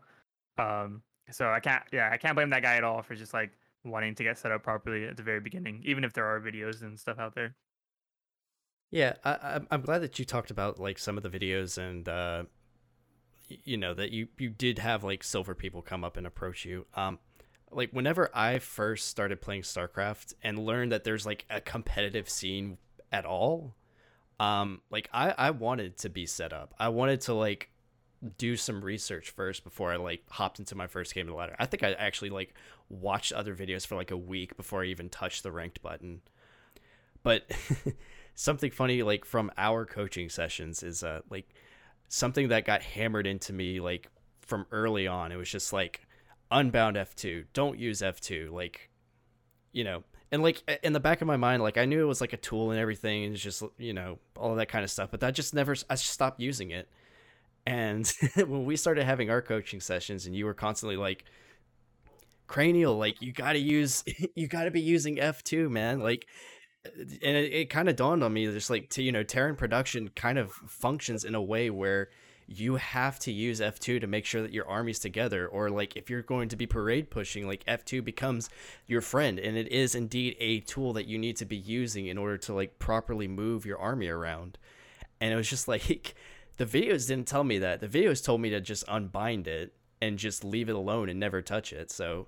Um, 0.58 1.02
so 1.32 1.48
I 1.50 1.60
can't, 1.60 1.82
yeah, 1.92 2.10
I 2.12 2.16
can't 2.16 2.34
blame 2.34 2.50
that 2.50 2.62
guy 2.62 2.76
at 2.76 2.84
all 2.84 3.02
for 3.02 3.14
just 3.14 3.34
like 3.34 3.50
wanting 3.84 4.14
to 4.14 4.22
get 4.22 4.38
set 4.38 4.52
up 4.52 4.62
properly 4.62 5.06
at 5.06 5.16
the 5.16 5.22
very 5.22 5.40
beginning, 5.40 5.82
even 5.84 6.04
if 6.04 6.12
there 6.12 6.24
are 6.24 6.40
videos 6.40 6.82
and 6.82 6.98
stuff 6.98 7.18
out 7.18 7.34
there. 7.34 7.54
Yeah, 8.90 9.14
I, 9.24 9.60
I'm 9.70 9.80
glad 9.80 10.00
that 10.02 10.18
you 10.18 10.24
talked 10.24 10.50
about 10.50 10.78
like 10.78 10.98
some 10.98 11.16
of 11.16 11.22
the 11.22 11.30
videos 11.30 11.78
and 11.78 12.06
uh, 12.06 12.44
you 13.64 13.78
know 13.78 13.94
that 13.94 14.10
you 14.12 14.28
you 14.38 14.50
did 14.50 14.78
have 14.78 15.02
like 15.02 15.24
silver 15.24 15.54
people 15.54 15.80
come 15.80 16.04
up 16.04 16.18
and 16.18 16.26
approach 16.26 16.66
you. 16.66 16.86
Um, 16.94 17.18
like 17.70 17.90
whenever 17.92 18.30
I 18.34 18.58
first 18.58 19.08
started 19.08 19.40
playing 19.40 19.62
StarCraft 19.62 20.34
and 20.42 20.58
learned 20.58 20.92
that 20.92 21.04
there's 21.04 21.24
like 21.24 21.46
a 21.48 21.60
competitive 21.60 22.28
scene 22.28 22.76
at 23.10 23.24
all, 23.24 23.74
um, 24.38 24.82
like 24.90 25.08
I 25.12 25.30
I 25.38 25.50
wanted 25.52 25.96
to 25.98 26.10
be 26.10 26.26
set 26.26 26.52
up. 26.52 26.74
I 26.78 26.90
wanted 26.90 27.22
to 27.22 27.34
like 27.34 27.70
do 28.36 28.56
some 28.56 28.84
research 28.84 29.30
first 29.30 29.64
before 29.64 29.92
I 29.92 29.96
like 29.96 30.22
hopped 30.30 30.58
into 30.58 30.76
my 30.76 30.86
first 30.86 31.14
game 31.14 31.26
of 31.26 31.32
the 31.32 31.36
ladder. 31.36 31.56
I 31.58 31.66
think 31.66 31.82
I 31.82 31.92
actually 31.92 32.30
like 32.30 32.54
watched 32.88 33.32
other 33.32 33.54
videos 33.54 33.86
for 33.86 33.96
like 33.96 34.10
a 34.10 34.16
week 34.16 34.56
before 34.56 34.82
I 34.82 34.86
even 34.86 35.08
touched 35.08 35.42
the 35.42 35.50
ranked 35.50 35.82
button. 35.82 36.20
But 37.22 37.50
something 38.34 38.70
funny 38.70 39.02
like 39.02 39.24
from 39.24 39.50
our 39.58 39.84
coaching 39.84 40.28
sessions 40.28 40.82
is 40.82 41.02
uh 41.02 41.20
like 41.30 41.48
something 42.08 42.48
that 42.48 42.64
got 42.64 42.82
hammered 42.82 43.26
into 43.26 43.52
me 43.52 43.80
like 43.80 44.08
from 44.40 44.66
early 44.70 45.06
on. 45.06 45.32
It 45.32 45.36
was 45.36 45.50
just 45.50 45.72
like 45.72 46.06
unbound 46.50 46.96
F2, 46.96 47.46
don't 47.52 47.78
use 47.78 48.02
F2 48.02 48.52
like 48.52 48.88
you 49.72 49.84
know, 49.84 50.04
and 50.30 50.42
like 50.42 50.62
in 50.84 50.92
the 50.92 51.00
back 51.00 51.22
of 51.22 51.26
my 51.26 51.36
mind 51.36 51.62
like 51.62 51.76
I 51.76 51.86
knew 51.86 52.02
it 52.02 52.08
was 52.08 52.20
like 52.20 52.32
a 52.32 52.38
tool 52.38 52.70
and 52.70 52.78
everything 52.78 53.24
and 53.24 53.34
it's 53.34 53.42
just 53.42 53.64
you 53.78 53.92
know 53.92 54.20
all 54.36 54.54
that 54.54 54.68
kind 54.68 54.84
of 54.84 54.92
stuff, 54.92 55.10
but 55.10 55.18
that 55.20 55.34
just 55.34 55.54
never 55.54 55.74
I 55.90 55.96
just 55.96 56.06
stopped 56.06 56.38
using 56.38 56.70
it 56.70 56.88
and 57.66 58.12
when 58.36 58.64
we 58.64 58.76
started 58.76 59.04
having 59.04 59.30
our 59.30 59.42
coaching 59.42 59.80
sessions, 59.80 60.26
and 60.26 60.34
you 60.34 60.44
were 60.44 60.54
constantly 60.54 60.96
like, 60.96 61.24
cranial, 62.46 62.96
like 62.96 63.20
you 63.22 63.32
got 63.32 63.54
to 63.54 63.58
use, 63.58 64.04
you 64.34 64.46
got 64.46 64.64
to 64.64 64.70
be 64.70 64.80
using 64.80 65.16
F2, 65.16 65.70
man. 65.70 66.00
Like, 66.00 66.26
and 66.84 67.36
it, 67.36 67.52
it 67.52 67.70
kind 67.70 67.88
of 67.88 67.96
dawned 67.96 68.24
on 68.24 68.32
me 68.32 68.46
just 68.46 68.70
like 68.70 68.90
to, 68.90 69.02
you 69.02 69.12
know, 69.12 69.22
Terran 69.22 69.56
production 69.56 70.10
kind 70.10 70.38
of 70.38 70.52
functions 70.52 71.24
in 71.24 71.34
a 71.34 71.42
way 71.42 71.70
where 71.70 72.08
you 72.46 72.76
have 72.76 73.18
to 73.20 73.32
use 73.32 73.60
F2 73.60 74.00
to 74.00 74.06
make 74.06 74.26
sure 74.26 74.42
that 74.42 74.52
your 74.52 74.68
army's 74.68 74.98
together. 74.98 75.46
Or 75.46 75.70
like 75.70 75.96
if 75.96 76.10
you're 76.10 76.22
going 76.22 76.48
to 76.50 76.56
be 76.56 76.66
parade 76.66 77.10
pushing, 77.10 77.46
like 77.46 77.64
F2 77.64 78.04
becomes 78.04 78.50
your 78.86 79.00
friend. 79.00 79.38
And 79.38 79.56
it 79.56 79.68
is 79.68 79.94
indeed 79.94 80.36
a 80.38 80.60
tool 80.60 80.92
that 80.94 81.06
you 81.06 81.18
need 81.18 81.36
to 81.36 81.44
be 81.44 81.56
using 81.56 82.06
in 82.06 82.18
order 82.18 82.36
to 82.38 82.52
like 82.52 82.78
properly 82.78 83.28
move 83.28 83.64
your 83.64 83.78
army 83.78 84.08
around. 84.08 84.58
And 85.20 85.32
it 85.32 85.36
was 85.36 85.48
just 85.48 85.68
like 85.68 86.14
the 86.56 86.66
videos 86.66 87.08
didn't 87.08 87.26
tell 87.26 87.44
me 87.44 87.58
that. 87.58 87.80
The 87.80 87.88
videos 87.88 88.24
told 88.24 88.40
me 88.40 88.50
to 88.50 88.60
just 88.60 88.84
unbind 88.88 89.48
it 89.48 89.74
and 90.00 90.18
just 90.18 90.44
leave 90.44 90.68
it 90.68 90.74
alone 90.74 91.08
and 91.08 91.18
never 91.18 91.40
touch 91.42 91.72
it. 91.72 91.90
So 91.90 92.26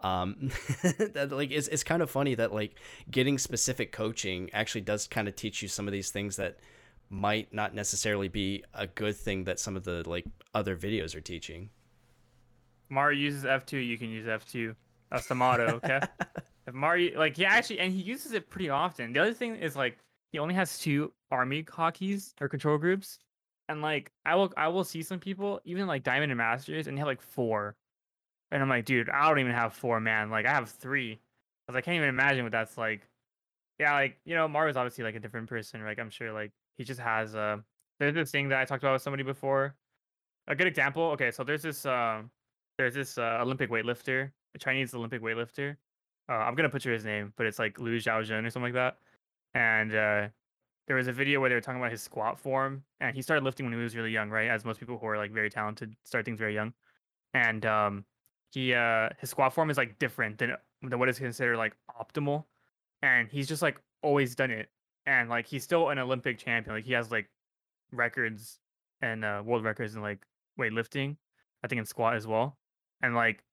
um 0.00 0.50
that 0.82 1.28
like 1.32 1.50
it's, 1.50 1.66
it's 1.68 1.82
kind 1.82 2.02
of 2.02 2.10
funny 2.10 2.36
that 2.36 2.52
like 2.52 2.76
getting 3.10 3.36
specific 3.36 3.90
coaching 3.90 4.48
actually 4.52 4.80
does 4.82 5.08
kind 5.08 5.26
of 5.26 5.34
teach 5.34 5.60
you 5.60 5.68
some 5.68 5.88
of 5.88 5.92
these 5.92 6.10
things 6.10 6.36
that 6.36 6.58
might 7.10 7.52
not 7.52 7.74
necessarily 7.74 8.28
be 8.28 8.62
a 8.74 8.86
good 8.86 9.16
thing 9.16 9.44
that 9.44 9.58
some 9.58 9.76
of 9.76 9.84
the 9.84 10.08
like 10.08 10.24
other 10.54 10.76
videos 10.76 11.16
are 11.16 11.20
teaching. 11.20 11.70
Maru 12.90 13.14
uses 13.14 13.44
f2 13.44 13.84
you 13.84 13.98
can 13.98 14.08
use 14.08 14.26
f2 14.26 14.74
that's 15.10 15.26
the 15.26 15.34
motto 15.34 15.80
okay? 15.84 16.00
If 16.66 16.74
Maru 16.74 17.10
like 17.16 17.38
yeah 17.38 17.50
actually 17.50 17.80
and 17.80 17.92
he 17.92 18.00
uses 18.00 18.32
it 18.32 18.50
pretty 18.50 18.68
often. 18.70 19.12
The 19.12 19.20
other 19.20 19.32
thing 19.32 19.56
is 19.56 19.74
like 19.74 19.98
he 20.30 20.38
only 20.38 20.54
has 20.54 20.78
two 20.78 21.12
army 21.30 21.64
hotkeys 21.64 22.34
or 22.40 22.48
control 22.48 22.78
groups 22.78 23.18
and 23.68 23.82
like 23.82 24.12
I 24.24 24.34
will 24.34 24.52
I 24.56 24.68
will 24.68 24.84
see 24.84 25.02
some 25.02 25.20
people 25.20 25.60
even 25.64 25.86
like 25.86 26.02
Diamond 26.02 26.32
and 26.32 26.38
Masters 26.38 26.86
and 26.86 26.96
they 26.96 27.00
have 27.00 27.08
like 27.08 27.22
four, 27.22 27.76
and 28.50 28.62
I'm 28.62 28.68
like, 28.68 28.84
dude, 28.84 29.10
I 29.10 29.28
don't 29.28 29.38
even 29.38 29.52
have 29.52 29.74
four, 29.74 30.00
man. 30.00 30.30
Like 30.30 30.46
I 30.46 30.52
have 30.52 30.70
three, 30.70 31.20
because 31.66 31.76
I 31.76 31.80
can't 31.80 31.96
even 31.96 32.08
imagine 32.08 32.44
what 32.44 32.52
that's 32.52 32.78
like. 32.78 33.02
Yeah, 33.78 33.92
like 33.94 34.18
you 34.24 34.34
know, 34.34 34.48
Maru's 34.48 34.76
obviously 34.76 35.04
like 35.04 35.14
a 35.14 35.20
different 35.20 35.48
person. 35.48 35.82
Like 35.84 35.98
I'm 35.98 36.10
sure 36.10 36.32
like 36.32 36.52
he 36.76 36.84
just 36.84 37.00
has 37.00 37.34
uh 37.34 37.58
there's 37.98 38.14
this 38.14 38.30
thing 38.30 38.48
that 38.48 38.60
I 38.60 38.64
talked 38.64 38.82
about 38.82 38.94
with 38.94 39.02
somebody 39.02 39.22
before. 39.22 39.74
A 40.46 40.54
good 40.54 40.66
example. 40.66 41.02
Okay, 41.12 41.30
so 41.30 41.44
there's 41.44 41.62
this 41.62 41.84
uh, 41.84 42.22
there's 42.78 42.94
this 42.94 43.18
uh, 43.18 43.38
Olympic 43.40 43.70
weightlifter, 43.70 44.30
a 44.54 44.58
Chinese 44.58 44.94
Olympic 44.94 45.22
weightlifter. 45.22 45.76
Uh, 46.28 46.34
I'm 46.34 46.54
gonna 46.54 46.68
butcher 46.68 46.92
his 46.92 47.04
name, 47.04 47.32
but 47.36 47.46
it's 47.46 47.58
like 47.58 47.78
Liu 47.78 47.98
Xiaojun 47.98 48.46
or 48.46 48.50
something 48.50 48.72
like 48.72 48.74
that. 48.74 48.98
And 49.54 49.94
uh, 49.94 50.28
there 50.88 50.96
was 50.96 51.06
a 51.06 51.12
video 51.12 51.38
where 51.38 51.50
they 51.50 51.54
were 51.54 51.60
talking 51.60 51.80
about 51.80 51.92
his 51.92 52.02
squat 52.02 52.38
form, 52.40 52.82
and 53.00 53.14
he 53.14 53.20
started 53.20 53.44
lifting 53.44 53.66
when 53.66 53.74
he 53.74 53.78
was 53.78 53.94
really 53.94 54.10
young, 54.10 54.30
right? 54.30 54.48
As 54.48 54.64
most 54.64 54.80
people 54.80 54.98
who 54.98 55.06
are 55.06 55.18
like 55.18 55.30
very 55.30 55.50
talented 55.50 55.94
start 56.02 56.24
things 56.24 56.38
very 56.38 56.54
young, 56.54 56.72
and 57.34 57.64
um, 57.66 58.04
he 58.52 58.72
uh 58.74 59.10
his 59.20 59.30
squat 59.30 59.52
form 59.52 59.70
is 59.70 59.76
like 59.76 59.98
different 59.98 60.38
than 60.38 60.56
than 60.82 60.98
what 60.98 61.10
is 61.10 61.18
considered 61.18 61.58
like 61.58 61.76
optimal, 62.00 62.44
and 63.02 63.28
he's 63.28 63.46
just 63.46 63.60
like 63.60 63.78
always 64.02 64.34
done 64.34 64.50
it, 64.50 64.70
and 65.04 65.28
like 65.28 65.46
he's 65.46 65.62
still 65.62 65.90
an 65.90 65.98
Olympic 65.98 66.38
champion, 66.38 66.74
like 66.74 66.86
he 66.86 66.94
has 66.94 67.10
like 67.10 67.28
records 67.92 68.58
and 69.02 69.24
uh, 69.24 69.42
world 69.44 69.64
records 69.64 69.94
in 69.94 70.00
like 70.00 70.24
weightlifting, 70.58 71.16
I 71.62 71.68
think 71.68 71.80
in 71.80 71.84
squat 71.84 72.16
as 72.16 72.26
well, 72.26 72.56
and 73.02 73.14
like 73.14 73.44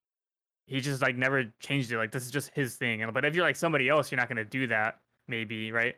he 0.67 0.79
just 0.79 1.01
like 1.01 1.17
never 1.17 1.53
changed 1.59 1.91
it. 1.91 1.97
Like 1.97 2.13
this 2.13 2.23
is 2.23 2.31
just 2.31 2.51
his 2.53 2.77
thing, 2.77 3.03
and 3.03 3.13
but 3.13 3.25
if 3.25 3.36
you're 3.36 3.45
like 3.45 3.57
somebody 3.57 3.89
else, 3.89 4.09
you're 4.09 4.19
not 4.19 4.29
gonna 4.29 4.45
do 4.45 4.67
that, 4.67 5.01
maybe, 5.27 5.73
right? 5.73 5.95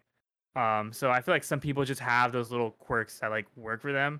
Um, 0.57 0.91
so 0.91 1.11
I 1.11 1.21
feel 1.21 1.35
like 1.35 1.43
some 1.43 1.59
people 1.59 1.85
just 1.85 2.01
have 2.01 2.31
those 2.31 2.49
little 2.49 2.71
quirks 2.71 3.19
that 3.19 3.29
like 3.29 3.45
work 3.55 3.81
for 3.81 3.93
them. 3.93 4.19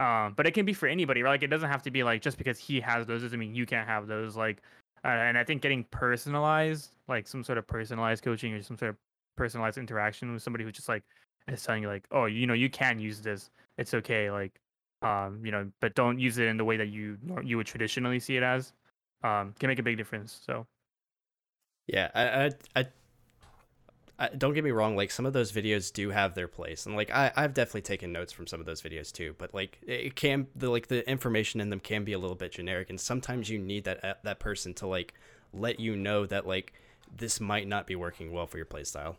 Um, 0.00 0.34
but 0.36 0.46
it 0.46 0.52
can 0.52 0.66
be 0.66 0.72
for 0.74 0.88
anybody, 0.88 1.22
right? 1.22 1.30
Like 1.30 1.42
it 1.42 1.46
doesn't 1.46 1.70
have 1.70 1.82
to 1.84 1.90
be 1.90 2.02
like 2.02 2.20
just 2.20 2.36
because 2.36 2.58
he 2.58 2.80
has 2.80 3.06
those 3.06 3.22
doesn't 3.22 3.38
mean 3.38 3.54
you 3.54 3.64
can't 3.64 3.88
have 3.88 4.08
those. 4.08 4.36
Like, 4.36 4.60
uh, 5.04 5.08
and 5.08 5.38
I 5.38 5.44
think 5.44 5.62
getting 5.62 5.84
personalized, 5.84 6.96
like 7.08 7.26
some 7.28 7.44
sort 7.44 7.56
of 7.56 7.66
personalized 7.66 8.24
coaching 8.24 8.52
or 8.52 8.62
some 8.62 8.76
sort 8.76 8.90
of 8.90 8.96
personalized 9.36 9.78
interaction 9.78 10.32
with 10.32 10.42
somebody 10.42 10.64
who 10.64 10.72
just 10.72 10.88
like 10.88 11.04
is 11.48 11.62
telling 11.62 11.82
you 11.82 11.88
like, 11.88 12.04
oh, 12.10 12.24
you 12.24 12.46
know, 12.46 12.54
you 12.54 12.68
can 12.68 12.98
use 12.98 13.20
this. 13.20 13.50
It's 13.78 13.94
okay. 13.94 14.30
Like, 14.30 14.58
um, 15.02 15.40
you 15.44 15.52
know, 15.52 15.70
but 15.80 15.94
don't 15.94 16.18
use 16.18 16.38
it 16.38 16.48
in 16.48 16.56
the 16.56 16.64
way 16.64 16.76
that 16.76 16.88
you 16.88 17.16
you 17.44 17.56
would 17.56 17.66
traditionally 17.66 18.18
see 18.18 18.36
it 18.36 18.42
as. 18.42 18.72
Um, 19.22 19.54
can 19.58 19.68
make 19.68 19.78
a 19.78 19.84
big 19.84 19.96
difference. 19.96 20.40
So. 20.44 20.66
Yeah, 21.86 22.10
I 22.14 22.46
I 22.46 22.50
I, 22.74 22.86
don't 24.38 24.54
get 24.54 24.64
me 24.64 24.70
wrong, 24.70 24.96
like 24.96 25.10
some 25.10 25.26
of 25.26 25.34
those 25.34 25.52
videos 25.52 25.92
do 25.92 26.08
have 26.10 26.34
their 26.34 26.48
place, 26.48 26.86
and 26.86 26.96
like 26.96 27.10
I, 27.10 27.32
I've 27.36 27.52
definitely 27.52 27.82
taken 27.82 28.12
notes 28.12 28.32
from 28.32 28.46
some 28.46 28.60
of 28.60 28.66
those 28.66 28.80
videos 28.80 29.12
too. 29.12 29.34
But 29.36 29.52
like 29.52 29.78
it 29.86 30.16
can 30.16 30.46
the 30.56 30.70
like 30.70 30.88
the 30.88 31.08
information 31.08 31.60
in 31.60 31.68
them 31.68 31.80
can 31.80 32.04
be 32.04 32.14
a 32.14 32.18
little 32.18 32.36
bit 32.36 32.52
generic, 32.52 32.88
and 32.88 32.98
sometimes 32.98 33.50
you 33.50 33.58
need 33.58 33.84
that 33.84 34.02
uh, 34.04 34.14
that 34.24 34.38
person 34.38 34.72
to 34.74 34.86
like 34.86 35.12
let 35.52 35.78
you 35.80 35.96
know 35.96 36.24
that 36.26 36.46
like 36.46 36.72
this 37.14 37.40
might 37.40 37.68
not 37.68 37.86
be 37.86 37.94
working 37.94 38.32
well 38.32 38.46
for 38.46 38.56
your 38.56 38.66
playstyle. 38.66 39.16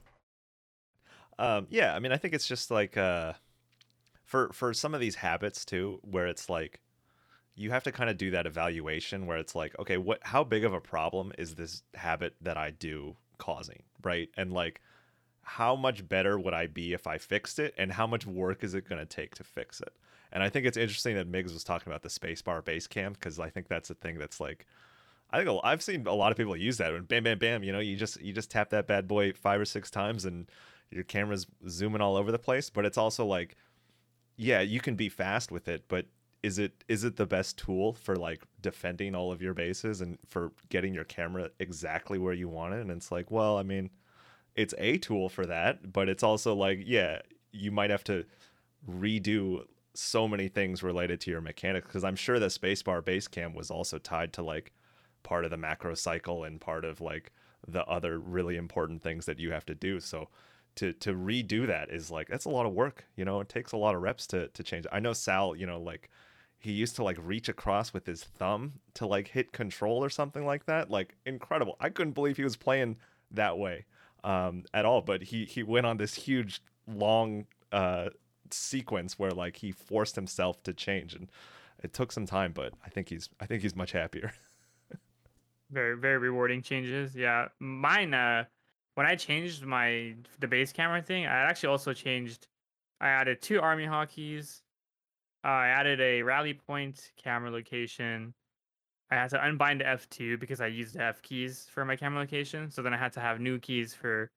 Um, 1.37 1.67
yeah, 1.69 1.93
I 1.93 1.99
mean, 1.99 2.11
I 2.11 2.17
think 2.17 2.33
it's 2.33 2.47
just 2.47 2.71
like 2.71 2.97
uh, 2.97 3.33
for 4.25 4.51
for 4.51 4.73
some 4.73 4.95
of 4.95 4.99
these 4.99 5.15
habits 5.15 5.63
too, 5.63 5.99
where 6.01 6.25
it's 6.25 6.49
like 6.49 6.81
you 7.55 7.69
have 7.69 7.83
to 7.83 7.91
kind 7.91 8.09
of 8.09 8.17
do 8.17 8.31
that 8.31 8.47
evaluation 8.47 9.25
where 9.25 9.37
it's 9.37 9.53
like, 9.53 9.77
okay, 9.79 9.97
what 9.97 10.19
how 10.23 10.43
big 10.43 10.63
of 10.63 10.73
a 10.73 10.81
problem 10.81 11.31
is 11.37 11.53
this 11.53 11.83
habit 11.93 12.35
that 12.41 12.57
I 12.57 12.71
do 12.71 13.15
causing, 13.37 13.83
right? 14.03 14.29
And 14.35 14.51
like 14.51 14.81
how 15.47 15.77
much 15.77 16.07
better 16.09 16.37
would 16.37 16.53
I 16.53 16.67
be 16.67 16.91
if 16.91 17.07
I 17.07 17.17
fixed 17.17 17.57
it 17.57 17.73
and 17.77 17.93
how 17.93 18.05
much 18.05 18.25
work 18.25 18.65
is 18.65 18.73
it 18.73 18.87
going 18.87 18.99
to 18.99 19.05
take 19.05 19.33
to 19.35 19.45
fix 19.45 19.79
it? 19.79 19.93
And 20.33 20.43
I 20.43 20.49
think 20.49 20.65
it's 20.65 20.75
interesting 20.75 21.15
that 21.15 21.31
Migs 21.31 21.53
was 21.53 21.63
talking 21.63 21.89
about 21.89 22.01
the 22.03 22.09
spacebar 22.09 22.63
base 22.63 22.85
cam 22.85 23.13
because 23.13 23.39
I 23.39 23.49
think 23.49 23.69
that's 23.69 23.89
a 23.89 23.93
thing 23.93 24.17
that's 24.17 24.41
like 24.41 24.65
I 25.31 25.41
think 25.41 25.59
I've 25.63 25.81
seen 25.81 26.05
a 26.05 26.13
lot 26.13 26.31
of 26.33 26.37
people 26.37 26.55
use 26.57 26.75
that 26.77 26.93
and 26.93 27.07
bam 27.07 27.23
bam 27.23 27.39
bam, 27.39 27.63
you 27.63 27.71
know, 27.71 27.79
you 27.79 27.95
just 27.95 28.19
you 28.19 28.33
just 28.33 28.51
tap 28.51 28.71
that 28.71 28.87
bad 28.87 29.07
boy 29.07 29.31
5 29.31 29.61
or 29.61 29.65
6 29.65 29.89
times 29.89 30.25
and 30.25 30.51
your 30.91 31.05
camera's 31.05 31.47
zooming 31.69 32.01
all 32.01 32.17
over 32.17 32.29
the 32.29 32.37
place, 32.37 32.69
but 32.69 32.85
it's 32.85 32.97
also 32.97 33.25
like 33.25 33.55
yeah, 34.35 34.59
you 34.59 34.81
can 34.81 34.95
be 34.95 35.07
fast 35.07 35.49
with 35.49 35.69
it, 35.69 35.85
but 35.87 36.07
is 36.43 36.59
it 36.59 36.83
is 36.89 37.05
it 37.05 37.15
the 37.15 37.25
best 37.25 37.57
tool 37.57 37.93
for 37.93 38.17
like 38.17 38.43
defending 38.61 39.15
all 39.15 39.31
of 39.31 39.41
your 39.41 39.53
bases 39.53 40.01
and 40.01 40.17
for 40.27 40.51
getting 40.67 40.93
your 40.93 41.05
camera 41.05 41.49
exactly 41.59 42.19
where 42.19 42.33
you 42.33 42.49
want 42.49 42.73
it 42.73 42.81
and 42.81 42.91
it's 42.91 43.11
like 43.11 43.31
well 43.31 43.57
i 43.57 43.63
mean 43.63 43.89
it's 44.57 44.73
a 44.77 44.97
tool 44.97 45.29
for 45.29 45.45
that 45.45 45.93
but 45.93 46.09
it's 46.09 46.23
also 46.23 46.53
like 46.53 46.79
yeah 46.85 47.19
you 47.51 47.71
might 47.71 47.89
have 47.89 48.03
to 48.03 48.25
redo 48.89 49.63
so 49.93 50.27
many 50.27 50.47
things 50.47 50.83
related 50.83 51.21
to 51.21 51.31
your 51.31 51.41
mechanics 51.41 51.87
because 51.87 52.03
i'm 52.03 52.15
sure 52.15 52.39
the 52.39 52.47
spacebar 52.47 53.03
base 53.03 53.27
cam 53.27 53.53
was 53.53 53.71
also 53.71 53.97
tied 53.97 54.33
to 54.33 54.41
like 54.41 54.73
part 55.23 55.45
of 55.45 55.51
the 55.51 55.57
macro 55.57 55.93
cycle 55.93 56.43
and 56.43 56.59
part 56.59 56.83
of 56.83 56.99
like 56.99 57.31
the 57.67 57.85
other 57.85 58.19
really 58.19 58.57
important 58.57 59.01
things 59.01 59.25
that 59.25 59.39
you 59.39 59.51
have 59.51 59.65
to 59.65 59.75
do 59.75 59.99
so 59.99 60.27
to 60.75 60.91
to 60.93 61.13
redo 61.13 61.65
that 61.65 61.89
is 61.89 62.11
like 62.11 62.27
that's 62.27 62.45
a 62.45 62.49
lot 62.49 62.65
of 62.65 62.73
work 62.73 63.05
you 63.15 63.23
know 63.23 63.39
it 63.39 63.49
takes 63.49 63.71
a 63.71 63.77
lot 63.77 63.95
of 63.95 64.01
reps 64.01 64.27
to 64.27 64.47
to 64.49 64.63
change 64.63 64.85
i 64.91 64.99
know 64.99 65.13
sal 65.13 65.55
you 65.55 65.65
know 65.65 65.79
like 65.79 66.09
he 66.59 66.71
used 66.71 66.95
to 66.95 67.03
like 67.03 67.17
reach 67.21 67.49
across 67.49 67.93
with 67.93 68.05
his 68.05 68.23
thumb 68.23 68.73
to 68.95 69.05
like 69.05 69.27
hit 69.27 69.51
control 69.51 70.03
or 70.03 70.09
something 70.09 70.45
like 70.45 70.65
that. 70.65 70.89
Like 70.89 71.15
incredible. 71.25 71.77
I 71.79 71.89
couldn't 71.89 72.13
believe 72.13 72.37
he 72.37 72.43
was 72.43 72.57
playing 72.57 72.97
that 73.31 73.57
way 73.57 73.85
um, 74.23 74.63
at 74.73 74.85
all. 74.85 75.01
But 75.01 75.23
he 75.23 75.45
he 75.45 75.63
went 75.63 75.85
on 75.85 75.97
this 75.97 76.13
huge 76.13 76.61
long 76.87 77.45
uh, 77.71 78.09
sequence 78.51 79.17
where 79.17 79.31
like 79.31 79.57
he 79.57 79.71
forced 79.71 80.15
himself 80.15 80.61
to 80.63 80.73
change, 80.73 81.13
and 81.13 81.29
it 81.83 81.93
took 81.93 82.11
some 82.11 82.25
time. 82.25 82.51
But 82.53 82.73
I 82.85 82.89
think 82.89 83.09
he's 83.09 83.29
I 83.39 83.45
think 83.45 83.61
he's 83.61 83.75
much 83.75 83.91
happier. 83.91 84.33
very 85.71 85.97
very 85.97 86.17
rewarding 86.17 86.61
changes. 86.61 87.15
Yeah, 87.15 87.47
mine. 87.59 88.13
Uh, 88.13 88.45
when 88.95 89.05
I 89.05 89.15
changed 89.15 89.63
my 89.65 90.15
the 90.39 90.47
base 90.47 90.71
camera 90.71 91.01
thing, 91.01 91.25
I 91.25 91.49
actually 91.49 91.69
also 91.69 91.93
changed. 91.93 92.47
I 92.99 93.09
added 93.09 93.43
two 93.43 93.61
army 93.61 93.85
hotkeys 93.85 94.61
I 95.47 95.67
added 95.67 96.01
a 96.01 96.23
rally 96.23 96.53
point 96.53 97.11
camera 97.15 97.49
location. 97.49 98.33
I 99.09 99.15
had 99.15 99.29
to 99.31 99.43
unbind 99.43 99.81
F2 99.81 100.39
because 100.39 100.59
I 100.59 100.67
used 100.67 100.97
F 100.97 101.21
keys 101.21 101.67
for 101.71 101.85
my 101.85 101.95
camera 101.95 102.19
location. 102.19 102.69
So 102.71 102.81
then 102.81 102.93
I 102.93 102.97
had 102.97 103.13
to 103.13 103.19
have 103.19 103.39
new 103.39 103.59
keys 103.59 103.93
for 103.93 104.29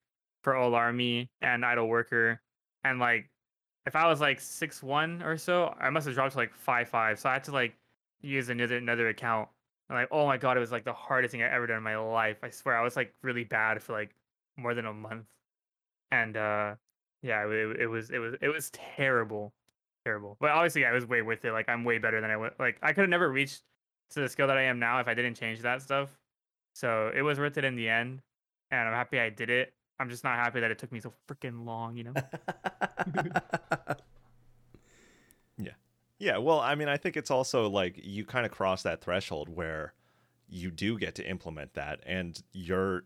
for 0.42 0.56
all 0.56 0.74
army 0.74 1.28
and 1.42 1.64
idle 1.64 1.88
worker. 1.88 2.40
And 2.84 2.98
like 2.98 3.30
if 3.86 3.96
I 3.96 4.06
was 4.06 4.20
like 4.20 4.40
six 4.40 4.82
one 4.82 5.22
or 5.22 5.36
so, 5.36 5.74
I 5.80 5.90
must 5.90 6.06
have 6.06 6.14
dropped 6.14 6.32
to 6.32 6.38
like 6.38 6.54
five 6.54 6.88
five. 6.88 7.18
So 7.18 7.28
I 7.28 7.34
had 7.34 7.44
to 7.44 7.52
like 7.52 7.74
use 8.22 8.48
another 8.48 8.76
another 8.76 9.08
account. 9.08 9.48
And 9.88 9.98
like, 9.98 10.08
oh 10.12 10.26
my 10.26 10.36
god, 10.36 10.56
it 10.56 10.60
was 10.60 10.72
like 10.72 10.84
the 10.84 10.92
hardest 10.92 11.32
thing 11.32 11.42
I 11.42 11.52
ever 11.52 11.66
done 11.66 11.78
in 11.78 11.82
my 11.82 11.96
life. 11.96 12.38
I 12.42 12.50
swear 12.50 12.76
I 12.78 12.82
was 12.82 12.96
like 12.96 13.14
really 13.22 13.44
bad 13.44 13.82
for 13.82 13.92
like 13.92 14.14
more 14.56 14.74
than 14.74 14.86
a 14.86 14.92
month. 14.92 15.26
And 16.12 16.36
uh 16.36 16.76
yeah, 17.22 17.46
it, 17.46 17.80
it 17.82 17.86
was 17.88 18.10
it 18.10 18.18
was 18.18 18.34
it 18.40 18.48
was 18.48 18.70
terrible 18.70 19.52
terrible. 20.04 20.36
But 20.40 20.50
obviously, 20.50 20.86
I 20.86 20.92
was 20.92 21.06
way 21.06 21.22
with 21.22 21.44
it. 21.44 21.52
Like 21.52 21.68
I'm 21.68 21.84
way 21.84 21.98
better 21.98 22.20
than 22.20 22.30
I 22.30 22.36
was. 22.36 22.52
Like 22.58 22.78
I 22.82 22.92
could 22.92 23.02
have 23.02 23.10
never 23.10 23.30
reached 23.30 23.62
to 24.11 24.20
the 24.20 24.28
skill 24.28 24.46
that 24.48 24.56
I 24.56 24.62
am 24.62 24.78
now 24.78 24.98
if 25.00 25.08
I 25.08 25.14
didn't 25.14 25.34
change 25.34 25.61
that 25.61 25.82
stuff. 25.82 26.11
So 26.74 27.11
it 27.14 27.22
was 27.22 27.38
worth 27.38 27.58
it 27.58 27.64
in 27.64 27.76
the 27.76 27.88
end, 27.88 28.22
and 28.70 28.88
I'm 28.88 28.94
happy 28.94 29.18
I 29.18 29.30
did 29.30 29.50
it. 29.50 29.72
I'm 29.98 30.08
just 30.08 30.24
not 30.24 30.36
happy 30.36 30.61
that 30.61 30.70
it 30.70 30.78
took 30.78 30.92
me 30.92 31.00
so 31.00 31.12
freaking 31.28 31.66
long. 31.66 31.96
You 31.96 32.04
know. 32.04 32.14
yeah. 35.58 35.72
Yeah. 36.18 36.38
Well, 36.38 36.61
I 36.61 36.74
mean, 36.74 36.88
I 36.88 36.96
think 36.96 37.16
it's 37.16 37.30
also 37.30 37.68
like 37.68 38.00
you 38.02 38.24
kind 38.24 38.46
of 38.46 38.52
cross 38.52 38.82
that 38.84 39.02
threshold 39.02 39.48
where 39.48 39.94
you 40.48 40.70
do 40.70 40.98
get 40.98 41.14
to 41.16 41.28
implement 41.28 41.74
that, 41.74 42.00
and 42.06 42.42
you're 42.52 43.04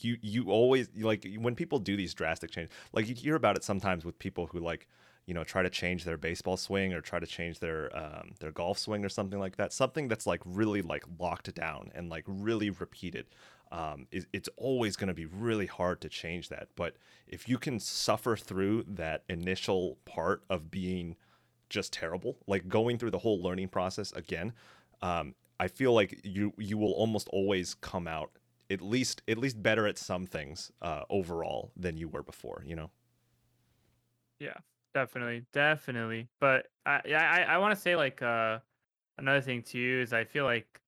you 0.00 0.18
you 0.20 0.50
always 0.50 0.88
like 0.98 1.26
when 1.38 1.54
people 1.54 1.78
do 1.78 1.96
these 1.96 2.12
drastic 2.12 2.50
changes 2.50 2.74
like 2.92 3.08
you 3.08 3.14
hear 3.14 3.34
about 3.34 3.56
it 3.56 3.64
sometimes 3.64 4.04
with 4.04 4.18
people 4.18 4.46
who 4.46 4.58
like 4.58 4.86
you 5.28 5.34
know 5.34 5.44
try 5.44 5.62
to 5.62 5.68
change 5.68 6.04
their 6.04 6.16
baseball 6.16 6.56
swing 6.56 6.94
or 6.94 7.02
try 7.02 7.18
to 7.18 7.26
change 7.26 7.58
their 7.58 7.94
um, 7.94 8.30
their 8.40 8.50
golf 8.50 8.78
swing 8.78 9.04
or 9.04 9.10
something 9.10 9.38
like 9.38 9.56
that. 9.56 9.74
Something 9.74 10.08
that's 10.08 10.26
like 10.26 10.40
really 10.46 10.80
like 10.80 11.04
locked 11.18 11.54
down 11.54 11.92
and 11.94 12.08
like 12.08 12.24
really 12.26 12.70
repeated 12.70 13.26
um, 13.70 14.06
is, 14.10 14.26
it's 14.32 14.48
always 14.56 14.96
going 14.96 15.08
to 15.08 15.14
be 15.14 15.26
really 15.26 15.66
hard 15.66 16.00
to 16.00 16.08
change 16.08 16.48
that. 16.48 16.68
But 16.76 16.96
if 17.26 17.46
you 17.46 17.58
can 17.58 17.78
suffer 17.78 18.38
through 18.38 18.86
that 18.88 19.24
initial 19.28 19.98
part 20.06 20.44
of 20.48 20.70
being 20.70 21.16
just 21.68 21.92
terrible 21.92 22.38
like 22.46 22.66
going 22.66 22.96
through 22.96 23.10
the 23.10 23.18
whole 23.18 23.42
learning 23.42 23.68
process 23.68 24.10
again 24.12 24.54
um, 25.02 25.34
i 25.60 25.68
feel 25.68 25.92
like 25.92 26.18
you 26.24 26.50
you 26.56 26.78
will 26.78 26.92
almost 26.92 27.28
always 27.28 27.74
come 27.74 28.08
out 28.08 28.30
at 28.70 28.80
least 28.80 29.20
at 29.28 29.36
least 29.36 29.62
better 29.62 29.86
at 29.86 29.98
some 29.98 30.24
things 30.24 30.72
uh, 30.80 31.02
overall 31.10 31.70
than 31.76 31.98
you 31.98 32.08
were 32.08 32.22
before 32.22 32.62
you 32.66 32.74
know? 32.74 32.90
Yeah 34.38 34.54
Definitely, 34.98 35.46
definitely. 35.52 36.28
But 36.40 36.66
I 36.84 37.00
I, 37.12 37.42
I 37.42 37.58
want 37.58 37.72
to 37.74 37.80
say 37.80 37.94
like 37.94 38.20
uh 38.20 38.58
another 39.18 39.40
thing 39.40 39.62
too 39.62 40.00
is 40.02 40.12
I 40.12 40.24
feel 40.24 40.44
like 40.44 40.80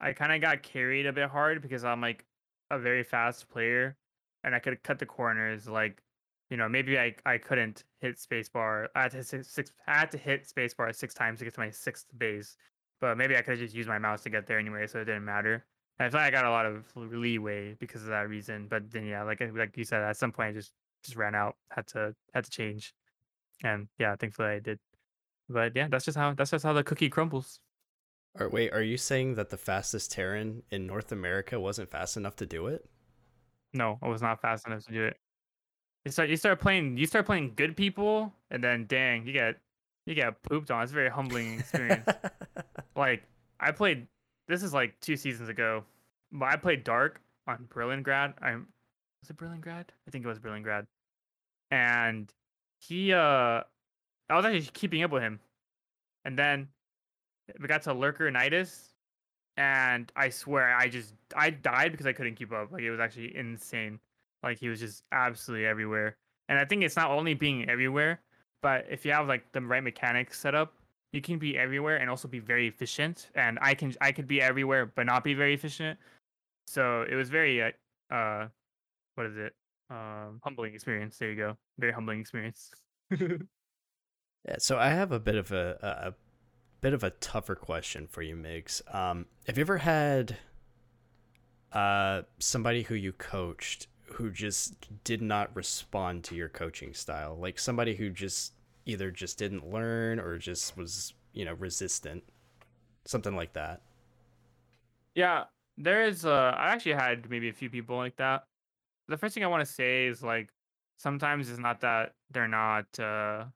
I 0.00 0.12
kind 0.14 0.32
of 0.32 0.40
got 0.40 0.62
carried 0.62 1.06
a 1.06 1.12
bit 1.12 1.28
hard 1.30 1.60
because 1.62 1.84
I'm 1.84 2.00
like 2.00 2.26
a 2.70 2.78
very 2.78 3.02
fast 3.02 3.48
player 3.50 3.98
and 4.44 4.54
I 4.54 4.58
could 4.60 4.82
cut 4.84 4.98
the 4.98 5.06
corners 5.06 5.68
like 5.68 6.02
you 6.50 6.56
know 6.56 6.68
maybe 6.68 6.98
I 6.98 7.14
I 7.26 7.38
couldn't 7.38 7.84
hit 8.00 8.16
spacebar 8.16 8.88
I 8.94 9.02
had 9.02 9.10
to 9.12 9.18
hit 9.18 9.46
six 9.46 9.72
I 9.86 9.98
had 9.98 10.10
to 10.12 10.18
hit 10.18 10.44
spacebar 10.44 10.94
six 10.94 11.14
times 11.14 11.40
to 11.40 11.44
get 11.44 11.54
to 11.54 11.60
my 11.60 11.70
sixth 11.70 12.06
base 12.18 12.56
but 13.00 13.18
maybe 13.18 13.36
I 13.36 13.42
could 13.42 13.58
just 13.58 13.74
use 13.74 13.86
my 13.88 13.98
mouse 13.98 14.22
to 14.24 14.30
get 14.30 14.46
there 14.46 14.58
anyway 14.58 14.86
so 14.86 15.00
it 15.00 15.04
didn't 15.06 15.24
matter 15.26 15.66
I 15.98 16.08
feel 16.10 16.20
like 16.20 16.28
I 16.28 16.30
got 16.30 16.46
a 16.46 16.50
lot 16.50 16.66
of 16.66 16.90
leeway 16.96 17.74
because 17.74 18.02
of 18.02 18.08
that 18.08 18.28
reason 18.30 18.68
but 18.68 18.90
then 18.90 19.04
yeah 19.06 19.24
like 19.24 19.40
like 19.54 19.76
you 19.76 19.84
said 19.84 20.02
at 20.02 20.16
some 20.16 20.32
point 20.32 20.50
I 20.50 20.52
just 20.54 20.72
just 21.04 21.16
ran 21.16 21.34
out 21.34 21.56
had 21.70 21.86
to 21.88 22.14
had 22.34 22.44
to 22.44 22.50
change 22.50 22.94
and 23.62 23.88
yeah, 23.98 24.16
thankfully 24.16 24.48
I 24.48 24.58
did. 24.58 24.78
But 25.48 25.74
yeah, 25.74 25.88
that's 25.88 26.04
just 26.04 26.16
how 26.16 26.34
that's 26.34 26.50
just 26.50 26.64
how 26.64 26.72
the 26.72 26.84
cookie 26.84 27.08
crumbles. 27.08 27.60
Or 28.38 28.48
wait, 28.48 28.72
are 28.72 28.82
you 28.82 28.96
saying 28.96 29.34
that 29.34 29.50
the 29.50 29.56
fastest 29.56 30.12
Terran 30.12 30.62
in 30.70 30.86
North 30.86 31.10
America 31.10 31.58
wasn't 31.58 31.90
fast 31.90 32.16
enough 32.16 32.36
to 32.36 32.46
do 32.46 32.66
it? 32.66 32.88
No, 33.72 33.98
I 34.02 34.08
was 34.08 34.22
not 34.22 34.40
fast 34.40 34.66
enough 34.66 34.84
to 34.86 34.92
do 34.92 35.04
it. 35.04 35.16
You 36.04 36.12
start 36.12 36.28
you 36.28 36.36
start 36.36 36.60
playing 36.60 36.96
you 36.96 37.06
start 37.06 37.26
playing 37.26 37.54
good 37.56 37.76
people, 37.76 38.32
and 38.50 38.62
then 38.62 38.86
dang, 38.86 39.26
you 39.26 39.32
get 39.32 39.56
you 40.06 40.14
get 40.14 40.42
pooped 40.42 40.70
on. 40.70 40.82
It's 40.82 40.92
a 40.92 40.94
very 40.94 41.10
humbling 41.10 41.58
experience. 41.58 42.08
like 42.96 43.22
I 43.60 43.72
played 43.72 44.06
this 44.46 44.62
is 44.62 44.72
like 44.72 44.98
two 45.00 45.16
seasons 45.16 45.48
ago. 45.48 45.84
But 46.32 46.46
I 46.46 46.56
played 46.56 46.84
Dark 46.84 47.20
on 47.46 47.68
Berlingrad. 47.74 48.34
I'm 48.42 48.68
was 49.22 49.30
it 49.30 49.36
Berlingrad? 49.36 49.86
I 50.06 50.10
think 50.10 50.24
it 50.24 50.28
was 50.28 50.38
Berlingrad. 50.38 50.86
And 51.70 52.32
he 52.80 53.12
uh 53.12 53.62
I 54.30 54.36
was 54.36 54.44
actually 54.44 54.70
keeping 54.72 55.02
up 55.02 55.10
with 55.10 55.22
him. 55.22 55.40
And 56.24 56.38
then 56.38 56.68
we 57.60 57.66
got 57.66 57.82
to 57.82 57.94
Lurker 57.94 58.30
Nidus 58.30 58.88
and 59.56 60.12
I 60.14 60.28
swear 60.28 60.76
I 60.76 60.88
just 60.88 61.14
I 61.36 61.50
died 61.50 61.90
because 61.90 62.06
I 62.06 62.12
couldn't 62.12 62.36
keep 62.36 62.52
up. 62.52 62.70
Like 62.72 62.82
it 62.82 62.90
was 62.90 63.00
actually 63.00 63.36
insane. 63.36 63.98
Like 64.42 64.58
he 64.58 64.68
was 64.68 64.80
just 64.80 65.02
absolutely 65.12 65.66
everywhere. 65.66 66.16
And 66.48 66.58
I 66.58 66.64
think 66.64 66.82
it's 66.82 66.96
not 66.96 67.10
only 67.10 67.34
being 67.34 67.68
everywhere, 67.68 68.20
but 68.62 68.86
if 68.90 69.04
you 69.04 69.12
have 69.12 69.28
like 69.28 69.50
the 69.52 69.60
right 69.60 69.82
mechanics 69.82 70.38
set 70.38 70.54
up, 70.54 70.74
you 71.12 71.20
can 71.20 71.38
be 71.38 71.58
everywhere 71.58 71.96
and 71.96 72.08
also 72.08 72.28
be 72.28 72.38
very 72.38 72.68
efficient. 72.68 73.30
And 73.34 73.58
I 73.60 73.74
can 73.74 73.94
I 74.00 74.12
could 74.12 74.28
be 74.28 74.40
everywhere 74.40 74.86
but 74.86 75.06
not 75.06 75.24
be 75.24 75.34
very 75.34 75.54
efficient. 75.54 75.98
So 76.66 77.04
it 77.10 77.14
was 77.14 77.28
very 77.30 77.62
uh, 77.62 77.70
uh 78.14 78.48
what 79.16 79.26
is 79.26 79.36
it? 79.36 79.54
Um, 79.90 80.40
humbling 80.44 80.74
experience. 80.74 81.18
There 81.18 81.30
you 81.30 81.36
go. 81.36 81.56
Very 81.78 81.92
humbling 81.92 82.20
experience. 82.20 82.70
yeah. 83.10 83.38
So 84.58 84.78
I 84.78 84.90
have 84.90 85.12
a 85.12 85.20
bit 85.20 85.36
of 85.36 85.52
a, 85.52 85.78
a, 85.82 86.08
a 86.08 86.14
bit 86.80 86.92
of 86.94 87.04
a 87.04 87.10
tougher 87.10 87.54
question 87.54 88.06
for 88.06 88.22
you, 88.22 88.36
Migs. 88.36 88.82
Um, 88.94 89.26
have 89.46 89.58
you 89.58 89.62
ever 89.62 89.78
had 89.78 90.36
uh, 91.72 92.22
somebody 92.38 92.82
who 92.82 92.94
you 92.94 93.12
coached 93.12 93.88
who 94.04 94.30
just 94.30 94.74
did 95.04 95.20
not 95.20 95.54
respond 95.54 96.24
to 96.24 96.34
your 96.34 96.48
coaching 96.48 96.94
style 96.94 97.36
like 97.38 97.58
somebody 97.58 97.94
who 97.94 98.08
just 98.08 98.54
either 98.86 99.10
just 99.10 99.38
didn't 99.38 99.70
learn 99.70 100.18
or 100.18 100.38
just 100.38 100.76
was 100.78 101.12
you 101.34 101.44
know 101.44 101.52
resistant 101.54 102.24
something 103.04 103.36
like 103.36 103.52
that 103.52 103.82
Yeah, 105.14 105.44
there 105.76 106.02
is. 106.02 106.24
Uh, 106.24 106.54
I 106.56 106.70
actually 106.72 106.92
had 106.94 107.28
maybe 107.30 107.48
a 107.48 107.52
few 107.52 107.70
people 107.70 107.96
like 107.96 108.16
that. 108.16 108.44
The 109.08 109.16
first 109.16 109.34
thing 109.34 109.44
I 109.44 109.48
want 109.48 109.66
to 109.66 109.72
say 109.72 110.06
is 110.06 110.22
like 110.22 110.50
sometimes 110.98 111.50
it's 111.50 111.58
not 111.58 111.80
that 111.80 112.14
they're 112.30 112.48
not 112.48 112.86
uh, 112.98 113.46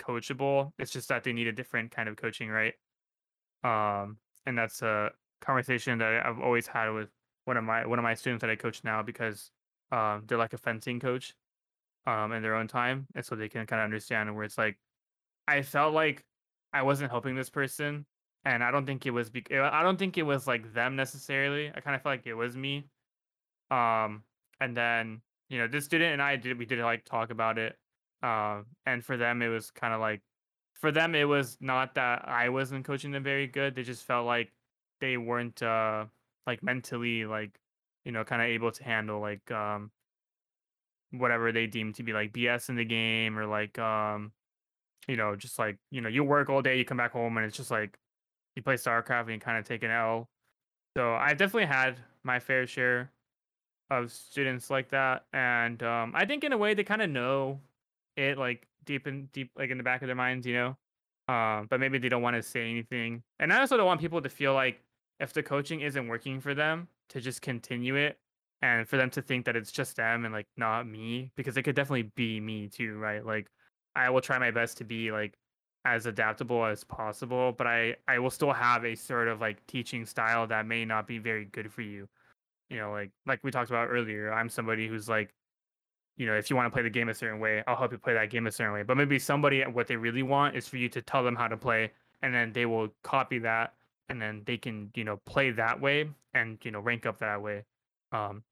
coachable. 0.00 0.72
It's 0.78 0.92
just 0.92 1.08
that 1.08 1.24
they 1.24 1.32
need 1.32 1.46
a 1.46 1.52
different 1.52 1.90
kind 1.90 2.08
of 2.08 2.16
coaching, 2.16 2.50
right? 2.50 2.74
Um, 3.64 4.18
and 4.46 4.56
that's 4.56 4.82
a 4.82 5.12
conversation 5.40 5.98
that 5.98 6.26
I've 6.26 6.40
always 6.40 6.66
had 6.66 6.90
with 6.90 7.10
one 7.44 7.56
of 7.56 7.64
my 7.64 7.86
one 7.86 7.98
of 7.98 8.02
my 8.02 8.14
students 8.14 8.42
that 8.42 8.50
I 8.50 8.56
coach 8.56 8.84
now 8.84 9.02
because 9.02 9.50
um, 9.92 10.24
they're 10.26 10.38
like 10.38 10.52
a 10.52 10.58
fencing 10.58 11.00
coach 11.00 11.34
um, 12.06 12.32
in 12.32 12.42
their 12.42 12.54
own 12.54 12.68
time, 12.68 13.06
and 13.14 13.24
so 13.24 13.36
they 13.36 13.48
can 13.48 13.66
kind 13.66 13.80
of 13.80 13.84
understand 13.84 14.34
where 14.34 14.44
it's 14.44 14.58
like 14.58 14.78
I 15.46 15.62
felt 15.62 15.94
like 15.94 16.24
I 16.72 16.82
wasn't 16.82 17.10
helping 17.10 17.34
this 17.36 17.50
person, 17.50 18.06
and 18.44 18.62
I 18.64 18.70
don't 18.70 18.86
think 18.86 19.06
it 19.06 19.10
was. 19.12 19.30
Bec- 19.30 19.52
I 19.52 19.82
don't 19.82 19.98
think 19.98 20.18
it 20.18 20.24
was 20.24 20.46
like 20.46 20.72
them 20.74 20.96
necessarily. 20.96 21.70
I 21.74 21.80
kind 21.80 21.96
of 21.96 22.02
felt 22.02 22.14
like 22.14 22.26
it 22.26 22.34
was 22.34 22.56
me. 22.56 22.88
Um, 23.70 24.24
and 24.60 24.76
then 24.76 25.22
you 25.48 25.58
know, 25.58 25.66
this 25.66 25.86
student 25.86 26.12
and 26.12 26.22
I 26.22 26.36
did 26.36 26.58
we 26.58 26.66
did 26.66 26.78
like 26.80 27.04
talk 27.04 27.30
about 27.30 27.58
it. 27.58 27.76
Um, 28.22 28.66
and 28.86 29.04
for 29.04 29.16
them, 29.16 29.42
it 29.42 29.48
was 29.48 29.70
kind 29.70 29.94
of 29.94 30.00
like, 30.00 30.20
for 30.74 30.92
them, 30.92 31.14
it 31.14 31.24
was 31.24 31.56
not 31.60 31.94
that 31.94 32.28
I 32.28 32.48
wasn't 32.48 32.84
coaching 32.84 33.12
them 33.12 33.22
very 33.22 33.46
good. 33.46 33.74
They 33.74 33.82
just 33.82 34.04
felt 34.04 34.26
like 34.26 34.52
they 35.00 35.16
weren't 35.16 35.62
uh 35.62 36.06
like 36.46 36.62
mentally 36.62 37.24
like 37.24 37.58
you 38.04 38.12
know 38.12 38.24
kind 38.24 38.42
of 38.42 38.48
able 38.48 38.72
to 38.72 38.82
handle 38.82 39.20
like 39.20 39.48
um 39.50 39.90
whatever 41.12 41.52
they 41.52 41.66
deem 41.66 41.92
to 41.92 42.02
be 42.02 42.12
like 42.12 42.32
BS 42.32 42.68
in 42.68 42.76
the 42.76 42.84
game 42.84 43.38
or 43.38 43.46
like 43.46 43.78
um 43.78 44.32
you 45.06 45.16
know 45.16 45.36
just 45.36 45.58
like 45.58 45.78
you 45.90 46.00
know 46.00 46.08
you 46.08 46.24
work 46.24 46.50
all 46.50 46.62
day 46.62 46.78
you 46.78 46.84
come 46.84 46.96
back 46.96 47.12
home 47.12 47.36
and 47.36 47.46
it's 47.46 47.56
just 47.56 47.70
like 47.70 47.96
you 48.56 48.62
play 48.62 48.74
StarCraft 48.74 49.22
and 49.22 49.32
you 49.32 49.38
kind 49.38 49.58
of 49.58 49.64
take 49.64 49.82
an 49.82 49.90
L. 49.90 50.28
So 50.96 51.14
I 51.14 51.34
definitely 51.34 51.66
had 51.66 51.96
my 52.24 52.40
fair 52.40 52.66
share 52.66 53.12
of 53.90 54.12
students 54.12 54.70
like 54.70 54.90
that, 54.90 55.24
and 55.32 55.82
um, 55.82 56.12
I 56.14 56.24
think 56.24 56.44
in 56.44 56.52
a 56.52 56.58
way 56.58 56.74
they 56.74 56.84
kind 56.84 57.02
of 57.02 57.10
know 57.10 57.60
it 58.16 58.38
like 58.38 58.66
deep 58.84 59.06
in 59.06 59.28
deep 59.32 59.50
like 59.56 59.70
in 59.70 59.78
the 59.78 59.84
back 59.84 60.02
of 60.02 60.08
their 60.08 60.16
minds, 60.16 60.46
you 60.46 60.54
know. 60.54 60.76
Um, 61.32 61.66
but 61.68 61.78
maybe 61.80 61.98
they 61.98 62.08
don't 62.08 62.22
want 62.22 62.36
to 62.36 62.42
say 62.42 62.70
anything, 62.70 63.22
and 63.38 63.52
I 63.52 63.60
also 63.60 63.76
don't 63.76 63.86
want 63.86 64.00
people 64.00 64.22
to 64.22 64.28
feel 64.28 64.54
like 64.54 64.82
if 65.20 65.32
the 65.32 65.42
coaching 65.42 65.80
isn't 65.80 66.06
working 66.08 66.40
for 66.40 66.54
them 66.54 66.88
to 67.10 67.20
just 67.20 67.42
continue 67.42 67.96
it 67.96 68.18
and 68.62 68.88
for 68.88 68.96
them 68.96 69.10
to 69.10 69.22
think 69.22 69.44
that 69.44 69.56
it's 69.56 69.72
just 69.72 69.96
them 69.96 70.24
and 70.24 70.34
like 70.34 70.46
not 70.56 70.86
me 70.86 71.30
because 71.36 71.56
it 71.56 71.62
could 71.62 71.76
definitely 71.76 72.10
be 72.14 72.40
me 72.40 72.68
too 72.68 72.96
right 72.96 73.24
like 73.24 73.48
i 73.96 74.10
will 74.10 74.20
try 74.20 74.38
my 74.38 74.50
best 74.50 74.78
to 74.78 74.84
be 74.84 75.10
like 75.10 75.34
as 75.84 76.06
adaptable 76.06 76.64
as 76.64 76.84
possible 76.84 77.52
but 77.52 77.66
i 77.66 77.94
i 78.08 78.18
will 78.18 78.30
still 78.30 78.52
have 78.52 78.84
a 78.84 78.94
sort 78.94 79.28
of 79.28 79.40
like 79.40 79.64
teaching 79.66 80.04
style 80.04 80.46
that 80.46 80.66
may 80.66 80.84
not 80.84 81.06
be 81.06 81.18
very 81.18 81.44
good 81.46 81.72
for 81.72 81.82
you 81.82 82.08
you 82.70 82.78
know 82.78 82.90
like 82.90 83.10
like 83.26 83.42
we 83.42 83.50
talked 83.50 83.70
about 83.70 83.88
earlier 83.88 84.32
i'm 84.32 84.48
somebody 84.48 84.86
who's 84.88 85.08
like 85.08 85.34
you 86.16 86.26
know 86.26 86.34
if 86.34 86.50
you 86.50 86.56
want 86.56 86.66
to 86.66 86.70
play 86.70 86.82
the 86.82 86.90
game 86.90 87.08
a 87.08 87.14
certain 87.14 87.40
way 87.40 87.62
i'll 87.66 87.76
help 87.76 87.92
you 87.92 87.98
play 87.98 88.14
that 88.14 88.30
game 88.30 88.46
a 88.46 88.52
certain 88.52 88.72
way 88.72 88.82
but 88.82 88.96
maybe 88.96 89.18
somebody 89.18 89.62
what 89.62 89.86
they 89.86 89.96
really 89.96 90.22
want 90.22 90.56
is 90.56 90.68
for 90.68 90.76
you 90.76 90.88
to 90.88 91.00
tell 91.00 91.22
them 91.22 91.36
how 91.36 91.48
to 91.48 91.56
play 91.56 91.90
and 92.22 92.34
then 92.34 92.52
they 92.52 92.66
will 92.66 92.88
copy 93.02 93.38
that 93.38 93.74
and 94.08 94.20
then 94.20 94.42
they 94.46 94.56
can 94.56 94.90
you 94.94 95.04
know 95.04 95.16
play 95.26 95.50
that 95.50 95.80
way 95.80 96.08
and 96.34 96.58
you 96.62 96.70
know 96.70 96.80
rank 96.80 97.06
up 97.06 97.18
that 97.18 97.40
way 97.40 97.64
um 98.12 98.42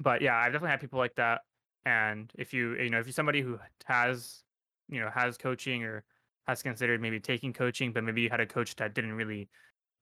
but 0.00 0.22
yeah 0.22 0.36
i've 0.36 0.52
definitely 0.52 0.70
had 0.70 0.80
people 0.80 0.98
like 0.98 1.14
that 1.16 1.42
and 1.84 2.32
if 2.38 2.52
you 2.52 2.74
you 2.74 2.90
know 2.90 2.98
if 2.98 3.06
you're 3.06 3.12
somebody 3.12 3.40
who 3.40 3.58
has 3.84 4.42
you 4.88 5.00
know 5.00 5.10
has 5.12 5.36
coaching 5.36 5.82
or 5.82 6.04
has 6.46 6.62
considered 6.62 7.00
maybe 7.00 7.18
taking 7.18 7.52
coaching 7.52 7.92
but 7.92 8.04
maybe 8.04 8.22
you 8.22 8.30
had 8.30 8.40
a 8.40 8.46
coach 8.46 8.76
that 8.76 8.94
didn't 8.94 9.12
really 9.12 9.48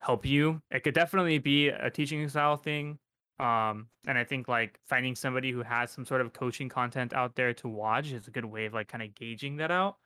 help 0.01 0.27
you 0.27 0.61
it 0.71 0.83
could 0.83 0.95
definitely 0.95 1.39
be 1.39 1.69
a 1.69 1.91
teaching 1.91 2.29
style 2.29 2.57
thing 2.57 2.99
um 3.41 3.89
and 4.07 4.17
i 4.17 4.25
think 4.25 4.47
like 4.49 4.79
finding 4.87 5.15
somebody 5.15 5.51
who 5.51 5.63
has 5.63 5.91
some 5.91 6.05
sort 6.05 6.21
of 6.21 6.33
coaching 6.33 6.69
content 6.69 7.13
out 7.13 7.35
there 7.35 7.53
to 7.53 7.69
watch 7.69 8.13
is 8.13 8.29
a 8.29 8.31
good 8.31 8.45
way 8.45 8.67
of 8.67 8.75
like 8.75 8.89
kind 8.89 9.03
of 9.03 9.15
gauging 9.15 9.57
that 9.57 9.71
out 9.71 9.97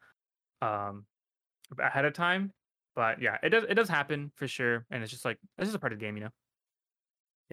um 0.63 1.05
ahead 1.79 2.05
of 2.07 2.15
time 2.15 2.53
but 2.97 3.21
yeah 3.21 3.37
it 3.43 3.51
does 3.51 3.65
it 3.69 3.75
does 3.75 3.89
happen 3.89 4.33
for 4.35 4.49
sure 4.49 4.87
and 4.91 5.03
it's 5.03 5.13
just 5.13 5.25
like 5.25 5.39
this 5.59 5.69
is 5.69 5.75
a 5.75 5.79
part 5.79 5.93
of 5.93 5.99
the 5.99 6.05
game 6.05 6.17
you 6.17 6.23
know 6.23 6.31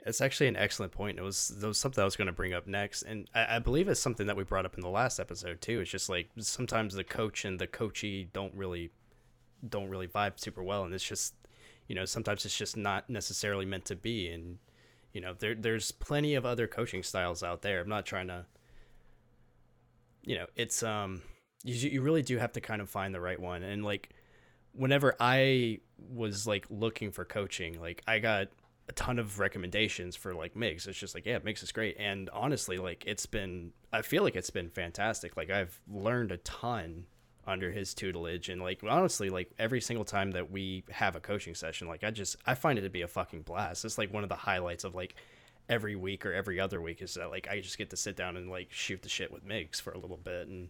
It's 0.06 0.20
actually 0.20 0.48
an 0.48 0.58
excellent 0.58 0.92
point. 0.92 1.18
It 1.18 1.22
was 1.22 1.48
that 1.50 1.68
was 1.68 1.78
something 1.78 2.02
I 2.02 2.06
was 2.06 2.18
going 2.18 2.28
to 2.28 2.34
bring 2.34 2.54
up 2.54 2.68
next, 2.68 3.04
and 3.04 3.30
I, 3.34 3.56
I 3.56 3.60
believe 3.60 3.88
it's 3.88 4.00
something 4.00 4.28
that 4.28 4.36
we 4.36 4.44
brought 4.44 4.66
up 4.66 4.76
in 4.76 4.82
the 4.82 4.90
last 4.90 5.20
episode 5.20 5.62
too. 5.62 5.80
It's 5.80 5.90
just 5.90 6.10
like 6.10 6.30
sometimes 6.38 6.96
the 6.96 7.06
coach 7.06 7.46
and 7.46 7.60
the 7.60 7.68
coachee 7.68 8.26
don't 8.34 8.54
really 8.54 8.92
don't 9.68 9.90
really 9.90 10.08
vibe 10.08 10.40
super 10.40 10.64
well, 10.64 10.84
and 10.84 10.94
it's 10.94 11.04
just 11.04 11.36
you 11.88 11.96
know 11.96 12.06
sometimes 12.06 12.46
it's 12.46 12.58
just 12.58 12.76
not 12.76 13.10
necessarily 13.10 13.66
meant 13.66 13.86
to 13.86 13.96
be. 13.96 14.28
And 14.30 14.60
you 15.16 15.22
know 15.22 15.34
there 15.40 15.56
there's 15.56 15.94
plenty 15.94 16.36
of 16.36 16.46
other 16.46 16.68
coaching 16.68 17.02
styles 17.02 17.42
out 17.42 17.62
there. 17.62 17.80
I'm 17.80 17.88
not 17.88 18.06
trying 18.06 18.28
to 18.28 18.46
you 20.24 20.36
know 20.36 20.46
it's 20.58 20.84
um 20.84 21.22
you 21.64 21.74
you 21.90 22.02
really 22.02 22.22
do 22.22 22.38
have 22.38 22.52
to 22.52 22.62
kind 22.62 22.82
of 22.82 22.90
find 22.90 23.16
the 23.16 23.22
right 23.22 23.40
one, 23.40 23.64
and 23.64 23.84
like 23.86 24.10
whenever 24.74 25.16
I 25.18 25.80
was 25.98 26.46
like 26.46 26.68
looking 26.70 27.12
for 27.12 27.24
coaching, 27.24 27.80
like 27.80 28.04
I 28.06 28.20
got 28.20 28.50
a 28.90 28.92
ton 28.92 29.18
of 29.18 29.40
recommendations 29.40 30.18
for 30.18 30.36
like 30.36 30.54
Migs. 30.54 30.86
It's 30.86 31.00
just 31.00 31.16
like, 31.16 31.26
yeah, 31.26 31.40
Migs 31.40 31.64
is 31.64 31.72
great. 31.72 31.96
And 31.98 32.30
honestly, 32.32 32.78
like 32.78 33.06
it's 33.08 33.26
been 33.26 33.72
I 33.94 34.02
feel 34.02 34.22
like 34.22 34.36
it's 34.36 34.50
been 34.50 34.70
fantastic. 34.70 35.38
Like 35.38 35.50
I've 35.50 35.80
learned 35.88 36.34
a 36.34 36.38
ton 36.40 37.06
under 37.48 37.72
his 37.72 37.94
tutelage 37.94 38.50
and 38.50 38.62
like 38.62 38.82
honestly, 38.88 39.30
like 39.30 39.52
every 39.60 39.82
single 39.82 40.06
time 40.06 40.32
that 40.32 40.52
we 40.52 40.84
have 40.90 41.16
a 41.16 41.20
coaching 41.20 41.56
session, 41.56 41.88
like 41.88 42.04
I 42.04 42.12
just 42.12 42.38
I 42.46 42.56
find 42.56 42.80
it 42.80 42.84
to 42.84 42.90
be 42.90 43.02
a 43.02 43.08
fucking 43.08 43.42
blast. 43.42 43.86
It's 43.86 43.98
like 43.98 44.14
one 44.14 44.24
of 44.24 44.30
the 44.30 44.36
highlights 44.36 44.84
of 44.84 44.96
like 44.96 45.16
every 45.70 45.96
week 45.96 46.26
or 46.26 46.34
every 46.34 46.60
other 46.60 46.82
week 46.82 47.02
is 47.02 47.14
that 47.16 47.30
like 47.30 47.48
I 47.50 47.60
just 47.60 47.78
get 47.78 47.90
to 47.92 47.98
sit 47.98 48.16
down 48.16 48.38
and 48.38 48.50
like 48.50 48.72
shoot 48.72 49.02
the 49.02 49.10
shit 49.10 49.32
with 49.32 49.48
Migs 49.48 49.82
for 49.82 49.92
a 49.92 49.98
little 49.98 50.18
bit 50.18 50.48
and 50.48 50.70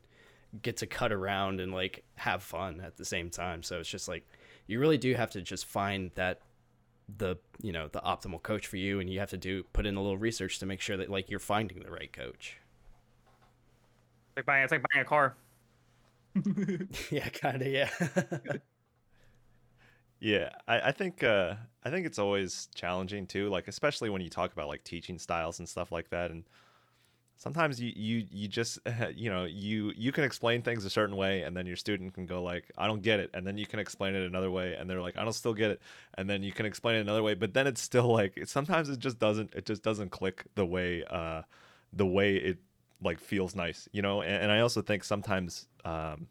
get 0.62 0.78
to 0.78 0.88
cut 0.88 1.12
around 1.12 1.60
and 1.60 1.74
like 1.74 2.04
have 2.16 2.44
fun 2.44 2.82
at 2.82 2.98
the 2.98 3.06
same 3.06 3.30
time. 3.30 3.64
So 3.64 3.80
it's 3.80 3.90
just 3.90 4.08
like 4.08 4.26
you 4.68 4.80
really 4.80 4.98
do 4.98 5.14
have 5.16 5.32
to 5.32 5.42
just 5.42 5.66
find 5.66 6.12
that 6.16 6.42
the 7.18 7.36
you 7.62 7.72
know 7.72 7.88
the 7.88 8.02
optimal 8.02 8.42
coach 8.42 8.66
for 8.66 8.78
you 8.78 9.00
and 9.00 9.10
you 9.10 9.20
have 9.20 9.30
to 9.30 9.38
do 9.38 9.64
put 9.74 9.86
in 9.86 9.96
a 9.96 10.02
little 10.02 10.18
research 10.18 10.58
to 10.60 10.66
make 10.66 10.82
sure 10.82 10.98
that 10.98 11.10
like 11.10 11.30
you're 11.30 11.40
finding 11.40 11.80
the 11.82 11.92
right 11.92 12.12
coach 12.12 12.58
like 14.36 14.46
buying 14.46 14.64
it's 14.64 14.72
like 14.72 14.84
buying 14.92 15.02
a 15.02 15.08
car. 15.08 15.36
yeah 17.12 17.30
kind 17.30 17.62
of 17.62 17.68
yeah 17.68 17.90
Yeah, 20.20 20.50
I, 20.68 20.80
I 20.90 20.92
think 20.92 21.24
uh, 21.24 21.56
I 21.84 21.90
think 21.90 22.06
it's 22.06 22.20
always 22.20 22.68
challenging 22.74 23.28
too, 23.28 23.50
like 23.50 23.68
especially 23.68 24.10
when 24.10 24.22
you 24.22 24.30
talk 24.30 24.54
about 24.54 24.68
like 24.68 24.84
teaching 24.84 25.20
styles 25.20 25.60
and 25.60 25.68
stuff 25.68 25.92
like 25.92 26.10
that. 26.10 26.32
And 26.32 26.46
sometimes 27.38 27.82
you 27.82 27.94
you 27.96 28.28
you 28.32 28.48
just 28.48 28.80
you 29.16 29.30
know 29.30 29.46
you 29.46 29.94
you 29.98 30.12
can 30.12 30.24
explain 30.24 30.62
things 30.62 30.86
a 30.86 30.90
certain 30.90 31.16
way, 31.18 31.44
and 31.44 31.56
then 31.58 31.66
your 31.68 31.76
student 31.78 32.14
can 32.14 32.26
go 32.26 32.44
like, 32.44 32.72
I 32.78 32.88
don't 32.88 33.02
get 33.02 33.20
it, 33.20 33.32
and 33.34 33.46
then 33.48 33.58
you 33.58 33.68
can 33.68 33.80
explain 33.80 34.16
it 34.16 34.26
another 34.26 34.52
way, 34.52 34.76
and 34.76 34.90
they're 34.90 35.02
like, 35.02 35.18
I 35.18 35.24
don't 35.24 35.34
still 35.34 35.54
get 35.56 35.72
it, 35.72 35.82
and 36.18 36.30
then 36.30 36.44
you 36.44 36.54
can 36.54 36.66
explain 36.66 36.98
it 36.98 37.02
another 37.02 37.24
way, 37.24 37.36
but 37.36 37.54
then 37.54 37.68
it's 37.68 37.82
still 37.82 38.12
like 38.12 38.40
sometimes 38.48 38.90
it 38.90 39.00
just 39.00 39.20
doesn't 39.20 39.54
it 39.56 39.66
just 39.66 39.84
doesn't 39.84 40.12
click 40.12 40.46
the 40.56 40.66
way 40.66 41.04
uh 41.10 41.44
the 41.94 42.06
way 42.06 42.36
it 42.38 42.60
like 43.06 43.20
feels 43.20 43.56
nice, 43.56 43.88
you 43.92 44.02
know. 44.02 44.22
And, 44.22 44.44
and 44.44 44.52
I 44.52 44.60
also 44.62 44.82
think 44.82 45.04
sometimes 45.04 45.68
um, 45.86 46.28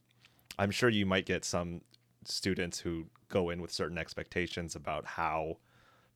I'm 0.59 0.70
sure 0.70 0.88
you 0.88 1.06
might 1.06 1.26
get 1.26 1.44
some 1.44 1.82
students 2.24 2.80
who 2.80 3.06
go 3.28 3.51
in 3.51 3.60
with 3.62 3.72
certain 3.72 3.98
expectations 3.98 4.76
about 4.76 5.06
how 5.06 5.59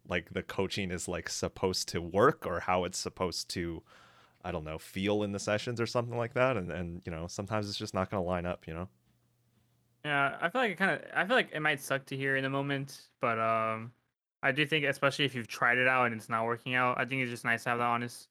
like 0.08 0.32
the 0.32 0.42
coaching 0.42 0.90
is 0.90 1.08
like 1.08 1.28
supposed 1.28 1.88
to 1.88 2.00
work 2.00 2.46
or 2.46 2.60
how 2.60 2.84
it's 2.84 2.98
supposed 2.98 3.50
to 3.50 3.82
i 4.44 4.52
don't 4.52 4.64
know 4.64 4.78
feel 4.78 5.22
in 5.22 5.32
the 5.32 5.38
sessions 5.38 5.80
or 5.80 5.86
something 5.86 6.16
like 6.16 6.34
that 6.34 6.56
and 6.56 6.70
and 6.72 7.02
you 7.04 7.12
know 7.12 7.26
sometimes 7.26 7.68
it's 7.68 7.78
just 7.78 7.94
not 7.94 8.10
going 8.10 8.22
to 8.22 8.26
line 8.26 8.46
up 8.46 8.66
you 8.66 8.74
know 8.74 8.88
Yeah, 10.04 10.38
I 10.40 10.48
feel 10.50 10.60
like 10.62 10.70
it 10.72 10.76
kind 10.76 10.90
of. 10.92 11.10
I 11.14 11.26
feel 11.26 11.36
like 11.36 11.50
it 11.52 11.60
might 11.60 11.80
suck 11.80 12.06
to 12.06 12.16
hear 12.16 12.36
in 12.36 12.42
the 12.44 12.50
moment, 12.50 13.10
but 13.20 13.38
um, 13.38 13.92
I 14.42 14.52
do 14.52 14.64
think, 14.66 14.84
especially 14.84 15.24
if 15.24 15.34
you've 15.34 15.48
tried 15.48 15.78
it 15.78 15.88
out 15.88 16.06
and 16.06 16.14
it's 16.14 16.28
not 16.28 16.44
working 16.46 16.74
out, 16.74 16.98
I 16.98 17.04
think 17.04 17.22
it's 17.22 17.30
just 17.30 17.44
nice 17.44 17.64
to 17.64 17.70
have 17.70 17.78
that 17.78 17.84
honest 17.84 18.28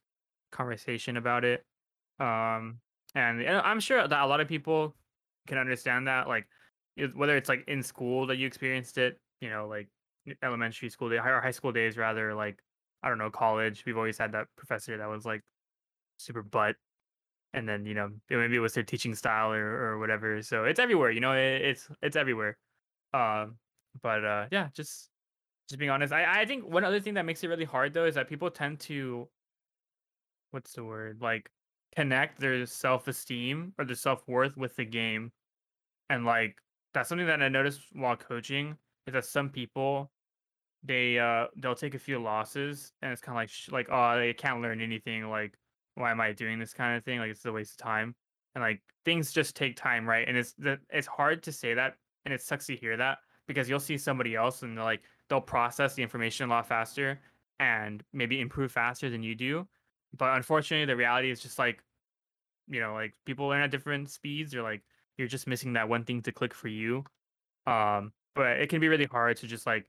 conversation 0.52 1.18
about 1.18 1.46
it. 1.46 1.66
Um, 2.20 2.80
and, 3.16 3.48
I'm 3.48 3.80
sure 3.80 4.08
that 4.08 4.24
a 4.24 4.28
lot 4.28 4.42
of 4.42 4.48
people 4.48 4.96
can 5.48 5.58
understand 5.58 6.08
that, 6.08 6.28
like 6.28 6.48
whether 7.16 7.38
it's 7.38 7.50
like 7.50 7.64
in 7.68 7.84
school 7.84 8.28
that 8.28 8.38
you 8.38 8.48
experienced 8.48 8.98
it, 8.98 9.20
you 9.42 9.50
know, 9.50 9.68
like 9.68 9.88
elementary 10.44 10.90
school 10.90 11.10
day 11.10 11.18
or 11.18 11.42
high 11.42 11.52
school 11.52 11.72
days, 11.72 11.98
rather 11.98 12.34
like 12.34 12.60
I 13.04 13.10
don't 13.10 13.18
know, 13.18 13.30
college. 13.30 13.84
We've 13.86 13.98
always 13.98 14.18
had 14.18 14.32
that 14.34 14.48
professor 14.56 14.98
that 14.98 15.08
was 15.08 15.26
like 15.26 15.42
super 16.18 16.42
butt 16.42 16.76
and 17.54 17.68
then 17.68 17.86
you 17.86 17.94
know 17.94 18.10
maybe 18.30 18.56
it 18.56 18.60
was 18.60 18.74
their 18.74 18.84
teaching 18.84 19.16
style 19.16 19.52
or, 19.52 19.66
or 19.66 20.00
whatever 20.00 20.42
so 20.42 20.66
it's 20.66 20.80
everywhere 20.80 21.12
you 21.12 21.20
know 21.20 21.34
it, 21.34 21.62
it's 21.62 21.88
it's 22.02 22.16
everywhere 22.16 22.58
um 23.14 23.56
but 24.02 24.24
uh 24.24 24.46
yeah 24.52 24.68
just 24.74 25.10
just 25.70 25.80
being 25.80 25.90
honest 25.90 26.14
i 26.14 26.42
i 26.42 26.46
think 26.46 26.68
one 26.68 26.84
other 26.84 27.00
thing 27.00 27.14
that 27.14 27.26
makes 27.26 27.44
it 27.44 27.48
really 27.48 27.66
hard 27.66 27.94
though 27.94 28.06
is 28.06 28.16
that 28.16 28.28
people 28.28 28.50
tend 28.50 28.80
to 28.80 29.28
what's 30.52 30.74
the 30.74 30.84
word 30.84 31.20
like 31.22 31.50
connect 31.96 32.40
their 32.40 32.66
self-esteem 32.66 33.74
or 33.78 33.86
their 33.86 33.96
self-worth 33.96 34.58
with 34.58 34.76
the 34.76 34.86
game 34.86 35.32
and 36.10 36.26
like 36.26 36.58
that's 36.94 37.10
something 37.10 37.28
that 37.28 37.42
i 37.42 37.50
noticed 37.50 37.82
while 37.94 38.16
coaching 38.16 38.78
is 39.08 39.14
that 39.14 39.26
some 39.26 39.50
people 39.50 40.12
they 40.84 41.18
uh 41.18 41.48
they'll 41.58 41.76
take 41.76 41.96
a 41.96 42.00
few 42.00 42.20
losses 42.20 42.94
and 43.02 43.12
it's 43.12 43.22
kind 43.22 43.36
of 43.36 43.42
like 43.42 43.50
sh- 43.50 43.70
like 43.72 43.88
oh 43.92 44.18
they 44.18 44.34
can't 44.34 44.62
learn 44.62 44.80
anything 44.80 45.30
like 45.30 45.58
why 45.98 46.12
am 46.12 46.22
i 46.22 46.32
doing 46.32 46.60
this 46.60 46.74
kind 46.74 46.96
of 46.96 47.04
thing? 47.04 47.20
Like 47.20 47.32
it's 47.32 47.46
a 47.46 47.52
waste 47.52 47.72
of 47.72 47.78
time. 47.78 48.16
And 48.56 48.64
like 48.64 48.82
things 49.06 49.32
just 49.32 49.56
take 49.56 49.76
time 49.76 50.08
right? 50.08 50.28
And 50.28 50.38
it's 50.38 50.54
that 50.60 50.80
it's 50.90 51.08
hard 51.08 51.44
to 51.44 51.52
say 51.52 51.74
that 51.74 51.96
and 52.26 52.34
it 52.34 52.42
sucks 52.42 52.68
to 52.68 52.76
hear 52.76 52.98
that 52.98 53.18
because 53.48 53.70
you'll 53.70 53.80
see 53.80 53.98
somebody 53.98 54.36
else 54.36 54.62
and 54.62 54.78
they're 54.78 54.84
like 54.84 55.02
they'll 55.30 55.42
process 55.42 55.96
the 55.96 56.04
information 56.04 56.48
a 56.48 56.50
lot 56.50 56.68
faster 56.68 57.20
and 57.60 58.04
maybe 58.14 58.40
improve 58.40 58.72
faster 58.72 59.10
than 59.10 59.24
you 59.24 59.36
do 59.36 59.68
but 60.18 60.36
unfortunately 60.36 60.86
the 60.86 60.96
reality 60.96 61.30
is 61.30 61.40
just 61.40 61.60
like 61.60 61.84
you 62.68 62.80
know 62.80 62.94
like 62.94 63.14
people 63.26 63.48
learn 63.48 63.62
at 63.62 63.72
different 63.72 64.10
speeds 64.10 64.54
or 64.56 64.62
like 64.62 64.84
you're 65.18 65.28
just 65.28 65.48
missing 65.48 65.74
that 65.74 65.90
one 65.90 66.04
thing 66.04 66.22
to 66.22 66.32
click 66.32 66.54
for 66.54 66.68
you. 66.68 67.04
Um 67.66 68.14
but 68.36 68.60
it 68.60 68.70
can 68.70 68.80
be 68.80 68.88
really 68.88 69.06
hard 69.06 69.38
to 69.38 69.48
just 69.48 69.66
like 69.66 69.86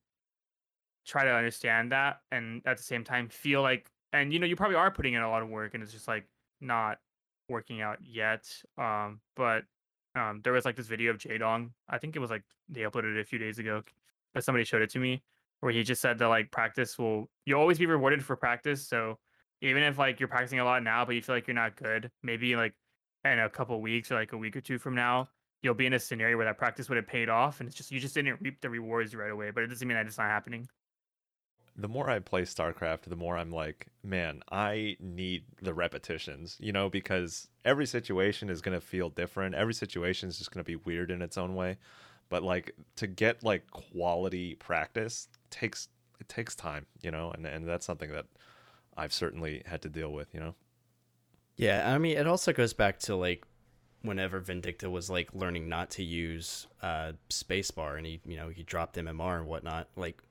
try 1.06 1.24
to 1.24 1.30
understand 1.30 1.92
that 1.92 2.20
and 2.32 2.62
at 2.66 2.76
the 2.76 2.82
same 2.82 3.04
time 3.04 3.28
feel 3.28 3.62
like 3.62 3.90
and 4.12 4.32
you 4.32 4.38
know 4.38 4.46
you 4.46 4.56
probably 4.56 4.76
are 4.76 4.90
putting 4.90 5.14
in 5.14 5.22
a 5.22 5.30
lot 5.30 5.42
of 5.42 5.48
work 5.48 5.74
and 5.74 5.82
it's 5.82 5.92
just 5.92 6.08
like 6.08 6.26
not 6.60 6.98
working 7.48 7.80
out 7.80 7.98
yet. 8.02 8.46
Um 8.76 9.20
but 9.36 9.64
um 10.14 10.40
there 10.44 10.52
was 10.52 10.64
like 10.64 10.76
this 10.76 10.86
video 10.86 11.10
of 11.10 11.18
Jaedong 11.18 11.70
I 11.88 11.98
think 11.98 12.16
it 12.16 12.20
was 12.20 12.30
like 12.30 12.44
they 12.68 12.82
uploaded 12.82 13.16
it 13.16 13.20
a 13.20 13.24
few 13.24 13.38
days 13.38 13.58
ago 13.58 13.82
but 14.34 14.44
somebody 14.44 14.64
showed 14.64 14.82
it 14.82 14.90
to 14.90 14.98
me 14.98 15.22
where 15.60 15.72
he 15.72 15.82
just 15.82 16.00
said 16.00 16.18
that 16.18 16.28
like 16.28 16.50
practice 16.50 16.98
will 16.98 17.28
you'll 17.44 17.60
always 17.60 17.78
be 17.78 17.86
rewarded 17.86 18.24
for 18.24 18.36
practice. 18.36 18.86
So 18.86 19.18
even 19.60 19.82
if 19.82 19.98
like 19.98 20.20
you're 20.20 20.28
practicing 20.28 20.60
a 20.60 20.64
lot 20.64 20.82
now 20.82 21.04
but 21.04 21.14
you 21.14 21.22
feel 21.22 21.34
like 21.34 21.46
you're 21.46 21.54
not 21.54 21.76
good 21.76 22.10
maybe 22.22 22.56
like 22.56 22.74
in 23.24 23.38
a 23.38 23.48
couple 23.48 23.80
weeks 23.80 24.10
or 24.10 24.14
like 24.14 24.32
a 24.32 24.36
week 24.36 24.56
or 24.56 24.60
two 24.60 24.78
from 24.78 24.94
now 24.94 25.28
you'll 25.62 25.74
be 25.74 25.86
in 25.86 25.92
a 25.92 25.98
scenario 25.98 26.36
where 26.36 26.46
that 26.46 26.58
practice 26.58 26.88
would 26.88 26.96
have 26.96 27.06
paid 27.06 27.28
off 27.28 27.60
and 27.60 27.68
it's 27.68 27.76
just 27.76 27.90
you 27.90 28.00
just 28.00 28.14
didn't 28.14 28.40
reap 28.40 28.60
the 28.60 28.70
rewards 28.70 29.14
right 29.14 29.30
away 29.30 29.50
but 29.50 29.62
it 29.62 29.66
doesn't 29.66 29.86
mean 29.86 29.96
that 29.96 30.06
it's 30.06 30.18
not 30.18 30.28
happening 30.28 30.66
the 31.78 31.88
more 31.88 32.10
I 32.10 32.18
play 32.18 32.42
StarCraft, 32.42 33.02
the 33.02 33.14
more 33.14 33.38
I'm 33.38 33.52
like, 33.52 33.86
man, 34.02 34.42
I 34.50 34.96
need 34.98 35.44
the 35.62 35.72
repetitions, 35.72 36.56
you 36.58 36.72
know, 36.72 36.90
because 36.90 37.46
every 37.64 37.86
situation 37.86 38.50
is 38.50 38.60
going 38.60 38.74
to 38.74 38.84
feel 38.84 39.10
different. 39.10 39.54
Every 39.54 39.74
situation 39.74 40.28
is 40.28 40.38
just 40.38 40.50
going 40.50 40.64
to 40.64 40.68
be 40.68 40.74
weird 40.74 41.12
in 41.12 41.22
its 41.22 41.38
own 41.38 41.54
way. 41.54 41.78
But 42.30 42.42
like 42.42 42.72
to 42.96 43.06
get 43.06 43.44
like 43.44 43.70
quality 43.70 44.56
practice 44.56 45.28
takes 45.50 45.88
it 46.18 46.28
takes 46.28 46.56
time, 46.56 46.86
you 47.00 47.12
know, 47.12 47.30
and 47.30 47.46
and 47.46 47.66
that's 47.66 47.86
something 47.86 48.10
that 48.10 48.26
I've 48.98 49.12
certainly 49.12 49.62
had 49.64 49.82
to 49.82 49.88
deal 49.88 50.12
with, 50.12 50.34
you 50.34 50.40
know. 50.40 50.54
Yeah, 51.56 51.92
I 51.92 51.98
mean, 51.98 52.16
it 52.16 52.26
also 52.26 52.52
goes 52.52 52.72
back 52.72 52.98
to 53.00 53.16
like 53.16 53.44
whenever 54.02 54.40
Vindicta 54.40 54.90
was 54.90 55.10
like 55.10 55.34
learning 55.34 55.68
not 55.68 55.90
to 55.90 56.04
use 56.04 56.66
uh 56.82 57.12
spacebar 57.30 57.96
and 57.96 58.06
he, 58.06 58.20
you 58.26 58.36
know, 58.36 58.48
he 58.48 58.62
dropped 58.62 58.96
MMR 58.96 59.38
and 59.38 59.46
whatnot. 59.46 59.88
Like 59.96 60.22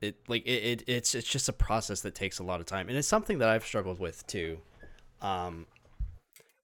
it 0.00 0.16
like 0.28 0.46
it, 0.46 0.50
it 0.50 0.84
it's 0.86 1.14
it's 1.14 1.28
just 1.28 1.48
a 1.48 1.52
process 1.52 2.00
that 2.00 2.14
takes 2.14 2.38
a 2.38 2.42
lot 2.42 2.60
of 2.60 2.66
time 2.66 2.88
and 2.88 2.96
it's 2.96 3.08
something 3.08 3.38
that 3.38 3.48
i've 3.48 3.64
struggled 3.64 3.98
with 3.98 4.26
too 4.26 4.58
um 5.20 5.66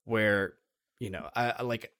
where 0.05 0.53
you 0.99 1.09
know 1.09 1.29
i, 1.35 1.53
I 1.59 1.63
like 1.63 1.91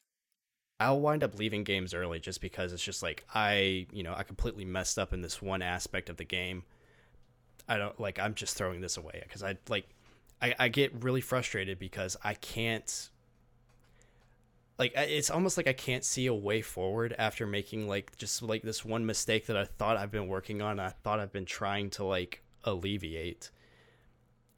i'll 0.79 0.99
wind 0.99 1.23
up 1.23 1.37
leaving 1.37 1.63
games 1.63 1.93
early 1.93 2.19
just 2.19 2.41
because 2.41 2.73
it's 2.73 2.83
just 2.83 3.03
like 3.03 3.25
i 3.33 3.85
you 3.91 4.03
know 4.03 4.13
i 4.15 4.23
completely 4.23 4.65
messed 4.65 4.97
up 4.97 5.13
in 5.13 5.21
this 5.21 5.41
one 5.41 5.61
aspect 5.61 6.09
of 6.09 6.17
the 6.17 6.25
game 6.25 6.63
i 7.67 7.77
don't 7.77 7.99
like 7.99 8.19
i'm 8.19 8.33
just 8.33 8.57
throwing 8.57 8.81
this 8.81 8.97
away 8.97 9.21
because 9.23 9.43
i 9.43 9.57
like 9.69 9.87
I, 10.41 10.53
I 10.59 10.67
get 10.69 11.03
really 11.03 11.21
frustrated 11.21 11.79
because 11.79 12.15
i 12.23 12.33
can't 12.33 13.09
like 14.79 14.93
it's 14.95 15.29
almost 15.29 15.57
like 15.57 15.67
I 15.67 15.73
can't 15.73 16.03
see 16.03 16.27
a 16.27 16.33
way 16.33 16.61
forward 16.61 17.15
after 17.17 17.47
making 17.47 17.87
like 17.87 18.15
just 18.17 18.43
like 18.43 18.61
this 18.61 18.85
one 18.85 19.05
mistake 19.05 19.47
that 19.47 19.57
I 19.57 19.65
thought 19.65 19.97
I've 19.97 20.11
been 20.11 20.27
working 20.27 20.61
on. 20.61 20.79
I 20.79 20.89
thought 20.89 21.19
I've 21.19 21.31
been 21.31 21.45
trying 21.45 21.89
to 21.91 22.03
like 22.03 22.43
alleviate. 22.63 23.49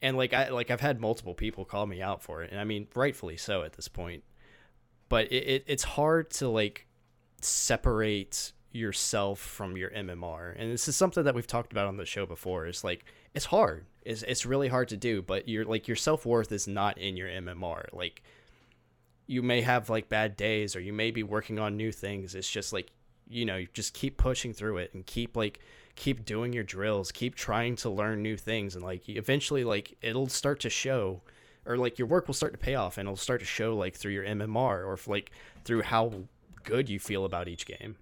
And 0.02 0.16
like 0.16 0.34
I 0.34 0.50
like 0.50 0.70
I've 0.70 0.80
had 0.80 1.00
multiple 1.00 1.34
people 1.34 1.64
call 1.64 1.86
me 1.86 2.02
out 2.02 2.22
for 2.22 2.42
it, 2.42 2.50
and 2.50 2.60
I 2.60 2.64
mean 2.64 2.88
rightfully 2.94 3.36
so 3.36 3.62
at 3.62 3.74
this 3.74 3.88
point. 3.88 4.22
But 5.08 5.32
it, 5.32 5.48
it 5.48 5.64
it's 5.66 5.84
hard 5.84 6.30
to 6.32 6.48
like 6.48 6.86
separate 7.40 8.52
yourself 8.72 9.38
from 9.38 9.76
your 9.76 9.90
MMR, 9.90 10.54
and 10.56 10.72
this 10.72 10.88
is 10.88 10.96
something 10.96 11.24
that 11.24 11.34
we've 11.34 11.46
talked 11.46 11.72
about 11.72 11.86
on 11.86 11.96
the 11.96 12.06
show 12.06 12.26
before. 12.26 12.66
It's 12.66 12.84
like 12.84 13.04
it's 13.34 13.46
hard. 13.46 13.86
It's 14.02 14.22
it's 14.22 14.46
really 14.46 14.68
hard 14.68 14.88
to 14.88 14.96
do, 14.96 15.22
but 15.22 15.48
you're 15.48 15.64
like 15.64 15.88
your 15.88 15.96
self 15.96 16.24
worth 16.24 16.52
is 16.52 16.66
not 16.66 16.98
in 16.98 17.16
your 17.16 17.28
MMR. 17.28 17.86
Like 17.92 18.22
you 19.26 19.42
may 19.42 19.60
have 19.60 19.88
like 19.88 20.08
bad 20.08 20.36
days 20.36 20.74
or 20.74 20.80
you 20.80 20.92
may 20.92 21.10
be 21.10 21.22
working 21.22 21.58
on 21.58 21.76
new 21.76 21.92
things. 21.92 22.34
It's 22.34 22.50
just 22.50 22.72
like, 22.72 22.90
you 23.28 23.44
know, 23.44 23.64
just 23.72 23.94
keep 23.94 24.16
pushing 24.16 24.52
through 24.52 24.78
it 24.78 24.92
and 24.92 25.06
keep 25.06 25.36
like 25.36 25.60
keep 25.94 26.24
doing 26.24 26.52
your 26.52 26.64
drills, 26.64 27.12
keep 27.12 27.34
trying 27.34 27.76
to 27.76 27.90
learn 27.90 28.22
new 28.22 28.36
things 28.36 28.74
and 28.74 28.84
like 28.84 29.08
eventually 29.08 29.62
like 29.62 29.96
it'll 30.02 30.28
start 30.28 30.60
to 30.60 30.70
show 30.70 31.22
or 31.64 31.76
like 31.76 31.98
your 31.98 32.08
work 32.08 32.26
will 32.26 32.34
start 32.34 32.52
to 32.52 32.58
pay 32.58 32.74
off 32.74 32.98
and 32.98 33.06
it'll 33.06 33.16
start 33.16 33.40
to 33.40 33.46
show 33.46 33.76
like 33.76 33.94
through 33.94 34.12
your 34.12 34.24
MMR 34.24 34.84
or 34.84 34.98
like 35.06 35.30
through 35.64 35.82
how 35.82 36.12
good 36.64 36.88
you 36.88 36.98
feel 36.98 37.24
about 37.24 37.48
each 37.48 37.66
game. 37.66 37.96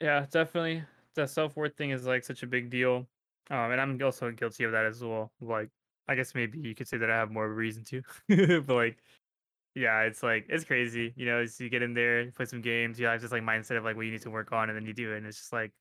Yeah, 0.00 0.26
definitely. 0.30 0.84
The 1.14 1.26
self 1.26 1.56
worth 1.56 1.76
thing 1.76 1.90
is 1.90 2.06
like 2.06 2.24
such 2.24 2.42
a 2.42 2.46
big 2.46 2.70
deal. 2.70 3.08
Um, 3.50 3.72
and 3.72 3.80
I'm 3.80 4.00
also 4.02 4.30
guilty 4.30 4.64
of 4.64 4.72
that 4.72 4.84
as 4.84 5.02
well. 5.02 5.32
Like, 5.40 5.70
I 6.06 6.14
guess 6.14 6.34
maybe 6.34 6.58
you 6.60 6.74
could 6.74 6.88
say 6.88 6.98
that 6.98 7.10
I 7.10 7.16
have 7.16 7.30
more 7.30 7.46
of 7.46 7.52
a 7.52 7.54
reason 7.54 7.84
to, 7.84 8.02
but 8.62 8.74
like, 8.74 8.98
yeah, 9.74 10.02
it's 10.02 10.22
like 10.22 10.46
it's 10.48 10.64
crazy. 10.64 11.14
You 11.16 11.26
know, 11.26 11.46
so 11.46 11.64
you 11.64 11.70
get 11.70 11.82
in 11.82 11.94
there, 11.94 12.30
play 12.32 12.46
some 12.46 12.62
games, 12.62 13.00
you 13.00 13.06
have 13.06 13.20
this 13.22 13.32
like 13.32 13.42
mindset 13.42 13.78
of 13.78 13.84
like 13.84 13.96
what 13.96 14.06
you 14.06 14.12
need 14.12 14.22
to 14.22 14.30
work 14.30 14.52
on, 14.52 14.70
and 14.70 14.76
then 14.78 14.86
you 14.86 14.94
do 14.94 15.12
it, 15.14 15.18
and 15.18 15.26
it's 15.26 15.38
just 15.38 15.52
like 15.52 15.72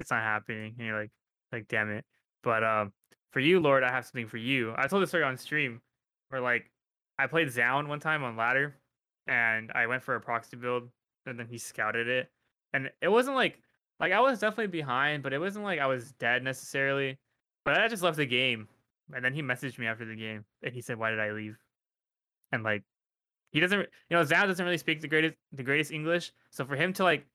it's 0.00 0.10
not 0.10 0.22
happening, 0.22 0.74
and 0.78 0.86
you're 0.86 1.00
like, 1.00 1.12
like 1.52 1.68
damn 1.68 1.90
it. 1.90 2.04
But 2.42 2.64
um, 2.64 2.92
for 3.32 3.40
you, 3.40 3.60
Lord, 3.60 3.82
I 3.84 3.90
have 3.92 4.06
something 4.06 4.28
for 4.28 4.38
you. 4.38 4.74
I 4.76 4.86
told 4.88 5.02
this 5.02 5.10
story 5.10 5.24
on 5.24 5.36
stream, 5.38 5.82
where 6.30 6.40
like 6.40 6.70
I 7.18 7.26
played 7.26 7.48
Zoun 7.52 7.88
one 7.88 8.00
time 8.00 8.24
on 8.24 8.36
ladder, 8.36 8.76
and 9.26 9.70
I 9.74 9.86
went 9.86 10.02
for 10.02 10.14
a 10.14 10.20
proxy 10.20 10.56
build, 10.56 10.90
and 11.26 11.38
then 11.38 11.46
he 11.48 11.58
scouted 11.58 12.08
it, 12.08 12.30
and 12.72 12.90
it 13.00 13.08
wasn't 13.08 13.36
like 13.36 13.58
like 13.98 14.12
I 14.12 14.20
was 14.20 14.38
definitely 14.38 14.68
behind, 14.68 15.22
but 15.22 15.32
it 15.32 15.38
wasn't 15.38 15.64
like 15.64 15.80
I 15.80 15.86
was 15.86 16.12
dead 16.12 16.42
necessarily. 16.42 17.18
But 17.64 17.78
I 17.78 17.88
just 17.88 18.02
left 18.02 18.16
the 18.16 18.26
game, 18.26 18.68
and 19.14 19.24
then 19.24 19.34
he 19.34 19.42
messaged 19.42 19.78
me 19.78 19.86
after 19.86 20.04
the 20.04 20.16
game, 20.16 20.44
and 20.62 20.74
he 20.74 20.80
said, 20.80 20.98
"Why 20.98 21.10
did 21.10 21.20
I 21.20 21.32
leave?" 21.32 21.58
And 22.52 22.62
like 22.62 22.82
he 23.52 23.60
doesn't 23.60 23.80
you 23.80 24.16
know 24.16 24.22
Zao 24.22 24.46
doesn't 24.46 24.64
really 24.64 24.78
speak 24.78 25.00
the 25.00 25.08
greatest 25.08 25.34
the 25.52 25.62
greatest 25.62 25.92
English. 25.92 26.32
So 26.50 26.64
for 26.64 26.76
him 26.76 26.92
to 26.94 27.04
like 27.04 27.26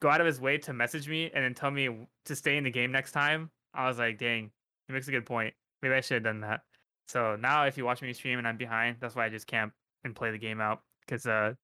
go 0.00 0.08
out 0.08 0.20
of 0.20 0.26
his 0.26 0.40
way 0.40 0.58
to 0.58 0.72
message 0.72 1.08
me 1.08 1.30
and 1.34 1.44
then 1.44 1.54
tell 1.54 1.70
me 1.70 2.06
to 2.26 2.36
stay 2.36 2.56
in 2.56 2.64
the 2.64 2.70
game 2.70 2.92
next 2.92 3.12
time, 3.12 3.50
I 3.74 3.88
was 3.88 3.98
like, 3.98 4.18
dang, 4.18 4.50
he 4.86 4.92
makes 4.92 5.08
a 5.08 5.10
good 5.10 5.26
point. 5.26 5.54
Maybe 5.82 5.94
I 5.94 6.00
should 6.00 6.16
have 6.16 6.24
done 6.24 6.40
that. 6.40 6.60
So 7.08 7.36
now 7.36 7.64
if 7.64 7.78
you 7.78 7.84
watch 7.84 8.02
me 8.02 8.12
stream 8.12 8.38
and 8.38 8.46
I'm 8.46 8.56
behind, 8.56 8.98
that's 9.00 9.14
why 9.14 9.26
I 9.26 9.28
just 9.30 9.46
camp 9.46 9.72
and 10.04 10.14
play 10.14 10.30
the 10.30 10.38
game 10.38 10.60
out. 10.60 10.82
Cause 11.08 11.26
uh 11.26 11.54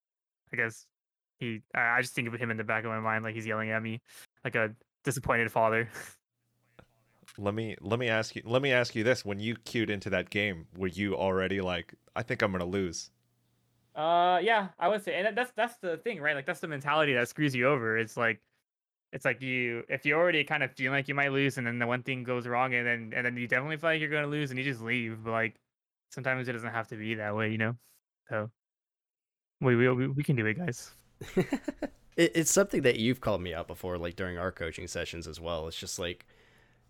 I 0.51 0.55
guess 0.55 0.85
he 1.43 1.61
I 1.75 2.01
just 2.01 2.13
think 2.13 2.27
of 2.27 2.33
him 2.33 2.51
in 2.51 2.57
the 2.57 2.63
back 2.63 2.83
of 2.83 2.89
my 2.89 2.99
mind 2.99 3.23
like 3.23 3.35
he's 3.35 3.45
yelling 3.45 3.71
at 3.71 3.81
me 3.81 4.01
like 4.43 4.55
a 4.55 4.73
disappointed 5.03 5.51
father. 5.51 5.89
let 7.37 7.53
me 7.53 7.75
let 7.81 7.99
me 7.99 8.09
ask 8.09 8.35
you 8.35 8.43
let 8.45 8.61
me 8.61 8.71
ask 8.71 8.95
you 8.95 9.03
this 9.03 9.25
when 9.25 9.39
you 9.39 9.55
queued 9.65 9.89
into 9.89 10.09
that 10.09 10.29
game 10.29 10.67
were 10.77 10.87
you 10.87 11.15
already 11.15 11.61
like 11.61 11.95
i 12.15 12.21
think 12.21 12.43
i'm 12.43 12.51
gonna 12.51 12.63
lose 12.63 13.09
uh, 13.95 14.39
yeah, 14.41 14.69
I 14.79 14.87
would 14.87 15.03
say, 15.03 15.13
and 15.15 15.37
that's 15.37 15.51
that's 15.55 15.77
the 15.77 15.97
thing, 15.97 16.19
right? 16.19 16.35
Like 16.35 16.45
that's 16.45 16.59
the 16.59 16.67
mentality 16.67 17.13
that 17.13 17.29
screws 17.29 17.53
you 17.53 17.67
over. 17.67 17.97
It's 17.97 18.17
like, 18.17 18.41
it's 19.11 19.23
like 19.23 19.41
you 19.41 19.83
if 19.87 20.03
you 20.05 20.15
already 20.15 20.43
kind 20.43 20.63
of 20.63 20.71
feel 20.71 20.91
like 20.91 21.07
you 21.07 21.13
might 21.13 21.31
lose, 21.31 21.59
and 21.59 21.67
then 21.67 21.77
the 21.77 21.85
one 21.85 22.01
thing 22.01 22.23
goes 22.23 22.47
wrong, 22.47 22.73
and 22.73 22.87
then 22.87 23.13
and 23.15 23.25
then 23.25 23.37
you 23.37 23.47
definitely 23.47 23.77
feel 23.77 23.91
like 23.91 24.01
you're 24.01 24.09
going 24.09 24.23
to 24.23 24.29
lose, 24.29 24.49
and 24.49 24.57
you 24.57 24.65
just 24.65 24.81
leave. 24.81 25.23
But 25.23 25.31
like 25.31 25.55
sometimes 26.09 26.47
it 26.47 26.53
doesn't 26.53 26.71
have 26.71 26.87
to 26.87 26.95
be 26.95 27.15
that 27.15 27.35
way, 27.35 27.51
you 27.51 27.59
know. 27.59 27.75
So 28.29 28.49
we 29.61 29.75
we 29.75 30.07
we 30.07 30.23
can 30.23 30.35
do 30.35 30.45
it, 30.47 30.55
guys. 30.55 30.91
it, 31.35 32.31
it's 32.35 32.51
something 32.51 32.81
that 32.83 32.97
you've 32.99 33.21
called 33.21 33.41
me 33.41 33.53
out 33.53 33.67
before, 33.67 33.97
like 33.97 34.15
during 34.15 34.37
our 34.37 34.51
coaching 34.51 34.87
sessions 34.87 35.27
as 35.27 35.39
well. 35.39 35.67
It's 35.67 35.79
just 35.79 35.99
like, 35.99 36.25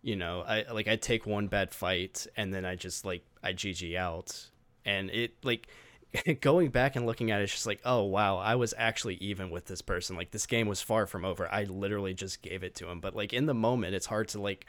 you 0.02 0.16
know, 0.16 0.44
I 0.48 0.66
like 0.72 0.88
I 0.88 0.96
take 0.96 1.26
one 1.26 1.48
bad 1.48 1.74
fight, 1.74 2.28
and 2.36 2.54
then 2.54 2.66
I 2.66 2.76
just 2.76 3.06
like 3.06 3.24
I 3.44 3.54
GG 3.54 3.96
out, 3.96 4.50
and 4.86 5.10
it 5.10 5.34
like 5.44 5.68
going 6.42 6.70
back 6.70 6.96
and 6.96 7.06
looking 7.06 7.32
at 7.32 7.42
it, 7.42 7.46
it's 7.46 7.54
just 7.54 7.66
like, 7.66 7.82
oh 7.86 8.04
wow, 8.04 8.38
I 8.38 8.56
was 8.56 8.74
actually 8.78 9.16
even 9.16 9.50
with 9.50 9.66
this 9.66 9.82
person. 9.82 10.16
Like 10.16 10.32
this 10.32 10.46
game 10.46 10.68
was 10.68 10.82
far 10.82 11.08
from 11.08 11.26
over. 11.26 11.52
I 11.52 11.64
literally 11.64 12.14
just 12.14 12.42
gave 12.42 12.64
it 12.64 12.76
to 12.76 12.90
him. 12.90 13.00
But 13.00 13.16
like 13.16 13.34
in 13.34 13.46
the 13.46 13.54
moment, 13.54 13.96
it's 13.96 14.06
hard 14.06 14.28
to 14.30 14.42
like 14.42 14.66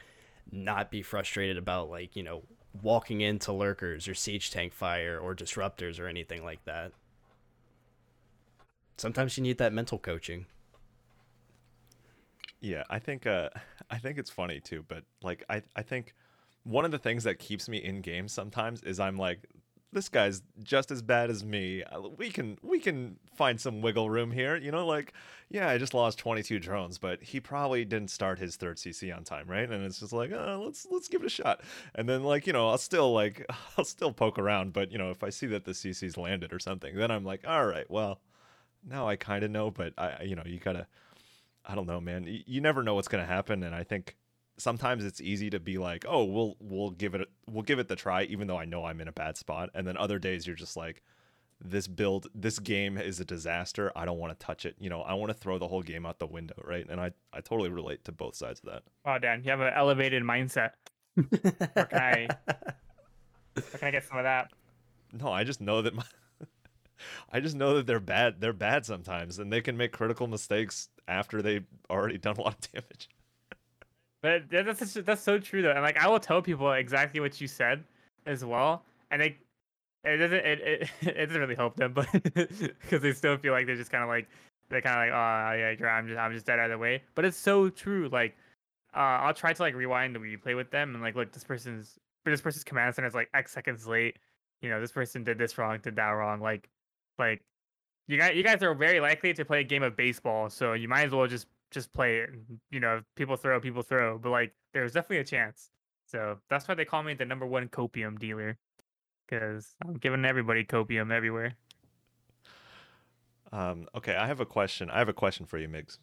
not 0.51 0.91
be 0.91 1.01
frustrated 1.01 1.57
about 1.57 1.89
like 1.89 2.15
you 2.15 2.23
know 2.23 2.43
walking 2.81 3.21
into 3.21 3.51
lurkers 3.51 4.07
or 4.07 4.13
siege 4.13 4.51
tank 4.51 4.73
fire 4.73 5.19
or 5.19 5.35
disruptors 5.35 5.99
or 5.99 6.07
anything 6.07 6.43
like 6.43 6.63
that. 6.65 6.91
Sometimes 8.97 9.37
you 9.37 9.43
need 9.43 9.57
that 9.57 9.73
mental 9.73 9.99
coaching. 9.99 10.45
Yeah, 12.61 12.83
I 12.89 12.99
think 12.99 13.27
uh 13.27 13.49
I 13.89 13.97
think 13.97 14.17
it's 14.17 14.29
funny 14.31 14.59
too, 14.59 14.83
but 14.87 15.03
like 15.21 15.43
I 15.49 15.61
I 15.75 15.81
think 15.81 16.13
one 16.63 16.85
of 16.85 16.91
the 16.91 16.97
things 16.97 17.23
that 17.25 17.37
keeps 17.39 17.69
me 17.69 17.77
in 17.77 18.01
games 18.01 18.33
sometimes 18.33 18.81
is 18.83 18.99
I'm 18.99 19.17
like 19.17 19.47
this 19.91 20.09
guy's 20.09 20.41
just 20.61 20.91
as 20.91 21.01
bad 21.01 21.29
as 21.29 21.45
me. 21.45 21.81
Uh, 21.83 22.01
We 22.17 22.29
can 22.29 22.57
we 22.61 22.79
can 22.79 23.17
find 23.37 23.61
some 23.61 23.81
wiggle 23.81 24.09
room 24.09 24.31
here. 24.31 24.55
You 24.57 24.71
know, 24.71 24.85
like 24.85 25.13
yeah, 25.49 25.69
I 25.69 25.77
just 25.77 25.93
lost 25.93 26.17
22 26.19 26.59
drones, 26.59 26.97
but 26.97 27.21
he 27.23 27.39
probably 27.39 27.85
didn't 27.85 28.09
start 28.09 28.39
his 28.39 28.55
third 28.57 28.77
CC 28.77 29.15
on 29.15 29.23
time, 29.23 29.47
right? 29.47 29.69
And 29.69 29.85
it's 29.85 29.99
just 29.99 30.11
like, 30.11 30.31
uh, 30.33 30.57
let's 30.57 30.85
let's 30.89 31.07
give 31.07 31.21
it 31.21 31.27
a 31.27 31.29
shot. 31.29 31.61
And 31.93 32.09
then 32.09 32.23
like 32.23 32.47
you 32.47 32.53
know, 32.53 32.69
I'll 32.69 32.77
still 32.77 33.13
like 33.13 33.45
I'll 33.77 33.85
still 33.85 34.11
poke 34.11 34.39
around, 34.39 34.73
but 34.73 34.91
you 34.91 34.97
know, 34.97 35.11
if 35.11 35.23
I 35.23 35.29
see 35.29 35.47
that 35.47 35.65
the 35.65 35.71
CC's 35.73 36.17
landed 36.17 36.51
or 36.51 36.59
something, 36.59 36.95
then 36.95 37.11
I'm 37.11 37.23
like, 37.23 37.47
all 37.47 37.65
right, 37.65 37.89
well, 37.89 38.19
now 38.87 39.07
I 39.07 39.15
kind 39.15 39.43
of 39.43 39.51
know, 39.51 39.71
but 39.71 39.93
I 39.97 40.23
you 40.23 40.35
know, 40.35 40.43
you 40.45 40.59
gotta. 40.59 40.87
I 41.67 41.73
don't 41.73 41.87
know, 41.87 41.99
man. 41.99 42.25
You, 42.27 42.41
you 42.45 42.61
never 42.61 42.83
know 42.83 42.93
what's 42.93 43.07
gonna 43.07 43.25
happen, 43.25 43.63
and 43.63 43.73
I 43.73 43.83
think 43.83 44.15
sometimes 44.57 45.03
it's 45.03 45.19
easy 45.19 45.49
to 45.49 45.59
be 45.59 45.77
like, 45.77 46.05
"Oh, 46.07 46.23
we'll 46.23 46.55
we'll 46.59 46.91
give 46.91 47.15
it 47.15 47.21
a, 47.21 47.27
we'll 47.49 47.63
give 47.63 47.79
it 47.79 47.87
the 47.87 47.95
try," 47.95 48.23
even 48.23 48.47
though 48.47 48.57
I 48.57 48.65
know 48.65 48.85
I'm 48.85 49.01
in 49.01 49.07
a 49.07 49.11
bad 49.11 49.37
spot. 49.37 49.69
And 49.73 49.87
then 49.87 49.97
other 49.97 50.19
days 50.19 50.45
you're 50.45 50.55
just 50.55 50.77
like, 50.77 51.01
"This 51.59 51.87
build, 51.87 52.27
this 52.35 52.59
game 52.59 52.97
is 52.97 53.19
a 53.19 53.25
disaster. 53.25 53.91
I 53.95 54.05
don't 54.05 54.19
want 54.19 54.37
to 54.37 54.45
touch 54.45 54.65
it. 54.65 54.75
You 54.79 54.89
know, 54.89 55.01
I 55.01 55.13
want 55.15 55.29
to 55.31 55.33
throw 55.33 55.57
the 55.57 55.67
whole 55.67 55.81
game 55.81 56.05
out 56.05 56.19
the 56.19 56.27
window, 56.27 56.55
right?" 56.63 56.85
And 56.87 57.01
I 57.01 57.11
I 57.33 57.41
totally 57.41 57.69
relate 57.69 58.05
to 58.05 58.11
both 58.11 58.35
sides 58.35 58.59
of 58.59 58.71
that. 58.71 58.83
Wow, 59.05 59.17
Dan, 59.17 59.41
you 59.43 59.49
have 59.49 59.61
an 59.61 59.73
elevated 59.75 60.23
mindset. 60.23 60.71
Where 61.15 61.85
can 61.85 61.97
I, 61.97 62.27
where 62.45 63.63
can 63.79 63.87
I 63.87 63.91
get 63.91 64.03
some 64.03 64.17
of 64.17 64.23
that? 64.23 64.51
No, 65.13 65.31
I 65.31 65.45
just 65.45 65.61
know 65.61 65.81
that 65.81 65.93
my. 65.93 66.03
I 67.31 67.39
just 67.39 67.55
know 67.55 67.75
that 67.75 67.87
they're 67.87 67.99
bad. 67.99 68.39
They're 68.39 68.53
bad 68.53 68.85
sometimes, 68.85 69.39
and 69.39 69.51
they 69.51 69.61
can 69.61 69.77
make 69.77 69.91
critical 69.91 70.27
mistakes 70.27 70.89
after 71.07 71.41
they've 71.41 71.65
already 71.89 72.17
done 72.17 72.37
a 72.37 72.41
lot 72.41 72.55
of 72.55 72.71
damage. 72.71 73.09
But 74.21 74.49
that's 74.49 74.93
that's 74.95 75.21
so 75.21 75.37
true 75.37 75.61
though, 75.61 75.69
and 75.69 75.83
like 75.83 75.97
I 75.97 76.07
will 76.07 76.19
tell 76.19 76.41
people 76.41 76.71
exactly 76.71 77.19
what 77.19 77.39
you 77.39 77.47
said 77.47 77.83
as 78.25 78.43
well, 78.43 78.83
and 79.11 79.21
they 79.21 79.37
it 80.03 80.17
doesn't 80.17 80.45
it 80.45 80.59
it, 80.61 80.89
it 81.01 81.25
doesn't 81.27 81.41
really 81.41 81.55
help 81.55 81.75
them, 81.75 81.93
but 81.93 82.11
because 82.23 83.01
they 83.01 83.11
still 83.11 83.37
feel 83.37 83.53
like 83.53 83.67
they're 83.67 83.75
just 83.75 83.91
kind 83.91 84.03
of 84.03 84.09
like 84.09 84.27
they're 84.69 84.81
kind 84.81 84.95
of 84.95 85.13
like 85.13 85.77
oh 85.77 85.77
yeah 85.79 85.87
I'm 85.87 86.07
just 86.07 86.19
I'm 86.19 86.33
just 86.33 86.45
dead 86.45 86.59
either 86.59 86.77
way. 86.77 87.03
But 87.13 87.25
it's 87.25 87.37
so 87.37 87.69
true. 87.69 88.09
Like 88.11 88.35
uh, 88.95 89.21
I'll 89.21 89.33
try 89.33 89.53
to 89.53 89.61
like 89.61 89.75
rewind 89.75 90.15
the 90.15 90.19
replay 90.19 90.55
with 90.55 90.71
them 90.71 90.93
and 90.93 91.03
like 91.03 91.15
look 91.15 91.31
this 91.31 91.43
person's 91.43 91.99
this 92.23 92.41
person's 92.41 92.63
command 92.63 92.95
center 92.95 93.07
is 93.07 93.13
like 93.13 93.29
X 93.33 93.51
seconds 93.51 93.85
late. 93.85 94.17
You 94.61 94.69
know 94.69 94.79
this 94.79 94.91
person 94.91 95.23
did 95.23 95.37
this 95.37 95.57
wrong, 95.57 95.79
did 95.83 95.95
that 95.97 96.09
wrong. 96.09 96.39
Like 96.39 96.69
like 97.17 97.41
you 98.07 98.17
guys 98.17 98.35
you 98.35 98.43
guys 98.43 98.61
are 98.63 98.73
very 98.73 98.99
likely 98.99 99.33
to 99.33 99.45
play 99.45 99.61
a 99.61 99.63
game 99.63 99.83
of 99.83 99.95
baseball, 99.95 100.49
so 100.49 100.73
you 100.73 100.87
might 100.87 101.05
as 101.05 101.11
well 101.11 101.27
just 101.27 101.47
just 101.71 101.91
play 101.93 102.17
it. 102.19 102.29
You 102.71 102.79
know, 102.79 103.01
people 103.15 103.35
throw, 103.35 103.59
people 103.59 103.81
throw. 103.81 104.17
But 104.17 104.29
like, 104.29 104.53
there's 104.73 104.93
definitely 104.93 105.19
a 105.19 105.23
chance. 105.25 105.69
So 106.07 106.37
that's 106.49 106.67
why 106.67 106.75
they 106.75 106.85
call 106.85 107.03
me 107.03 107.13
the 107.13 107.25
number 107.25 107.45
one 107.45 107.67
copium 107.67 108.19
dealer, 108.19 108.57
because 109.27 109.75
I'm 109.85 109.95
giving 109.95 110.25
everybody 110.25 110.63
copium 110.63 111.11
everywhere. 111.11 111.55
Um, 113.51 113.87
okay, 113.95 114.15
I 114.15 114.27
have 114.27 114.39
a 114.39 114.45
question. 114.45 114.89
I 114.89 114.99
have 114.99 115.09
a 115.09 115.13
question 115.13 115.45
for 115.45 115.57
you, 115.57 115.67
Migs. 115.67 115.97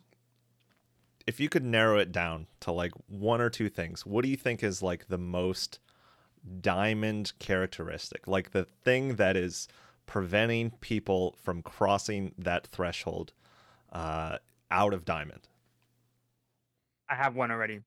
If 1.26 1.38
you 1.38 1.48
could 1.48 1.64
narrow 1.64 1.98
it 1.98 2.10
down 2.10 2.48
to 2.60 2.72
like 2.72 2.92
one 3.06 3.40
or 3.40 3.48
two 3.48 3.68
things, 3.68 4.04
what 4.04 4.24
do 4.24 4.28
you 4.28 4.36
think 4.36 4.62
is 4.62 4.82
like 4.82 5.06
the 5.08 5.18
most 5.18 5.78
diamond 6.60 7.32
characteristic? 7.38 8.26
Like 8.26 8.50
the 8.50 8.64
thing 8.64 9.16
that 9.16 9.36
is 9.36 9.68
preventing 10.06 10.70
people 10.80 11.36
from 11.42 11.62
crossing 11.62 12.34
that 12.38 12.66
threshold 12.66 13.32
uh, 13.92 14.38
out 14.70 14.94
of 14.94 15.04
diamond? 15.04 15.48
I 17.08 17.14
have 17.14 17.36
one 17.36 17.50
already. 17.50 17.80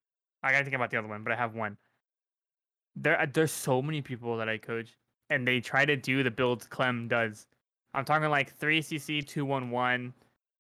I 0.44 0.52
gotta 0.52 0.64
think 0.64 0.76
about 0.76 0.92
the 0.92 0.98
other 0.98 1.08
one, 1.08 1.24
but 1.24 1.34
I 1.34 1.36
have 1.36 1.56
one. 1.56 1.78
There, 2.96 3.20
uh, 3.20 3.26
there's 3.32 3.52
so 3.52 3.82
many 3.82 4.02
people 4.02 4.38
that 4.38 4.48
I 4.48 4.58
coach, 4.58 4.96
and 5.30 5.48
they 5.48 5.60
try 5.60 5.86
to 5.86 5.96
do 5.96 6.24
the 6.24 6.32
builds 6.32 6.68
Clem 6.68 7.08
does. 7.08 7.48
I'm 7.94 8.06
talking 8.06 8.30
like 8.30 8.58
3CC 8.60 9.26
211, 9.26 10.14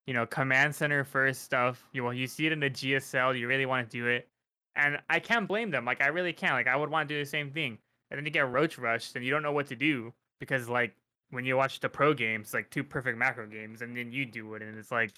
you 0.07 0.13
know, 0.13 0.25
command 0.25 0.73
center 0.73 1.03
first 1.03 1.43
stuff. 1.43 1.87
You 1.93 2.03
well, 2.03 2.13
you 2.13 2.27
see 2.27 2.47
it 2.47 2.51
in 2.51 2.59
the 2.59 2.69
GSL, 2.69 3.37
you 3.37 3.47
really 3.47 3.67
want 3.67 3.89
to 3.89 3.97
do 3.97 4.07
it, 4.07 4.27
and 4.75 4.99
I 5.09 5.19
can't 5.19 5.47
blame 5.47 5.69
them. 5.69 5.85
Like 5.85 6.01
I 6.01 6.07
really 6.07 6.33
can't. 6.33 6.53
Like 6.53 6.67
I 6.67 6.75
would 6.75 6.89
want 6.89 7.07
to 7.07 7.15
do 7.15 7.19
the 7.19 7.29
same 7.29 7.51
thing, 7.51 7.77
and 8.09 8.17
then 8.17 8.25
you 8.25 8.31
get 8.31 8.51
roach 8.51 8.79
rushed, 8.79 9.15
and 9.15 9.23
you 9.23 9.31
don't 9.31 9.43
know 9.43 9.51
what 9.51 9.67
to 9.67 9.75
do 9.75 10.13
because 10.39 10.67
like 10.67 10.95
when 11.31 11.45
you 11.45 11.57
watch 11.57 11.79
the 11.79 11.89
pro 11.89 12.13
games, 12.13 12.53
like 12.53 12.69
two 12.69 12.83
perfect 12.83 13.17
macro 13.17 13.47
games, 13.47 13.81
and 13.81 13.95
then 13.95 14.11
you 14.11 14.25
do 14.25 14.53
it, 14.55 14.61
and 14.61 14.77
it's 14.77 14.91
like 14.91 15.11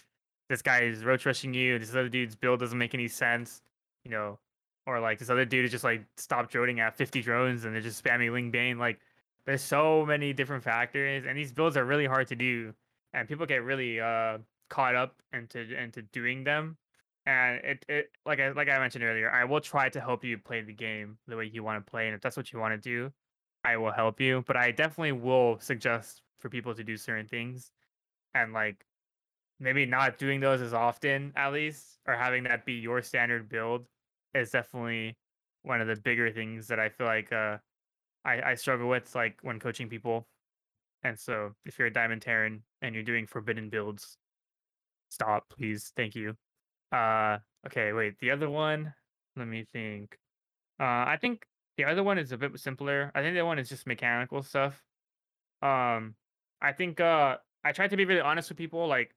this 0.50 0.62
guy 0.62 0.82
is 0.82 1.04
roach 1.04 1.26
rushing 1.26 1.54
you. 1.54 1.78
This 1.80 1.92
other 1.92 2.10
dude's 2.10 2.36
build 2.36 2.60
doesn't 2.60 2.78
make 2.78 2.94
any 2.94 3.08
sense, 3.08 3.62
you 4.06 4.12
know, 4.12 4.40
or 4.86 5.00
like 5.00 5.20
this 5.20 5.30
other 5.30 5.46
dude 5.46 5.66
is 5.66 5.72
just 5.72 5.84
like 5.84 6.04
stop 6.16 6.50
droning 6.50 6.80
at 6.80 6.96
50 6.96 7.22
drones 7.22 7.66
and 7.66 7.74
they're 7.74 7.82
just 7.82 8.04
spamming 8.04 8.32
Ling 8.32 8.52
Bane. 8.52 8.80
Like 8.80 9.00
there's 9.46 9.62
so 9.62 10.06
many 10.06 10.34
different 10.34 10.64
factors, 10.64 11.26
and 11.28 11.38
these 11.38 11.52
builds 11.52 11.78
are 11.78 11.86
really 11.86 12.06
hard 12.06 12.28
to 12.28 12.36
do, 12.36 12.74
and 13.14 13.28
people 13.28 13.46
get 13.46 13.64
really 13.64 14.00
uh 14.00 14.38
caught 14.70 14.96
up 14.96 15.22
into 15.34 15.60
into 15.76 16.02
doing 16.02 16.44
them. 16.44 16.78
And 17.26 17.60
it, 17.64 17.86
it 17.90 18.12
like 18.26 18.40
I 18.40 18.52
like 18.52 18.70
I 18.70 18.80
mentioned 18.80 19.04
earlier, 19.04 19.30
I 19.30 19.44
will 19.44 19.62
try 19.62 19.90
to 19.90 20.00
help 20.00 20.24
you 20.24 20.38
play 20.38 20.62
the 20.62 20.74
game 20.74 21.18
the 21.28 21.36
way 21.36 21.46
you 21.52 21.64
want 21.64 21.86
to 21.86 21.90
play, 21.90 22.08
and 22.08 22.16
if 22.16 22.22
that's 22.22 22.38
what 22.38 22.54
you 22.54 22.60
want 22.60 22.74
to 22.74 22.78
do, 22.78 23.12
I 23.68 23.77
will 23.77 23.91
help 23.91 24.22
you. 24.22 24.44
But 24.48 24.57
I 24.57 24.72
definitely 24.72 25.14
will 25.14 25.60
suggest 25.60 26.23
for 26.39 26.49
people 26.49 26.76
to 26.76 26.84
do 26.84 26.98
certain 26.98 27.27
things, 27.27 27.72
and 28.34 28.53
like 28.53 28.85
maybe 29.60 29.85
not 29.85 30.18
doing 30.18 30.39
those 30.39 30.61
as 30.61 30.73
often 30.73 31.34
at 31.35 31.53
least 31.53 31.99
or 32.07 32.15
having 32.15 32.44
that 32.44 32.65
be 32.65 32.73
your 32.73 33.02
standard 33.02 33.49
build 33.49 33.88
is 34.34 34.52
definitely 34.52 35.18
one 35.64 35.81
of 35.81 35.88
the 35.88 35.95
bigger 35.95 36.31
things 36.31 36.68
that 36.68 36.80
i 36.80 36.89
feel 36.89 37.07
like 37.07 37.31
uh 37.34 37.57
i, 38.26 38.52
I 38.52 38.56
struggle 38.56 38.89
with 38.89 39.15
like 39.15 39.39
when 39.44 39.60
coaching 39.60 39.89
people. 39.89 40.27
And 41.03 41.19
so 41.19 41.53
if 41.65 41.80
you're 41.80 41.88
a 41.89 41.94
diamond 41.94 42.22
terran 42.23 42.64
and 42.81 42.95
you're 42.95 43.03
doing 43.03 43.27
forbidden 43.27 43.69
builds 43.69 44.18
stop 45.10 45.49
please. 45.49 45.91
Thank 45.95 46.15
you. 46.15 46.35
Uh 46.91 47.39
okay 47.68 47.94
wait 47.94 48.19
the 48.19 48.31
other 48.31 48.49
one 48.49 48.94
let 49.35 49.48
me 49.48 49.65
think. 49.65 50.18
Uh 50.80 51.06
i 51.07 51.18
think 51.22 51.45
the 51.78 51.86
other 51.86 52.04
one 52.04 52.18
is 52.18 52.32
a 52.32 52.38
bit 52.38 52.58
simpler 52.60 53.12
i 53.16 53.22
think 53.22 53.36
that 53.36 53.45
one 53.45 53.60
is 53.60 53.70
just 53.70 53.88
mechanical 53.88 54.44
stuff 54.44 54.84
um 55.62 56.16
i 56.62 56.72
think 56.72 56.99
uh 56.99 57.38
i 57.64 57.72
try 57.72 57.88
to 57.88 57.98
be 57.98 58.06
really 58.06 58.22
honest 58.22 58.49
with 58.49 58.58
people 58.58 58.88
like 58.88 59.14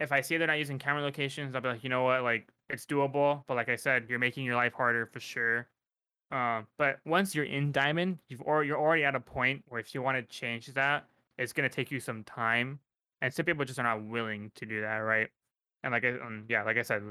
if 0.00 0.12
I 0.12 0.20
see 0.20 0.36
they're 0.36 0.46
not 0.46 0.58
using 0.58 0.78
camera 0.78 1.02
locations, 1.02 1.54
I'll 1.54 1.60
be 1.60 1.68
like, 1.68 1.82
you 1.82 1.90
know 1.90 2.04
what, 2.04 2.22
like 2.22 2.48
it's 2.68 2.86
doable. 2.86 3.42
But 3.46 3.56
like 3.56 3.68
I 3.68 3.76
said, 3.76 4.06
you're 4.08 4.18
making 4.18 4.44
your 4.44 4.54
life 4.54 4.72
harder 4.72 5.06
for 5.06 5.20
sure. 5.20 5.68
Um, 6.30 6.66
but 6.76 6.98
once 7.04 7.34
you're 7.34 7.46
in 7.46 7.72
diamond, 7.72 8.18
you've 8.28 8.42
or 8.42 8.62
you're 8.62 8.78
already 8.78 9.04
at 9.04 9.14
a 9.14 9.20
point 9.20 9.64
where 9.68 9.80
if 9.80 9.94
you 9.94 10.02
want 10.02 10.18
to 10.18 10.22
change 10.22 10.66
that, 10.74 11.06
it's 11.38 11.52
gonna 11.52 11.68
take 11.68 11.90
you 11.90 12.00
some 12.00 12.22
time, 12.24 12.80
and 13.22 13.32
some 13.32 13.46
people 13.46 13.64
just 13.64 13.78
are 13.78 13.84
not 13.84 14.04
willing 14.04 14.52
to 14.56 14.66
do 14.66 14.82
that, 14.82 14.98
right? 14.98 15.28
And 15.82 15.92
like, 15.92 16.04
um, 16.04 16.44
yeah, 16.48 16.64
like 16.64 16.76
I 16.76 16.82
said, 16.82 17.02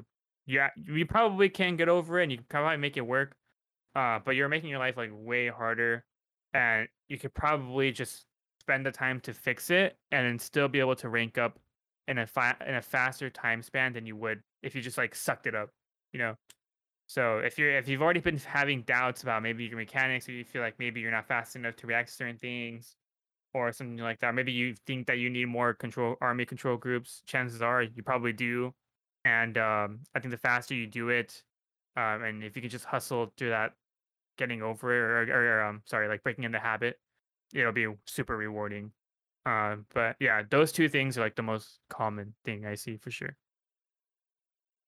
yeah, 0.46 0.70
you 0.76 1.06
probably 1.06 1.50
can 1.50 1.78
get 1.78 1.90
over 1.90 2.20
it, 2.20 2.24
and 2.24 2.32
you 2.32 2.38
can 2.38 2.46
probably 2.48 2.78
make 2.78 2.96
it 2.96 3.02
work. 3.02 3.36
Uh, 3.98 4.20
but 4.24 4.36
you're 4.36 4.48
making 4.48 4.70
your 4.70 4.78
life 4.78 4.96
like 4.96 5.10
way 5.12 5.48
harder, 5.48 6.06
and 6.54 6.88
you 7.10 7.18
could 7.18 7.34
probably 7.34 7.92
just 7.92 8.26
spend 8.62 8.86
the 8.86 8.92
time 8.92 9.20
to 9.22 9.34
fix 9.34 9.72
it, 9.72 9.98
and 10.12 10.40
still 10.40 10.68
be 10.68 10.80
able 10.80 10.96
to 10.96 11.10
rank 11.10 11.40
up 11.40 11.58
in 12.08 12.20
a 12.20 12.28
fa- 12.28 12.58
in 12.66 12.76
a 12.76 12.82
faster 12.82 13.28
time 13.30 13.64
span 13.64 13.94
than 13.94 14.06
you 14.06 14.16
would 14.16 14.44
if 14.62 14.76
you 14.76 14.82
just 14.82 15.00
like 15.00 15.16
sucked 15.16 15.48
it 15.48 15.56
up, 15.56 15.72
you 16.14 16.20
know. 16.20 16.36
So 17.08 17.40
if 17.40 17.58
you're 17.58 17.72
if 17.76 17.88
you've 17.88 18.04
already 18.04 18.20
been 18.20 18.38
having 18.38 18.84
doubts 18.84 19.24
about 19.24 19.42
maybe 19.42 19.66
your 19.66 19.78
mechanics, 19.78 20.30
or 20.30 20.34
you 20.34 20.44
feel 20.44 20.62
like 20.62 20.76
maybe 20.78 21.02
you're 21.02 21.10
not 21.10 21.28
fast 21.28 21.56
enough 21.56 21.76
to 21.78 21.88
react 21.88 22.10
to 22.10 22.14
certain 22.14 22.38
things, 22.38 22.96
or 23.56 23.72
something 23.72 23.98
like 23.98 24.20
that, 24.20 24.36
maybe 24.36 24.52
you 24.52 24.76
think 24.86 25.08
that 25.08 25.18
you 25.18 25.32
need 25.32 25.48
more 25.48 25.74
control 25.74 26.18
army 26.22 26.46
control 26.46 26.78
groups. 26.78 27.24
Chances 27.26 27.64
are 27.64 27.82
you 27.82 28.04
probably 28.04 28.34
do, 28.34 28.76
and 29.26 29.58
um, 29.58 30.02
I 30.14 30.20
think 30.20 30.32
the 30.32 30.38
faster 30.38 30.76
you 30.76 30.86
do 30.86 31.10
it, 31.10 31.42
um, 31.96 32.22
and 32.22 32.44
if 32.44 32.56
you 32.56 32.62
can 32.62 32.70
just 32.70 32.86
hustle 32.86 33.34
through 33.38 33.50
that, 33.50 33.74
getting 34.38 34.62
over 34.62 34.92
it, 34.94 35.30
or, 35.30 35.34
or, 35.34 35.60
or 35.60 35.64
um, 35.64 35.82
sorry, 35.86 36.08
like 36.08 36.24
breaking 36.24 36.44
in 36.46 36.52
the 36.52 36.60
habit, 36.60 37.00
it'll 37.54 37.72
be 37.74 37.88
super 38.06 38.38
rewarding. 38.38 38.92
Uh, 39.46 39.78
but 39.94 40.16
yeah, 40.20 40.44
those 40.50 40.72
two 40.72 40.90
things 40.90 41.18
are 41.18 41.22
like 41.22 41.36
the 41.36 41.42
most 41.44 41.80
common 41.90 42.34
thing 42.46 42.66
I 42.66 42.76
see 42.76 42.98
for 42.98 43.12
sure. 43.12 43.36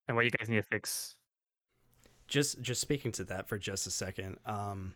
And 0.07 0.15
what 0.17 0.26
you 0.26 0.31
guys 0.31 0.49
need 0.49 0.57
to 0.57 0.63
fix. 0.63 1.15
just 2.27 2.61
just 2.61 2.81
speaking 2.81 3.11
to 3.13 3.23
that 3.26 3.47
for 3.47 3.57
just 3.57 3.88
a 3.88 3.91
second 3.91 4.38
um 4.45 4.93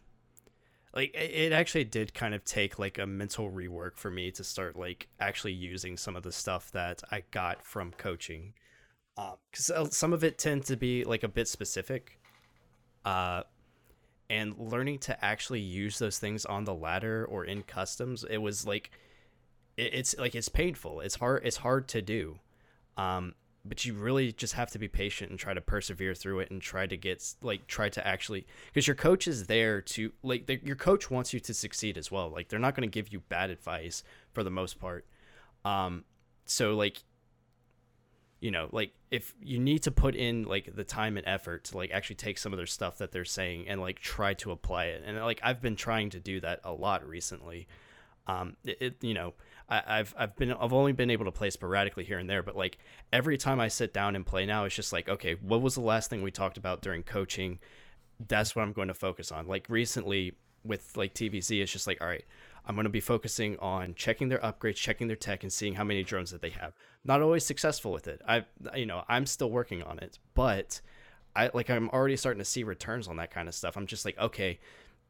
like 0.95 1.13
it 1.15 1.51
actually 1.51 1.83
did 1.83 2.13
kind 2.13 2.35
of 2.35 2.43
take 2.45 2.77
like 2.77 2.99
a 2.99 3.07
mental 3.07 3.49
rework 3.51 3.97
for 3.97 4.11
me 4.11 4.29
to 4.31 4.43
start 4.43 4.75
like 4.75 5.07
actually 5.19 5.53
using 5.53 5.97
some 5.97 6.15
of 6.15 6.23
the 6.23 6.31
stuff 6.31 6.71
that 6.71 7.01
i 7.11 7.23
got 7.31 7.65
from 7.65 7.91
coaching 7.93 8.53
because 9.51 9.95
some 9.95 10.13
of 10.13 10.23
it 10.23 10.37
tends 10.37 10.67
to 10.67 10.75
be 10.77 11.03
like 11.03 11.23
a 11.23 11.27
bit 11.27 11.47
specific 11.47 12.19
uh 13.05 13.41
and 14.33 14.57
learning 14.57 14.97
to 14.97 15.23
actually 15.23 15.59
use 15.59 15.99
those 15.99 16.17
things 16.17 16.43
on 16.43 16.63
the 16.63 16.73
ladder 16.73 17.23
or 17.29 17.45
in 17.45 17.61
customs 17.61 18.25
it 18.27 18.39
was 18.39 18.65
like 18.65 18.89
it, 19.77 19.93
it's 19.93 20.17
like 20.17 20.33
it's 20.33 20.49
painful. 20.49 21.01
It's 21.01 21.15
hard 21.15 21.45
it's 21.45 21.57
hard 21.57 21.87
to 21.89 22.01
do. 22.01 22.39
Um 22.97 23.35
but 23.65 23.85
you 23.85 23.93
really 23.93 24.33
just 24.33 24.55
have 24.55 24.71
to 24.71 24.79
be 24.79 24.89
patient 24.89 25.29
and 25.29 25.39
try 25.39 25.53
to 25.53 25.61
persevere 25.61 26.13
through 26.13 26.39
it 26.39 26.51
and 26.51 26.61
try 26.61 26.85
to 26.87 26.97
get 26.97 27.23
like 27.41 27.67
try 27.67 27.89
to 27.89 28.05
actually 28.05 28.47
because 28.67 28.87
your 28.87 28.95
coach 28.95 29.27
is 29.27 29.45
there 29.45 29.81
to 29.81 30.11
like 30.23 30.49
your 30.65 30.75
coach 30.75 31.11
wants 31.11 31.31
you 31.31 31.39
to 31.39 31.53
succeed 31.53 31.95
as 31.95 32.11
well. 32.11 32.29
Like 32.29 32.49
they're 32.49 32.59
not 32.59 32.75
going 32.75 32.89
to 32.89 32.93
give 32.93 33.13
you 33.13 33.19
bad 33.29 33.51
advice 33.51 34.03
for 34.33 34.43
the 34.43 34.49
most 34.49 34.79
part. 34.79 35.05
Um 35.63 36.05
so 36.45 36.75
like 36.75 37.03
you 38.43 38.51
know 38.51 38.67
like 38.73 38.91
if 39.09 39.33
you 39.41 39.57
need 39.57 39.81
to 39.81 39.89
put 39.89 40.15
in 40.15 40.43
like 40.43 40.75
the 40.75 40.83
time 40.83 41.15
and 41.15 41.25
effort 41.25 41.63
to 41.63 41.77
like 41.77 41.91
actually 41.91 42.17
take 42.17 42.37
some 42.37 42.51
of 42.51 42.57
their 42.57 42.65
stuff 42.65 42.97
that 42.97 43.11
they're 43.13 43.23
saying 43.23 43.67
and 43.69 43.79
like 43.79 43.99
try 43.99 44.33
to 44.33 44.51
apply 44.51 44.85
it 44.85 45.01
and 45.05 45.17
like 45.19 45.39
i've 45.43 45.61
been 45.61 45.77
trying 45.77 46.09
to 46.09 46.19
do 46.19 46.41
that 46.41 46.59
a 46.65 46.73
lot 46.73 47.07
recently 47.07 47.67
um 48.27 48.57
it, 48.65 48.77
it 48.81 48.95
you 49.01 49.13
know 49.13 49.33
I, 49.69 49.97
have 49.97 50.13
I've 50.17 50.35
been 50.35 50.51
I've 50.51 50.73
only 50.73 50.91
been 50.91 51.09
able 51.09 51.25
to 51.25 51.31
play 51.31 51.49
sporadically 51.49 52.03
here 52.03 52.19
and 52.19 52.29
there, 52.29 52.43
but 52.43 52.55
like 52.55 52.77
every 53.11 53.37
time 53.37 53.61
I 53.61 53.69
sit 53.69 53.93
down 53.93 54.15
and 54.15 54.25
play 54.25 54.45
now, 54.45 54.65
it's 54.65 54.75
just 54.75 54.91
like 54.91 55.07
okay, 55.07 55.35
what 55.35 55.61
was 55.61 55.75
the 55.75 55.81
last 55.81 56.09
thing 56.09 56.21
we 56.21 56.31
talked 56.31 56.57
about 56.57 56.81
during 56.81 57.01
coaching? 57.01 57.59
That's 58.27 58.55
what 58.55 58.63
I'm 58.63 58.73
going 58.73 58.89
to 58.89 58.93
focus 58.93 59.31
on. 59.31 59.47
Like 59.47 59.67
recently 59.69 60.33
with 60.63 60.95
like 60.95 61.13
TVZ, 61.13 61.61
it's 61.61 61.71
just 61.71 61.87
like 61.87 62.01
all 62.01 62.07
right, 62.07 62.25
I'm 62.65 62.75
going 62.75 62.85
to 62.85 62.89
be 62.89 63.01
focusing 63.01 63.57
on 63.59 63.93
checking 63.95 64.29
their 64.29 64.39
upgrades, 64.39 64.75
checking 64.75 65.07
their 65.07 65.17
tech, 65.17 65.43
and 65.43 65.51
seeing 65.51 65.75
how 65.75 65.83
many 65.83 66.03
drones 66.03 66.31
that 66.31 66.41
they 66.41 66.51
have. 66.51 66.73
Not 67.03 67.21
always 67.21 67.45
successful 67.45 67.91
with 67.91 68.07
it. 68.07 68.21
I 68.27 68.45
you 68.75 68.85
know 68.85 69.03
I'm 69.07 69.25
still 69.25 69.49
working 69.49 69.83
on 69.83 69.99
it, 69.99 70.19
but 70.33 70.81
I 71.35 71.49
like 71.53 71.69
I'm 71.69 71.89
already 71.89 72.15
starting 72.15 72.39
to 72.39 72.45
see 72.45 72.63
returns 72.63 73.07
on 73.07 73.17
that 73.17 73.31
kind 73.31 73.47
of 73.47 73.55
stuff. 73.55 73.75
I'm 73.75 73.87
just 73.87 74.05
like 74.05 74.17
okay 74.17 74.59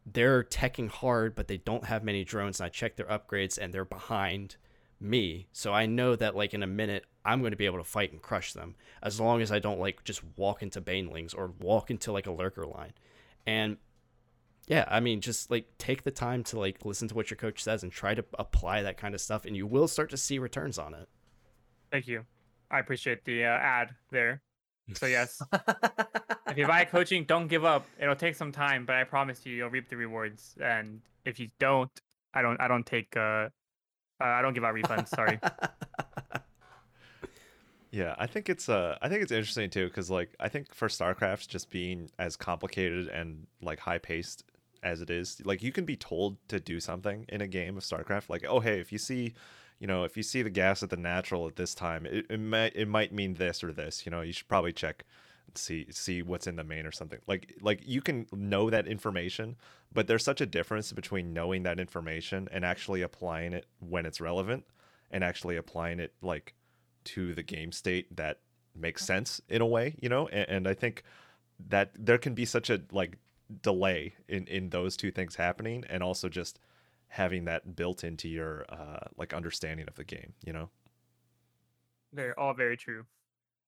they're 0.05 0.43
teching 0.43 0.89
hard, 0.89 1.35
but 1.35 1.47
they 1.47 1.57
don't 1.57 1.85
have 1.85 2.03
many 2.03 2.23
drones. 2.23 2.59
And 2.59 2.65
I 2.65 2.69
check 2.69 2.95
their 2.95 3.05
upgrades 3.05 3.57
and 3.57 3.73
they're 3.73 3.85
behind 3.85 4.57
me. 4.99 5.47
So 5.51 5.73
I 5.73 5.85
know 5.85 6.15
that 6.15 6.35
like 6.35 6.53
in 6.53 6.63
a 6.63 6.67
minute 6.67 7.05
I'm 7.25 7.39
going 7.39 7.51
to 7.51 7.57
be 7.57 7.65
able 7.65 7.77
to 7.77 7.83
fight 7.83 8.11
and 8.11 8.21
crush 8.21 8.53
them 8.53 8.75
as 9.01 9.19
long 9.19 9.41
as 9.41 9.51
I 9.51 9.59
don't 9.59 9.79
like 9.79 10.03
just 10.03 10.21
walk 10.37 10.61
into 10.61 10.81
banelings 10.81 11.35
or 11.35 11.53
walk 11.59 11.89
into 11.89 12.11
like 12.11 12.27
a 12.27 12.31
lurker 12.31 12.65
line. 12.65 12.93
And 13.45 13.77
yeah, 14.67 14.85
I 14.87 14.99
mean 14.99 15.21
just 15.21 15.51
like 15.51 15.65
take 15.77 16.03
the 16.03 16.11
time 16.11 16.43
to 16.45 16.59
like 16.59 16.85
listen 16.85 17.07
to 17.09 17.15
what 17.15 17.29
your 17.29 17.37
coach 17.37 17.63
says 17.63 17.83
and 17.83 17.91
try 17.91 18.13
to 18.15 18.23
apply 18.39 18.81
that 18.83 18.97
kind 18.97 19.13
of 19.13 19.21
stuff 19.21 19.45
and 19.45 19.55
you 19.55 19.67
will 19.67 19.87
start 19.87 20.09
to 20.11 20.17
see 20.17 20.39
returns 20.39 20.77
on 20.77 20.93
it. 20.93 21.09
Thank 21.91 22.07
you. 22.07 22.25
I 22.71 22.79
appreciate 22.79 23.23
the 23.25 23.45
uh, 23.45 23.49
ad 23.49 23.95
there. 24.11 24.41
So 24.95 25.05
yes, 25.05 25.41
if 26.47 26.57
you 26.57 26.67
buy 26.67 26.83
coaching, 26.83 27.23
don't 27.23 27.47
give 27.47 27.63
up. 27.63 27.85
It'll 27.97 28.17
take 28.17 28.35
some 28.35 28.51
time, 28.51 28.85
but 28.85 28.97
I 28.97 29.05
promise 29.05 29.45
you, 29.45 29.55
you'll 29.55 29.69
reap 29.69 29.87
the 29.87 29.95
rewards. 29.95 30.57
And 30.61 30.99
if 31.23 31.39
you 31.39 31.47
don't, 31.57 31.89
I 32.33 32.41
don't, 32.41 32.59
I 32.59 32.67
don't 32.67 32.85
take, 32.85 33.15
uh, 33.15 33.19
uh 33.19 33.49
I 34.19 34.41
don't 34.41 34.53
give 34.53 34.65
out 34.65 34.75
refunds. 34.75 35.07
Sorry. 35.07 35.39
Yeah, 37.93 38.15
I 38.17 38.25
think 38.25 38.49
it's 38.49 38.69
uh 38.69 38.97
I 39.03 39.07
think 39.07 39.21
it's 39.21 39.31
interesting 39.31 39.69
too 39.69 39.87
cuz 39.91 40.09
like 40.09 40.35
I 40.39 40.49
think 40.49 40.73
for 40.73 40.87
StarCraft 40.87 41.47
just 41.47 41.69
being 41.69 42.09
as 42.17 42.35
complicated 42.35 43.07
and 43.07 43.45
like 43.61 43.77
high 43.77 43.99
paced 43.99 44.43
as 44.83 45.01
it 45.01 45.09
is, 45.09 45.41
like 45.45 45.63
you 45.63 45.71
can 45.71 45.85
be 45.85 45.95
told 45.95 46.37
to 46.49 46.59
do 46.59 46.79
something 46.79 47.25
in 47.29 47.41
a 47.41 47.47
game 47.47 47.77
of 47.77 47.83
StarCraft 47.83 48.29
like, 48.29 48.45
"Oh, 48.47 48.59
hey, 48.59 48.79
if 48.79 48.91
you 48.91 48.97
see 48.97 49.33
you 49.79 49.87
know, 49.87 50.05
if 50.05 50.15
you 50.15 50.23
see 50.23 50.41
the 50.41 50.49
gas 50.49 50.81
at 50.81 50.89
the 50.89 50.95
natural 50.95 51.45
at 51.45 51.57
this 51.57 51.75
time, 51.75 52.05
it, 52.05 52.25
it 52.29 52.39
might 52.39 52.73
it 52.75 52.87
might 52.87 53.11
mean 53.13 53.33
this 53.33 53.63
or 53.63 53.73
this. 53.73 54.05
You 54.05 54.11
know, 54.11 54.21
you 54.21 54.31
should 54.31 54.47
probably 54.47 54.71
check 54.71 55.03
see 55.55 55.85
see 55.91 56.21
what's 56.21 56.47
in 56.47 56.55
the 56.55 56.63
main 56.63 56.85
or 56.85 56.91
something. 56.91 57.19
Like 57.27 57.53
like 57.61 57.81
you 57.85 58.01
can 58.01 58.27
know 58.31 58.69
that 58.69 58.87
information, 58.87 59.57
but 59.91 60.07
there's 60.07 60.23
such 60.23 60.41
a 60.41 60.45
difference 60.45 60.91
between 60.93 61.33
knowing 61.33 61.63
that 61.63 61.79
information 61.79 62.47
and 62.51 62.63
actually 62.63 63.01
applying 63.01 63.53
it 63.53 63.65
when 63.79 64.05
it's 64.05 64.21
relevant 64.21 64.65
and 65.11 65.23
actually 65.23 65.57
applying 65.57 65.99
it 65.99 66.13
like 66.21 66.53
to 67.05 67.33
the 67.33 67.43
game 67.43 67.71
state 67.71 68.15
that 68.15 68.39
makes 68.75 69.05
sense 69.05 69.41
in 69.49 69.61
a 69.61 69.65
way, 69.65 69.95
you 70.01 70.09
know? 70.09 70.27
And, 70.29 70.49
and 70.49 70.67
I 70.67 70.73
think 70.73 71.03
that 71.69 71.91
there 71.99 72.17
can 72.17 72.33
be 72.33 72.45
such 72.45 72.69
a 72.69 72.81
like 72.91 73.17
delay 73.61 74.13
in 74.27 74.47
in 74.47 74.69
those 74.69 74.97
two 74.97 75.11
things 75.11 75.35
happening 75.35 75.83
and 75.89 76.03
also 76.03 76.29
just 76.29 76.59
having 77.07 77.45
that 77.45 77.75
built 77.75 78.03
into 78.03 78.27
your 78.27 78.65
uh, 78.69 79.07
like 79.17 79.33
understanding 79.33 79.87
of 79.87 79.95
the 79.95 80.03
game. 80.03 80.33
You 80.45 80.53
know. 80.53 80.69
They're 82.11 82.39
all 82.39 82.53
very 82.53 82.77
true, 82.77 83.05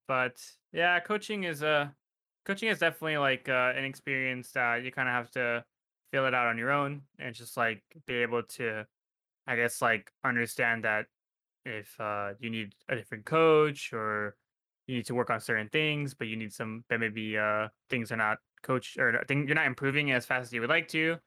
but 0.08 0.42
yeah, 0.72 1.00
coaching 1.00 1.44
is 1.46 1.64
a 1.64 1.68
uh, 1.68 1.88
coaching 2.46 2.70
is 2.70 2.80
definitely 2.80 3.18
like 3.18 3.50
uh, 3.50 3.74
an 3.76 3.86
experience 3.86 4.52
that 4.52 4.84
you 4.84 4.92
kind 4.92 5.10
of 5.10 5.14
have 5.14 5.32
to 5.32 5.64
fill 6.12 6.28
it 6.28 6.34
out 6.34 6.48
on 6.48 6.58
your 6.58 6.72
own 6.72 7.02
and 7.20 7.36
just 7.36 7.58
like 7.58 7.84
be 8.06 8.16
able 8.16 8.44
to, 8.44 8.86
I 9.48 9.56
guess, 9.56 9.82
like 9.82 10.12
understand 10.24 10.84
that 10.84 11.08
if 11.66 12.00
uh, 12.00 12.34
you 12.40 12.50
need 12.50 12.76
a 12.88 12.96
different 12.96 13.26
coach 13.26 13.92
or 13.92 14.36
you 14.88 14.96
need 14.98 15.08
to 15.08 15.16
work 15.16 15.30
on 15.30 15.40
certain 15.40 15.70
things, 15.70 16.14
but 16.14 16.28
you 16.28 16.38
need 16.38 16.54
some 16.54 16.84
that 16.90 17.00
maybe 17.00 17.38
uh, 17.38 17.68
things 17.90 18.12
are 18.12 18.18
not 18.18 18.38
coach 18.66 18.98
or 18.98 19.24
think 19.28 19.48
you're 19.48 19.56
not 19.56 19.68
improving 19.68 20.12
as 20.12 20.26
fast 20.26 20.48
as 20.48 20.54
you 20.54 20.62
would 20.62 20.70
like 20.70 20.88
to 20.90 21.18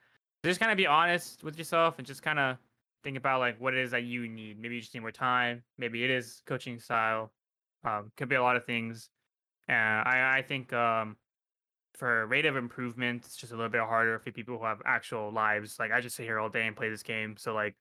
just 0.44 0.60
kind 0.60 0.70
of 0.70 0.76
be 0.78 0.86
honest 0.86 1.42
with 1.42 1.58
yourself 1.58 1.98
and 1.98 2.06
just 2.06 2.22
kind 2.22 2.38
of 2.38 2.56
think 3.02 3.16
about 3.16 3.40
like 3.40 3.60
what 3.60 3.74
it 3.74 3.80
is 3.80 3.90
that 3.90 4.04
you 4.04 4.28
need. 4.28 4.60
Maybe 4.60 4.76
you 4.76 4.80
just 4.80 4.94
need 4.94 5.00
more 5.00 5.10
time. 5.10 5.62
Maybe 5.78 6.04
it 6.04 6.10
is 6.10 6.42
coaching 6.46 6.78
style. 6.78 7.32
Um, 7.84 8.12
could 8.16 8.28
be 8.28 8.36
a 8.36 8.42
lot 8.42 8.56
of 8.56 8.64
things. 8.64 9.10
And 9.68 9.76
I, 9.76 10.38
I 10.38 10.42
think 10.42 10.72
um, 10.72 11.16
for 11.94 12.26
rate 12.26 12.46
of 12.46 12.56
improvement, 12.56 13.24
it's 13.24 13.36
just 13.36 13.52
a 13.52 13.56
little 13.56 13.70
bit 13.70 13.80
harder 13.82 14.18
for 14.18 14.30
people 14.30 14.58
who 14.58 14.64
have 14.64 14.80
actual 14.84 15.32
lives. 15.32 15.78
Like 15.78 15.92
I 15.92 16.00
just 16.00 16.16
sit 16.16 16.24
here 16.24 16.38
all 16.38 16.48
day 16.48 16.66
and 16.66 16.76
play 16.76 16.88
this 16.88 17.02
game. 17.02 17.36
So 17.38 17.54
like 17.54 17.74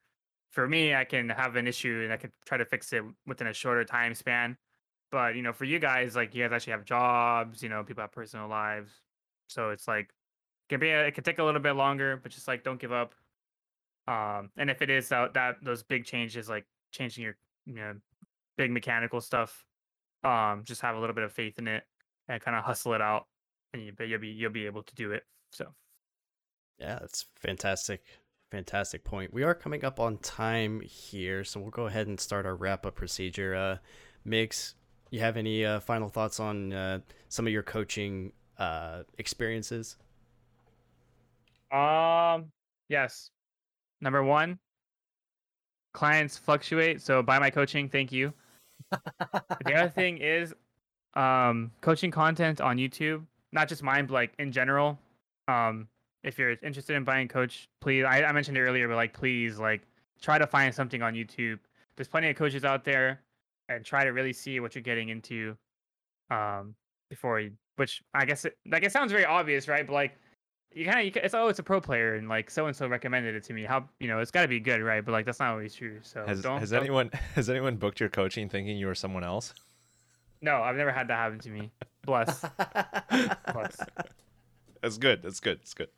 for 0.52 0.68
me, 0.68 0.96
I 0.96 1.04
can 1.04 1.30
have 1.30 1.56
an 1.56 1.68
issue 1.68 2.02
and 2.04 2.14
I 2.14 2.18
can 2.18 2.32
try 2.46 2.58
to 2.58 2.66
fix 2.66 2.92
it 2.94 3.04
within 3.26 3.48
a 3.48 3.54
shorter 3.54 3.84
time 3.84 4.14
span. 4.16 4.58
But 5.12 5.36
you 5.36 5.42
know, 5.42 5.54
for 5.54 5.66
you 5.66 5.80
guys, 5.80 6.16
like 6.16 6.36
you 6.36 6.44
guys 6.44 6.52
actually 6.52 6.72
have 6.72 6.86
jobs. 6.86 7.64
You 7.64 7.70
know, 7.70 7.84
people 7.84 8.02
have 8.02 8.12
personal 8.12 8.48
lives. 8.48 8.92
So 9.48 9.69
it's 9.69 9.88
like 9.88 10.11
can 10.69 10.80
be 10.80 10.90
a, 10.90 11.07
it 11.07 11.15
can 11.15 11.24
take 11.24 11.40
a 11.40 11.44
little 11.44 11.61
bit 11.61 11.74
longer, 11.74 12.19
but 12.22 12.32
just 12.32 12.48
like 12.48 12.64
don't 12.64 12.80
give 12.80 12.91
up. 12.91 13.14
Um, 14.07 14.52
and 14.57 14.69
if 14.69 14.82
it 14.82 14.90
is 14.90 15.10
that 15.10 15.34
that 15.34 15.57
those 15.61 15.84
big 15.84 16.06
changes, 16.06 16.49
like 16.49 16.65
changing 16.91 17.24
your 17.24 17.36
you 17.65 17.76
know 17.76 17.95
big 18.57 18.72
mechanical 18.72 19.22
stuff, 19.22 19.65
um, 20.24 20.64
just 20.65 20.82
have 20.82 20.95
a 20.95 20.99
little 20.99 21.15
bit 21.15 21.24
of 21.24 21.32
faith 21.32 21.60
in 21.60 21.68
it 21.68 21.84
and 22.28 22.41
kind 22.41 22.57
of 22.57 22.64
hustle 22.64 22.94
it 22.94 23.02
out, 23.02 23.28
and 23.74 23.84
you, 23.84 23.94
you'll 24.06 24.19
be 24.19 24.30
you'll 24.30 24.52
be 24.52 24.65
able 24.65 24.84
to 24.84 24.95
do 24.95 25.11
it. 25.11 25.24
So, 25.52 25.68
yeah, 26.80 26.99
that's 26.99 27.26
fantastic. 27.36 28.03
Fantastic 28.49 29.03
point. 29.03 29.34
We 29.34 29.44
are 29.44 29.53
coming 29.53 29.84
up 29.84 29.99
on 29.99 30.18
time 30.19 30.80
here, 30.80 31.44
so 31.44 31.60
we'll 31.60 31.69
go 31.69 31.88
ahead 31.88 32.07
and 32.07 32.18
start 32.18 32.45
our 32.45 32.56
wrap 32.56 32.86
up 32.86 32.95
procedure. 32.95 33.53
Uh, 33.53 33.78
Migs, 34.26 34.76
you 35.11 35.19
have 35.19 35.36
any 35.36 35.65
uh, 35.65 35.82
final 35.82 36.07
thoughts 36.07 36.40
on 36.40 36.72
uh, 36.72 36.99
some 37.28 37.45
of 37.45 37.52
your 37.52 37.64
coaching 37.64 38.32
uh, 38.60 39.04
experiences? 39.18 39.98
Um, 41.72 42.52
yes. 42.90 43.32
Number 44.02 44.24
one, 44.24 44.60
clients 45.94 46.38
fluctuate. 46.38 47.02
So 47.02 47.22
buy 47.22 47.40
my 47.40 47.50
coaching. 47.50 47.90
Thank 47.90 48.12
you. 48.12 48.34
the 48.92 49.74
other 49.74 49.90
thing 49.96 50.18
is, 50.18 50.54
um, 51.16 51.72
coaching 51.82 52.12
content 52.12 52.62
on 52.62 52.78
YouTube, 52.78 53.26
not 53.52 53.68
just 53.68 53.84
mine, 53.84 54.06
but 54.06 54.14
like 54.14 54.34
in 54.40 54.52
general. 54.52 54.98
Um, 55.48 55.88
if 56.24 56.38
you're 56.38 56.56
interested 56.62 56.96
in 56.96 57.04
buying 57.04 57.28
coach, 57.28 57.70
please. 57.82 58.04
I, 58.04 58.24
I 58.24 58.32
mentioned 58.32 58.58
it 58.58 58.62
earlier, 58.62 58.88
but 58.88 58.96
like, 58.96 59.14
please, 59.14 59.58
like, 59.60 59.82
try 60.22 60.38
to 60.38 60.46
find 60.46 60.74
something 60.74 61.02
on 61.02 61.14
YouTube. 61.14 61.60
There's 61.96 62.08
plenty 62.08 62.30
of 62.30 62.36
coaches 62.36 62.66
out 62.66 62.84
there, 62.84 63.22
and 63.70 63.84
try 63.84 64.04
to 64.04 64.12
really 64.12 64.34
see 64.34 64.60
what 64.60 64.76
you're 64.76 64.82
getting 64.82 65.10
into. 65.10 65.56
Um, 66.30 66.76
before 67.10 67.40
you, 67.40 67.52
which 67.78 68.04
I 68.14 68.26
guess 68.26 68.45
it, 68.45 68.58
like 68.70 68.84
it 68.84 68.91
sounds 68.91 69.12
very 69.12 69.26
obvious, 69.26 69.68
right? 69.68 69.88
But 69.88 69.94
like 69.94 70.18
you 70.74 70.86
kind 70.86 71.08
of 71.08 71.24
it's 71.24 71.34
oh 71.34 71.48
it's 71.48 71.60
a 71.60 71.64
pro 71.64 71.80
player 71.80 72.16
and 72.16 72.28
like 72.28 72.49
so 72.49 72.68
and 72.68 72.76
so 72.76 72.88
recommended 72.88 73.36
it 73.36 73.44
to 73.45 73.54
me. 73.54 73.64
How 73.64 73.88
you 73.99 74.08
know 74.08 74.20
it's 74.20 74.32
got 74.32 74.41
to 74.41 74.48
be 74.48 74.60
good 74.60 74.82
right? 74.82 75.04
But 75.04 75.12
like 75.12 75.26
that's 75.26 75.40
not 75.40 75.52
always 75.52 75.74
true 75.74 75.99
so 76.04 76.26
has, 76.28 76.41
don't, 76.41 76.60
has 76.60 76.72
don't... 76.72 76.82
anyone 76.82 77.10
has 77.36 77.49
anyone 77.49 77.78
booked 77.78 77.99
your 77.99 78.10
coaching 78.10 78.49
thinking 78.49 78.78
you 78.78 78.88
were 78.88 78.95
someone 78.95 79.24
else? 79.24 79.54
No 80.41 80.62
i've 80.62 80.76
never 80.76 80.91
had 80.91 81.08
that 81.08 81.16
happen 81.16 81.40
to 81.40 81.49
me. 81.49 81.72
Bless. 82.06 82.41
Bless. 83.54 83.80
That's 84.82 84.98
good 84.98 85.24
that's 85.24 85.40
good 85.40 85.60
That's 85.60 85.74
good. 85.74 85.90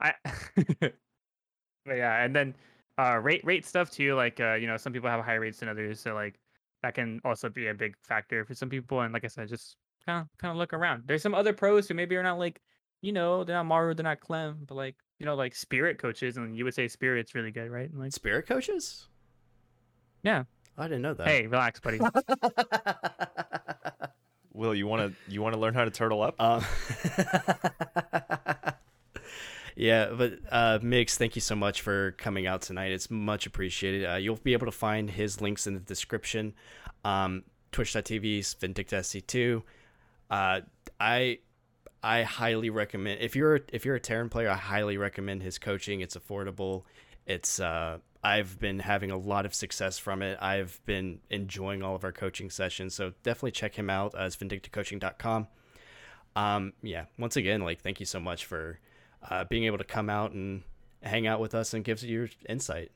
I 0.00 0.14
but 0.80 1.96
yeah 1.96 2.24
and 2.24 2.34
then 2.34 2.54
uh 2.98 3.18
rate 3.22 3.44
rate 3.44 3.64
stuff 3.64 3.90
too 3.90 4.14
like 4.14 4.40
uh 4.40 4.54
you 4.54 4.66
know 4.66 4.76
some 4.76 4.92
people 4.92 5.08
have 5.08 5.24
higher 5.24 5.40
rates 5.40 5.60
than 5.60 5.68
others 5.68 6.00
so 6.00 6.14
like 6.14 6.38
that 6.82 6.94
can 6.94 7.20
also 7.24 7.48
be 7.48 7.68
a 7.68 7.74
big 7.74 7.94
factor 8.02 8.44
for 8.44 8.54
some 8.54 8.68
people 8.68 9.00
and 9.00 9.12
like 9.12 9.24
i 9.24 9.28
said 9.28 9.48
just 9.48 9.76
kind 10.10 10.22
of 10.22 10.38
kind 10.38 10.50
of 10.50 10.56
look 10.56 10.72
around 10.72 11.04
there's 11.06 11.22
some 11.22 11.34
other 11.34 11.52
pros 11.52 11.88
who 11.88 11.94
maybe 11.94 12.16
are 12.16 12.22
not 12.22 12.38
like 12.38 12.60
you 13.02 13.12
know, 13.12 13.44
they're 13.44 13.56
not 13.56 13.66
Maru, 13.66 13.94
they're 13.94 14.04
not 14.04 14.20
Clem, 14.20 14.58
but 14.66 14.74
like, 14.74 14.96
you 15.18 15.26
know, 15.26 15.34
like 15.34 15.54
spirit 15.54 15.98
coaches, 15.98 16.36
and 16.36 16.56
you 16.56 16.64
would 16.64 16.74
say 16.74 16.88
spirit's 16.88 17.34
really 17.34 17.50
good, 17.50 17.70
right? 17.70 17.90
And 17.90 17.98
like 17.98 18.12
spirit 18.12 18.46
coaches. 18.46 19.06
Yeah, 20.22 20.44
I 20.76 20.84
didn't 20.84 21.02
know 21.02 21.14
that. 21.14 21.26
Hey, 21.26 21.46
relax, 21.46 21.80
buddy. 21.80 21.98
Will 24.52 24.74
you 24.74 24.86
want 24.86 25.10
to 25.10 25.32
you 25.32 25.40
want 25.40 25.54
to 25.54 25.60
learn 25.60 25.74
how 25.74 25.84
to 25.84 25.90
turtle 25.90 26.22
up? 26.22 26.34
Um, 26.38 26.64
yeah, 29.76 30.10
but 30.12 30.34
uh, 30.50 30.78
Migs, 30.80 31.16
thank 31.16 31.36
you 31.36 31.40
so 31.40 31.54
much 31.54 31.80
for 31.80 32.12
coming 32.12 32.46
out 32.46 32.60
tonight. 32.60 32.92
It's 32.92 33.10
much 33.10 33.46
appreciated. 33.46 34.04
Uh, 34.04 34.16
you'll 34.16 34.36
be 34.36 34.52
able 34.52 34.66
to 34.66 34.72
find 34.72 35.08
his 35.08 35.40
links 35.40 35.66
in 35.66 35.74
the 35.74 35.80
description. 35.80 36.54
Um, 37.04 37.44
twitch.tv 37.72 38.40
vindicta_sc2 38.40 39.62
uh, 40.30 40.60
i 40.98 41.38
i 42.02 42.22
highly 42.22 42.70
recommend 42.70 43.20
if 43.20 43.36
you're 43.36 43.60
if 43.72 43.84
you're 43.84 43.96
a 43.96 44.00
terran 44.00 44.28
player 44.28 44.48
i 44.48 44.56
highly 44.56 44.96
recommend 44.96 45.42
his 45.42 45.58
coaching. 45.58 46.00
It's 46.00 46.16
affordable. 46.16 46.84
It's 47.26 47.60
uh 47.60 47.98
i've 48.22 48.58
been 48.58 48.80
having 48.80 49.10
a 49.10 49.16
lot 49.16 49.46
of 49.46 49.54
success 49.54 49.98
from 49.98 50.22
it. 50.22 50.38
I've 50.40 50.80
been 50.86 51.20
enjoying 51.30 51.82
all 51.82 51.94
of 51.94 52.04
our 52.04 52.12
coaching 52.12 52.50
sessions 52.50 52.94
so 52.94 53.12
definitely 53.22 53.52
check 53.52 53.74
him 53.74 53.90
out 53.90 54.14
as 54.14 54.36
vindictacoaching.com 54.36 55.48
um 56.36 56.72
yeah 56.80 57.06
once 57.18 57.36
again 57.36 57.60
like 57.60 57.80
thank 57.80 57.98
you 57.98 58.06
so 58.06 58.20
much 58.20 58.44
for 58.44 58.78
uh, 59.28 59.44
being 59.44 59.64
able 59.64 59.78
to 59.78 59.84
come 59.84 60.08
out 60.08 60.32
and 60.32 60.62
hang 61.02 61.26
out 61.26 61.40
with 61.40 61.54
us 61.54 61.74
and 61.74 61.84
give 61.84 62.02
your 62.02 62.28
insight. 62.48 62.90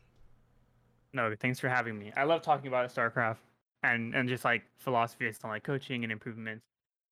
No, 1.12 1.32
thanks 1.38 1.60
for 1.60 1.68
having 1.68 1.98
me. 1.98 2.12
I 2.16 2.24
love 2.24 2.42
talking 2.42 2.66
about 2.66 2.92
StarCraft 2.92 3.36
and 3.82 4.14
and 4.14 4.28
just 4.28 4.44
like 4.44 4.64
philosophy 4.78 5.30
on 5.42 5.50
like 5.50 5.62
coaching 5.62 6.02
and 6.02 6.12
improvements, 6.12 6.64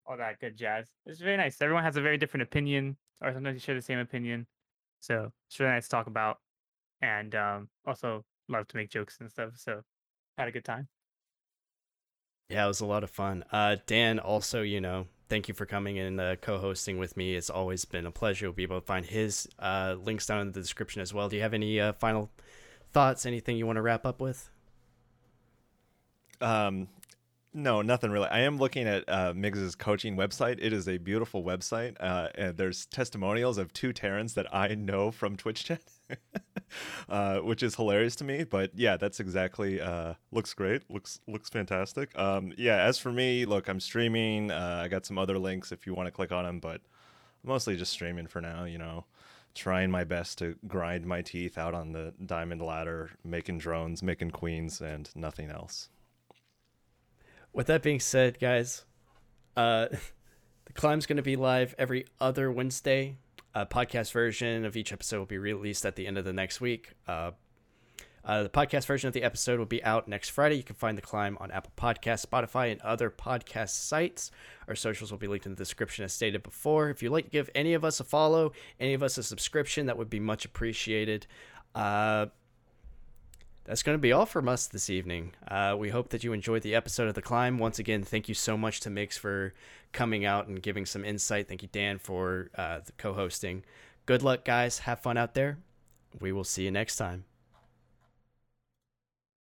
all 0.06 0.16
that 0.16 0.40
good 0.40 0.56
jazz. 0.56 0.88
It's 1.06 1.20
very 1.20 1.36
nice. 1.36 1.60
Everyone 1.60 1.84
has 1.84 1.96
a 1.96 2.02
very 2.02 2.18
different 2.18 2.42
opinion, 2.42 2.96
or 3.20 3.32
sometimes 3.32 3.54
you 3.54 3.60
share 3.60 3.74
the 3.74 3.82
same 3.82 3.98
opinion. 3.98 4.46
So 5.00 5.32
it's 5.48 5.58
really 5.58 5.72
nice 5.72 5.84
to 5.84 5.90
talk 5.90 6.06
about, 6.06 6.38
and 7.00 7.34
um, 7.34 7.68
also 7.86 8.24
love 8.48 8.68
to 8.68 8.76
make 8.76 8.90
jokes 8.90 9.18
and 9.20 9.30
stuff. 9.30 9.50
So 9.56 9.82
had 10.38 10.48
a 10.48 10.52
good 10.52 10.64
time. 10.64 10.88
Yeah, 12.48 12.64
it 12.64 12.68
was 12.68 12.80
a 12.80 12.86
lot 12.86 13.02
of 13.02 13.10
fun. 13.10 13.44
Uh, 13.50 13.76
Dan, 13.86 14.18
also, 14.18 14.62
you 14.62 14.80
know, 14.80 15.06
thank 15.28 15.48
you 15.48 15.54
for 15.54 15.64
coming 15.64 15.98
and 15.98 16.20
uh, 16.20 16.36
co-hosting 16.36 16.98
with 16.98 17.16
me. 17.16 17.34
It's 17.34 17.48
always 17.48 17.84
been 17.86 18.04
a 18.04 18.10
pleasure. 18.10 18.46
We'll 18.46 18.52
be 18.52 18.64
able 18.64 18.80
to 18.80 18.86
find 18.86 19.06
his 19.06 19.48
uh, 19.58 19.96
links 19.98 20.26
down 20.26 20.40
in 20.40 20.52
the 20.52 20.60
description 20.60 21.00
as 21.00 21.14
well. 21.14 21.28
Do 21.30 21.36
you 21.36 21.42
have 21.42 21.54
any 21.54 21.80
uh, 21.80 21.94
final 21.94 22.30
thoughts? 22.92 23.24
Anything 23.24 23.56
you 23.56 23.66
want 23.66 23.76
to 23.76 23.82
wrap 23.82 24.04
up 24.04 24.20
with? 24.20 24.50
Um, 26.42 26.88
no, 27.54 27.82
nothing 27.82 28.10
really. 28.10 28.28
I 28.28 28.40
am 28.40 28.58
looking 28.58 28.86
at 28.86 29.04
uh, 29.08 29.32
Migs's 29.34 29.74
coaching 29.74 30.16
website. 30.16 30.58
It 30.60 30.72
is 30.72 30.88
a 30.88 30.98
beautiful 30.98 31.42
website, 31.42 31.96
uh, 32.00 32.28
and 32.34 32.56
there's 32.56 32.86
testimonials 32.86 33.58
of 33.58 33.72
two 33.72 33.92
Terrans 33.92 34.34
that 34.34 34.52
I 34.54 34.74
know 34.74 35.10
from 35.10 35.36
Twitch 35.36 35.64
chat, 35.64 35.82
uh, 37.08 37.38
which 37.38 37.62
is 37.62 37.74
hilarious 37.74 38.16
to 38.16 38.24
me. 38.24 38.44
But 38.44 38.70
yeah, 38.74 38.96
that's 38.96 39.20
exactly 39.20 39.80
uh, 39.80 40.14
looks 40.30 40.54
great. 40.54 40.82
looks 40.90 41.20
looks 41.28 41.50
fantastic. 41.50 42.16
Um, 42.18 42.52
yeah, 42.56 42.82
as 42.84 42.98
for 42.98 43.12
me, 43.12 43.44
look, 43.44 43.68
I'm 43.68 43.80
streaming. 43.80 44.50
Uh, 44.50 44.80
I 44.84 44.88
got 44.88 45.04
some 45.04 45.18
other 45.18 45.38
links 45.38 45.72
if 45.72 45.86
you 45.86 45.94
want 45.94 46.06
to 46.06 46.12
click 46.12 46.32
on 46.32 46.44
them, 46.44 46.58
but 46.58 46.80
mostly 47.44 47.76
just 47.76 47.92
streaming 47.92 48.28
for 48.28 48.40
now. 48.40 48.64
You 48.64 48.78
know, 48.78 49.04
trying 49.54 49.90
my 49.90 50.04
best 50.04 50.38
to 50.38 50.56
grind 50.66 51.04
my 51.06 51.20
teeth 51.20 51.58
out 51.58 51.74
on 51.74 51.92
the 51.92 52.14
diamond 52.24 52.62
ladder, 52.62 53.10
making 53.24 53.58
drones, 53.58 54.02
making 54.02 54.30
queens, 54.30 54.80
and 54.80 55.10
nothing 55.14 55.50
else. 55.50 55.90
With 57.52 57.66
that 57.66 57.82
being 57.82 58.00
said, 58.00 58.38
guys, 58.38 58.84
uh, 59.56 59.88
the 60.64 60.72
climb's 60.72 61.06
going 61.06 61.18
to 61.18 61.22
be 61.22 61.36
live 61.36 61.74
every 61.78 62.06
other 62.20 62.50
Wednesday. 62.50 63.16
A 63.54 63.66
podcast 63.66 64.12
version 64.12 64.64
of 64.64 64.76
each 64.76 64.92
episode 64.92 65.18
will 65.18 65.26
be 65.26 65.36
released 65.38 65.84
at 65.84 65.96
the 65.96 66.06
end 66.06 66.16
of 66.16 66.24
the 66.24 66.32
next 66.32 66.60
week. 66.60 66.92
Uh, 67.06 67.32
uh, 68.24 68.44
the 68.44 68.48
podcast 68.48 68.86
version 68.86 69.08
of 69.08 69.14
the 69.14 69.24
episode 69.24 69.58
will 69.58 69.66
be 69.66 69.82
out 69.82 70.06
next 70.06 70.30
Friday. 70.30 70.54
You 70.54 70.62
can 70.62 70.76
find 70.76 70.96
the 70.96 71.02
climb 71.02 71.36
on 71.40 71.50
Apple 71.50 71.72
Podcasts, 71.76 72.24
Spotify, 72.24 72.70
and 72.70 72.80
other 72.82 73.10
podcast 73.10 73.70
sites. 73.70 74.30
Our 74.68 74.76
socials 74.76 75.10
will 75.10 75.18
be 75.18 75.26
linked 75.26 75.44
in 75.44 75.52
the 75.52 75.56
description 75.56 76.04
as 76.04 76.12
stated 76.12 76.42
before. 76.42 76.88
If 76.88 77.02
you'd 77.02 77.10
like 77.10 77.24
to 77.24 77.30
give 77.30 77.50
any 77.54 77.74
of 77.74 77.84
us 77.84 77.98
a 77.98 78.04
follow, 78.04 78.52
any 78.78 78.94
of 78.94 79.02
us 79.02 79.18
a 79.18 79.22
subscription, 79.22 79.86
that 79.86 79.98
would 79.98 80.08
be 80.08 80.20
much 80.20 80.44
appreciated. 80.44 81.26
Uh, 81.74 82.26
that's 83.64 83.82
going 83.82 83.96
to 83.96 84.00
be 84.00 84.12
all 84.12 84.26
from 84.26 84.48
us 84.48 84.66
this 84.66 84.90
evening. 84.90 85.32
Uh, 85.46 85.76
we 85.78 85.90
hope 85.90 86.08
that 86.10 86.24
you 86.24 86.32
enjoyed 86.32 86.62
the 86.62 86.74
episode 86.74 87.08
of 87.08 87.14
The 87.14 87.22
Climb. 87.22 87.58
Once 87.58 87.78
again, 87.78 88.02
thank 88.02 88.28
you 88.28 88.34
so 88.34 88.56
much 88.56 88.80
to 88.80 88.90
Migs 88.90 89.18
for 89.18 89.54
coming 89.92 90.24
out 90.24 90.48
and 90.48 90.62
giving 90.62 90.86
some 90.86 91.04
insight. 91.04 91.48
Thank 91.48 91.62
you, 91.62 91.68
Dan, 91.70 91.98
for 91.98 92.50
uh, 92.56 92.80
co 92.98 93.12
hosting. 93.12 93.64
Good 94.06 94.22
luck, 94.22 94.44
guys. 94.44 94.80
Have 94.80 95.00
fun 95.00 95.16
out 95.16 95.34
there. 95.34 95.58
We 96.20 96.32
will 96.32 96.44
see 96.44 96.64
you 96.64 96.70
next 96.70 96.96
time. 96.96 97.24